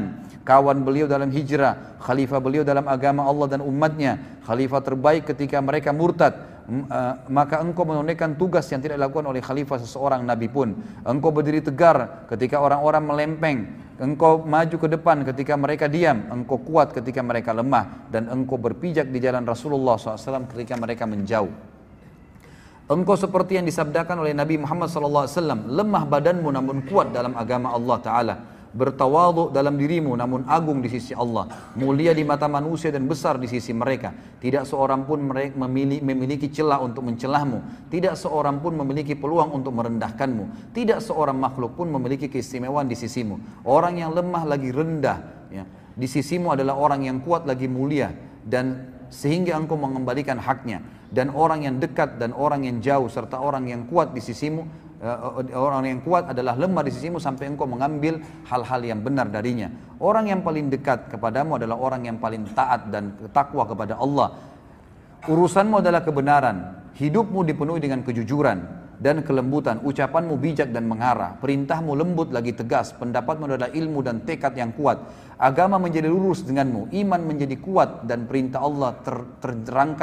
Kawan 0.47 0.79
beliau 0.87 1.11
dalam 1.11 1.27
hijrah, 1.27 1.99
khalifah 1.99 2.39
beliau 2.39 2.63
dalam 2.63 2.87
agama 2.87 3.27
Allah 3.27 3.59
dan 3.59 3.59
umatnya, 3.59 4.39
khalifah 4.47 4.79
terbaik 4.79 5.27
ketika 5.35 5.59
mereka 5.59 5.91
murtad 5.91 6.48
maka 7.27 7.59
engkau 7.59 7.83
menunaikan 7.83 8.37
tugas 8.37 8.69
yang 8.69 8.79
tidak 8.79 9.01
dilakukan 9.01 9.25
oleh 9.25 9.41
khalifah 9.41 9.81
seseorang 9.81 10.21
nabi 10.21 10.47
pun. 10.47 10.77
Engkau 11.01 11.33
berdiri 11.33 11.65
tegar 11.65 12.29
ketika 12.29 12.61
orang-orang 12.61 13.03
melempeng. 13.03 13.59
Engkau 13.99 14.45
maju 14.45 14.75
ke 14.77 14.87
depan 14.87 15.25
ketika 15.27 15.57
mereka 15.57 15.89
diam. 15.89 16.29
Engkau 16.29 16.61
kuat 16.61 16.93
ketika 16.93 17.25
mereka 17.25 17.51
lemah. 17.51 18.07
Dan 18.13 18.29
engkau 18.29 18.61
berpijak 18.61 19.09
di 19.09 19.17
jalan 19.19 19.43
Rasulullah 19.43 19.97
SAW 19.97 20.47
ketika 20.53 20.77
mereka 20.77 21.09
menjauh. 21.09 21.51
Engkau 22.89 23.15
seperti 23.17 23.57
yang 23.57 23.65
disabdakan 23.65 24.21
oleh 24.23 24.33
Nabi 24.37 24.61
Muhammad 24.61 24.87
SAW. 24.87 25.25
Lemah 25.67 26.03
badanmu 26.05 26.49
namun 26.53 26.85
kuat 26.85 27.09
dalam 27.11 27.33
agama 27.33 27.73
Allah 27.73 27.97
Ta'ala 28.01 28.35
bertawadhu 28.69 29.49
dalam 29.49 29.75
dirimu 29.75 30.13
namun 30.13 30.45
agung 30.45 30.79
di 30.79 30.89
sisi 30.89 31.17
Allah, 31.17 31.73
mulia 31.73 32.13
di 32.13 32.21
mata 32.21 32.45
manusia 32.45 32.93
dan 32.93 33.09
besar 33.09 33.41
di 33.41 33.49
sisi 33.49 33.73
mereka. 33.73 34.13
Tidak 34.39 34.63
seorang 34.63 35.03
pun 35.09 35.25
memiliki, 35.25 36.01
memiliki 36.05 36.47
celah 36.53 36.79
untuk 36.79 37.05
mencelahmu, 37.09 37.89
tidak 37.89 38.13
seorang 38.15 38.61
pun 38.61 38.77
memiliki 38.77 39.17
peluang 39.17 39.51
untuk 39.51 39.73
merendahkanmu, 39.73 40.73
tidak 40.73 41.01
seorang 41.01 41.35
makhluk 41.35 41.73
pun 41.73 41.89
memiliki 41.89 42.29
keistimewaan 42.29 42.85
di 42.85 42.95
sisimu. 42.95 43.65
Orang 43.65 43.97
yang 43.97 44.13
lemah 44.13 44.45
lagi 44.45 44.69
rendah, 44.69 45.49
ya, 45.49 45.63
di 45.97 46.07
sisimu 46.07 46.53
adalah 46.53 46.77
orang 46.77 47.09
yang 47.09 47.17
kuat 47.19 47.43
lagi 47.49 47.67
mulia 47.67 48.13
dan 48.45 48.95
sehingga 49.09 49.57
engkau 49.57 49.75
mengembalikan 49.75 50.37
haknya 50.37 50.85
dan 51.09 51.33
orang 51.33 51.65
yang 51.65 51.81
dekat 51.81 52.21
dan 52.21 52.29
orang 52.37 52.63
yang 52.63 52.77
jauh 52.79 53.09
serta 53.09 53.41
orang 53.41 53.65
yang 53.65 53.89
kuat 53.89 54.13
di 54.13 54.21
sisimu 54.21 54.88
orang 55.55 55.87
yang 55.87 55.99
kuat 56.03 56.27
adalah 56.35 56.59
lemah 56.59 56.83
di 56.83 56.91
sisimu 56.91 57.23
sampai 57.23 57.47
engkau 57.47 57.63
mengambil 57.63 58.19
hal-hal 58.51 58.81
yang 58.83 58.99
benar 58.99 59.31
darinya. 59.31 59.71
Orang 59.99 60.27
yang 60.27 60.43
paling 60.43 60.67
dekat 60.67 61.07
kepadamu 61.07 61.55
adalah 61.55 61.79
orang 61.79 62.03
yang 62.03 62.17
paling 62.19 62.43
taat 62.51 62.91
dan 62.91 63.15
takwa 63.31 63.63
kepada 63.63 63.95
Allah. 63.95 64.35
Urusanmu 65.27 65.79
adalah 65.79 66.03
kebenaran, 66.03 66.83
hidupmu 66.99 67.47
dipenuhi 67.47 67.79
dengan 67.79 68.03
kejujuran 68.03 68.59
dan 68.99 69.23
kelembutan, 69.23 69.79
ucapanmu 69.79 70.35
bijak 70.35 70.75
dan 70.75 70.83
mengarah, 70.83 71.39
perintahmu 71.39 71.95
lembut 71.95 72.35
lagi 72.35 72.51
tegas, 72.51 72.91
pendapatmu 72.99 73.47
adalah 73.47 73.71
ilmu 73.71 74.03
dan 74.03 74.19
tekad 74.27 74.51
yang 74.59 74.75
kuat. 74.75 74.99
Agama 75.39 75.79
menjadi 75.79 76.11
lurus 76.11 76.43
denganmu, 76.43 76.91
iman 76.91 77.21
menjadi 77.23 77.55
kuat 77.63 78.03
dan 78.03 78.27
perintah 78.27 78.59
Allah 78.59 78.91
ter, 78.99 79.23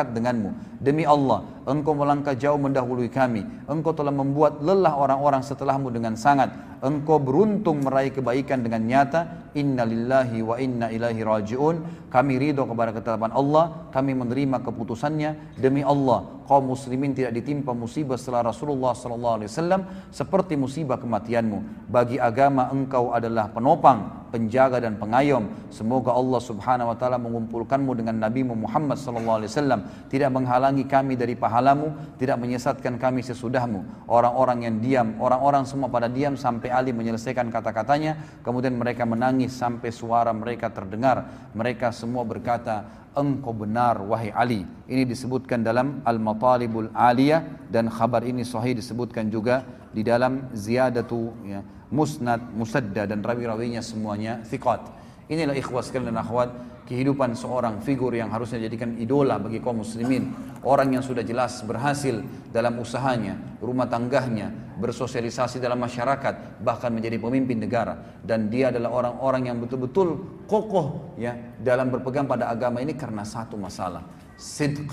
denganmu. 0.08 0.80
Demi 0.80 1.04
Allah, 1.04 1.44
engkau 1.68 1.92
melangkah 1.92 2.32
jauh 2.32 2.56
mendahului 2.56 3.12
kami. 3.12 3.44
Engkau 3.68 3.92
telah 3.92 4.16
membuat 4.16 4.64
lelah 4.64 4.96
orang-orang 4.96 5.44
setelahmu 5.44 5.92
dengan 5.92 6.16
sangat. 6.16 6.56
Engkau 6.80 7.20
beruntung 7.20 7.84
meraih 7.84 8.16
kebaikan 8.16 8.64
dengan 8.64 8.80
nyata. 8.88 9.52
Inna 9.60 9.84
lillahi 9.84 10.40
wa 10.40 10.56
inna 10.56 10.88
ilahi 10.88 11.20
raji'un. 11.20 12.08
Kami 12.08 12.32
ridho 12.40 12.64
kepada 12.64 12.96
ketetapan 12.96 13.32
Allah. 13.36 13.92
Kami 13.92 14.16
menerima 14.16 14.64
keputusannya. 14.64 15.56
Demi 15.60 15.84
Allah, 15.84 16.44
kaum 16.48 16.72
muslimin 16.72 17.12
tidak 17.12 17.36
ditimpa 17.36 17.76
musibah 17.76 18.16
setelah 18.16 18.52
Rasulullah 18.52 18.92
SAW 18.92 20.12
seperti 20.12 20.56
musibah 20.56 20.96
kematianmu. 20.96 21.88
Bagi 21.92 22.16
agama 22.20 22.68
engkau 22.68 23.12
adalah 23.12 23.48
penopang, 23.48 24.25
penjaga 24.28 24.82
dan 24.82 24.98
pengayom. 24.98 25.48
Semoga 25.70 26.12
Allah 26.12 26.40
Subhanahu 26.42 26.92
wa 26.92 26.96
taala 26.96 27.16
mengumpulkanmu 27.16 27.92
dengan 27.96 28.20
Nabi 28.20 28.46
Muhammad 28.46 28.98
sallallahu 28.98 29.42
alaihi 29.42 29.50
wasallam, 29.52 29.80
tidak 30.12 30.30
menghalangi 30.34 30.84
kami 30.84 31.14
dari 31.14 31.38
pahalamu, 31.38 31.94
tidak 32.18 32.36
menyesatkan 32.42 32.98
kami 33.00 33.22
sesudahmu. 33.22 34.08
Orang-orang 34.10 34.66
yang 34.66 34.76
diam, 34.82 35.08
orang-orang 35.22 35.64
semua 35.64 35.88
pada 35.88 36.10
diam 36.10 36.34
sampai 36.34 36.70
Ali 36.70 36.90
menyelesaikan 36.92 37.48
kata-katanya, 37.48 38.42
kemudian 38.42 38.74
mereka 38.74 39.06
menangis 39.06 39.54
sampai 39.54 39.90
suara 39.90 40.34
mereka 40.34 40.68
terdengar. 40.68 41.50
Mereka 41.56 41.90
semua 41.94 42.22
berkata, 42.26 43.06
engkau 43.16 43.56
benar 43.56 43.96
wahai 44.04 44.28
Ali. 44.30 44.68
Ini 44.86 45.08
disebutkan 45.08 45.64
dalam 45.64 46.04
Al-Matalibul 46.04 46.92
Aliyah 46.92 47.68
dan 47.72 47.88
khabar 47.88 48.22
ini 48.22 48.44
sahih 48.44 48.76
disebutkan 48.76 49.32
juga 49.32 49.64
di 49.90 50.04
dalam 50.04 50.52
Ziyadatu 50.52 51.32
ya, 51.48 51.64
musnad, 51.90 52.52
musadda 52.54 53.06
dan 53.06 53.22
rawi-rawinya 53.22 53.82
semuanya 53.82 54.42
thiqat. 54.46 54.82
Inilah 55.26 55.58
ikhwas 55.58 55.90
sekalian 55.90 56.14
dan 56.14 56.22
akhwat 56.22 56.50
kehidupan 56.86 57.34
seorang 57.34 57.82
figur 57.82 58.14
yang 58.14 58.30
harusnya 58.30 58.62
dijadikan 58.62 58.94
idola 58.94 59.42
bagi 59.42 59.58
kaum 59.58 59.82
muslimin. 59.82 60.30
Orang 60.62 60.94
yang 60.94 61.02
sudah 61.02 61.26
jelas 61.26 61.66
berhasil 61.66 62.22
dalam 62.54 62.78
usahanya, 62.78 63.58
rumah 63.58 63.90
tangganya, 63.90 64.54
bersosialisasi 64.78 65.58
dalam 65.58 65.82
masyarakat, 65.82 66.62
bahkan 66.62 66.94
menjadi 66.94 67.18
pemimpin 67.18 67.58
negara. 67.58 67.98
Dan 68.22 68.46
dia 68.46 68.70
adalah 68.70 68.94
orang-orang 69.02 69.50
yang 69.50 69.58
betul-betul 69.58 70.22
kokoh 70.46 71.18
ya 71.18 71.34
dalam 71.58 71.90
berpegang 71.90 72.30
pada 72.30 72.46
agama 72.46 72.78
ini 72.78 72.94
karena 72.94 73.26
satu 73.26 73.58
masalah. 73.58 74.06
Sidq, 74.38 74.90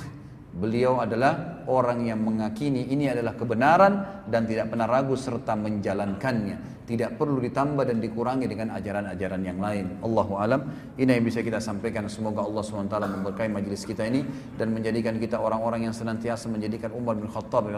Beliau 0.54 1.02
adalah 1.02 1.66
orang 1.66 2.06
yang 2.06 2.22
mengakini 2.22 2.86
ini 2.94 3.10
adalah 3.10 3.34
kebenaran 3.34 4.22
dan 4.30 4.46
tidak 4.46 4.70
pernah 4.70 4.86
ragu 4.86 5.18
serta 5.18 5.58
menjalankannya 5.58 6.83
tidak 6.84 7.16
perlu 7.16 7.40
ditambah 7.40 7.88
dan 7.88 8.04
dikurangi 8.04 8.46
dengan 8.48 8.76
ajaran-ajaran 8.76 9.42
yang 9.44 9.60
lain. 9.60 9.86
Allahu 10.04 10.34
alam. 10.36 10.68
Ini 11.00 11.20
yang 11.20 11.26
bisa 11.26 11.40
kita 11.40 11.64
sampaikan. 11.64 12.06
Semoga 12.12 12.44
Allah 12.44 12.60
SWT 12.60 12.92
memberkahi 12.92 13.50
majelis 13.50 13.88
kita 13.88 14.04
ini 14.04 14.28
dan 14.60 14.76
menjadikan 14.76 15.16
kita 15.16 15.40
orang-orang 15.40 15.88
yang 15.88 15.96
senantiasa 15.96 16.52
menjadikan 16.52 16.92
Umar 16.92 17.16
bin 17.16 17.32
Khattab 17.32 17.72
eh, 17.72 17.76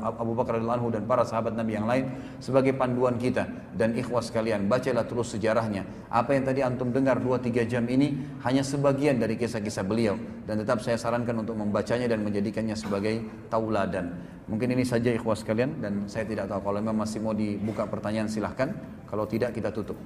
Abu 0.00 0.32
Bakar 0.32 0.56
radhiyallahu 0.56 0.88
dan 0.96 1.02
para 1.04 1.28
sahabat 1.28 1.52
Nabi 1.52 1.76
yang 1.76 1.84
lain 1.84 2.08
sebagai 2.40 2.72
panduan 2.72 3.20
kita 3.20 3.44
dan 3.76 3.92
ikhwas 3.92 4.32
kalian 4.32 4.64
bacalah 4.66 5.04
terus 5.04 5.36
sejarahnya. 5.36 5.84
Apa 6.08 6.32
yang 6.32 6.48
tadi 6.48 6.64
antum 6.64 6.88
dengar 6.88 7.20
2 7.20 7.44
3 7.44 7.68
jam 7.68 7.84
ini 7.84 8.16
hanya 8.48 8.64
sebagian 8.64 9.20
dari 9.20 9.36
kisah-kisah 9.36 9.84
beliau 9.84 10.16
dan 10.48 10.64
tetap 10.64 10.80
saya 10.80 10.96
sarankan 10.96 11.44
untuk 11.44 11.60
membacanya 11.60 12.08
dan 12.08 12.24
menjadikannya 12.24 12.72
sebagai 12.72 13.20
tauladan. 13.52 14.37
Mungkin 14.48 14.72
ini 14.72 14.80
saja 14.80 15.12
ikhwas 15.12 15.44
sekalian 15.44 15.84
dan 15.84 16.08
saya 16.08 16.24
tidak 16.24 16.48
tahu 16.48 16.72
kalau 16.72 16.80
memang 16.80 17.04
masih 17.04 17.20
mau 17.20 17.36
dibuka 17.36 17.84
pertanyaan 17.84 18.32
silahkan. 18.32 18.72
Kalau 19.04 19.28
tidak 19.28 19.52
kita 19.52 19.68
tutup. 19.68 19.96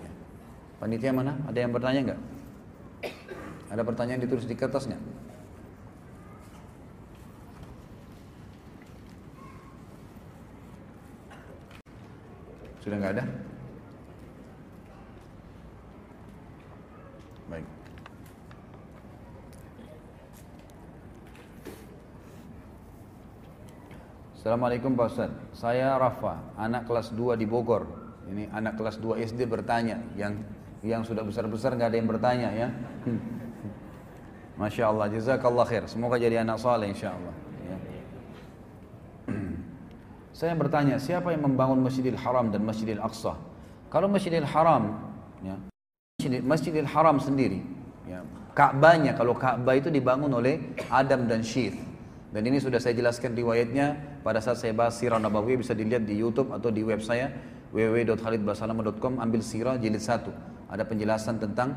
Panitia 0.83 1.15
mana? 1.15 1.39
Ada 1.47 1.59
yang 1.63 1.71
bertanya 1.71 2.01
enggak? 2.11 2.21
Ada 3.71 3.83
pertanyaan 3.87 4.21
ditulis 4.27 4.47
di 4.47 4.59
kertas 4.59 4.91
enggak? 4.91 5.03
Sudah 12.83 12.99
enggak 12.99 13.13
ada? 13.23 13.25
Assalamualaikum 24.43 24.99
Pak 24.99 25.07
Ustaz. 25.07 25.31
Saya 25.55 25.95
Rafa, 25.95 26.43
anak 26.59 26.91
kelas 26.91 27.15
2 27.15 27.39
di 27.39 27.47
Bogor. 27.47 27.87
Ini 28.27 28.51
anak 28.51 28.75
kelas 28.75 28.99
2 28.99 29.23
SD 29.23 29.47
bertanya, 29.47 30.03
yang 30.19 30.35
yang 30.83 31.07
sudah 31.07 31.23
besar-besar 31.23 31.79
nggak 31.79 31.95
ada 31.95 31.99
yang 32.03 32.11
bertanya 32.11 32.51
ya. 32.51 32.67
Masya 34.59 34.91
Allah, 34.91 35.15
jazakallah 35.15 35.63
khair. 35.63 35.87
Semoga 35.87 36.19
jadi 36.19 36.43
anak 36.43 36.59
soleh 36.59 36.91
insya 36.91 37.15
Allah. 37.15 37.35
Ya. 37.63 37.77
Saya 40.43 40.59
bertanya, 40.59 40.99
siapa 40.99 41.31
yang 41.31 41.47
membangun 41.47 41.79
Masjidil 41.79 42.19
Haram 42.19 42.51
dan 42.51 42.67
Masjidil 42.67 42.99
Aqsa? 42.99 43.39
Kalau 43.95 44.11
Masjidil 44.11 44.43
Haram, 44.43 45.07
ya, 45.47 45.55
Masjidil, 46.19 46.43
Masjidil 46.43 46.89
Haram 46.91 47.23
sendiri, 47.23 47.63
ya, 48.11 48.27
Ka'bahnya, 48.59 49.15
kalau 49.15 49.39
Ka'bah 49.39 49.79
itu 49.79 49.87
dibangun 49.87 50.35
oleh 50.35 50.75
Adam 50.91 51.31
dan 51.31 51.47
Syith. 51.47 51.79
Dan 52.35 52.43
ini 52.43 52.59
sudah 52.59 52.83
saya 52.83 52.99
jelaskan 52.99 53.39
riwayatnya 53.39 54.12
pada 54.23 54.39
saat 54.39 54.59
saya 54.63 54.73
bahas 54.73 54.97
Sirah 54.97 55.19
Nabawi 55.19 55.59
bisa 55.59 55.75
dilihat 55.75 56.07
di 56.07 56.15
YouTube 56.15 56.55
atau 56.55 56.71
di 56.71 56.87
web 56.87 57.03
saya 57.03 57.31
www.khalidbasalama.com 57.75 59.19
ambil 59.19 59.43
Sirah 59.43 59.77
jilid 59.77 59.99
1. 59.99 60.71
Ada 60.71 60.87
penjelasan 60.87 61.43
tentang 61.43 61.75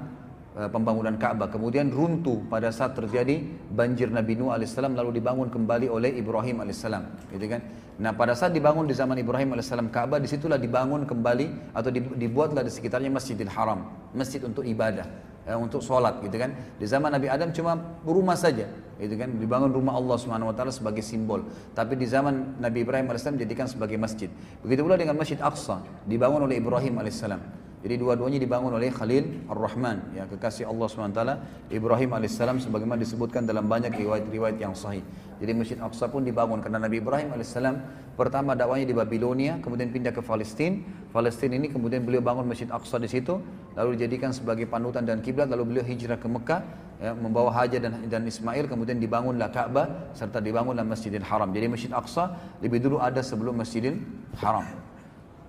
uh, 0.54 0.70
pembangunan 0.70 1.18
Ka'bah. 1.18 1.50
Kemudian 1.50 1.90
runtuh 1.90 2.46
pada 2.48 2.70
saat 2.70 2.94
terjadi 2.94 3.42
banjir 3.74 4.14
Nabi 4.14 4.38
Nuh 4.38 4.54
alaihissalam 4.54 4.94
lalu 4.94 5.20
dibangun 5.20 5.50
kembali 5.50 5.90
oleh 5.90 6.14
Ibrahim 6.16 6.62
alaihissalam, 6.62 7.34
gitu 7.34 7.46
kan? 7.50 7.62
Nah, 7.96 8.12
pada 8.12 8.36
saat 8.36 8.52
dibangun 8.52 8.86
di 8.86 8.96
zaman 8.96 9.20
Ibrahim 9.20 9.56
alaihissalam 9.56 9.90
Ka'bah 9.90 10.22
di 10.22 10.28
situlah 10.28 10.60
dibangun 10.60 11.08
kembali 11.08 11.76
atau 11.76 11.90
dibuatlah 11.92 12.64
di 12.64 12.72
sekitarnya 12.72 13.12
Masjidil 13.12 13.52
Haram, 13.52 14.12
masjid 14.16 14.40
untuk 14.44 14.64
ibadah 14.68 15.35
ya, 15.46 15.56
untuk 15.56 15.80
sholat 15.80 16.20
gitu 16.26 16.36
kan. 16.36 16.52
Di 16.82 16.86
zaman 16.90 17.14
Nabi 17.14 17.30
Adam 17.30 17.54
cuma 17.54 17.78
rumah 18.04 18.36
saja, 18.36 18.66
gitu 18.98 19.16
kan. 19.16 19.30
Dibangun 19.38 19.72
rumah 19.72 19.96
Allah 19.96 20.18
Subhanahu 20.20 20.52
Wa 20.52 20.56
Taala 20.58 20.74
sebagai 20.74 21.06
simbol. 21.06 21.46
Tapi 21.78 21.96
di 21.96 22.10
zaman 22.10 22.60
Nabi 22.60 22.84
Ibrahim 22.84 23.08
alaihissalam 23.08 23.40
sebagai 23.70 23.96
masjid. 23.96 24.28
Begitu 24.66 24.82
pula 24.84 24.98
dengan 25.00 25.16
Masjid 25.16 25.40
Aqsa 25.40 25.86
dibangun 26.10 26.44
oleh 26.44 26.60
Ibrahim 26.60 27.00
alaihissalam. 27.00 27.65
Jadi 27.86 28.02
dua-duanya 28.02 28.42
dibangun 28.42 28.74
oleh 28.74 28.90
Khalil 28.90 29.46
Ar-Rahman, 29.46 30.18
ya 30.18 30.26
kekasih 30.26 30.66
Allah 30.66 30.90
SWT, 30.90 31.22
Ibrahim 31.70 32.18
alaihissalam 32.18 32.58
sebagaimana 32.58 32.98
disebutkan 32.98 33.46
dalam 33.46 33.70
banyak 33.70 33.94
riwayat-riwayat 33.94 34.58
yang 34.58 34.74
sahih. 34.74 35.06
Jadi 35.38 35.52
Masjid 35.54 35.78
Aqsa 35.78 36.10
pun 36.10 36.26
dibangun 36.26 36.66
karena 36.66 36.82
Nabi 36.82 36.98
Ibrahim 36.98 37.38
alaihissalam 37.38 37.78
pertama 38.18 38.58
dakwanya 38.58 38.90
di 38.90 38.96
Babilonia, 38.98 39.62
kemudian 39.62 39.94
pindah 39.94 40.10
ke 40.18 40.26
Palestina. 40.26 40.82
Palestina 41.14 41.62
ini 41.62 41.70
kemudian 41.70 42.02
beliau 42.02 42.26
bangun 42.26 42.50
Masjid 42.50 42.66
Aqsa 42.74 42.98
di 42.98 43.06
situ, 43.06 43.38
lalu 43.78 44.02
dijadikan 44.02 44.34
sebagai 44.34 44.66
panutan 44.66 45.06
dan 45.06 45.22
kiblat, 45.22 45.46
lalu 45.46 45.78
beliau 45.78 45.86
hijrah 45.86 46.18
ke 46.18 46.26
Mekah, 46.26 46.62
ya, 46.98 47.14
membawa 47.14 47.54
Hajar 47.54 47.86
dan, 47.86 48.02
dan 48.10 48.26
Ismail, 48.26 48.66
kemudian 48.66 48.98
dibangunlah 48.98 49.54
Ka'bah 49.54 50.10
serta 50.18 50.42
dibangunlah 50.42 50.82
Masjidil 50.82 51.22
Haram. 51.22 51.54
Jadi 51.54 51.70
Masjid 51.70 51.94
Aqsa 51.94 52.34
lebih 52.66 52.82
dulu 52.82 52.98
ada 52.98 53.22
sebelum 53.22 53.62
Masjidil 53.62 54.02
Haram. 54.42 54.66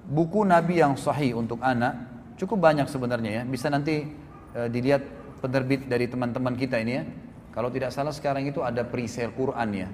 Buku 0.04 0.44
Nabi 0.44 0.84
yang 0.84 1.00
sahih 1.00 1.32
untuk 1.32 1.64
anak 1.64 2.15
Cukup 2.36 2.60
banyak 2.60 2.86
sebenarnya 2.86 3.40
ya. 3.40 3.42
Bisa 3.48 3.72
nanti 3.72 4.04
e, 4.52 4.60
dilihat 4.68 5.02
penerbit 5.40 5.88
dari 5.88 6.04
teman-teman 6.08 6.52
kita 6.56 6.76
ini 6.80 6.92
ya. 6.92 7.04
Kalau 7.56 7.72
tidak 7.72 7.88
salah 7.96 8.12
sekarang 8.12 8.44
itu 8.44 8.60
ada 8.60 8.84
perisai 8.84 9.32
Quran 9.32 9.68
ya. 9.72 9.88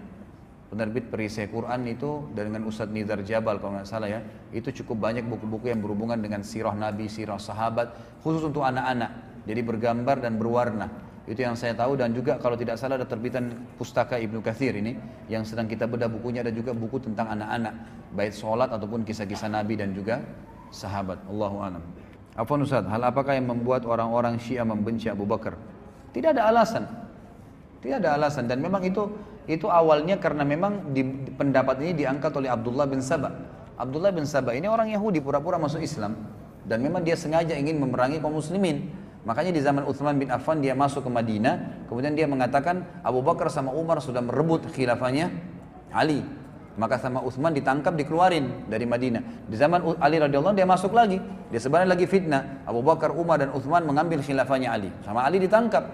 Penerbit 0.75 1.07
perisai 1.07 1.47
Quran 1.47 1.87
itu 1.87 2.27
dengan 2.35 2.67
Ustadz 2.67 2.91
Nizar 2.91 3.23
Jabal 3.23 3.63
kalau 3.63 3.79
nggak 3.79 3.87
salah 3.87 4.11
ya. 4.11 4.21
Itu 4.51 4.75
cukup 4.83 5.07
banyak 5.07 5.23
buku-buku 5.31 5.71
yang 5.71 5.79
berhubungan 5.79 6.19
dengan 6.19 6.43
sirah 6.43 6.75
Nabi, 6.75 7.07
sirah 7.07 7.39
sahabat. 7.39 8.19
Khusus 8.27 8.43
untuk 8.43 8.67
anak-anak. 8.67 9.45
Jadi 9.47 9.61
bergambar 9.63 10.19
dan 10.19 10.35
berwarna. 10.35 10.91
Itu 11.23 11.47
yang 11.47 11.55
saya 11.55 11.79
tahu 11.79 11.95
dan 11.95 12.11
juga 12.11 12.35
kalau 12.43 12.59
tidak 12.59 12.83
salah 12.83 12.99
ada 12.99 13.07
terbitan 13.07 13.55
pustaka 13.79 14.19
Ibnu 14.19 14.43
Kathir 14.43 14.75
ini 14.75 14.99
yang 15.31 15.47
sedang 15.47 15.71
kita 15.71 15.87
bedah 15.87 16.11
bukunya 16.11 16.43
ada 16.43 16.51
juga 16.51 16.75
buku 16.75 16.99
tentang 16.99 17.31
anak-anak 17.31 17.75
baik 18.11 18.35
sholat 18.35 18.69
ataupun 18.75 19.07
kisah-kisah 19.07 19.47
Nabi 19.47 19.79
dan 19.79 19.95
juga 19.95 20.19
sahabat. 20.75 21.23
Allahu. 21.31 22.02
Apa 22.33 22.57
Ustaz, 22.57 22.89
hal 22.89 23.03
apakah 23.05 23.37
yang 23.37 23.53
membuat 23.53 23.85
orang-orang 23.85 24.41
Syiah 24.41 24.65
membenci 24.65 25.13
Abu 25.13 25.29
Bakar? 25.29 25.53
Tidak 26.17 26.33
ada 26.33 26.49
alasan. 26.49 26.89
Tidak 27.85 28.01
ada 28.01 28.17
alasan 28.17 28.49
dan 28.49 28.63
memang 28.63 28.81
itu 28.87 29.11
itu 29.51 29.67
awalnya 29.67 30.17
karena 30.17 30.47
memang 30.47 30.95
di, 30.95 31.03
pendapat 31.35 31.83
ini 31.83 31.93
diangkat 31.99 32.31
oleh 32.33 32.49
Abdullah 32.49 32.87
bin 32.89 33.03
Sabah. 33.03 33.33
Abdullah 33.77 34.15
bin 34.15 34.25
Sabah 34.25 34.55
ini 34.55 34.71
orang 34.71 34.89
Yahudi 34.95 35.19
pura-pura 35.19 35.59
masuk 35.59 35.83
Islam 35.83 36.15
dan 36.63 36.79
memang 36.79 37.03
dia 37.03 37.19
sengaja 37.19 37.53
ingin 37.59 37.83
memerangi 37.83 38.23
kaum 38.23 38.39
muslimin. 38.39 38.89
Makanya 39.23 39.53
di 39.55 39.61
zaman 39.63 39.87
Uthman 39.87 40.19
bin 40.19 40.31
Affan 40.35 40.59
dia 40.59 40.75
masuk 40.75 41.07
ke 41.07 41.11
Madinah, 41.11 41.87
kemudian 41.87 42.15
dia 42.15 42.27
mengatakan 42.27 42.83
Abu 43.07 43.23
Bakar 43.23 43.51
sama 43.55 43.71
Umar 43.71 44.03
sudah 44.03 44.19
merebut 44.19 44.67
khilafahnya 44.73 45.31
Ali. 45.95 46.42
Maka 46.73 46.97
sama 46.97 47.21
Utsman 47.21 47.53
ditangkap 47.53 47.93
dikeluarin 47.93 48.65
dari 48.65 48.89
Madinah. 48.89 49.45
Di 49.45 49.57
zaman 49.61 50.01
Ali 50.01 50.17
radhiyallahu 50.17 50.57
dia 50.57 50.65
masuk 50.65 50.97
lagi. 50.97 51.21
Dia 51.53 51.61
sebenarnya 51.61 51.93
lagi 51.93 52.09
fitnah. 52.09 52.65
Abu 52.65 52.81
Bakar, 52.81 53.13
Umar 53.13 53.45
dan 53.45 53.53
Utsman 53.53 53.85
mengambil 53.85 54.25
khilafahnya 54.25 54.73
Ali. 54.73 54.89
Sama 55.05 55.21
Ali 55.21 55.37
ditangkap. 55.37 55.85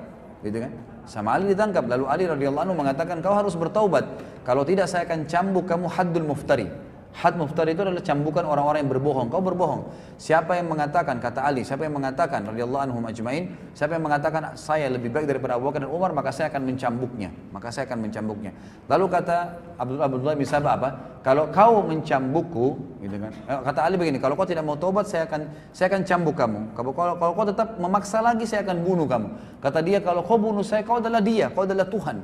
Gitu 0.47 0.63
kan? 0.63 0.71
Sama 1.03 1.35
Ali 1.35 1.51
ditangkap. 1.51 1.83
Lalu 1.83 2.05
Ali 2.07 2.25
radhiyallahu 2.31 2.79
mengatakan 2.79 3.19
kau 3.19 3.35
harus 3.35 3.59
bertaubat. 3.59 4.07
Kalau 4.47 4.63
tidak 4.63 4.87
saya 4.87 5.03
akan 5.03 5.27
cambuk 5.27 5.67
kamu 5.67 5.91
haddul 5.91 6.27
muftari. 6.31 6.71
Had 7.19 7.35
muftari 7.35 7.75
itu 7.75 7.83
adalah 7.83 7.99
cambukan 7.99 8.47
orang-orang 8.47 8.87
yang 8.87 8.95
berbohong. 8.95 9.27
Kau 9.27 9.43
berbohong. 9.43 9.91
Siapa 10.23 10.55
yang 10.55 10.71
mengatakan, 10.71 11.19
kata 11.19 11.43
Ali, 11.43 11.67
siapa 11.67 11.83
yang 11.83 11.99
mengatakan, 11.99 12.47
radhiyallahu 12.47 12.79
anhum 12.79 13.03
ajmain, 13.11 13.59
siapa 13.75 13.99
yang 13.99 14.07
mengatakan 14.07 14.55
saya 14.55 14.87
lebih 14.87 15.11
baik 15.11 15.27
daripada 15.27 15.59
Abu 15.59 15.67
Bakar 15.67 15.83
dan 15.83 15.91
Umar, 15.91 16.15
maka 16.15 16.31
saya 16.31 16.47
akan 16.47 16.71
mencambuknya. 16.71 17.35
Maka 17.51 17.75
saya 17.75 17.91
akan 17.91 18.07
mencambuknya. 18.07 18.55
Lalu 18.87 19.05
kata 19.11 19.37
Abdul 19.83 19.99
Abdullah 19.99 20.39
bin 20.39 20.47
Sabah 20.47 20.73
apa? 20.79 20.89
Kalau 21.27 21.51
kau 21.51 21.83
mencambukku, 21.83 22.67
gitu 23.03 23.17
kan? 23.19 23.35
Eh, 23.35 23.61
kata 23.67 23.81
Ali 23.83 23.99
begini, 23.99 24.23
kalau 24.23 24.39
kau 24.39 24.47
tidak 24.47 24.63
mau 24.63 24.79
tobat, 24.79 25.11
saya 25.11 25.27
akan 25.27 25.75
saya 25.75 25.91
akan 25.91 26.07
cambuk 26.07 26.39
kamu. 26.39 26.71
Kalau, 26.79 26.95
kalau, 26.95 27.15
kalau 27.19 27.33
kau 27.35 27.47
tetap 27.51 27.69
memaksa 27.83 28.23
lagi, 28.23 28.47
saya 28.47 28.63
akan 28.63 28.79
bunuh 28.87 29.11
kamu. 29.11 29.59
Kata 29.59 29.83
dia, 29.83 29.99
kalau 29.99 30.23
kau 30.23 30.39
bunuh 30.39 30.63
saya, 30.63 30.87
kau 30.87 31.03
adalah 31.03 31.19
dia, 31.19 31.51
kau 31.51 31.67
adalah 31.67 31.91
Tuhan. 31.91 32.23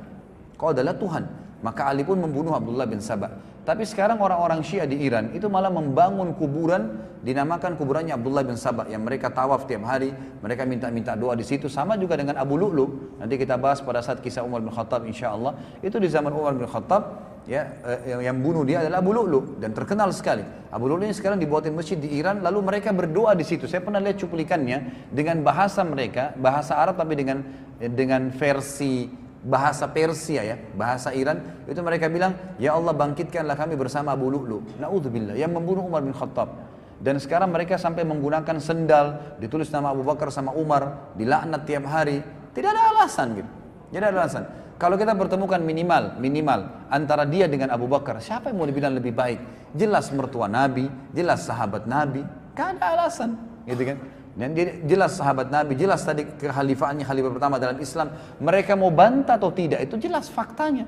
Kau 0.55 0.71
adalah 0.71 0.95
Tuhan. 0.95 1.44
Maka 1.65 1.89
Ali 1.89 2.05
pun 2.05 2.21
membunuh 2.21 2.53
Abdullah 2.53 2.85
bin 2.85 3.01
Sabah. 3.01 3.57
Tapi 3.65 3.81
sekarang 3.81 4.21
orang-orang 4.21 4.61
Syiah 4.61 4.85
di 4.85 5.01
Iran 5.01 5.33
itu 5.33 5.49
malah 5.49 5.73
membangun 5.73 6.37
kuburan 6.37 7.01
dinamakan 7.25 7.73
kuburannya 7.73 8.13
Abdullah 8.13 8.45
bin 8.45 8.53
Sabah 8.53 8.85
yang 8.85 9.01
mereka 9.01 9.33
tawaf 9.33 9.65
tiap 9.65 9.81
hari, 9.89 10.13
mereka 10.45 10.61
minta-minta 10.69 11.17
doa 11.17 11.33
di 11.33 11.41
situ 11.41 11.65
sama 11.65 11.97
juga 11.97 12.13
dengan 12.21 12.37
Abu 12.37 12.61
Lu'lu. 12.61 13.17
Nanti 13.17 13.41
kita 13.41 13.57
bahas 13.57 13.81
pada 13.81 14.05
saat 14.05 14.21
kisah 14.21 14.45
Umar 14.45 14.61
bin 14.61 14.69
Khattab 14.69 15.09
insya 15.09 15.33
Allah. 15.33 15.57
Itu 15.81 15.97
di 15.97 16.05
zaman 16.05 16.29
Umar 16.37 16.53
bin 16.53 16.69
Khattab 16.69 17.33
ya 17.49 17.65
eh, 17.81 18.21
yang 18.21 18.37
bunuh 18.45 18.61
dia 18.61 18.85
adalah 18.85 19.01
Abu 19.01 19.17
Lu'lu 19.17 19.57
dan 19.57 19.73
terkenal 19.73 20.13
sekali. 20.13 20.45
Abu 20.69 20.85
Lu'lu 20.85 21.09
ini 21.09 21.17
sekarang 21.17 21.41
dibuatin 21.41 21.73
masjid 21.73 21.97
di 21.97 22.13
Iran 22.13 22.45
lalu 22.45 22.61
mereka 22.61 22.93
berdoa 22.93 23.33
di 23.33 23.41
situ. 23.41 23.65
Saya 23.65 23.81
pernah 23.81 23.97
lihat 23.97 24.21
cuplikannya 24.21 25.09
dengan 25.09 25.41
bahasa 25.41 25.81
mereka, 25.81 26.37
bahasa 26.37 26.77
Arab 26.77 27.01
tapi 27.01 27.17
dengan 27.17 27.41
dengan 27.81 28.29
versi 28.29 29.24
bahasa 29.45 29.85
Persia 29.85 30.41
ya, 30.41 30.57
bahasa 30.73 31.13
Iran, 31.13 31.45
itu 31.69 31.77
mereka 31.85 32.09
bilang, 32.09 32.33
"Ya 32.57 32.73
Allah 32.73 32.97
bangkitkanlah 32.97 33.53
kami 33.53 33.77
bersama 33.77 34.17
Abu 34.17 34.33
Lu'lu." 34.33 34.65
Naudzubillah, 34.81 35.37
yang 35.37 35.53
membunuh 35.53 35.85
Umar 35.85 36.01
bin 36.01 36.17
Khattab. 36.17 36.49
Dan 36.97 37.21
sekarang 37.21 37.53
mereka 37.53 37.77
sampai 37.77 38.01
menggunakan 38.01 38.57
sendal, 38.57 39.37
ditulis 39.37 39.69
nama 39.69 39.93
Abu 39.93 40.01
Bakar 40.01 40.33
sama 40.33 40.55
Umar, 40.57 41.13
dilaknat 41.13 41.61
tiap 41.69 41.85
hari. 41.85 42.25
Tidak 42.55 42.69
ada 42.71 42.97
alasan 42.97 43.37
gitu. 43.37 43.51
Tidak 43.93 43.99
ada 44.01 44.17
alasan. 44.25 44.43
Kalau 44.75 44.99
kita 44.99 45.15
pertemukan 45.15 45.61
minimal, 45.61 46.19
minimal 46.19 46.87
antara 46.91 47.23
dia 47.23 47.47
dengan 47.47 47.71
Abu 47.71 47.87
Bakar, 47.87 48.19
siapa 48.19 48.51
yang 48.51 48.59
mau 48.59 48.67
dibilang 48.67 48.91
lebih 48.91 49.15
baik? 49.15 49.71
Jelas 49.71 50.11
mertua 50.11 50.51
Nabi, 50.51 50.87
jelas 51.15 51.47
sahabat 51.47 51.87
Nabi, 51.87 52.23
gak 52.55 52.79
ada 52.79 52.95
alasan, 52.95 53.39
gitu 53.63 53.93
kan? 53.93 53.97
Dan 54.35 54.51
jelas 54.83 55.15
sahabat 55.15 55.47
Nabi, 55.47 55.79
jelas 55.79 56.03
tadi 56.03 56.27
kekhalifaannya 56.27 57.07
khalifah 57.07 57.31
pertama 57.31 57.55
dalam 57.55 57.79
Islam. 57.79 58.11
Mereka 58.43 58.75
mau 58.75 58.91
bantah 58.91 59.39
atau 59.39 59.47
tidak, 59.47 59.79
itu 59.87 59.95
jelas 59.95 60.27
faktanya. 60.27 60.83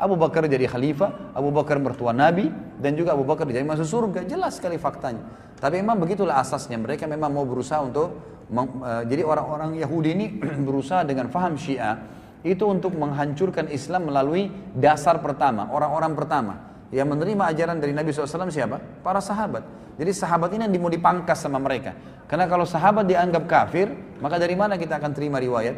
Abu 0.00 0.16
Bakar 0.16 0.48
jadi 0.48 0.64
khalifah, 0.64 1.36
Abu 1.36 1.52
Bakar 1.52 1.76
mertua 1.76 2.16
Nabi, 2.16 2.48
dan 2.80 2.96
juga 2.96 3.12
Abu 3.12 3.28
Bakar 3.28 3.44
jadi 3.48 3.68
masuk 3.68 3.84
surga. 3.84 4.24
Jelas 4.24 4.56
sekali 4.56 4.80
faktanya. 4.80 5.24
Tapi 5.60 5.80
memang 5.80 6.00
begitulah 6.00 6.40
asasnya. 6.40 6.80
Mereka 6.80 7.04
memang 7.04 7.32
mau 7.32 7.44
berusaha 7.44 7.84
untuk, 7.84 8.16
uh, 8.52 9.04
jadi 9.04 9.24
orang-orang 9.24 9.76
Yahudi 9.76 10.08
ini 10.16 10.26
berusaha 10.68 11.04
dengan 11.04 11.28
faham 11.28 11.56
Syiah, 11.60 12.00
itu 12.44 12.64
untuk 12.64 12.96
menghancurkan 12.96 13.68
Islam 13.68 14.08
melalui 14.08 14.48
dasar 14.72 15.20
pertama, 15.20 15.68
orang-orang 15.68 16.12
pertama. 16.16 16.54
Yang 16.94 17.08
menerima 17.18 17.42
ajaran 17.50 17.76
dari 17.82 17.90
Nabi 17.90 18.14
SAW 18.14 18.50
siapa? 18.50 18.78
Para 19.02 19.18
sahabat. 19.18 19.66
Jadi 19.96 20.12
sahabat 20.12 20.52
ini 20.54 20.68
yang 20.70 20.82
mau 20.82 20.92
dipangkas 20.92 21.42
sama 21.42 21.58
mereka. 21.58 21.96
Karena 22.26 22.46
kalau 22.46 22.66
sahabat 22.66 23.06
dianggap 23.06 23.44
kafir, 23.48 23.90
maka 24.22 24.36
dari 24.36 24.54
mana 24.54 24.78
kita 24.78 24.98
akan 24.98 25.10
terima 25.14 25.42
riwayat? 25.42 25.76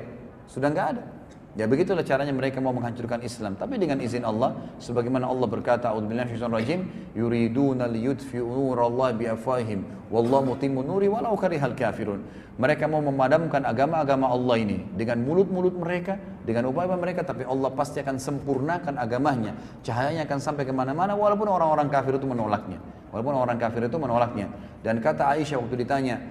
Sudah 0.48 0.68
nggak 0.72 0.86
ada. 0.96 1.17
Ya 1.58 1.66
begitulah 1.66 2.06
caranya 2.06 2.30
mereka 2.30 2.62
mau 2.62 2.70
menghancurkan 2.70 3.18
Islam. 3.26 3.58
Tapi 3.58 3.82
dengan 3.82 3.98
izin 3.98 4.22
Allah, 4.22 4.54
sebagaimana 4.78 5.26
Allah 5.26 5.50
berkata, 5.50 5.90
rajim, 5.90 6.86
yuriduna 7.18 7.90
liyudfi'u 7.90 8.46
nurallahi 8.46 9.26
wallahu 10.06 10.54
nuri 10.54 11.10
walau 11.10 11.34
karihal 11.34 11.74
kafirun." 11.74 12.22
Mereka 12.62 12.86
mau 12.86 13.02
memadamkan 13.02 13.66
agama-agama 13.66 14.30
Allah 14.30 14.54
ini 14.62 14.86
dengan 14.94 15.18
mulut-mulut 15.26 15.74
mereka 15.74 16.14
dengan 16.46 16.70
upaya 16.70 16.94
mereka, 16.94 17.26
tapi 17.26 17.42
Allah 17.42 17.74
pasti 17.74 18.06
akan 18.06 18.22
sempurnakan 18.22 18.94
agamanya. 18.94 19.58
Cahayanya 19.82 20.30
akan 20.30 20.38
sampai 20.38 20.62
ke 20.62 20.70
mana-mana, 20.70 21.18
walaupun 21.18 21.50
orang-orang 21.50 21.90
kafir 21.90 22.22
itu 22.22 22.26
menolaknya. 22.30 22.78
Walaupun 23.10 23.34
orang 23.34 23.58
kafir 23.58 23.82
itu 23.82 23.98
menolaknya. 23.98 24.46
Dan 24.86 25.02
kata 25.02 25.34
Aisyah 25.34 25.58
waktu 25.58 25.74
ditanya, 25.74 26.22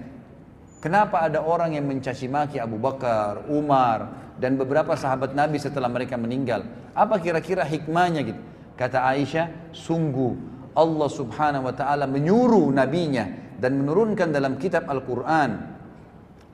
kenapa 0.80 1.28
ada 1.28 1.44
orang 1.44 1.76
yang 1.76 1.84
mencaci 1.84 2.32
maki 2.32 2.56
Abu 2.60 2.80
Bakar, 2.80 3.44
Umar, 3.52 4.27
dan 4.38 4.54
beberapa 4.54 4.94
sahabat 4.94 5.34
Nabi 5.34 5.58
setelah 5.58 5.90
mereka 5.90 6.14
meninggal? 6.14 6.62
Apa 6.94 7.18
kira-kira 7.18 7.66
hikmahnya 7.66 8.22
gitu? 8.22 8.40
Kata 8.78 9.02
Aisyah, 9.10 9.74
sungguh 9.74 10.38
Allah 10.78 11.08
subhanahu 11.10 11.66
wa 11.66 11.74
ta'ala 11.74 12.06
menyuruh 12.06 12.70
nabinya 12.70 13.26
dan 13.58 13.82
menurunkan 13.82 14.30
dalam 14.30 14.54
kitab 14.54 14.86
Al-Quran 14.86 15.78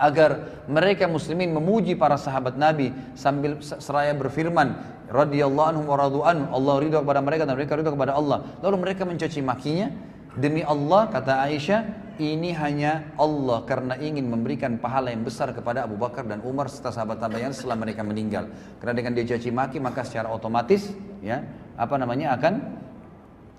agar 0.01 0.65
mereka 0.66 1.06
muslimin 1.06 1.55
memuji 1.55 1.94
para 1.94 2.19
sahabat 2.19 2.59
Nabi 2.59 2.90
sambil 3.15 3.61
seraya 3.62 4.11
berfirman 4.16 4.74
radhiyallahu 5.12 5.69
anhum 5.70 5.86
wa 5.86 5.97
radu'an 6.01 6.39
Allah 6.51 6.74
ridha 6.82 6.98
kepada 6.98 7.23
mereka 7.23 7.47
dan 7.47 7.55
mereka 7.55 7.78
ridha 7.78 7.93
kepada 7.94 8.16
Allah 8.19 8.43
lalu 8.59 8.77
mereka 8.82 9.06
mencaci 9.06 9.39
makinya 9.39 9.94
demi 10.35 10.66
Allah 10.66 11.06
kata 11.06 11.47
Aisyah 11.47 12.03
ini 12.23 12.55
hanya 12.55 13.11
Allah 13.19 13.66
karena 13.66 13.99
ingin 13.99 14.27
memberikan 14.31 14.78
pahala 14.78 15.11
yang 15.11 15.27
besar 15.27 15.51
kepada 15.51 15.86
Abu 15.86 15.99
Bakar 15.99 16.23
dan 16.27 16.41
Umar 16.47 16.70
serta 16.70 16.95
sahabat 16.95 17.19
tabi'in 17.19 17.51
setelah 17.51 17.78
mereka 17.78 18.07
meninggal. 18.07 18.51
Karena 18.78 18.95
dengan 18.95 19.12
dia 19.19 19.24
caci 19.35 19.51
maki 19.51 19.82
maka 19.82 20.07
secara 20.07 20.31
otomatis 20.31 20.95
ya 21.20 21.43
apa 21.74 21.95
namanya 21.99 22.39
akan 22.39 22.53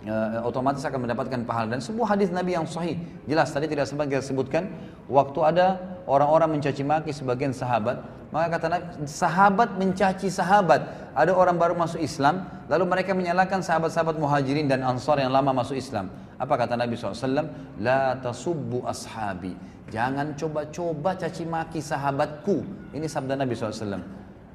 uh, 0.07 0.47
otomatis 0.47 0.81
akan 0.83 1.07
mendapatkan 1.07 1.41
pahala. 1.43 1.75
Dan 1.75 1.81
sebuah 1.83 2.15
hadis 2.15 2.31
Nabi 2.31 2.55
yang 2.55 2.67
sahih 2.67 2.95
jelas 3.27 3.51
tadi 3.51 3.67
tidak 3.67 3.87
sempat 3.87 4.07
kita 4.07 4.23
sebutkan 4.23 4.71
waktu 5.11 5.39
ada 5.43 5.79
orang-orang 6.09 6.59
mencaci 6.59 6.83
maki 6.83 7.11
sebagian 7.11 7.51
sahabat 7.51 8.01
maka 8.33 8.59
kata 8.59 8.67
Nabi 8.67 8.85
sahabat 9.07 9.69
mencaci 9.79 10.27
sahabat. 10.27 11.13
Ada 11.15 11.31
orang 11.31 11.55
baru 11.55 11.77
masuk 11.79 12.03
Islam 12.03 12.43
lalu 12.67 12.83
mereka 12.83 13.15
menyalahkan 13.15 13.63
sahabat-sahabat 13.63 14.19
muhajirin 14.19 14.67
dan 14.67 14.83
ansar 14.83 15.21
yang 15.23 15.31
lama 15.31 15.55
masuk 15.55 15.79
Islam 15.79 16.11
apa 16.35 16.53
kata 16.55 16.75
Nabi 16.75 16.99
SAW 16.99 17.47
la 17.79 18.19
tasubbu 18.19 18.83
ashabi 18.83 19.55
jangan 19.87 20.35
coba-coba 20.35 21.15
caci 21.15 21.47
maki 21.47 21.79
sahabatku 21.79 22.63
ini 22.91 23.07
sabda 23.07 23.39
Nabi 23.39 23.53
SAW 23.55 24.01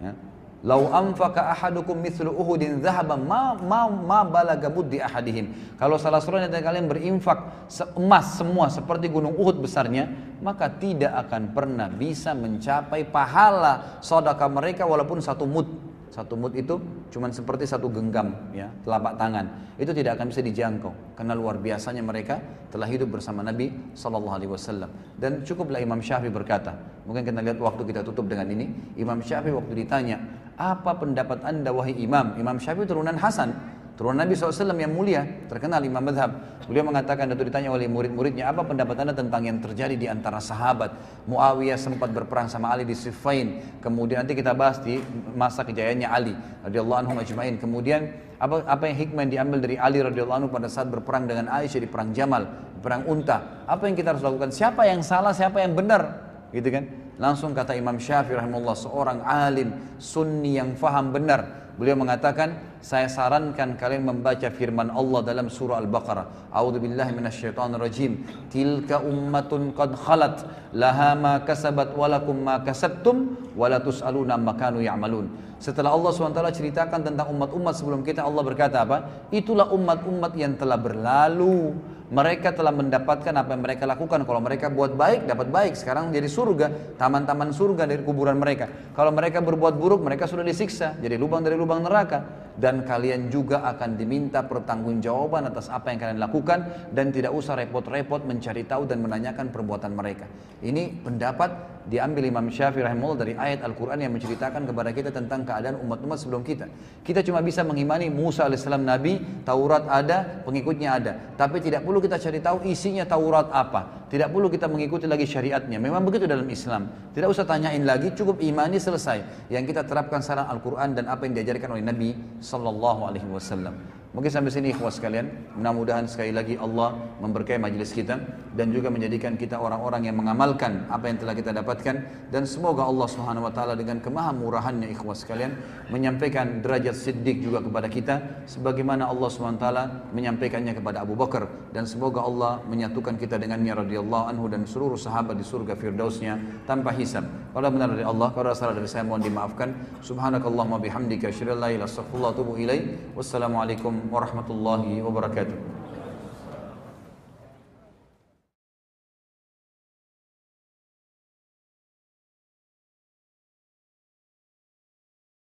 ya. 0.01 0.13
Lau 0.61 0.93
anfaka 0.93 1.57
ahadukum 1.57 1.97
mithlu 1.97 2.37
Uhudin 2.37 2.85
zahaban 2.85 3.25
ma 3.25 3.57
ma 3.57 3.89
ma 3.89 4.21
balaga 4.29 4.69
buddi 4.69 5.01
ahadihim. 5.01 5.77
Kalau 5.81 5.97
salah 5.97 6.21
seorang 6.21 6.53
dari 6.53 6.61
kalian 6.61 6.85
berinfak 6.85 7.73
emas 7.97 8.37
semua 8.37 8.69
seperti 8.69 9.09
gunung 9.09 9.41
Uhud 9.41 9.57
besarnya, 9.57 10.13
maka 10.45 10.69
tidak 10.69 11.17
akan 11.17 11.57
pernah 11.57 11.89
bisa 11.89 12.37
mencapai 12.37 13.09
pahala 13.09 14.05
sedekah 14.05 14.53
mereka 14.53 14.85
walaupun 14.85 15.25
satu 15.25 15.49
mud. 15.49 15.90
Satu 16.11 16.35
mud 16.35 16.51
itu 16.59 16.75
cuma 17.15 17.31
seperti 17.31 17.71
satu 17.71 17.87
genggam 17.87 18.35
ya, 18.51 18.67
telapak 18.83 19.15
tangan. 19.15 19.47
Itu 19.79 19.95
tidak 19.95 20.19
akan 20.19 20.27
bisa 20.35 20.43
dijangkau 20.43 21.15
karena 21.15 21.39
luar 21.39 21.63
biasanya 21.63 22.03
mereka 22.03 22.43
telah 22.75 22.91
hidup 22.91 23.15
bersama 23.15 23.47
Nabi 23.47 23.71
sallallahu 23.95 24.35
alaihi 24.35 24.51
wasallam. 24.51 24.91
Dan 25.15 25.47
cukuplah 25.47 25.79
Imam 25.79 26.03
Syafi'i 26.03 26.35
berkata, 26.35 26.75
mungkin 27.07 27.23
kita 27.23 27.39
lihat 27.39 27.63
waktu 27.63 27.87
kita 27.87 28.03
tutup 28.03 28.27
dengan 28.27 28.51
ini, 28.51 28.67
Imam 28.99 29.23
Syafi'i 29.23 29.55
waktu 29.55 29.87
ditanya, 29.87 30.19
"Apa 30.59 30.99
pendapat 30.99 31.47
Anda 31.47 31.71
wahai 31.71 31.95
Imam?" 31.95 32.35
Imam 32.35 32.59
Syafi'i 32.59 32.91
turunan 32.91 33.15
Hasan, 33.15 33.55
Turun 34.01 34.17
Nabi 34.17 34.33
SAW 34.33 34.81
yang 34.81 34.97
mulia, 34.97 35.29
terkenal 35.45 35.85
imam 35.85 36.01
madhab. 36.01 36.33
Beliau 36.65 36.89
mengatakan, 36.89 37.29
itu 37.37 37.45
ditanya 37.45 37.69
oleh 37.69 37.85
murid-muridnya, 37.85 38.49
apa 38.49 38.65
pendapat 38.65 38.97
anda 38.97 39.13
tentang 39.13 39.45
yang 39.45 39.61
terjadi 39.61 39.93
di 39.93 40.09
antara 40.09 40.41
sahabat? 40.41 40.97
Muawiyah 41.29 41.77
sempat 41.77 42.09
berperang 42.09 42.49
sama 42.49 42.73
Ali 42.73 42.89
di 42.89 42.97
Siffin. 42.97 43.61
Kemudian 43.85 44.25
nanti 44.25 44.33
kita 44.33 44.57
bahas 44.57 44.81
di 44.81 45.05
masa 45.37 45.69
kejayaannya 45.69 46.09
Ali 46.09 46.33
radhiyallahu 46.65 47.13
anhu. 47.13 47.13
Kemudian 47.61 48.09
apa, 48.41 48.65
apa 48.65 48.89
yang 48.89 48.97
hikmah 49.05 49.21
yang 49.29 49.33
diambil 49.37 49.59
dari 49.69 49.77
Ali 49.77 50.01
radhiyallahu 50.01 50.39
anhu 50.41 50.49
pada 50.49 50.73
saat 50.73 50.89
berperang 50.89 51.29
dengan 51.29 51.53
Aisyah 51.53 51.85
di 51.85 51.89
perang 51.93 52.17
Jamal, 52.17 52.49
perang 52.81 53.05
Unta? 53.05 53.69
Apa 53.69 53.85
yang 53.85 54.01
kita 54.01 54.17
harus 54.17 54.25
lakukan? 54.25 54.49
Siapa 54.49 54.89
yang 54.89 55.05
salah, 55.05 55.37
siapa 55.37 55.61
yang 55.61 55.77
benar? 55.77 56.25
Gitu 56.57 56.73
kan? 56.73 56.89
Langsung 57.21 57.53
kata 57.53 57.77
Imam 57.77 58.01
Syafi'i 58.01 58.33
rahimahullah 58.33 58.77
seorang 58.81 59.21
alim 59.29 59.77
sunni 60.01 60.57
yang 60.57 60.73
faham 60.73 61.13
benar 61.13 61.69
Beliau 61.81 61.97
mengatakan, 61.97 62.61
saya 62.85 63.09
sarankan 63.09 63.81
kalian 63.81 64.05
membaca 64.05 64.53
firman 64.53 64.93
Allah 64.93 65.25
dalam 65.25 65.49
surah 65.49 65.81
Al-Baqarah. 65.81 66.53
A'udzu 66.53 66.77
billahi 66.77 67.09
minasyaitonir 67.17 67.81
rajim. 67.81 68.21
Tilka 68.53 69.01
ummatun 69.01 69.73
qad 69.73 69.97
khalat 69.97 70.45
laha 70.77 71.17
ma 71.17 71.41
kasabat 71.41 71.97
wa 71.97 72.05
lakum 72.05 72.37
ma 72.45 72.61
kasabtum 72.61 73.33
wa 73.57 73.65
la 73.73 73.81
tus'aluna 73.81 74.37
amma 74.37 74.61
kanu 74.61 74.85
ya'malun. 74.85 75.57
Setelah 75.57 75.97
Allah 75.97 76.13
SWT 76.13 76.41
ceritakan 76.61 77.01
tentang 77.01 77.33
umat-umat 77.33 77.73
sebelum 77.73 78.05
kita, 78.05 78.29
Allah 78.29 78.45
berkata 78.45 78.85
apa? 78.85 79.29
Itulah 79.33 79.73
umat-umat 79.73 80.37
yang 80.37 80.61
telah 80.61 80.77
berlalu 80.77 81.81
mereka 82.11 82.51
telah 82.51 82.75
mendapatkan 82.75 83.31
apa 83.31 83.55
yang 83.55 83.63
mereka 83.63 83.87
lakukan. 83.87 84.27
Kalau 84.27 84.43
mereka 84.43 84.67
buat 84.67 84.99
baik, 84.99 85.31
dapat 85.31 85.47
baik. 85.47 85.73
Sekarang 85.79 86.11
jadi 86.11 86.27
surga, 86.27 86.99
taman-taman 86.99 87.55
surga 87.55 87.87
dari 87.87 88.03
kuburan 88.03 88.35
mereka. 88.35 88.67
Kalau 88.99 89.15
mereka 89.15 89.39
berbuat 89.39 89.79
buruk, 89.79 90.03
mereka 90.03 90.27
sudah 90.27 90.43
disiksa. 90.43 90.99
Jadi 90.99 91.15
lubang 91.15 91.47
dari 91.47 91.55
lubang 91.55 91.87
neraka. 91.87 92.50
Dan 92.57 92.83
kalian 92.89 93.31
juga 93.31 93.63
akan 93.69 93.95
diminta 93.95 94.43
pertanggungjawaban 94.47 95.47
atas 95.51 95.71
apa 95.71 95.93
yang 95.93 95.99
kalian 96.03 96.21
lakukan. 96.23 96.91
Dan 96.91 97.15
tidak 97.15 97.35
usah 97.35 97.55
repot-repot 97.59 98.27
mencari 98.27 98.67
tahu 98.67 98.89
dan 98.89 99.05
menanyakan 99.05 99.53
perbuatan 99.53 99.93
mereka. 99.95 100.27
Ini 100.61 101.05
pendapat 101.05 101.83
diambil 101.89 102.29
Imam 102.29 102.47
Syafi'i 102.53 102.85
rahimahullah 102.85 103.21
dari 103.25 103.33
ayat 103.35 103.65
Al-Quran 103.65 104.05
yang 104.05 104.13
menceritakan 104.13 104.69
kepada 104.69 104.91
kita 104.93 105.11
tentang 105.11 105.49
keadaan 105.49 105.81
umat-umat 105.81 106.21
sebelum 106.21 106.45
kita. 106.45 106.69
Kita 107.01 107.25
cuma 107.25 107.41
bisa 107.41 107.65
mengimani 107.65 108.13
Musa 108.13 108.45
alaihissalam 108.45 108.85
Nabi, 108.85 109.43
Taurat 109.43 109.89
ada, 109.89 110.45
pengikutnya 110.45 110.89
ada. 111.01 111.13
Tapi 111.41 111.65
tidak 111.65 111.83
perlu 111.83 111.99
kita 111.99 112.21
cari 112.21 112.39
tahu 112.45 112.63
isinya 112.69 113.09
Taurat 113.09 113.49
apa. 113.51 114.01
Tidak 114.11 114.27
perlu 114.27 114.51
kita 114.51 114.67
mengikuti 114.67 115.07
lagi 115.07 115.23
syariatnya. 115.23 115.79
Memang 115.79 116.03
begitu 116.03 116.27
dalam 116.27 116.47
Islam. 116.51 116.91
Tidak 117.15 117.31
usah 117.31 117.47
tanyain 117.47 117.83
lagi, 117.87 118.11
cukup 118.11 118.43
imani 118.43 118.83
selesai. 118.83 119.47
Yang 119.47 119.71
kita 119.71 119.87
terapkan 119.87 120.19
saran 120.19 120.51
Al-Quran 120.51 120.99
dan 120.99 121.07
apa 121.07 121.31
yang 121.31 121.39
diajarkan 121.39 121.79
oleh 121.79 121.85
Nabi 121.87 122.11
Sallallahu 122.41 123.05
Alaihi 123.05 123.29
Wasallam. 123.29 124.00
Mungkin 124.11 124.27
sampai 124.27 124.51
sini 124.51 124.75
ikhwas 124.75 124.99
sekalian. 124.99 125.31
Mudah-mudahan 125.55 126.11
sekali 126.11 126.35
lagi 126.35 126.59
Allah 126.59 126.99
memberkahi 127.23 127.63
majelis 127.63 127.95
kita 127.95 128.19
dan 128.59 128.75
juga 128.75 128.91
menjadikan 128.91 129.39
kita 129.39 129.55
orang-orang 129.55 130.11
yang 130.11 130.19
mengamalkan 130.19 130.83
apa 130.91 131.07
yang 131.07 131.23
telah 131.23 131.35
kita 131.39 131.55
dapatkan 131.55 131.95
dan 132.35 132.43
semoga 132.43 132.83
Allah 132.91 133.07
Subhanahu 133.07 133.47
wa 133.47 133.55
taala 133.55 133.79
dengan 133.79 134.03
kemahamurahannya 134.03 134.91
ikhwas 134.91 135.23
sekalian 135.23 135.55
menyampaikan 135.95 136.59
derajat 136.59 136.99
siddiq 136.99 137.39
juga 137.39 137.63
kepada 137.63 137.87
kita 137.87 138.15
sebagaimana 138.51 139.07
Allah 139.07 139.31
Subhanahu 139.31 139.63
wa 139.63 139.65
taala 139.71 139.85
menyampaikannya 140.11 140.75
kepada 140.75 141.07
Abu 141.07 141.15
Bakar 141.15 141.47
dan 141.71 141.87
semoga 141.87 142.27
Allah 142.27 142.59
menyatukan 142.67 143.15
kita 143.15 143.39
dengannya 143.39 143.79
radhiyallahu 143.79 144.27
anhu 144.27 144.51
dan 144.51 144.67
seluruh 144.67 144.99
sahabat 144.99 145.39
di 145.39 145.47
surga 145.47 145.79
firdausnya 145.79 146.67
tanpa 146.67 146.91
hisab. 146.99 147.23
Kalau 147.55 147.67
benar 147.71 147.91
dari 147.95 148.07
Allah, 148.07 148.31
kalau 148.35 148.55
salah 148.55 148.75
dari 148.75 148.87
saya 148.87 149.03
mohon 149.03 149.23
dimaafkan. 149.23 149.75
Subhanakallahumma 150.07 150.79
bihamdika 150.79 151.35
asyhadu 151.35 151.59
an 151.59 151.67
la 151.67 151.69
ilaha 151.75 151.83
illa 151.83 151.87
anta 151.87 151.99
astaghfiruka 151.99 152.47
wa. 152.47 153.19
Wassalamualaikum 153.19 154.00
warahmatullahi 154.09 155.05
wabarakatuh 155.05 155.80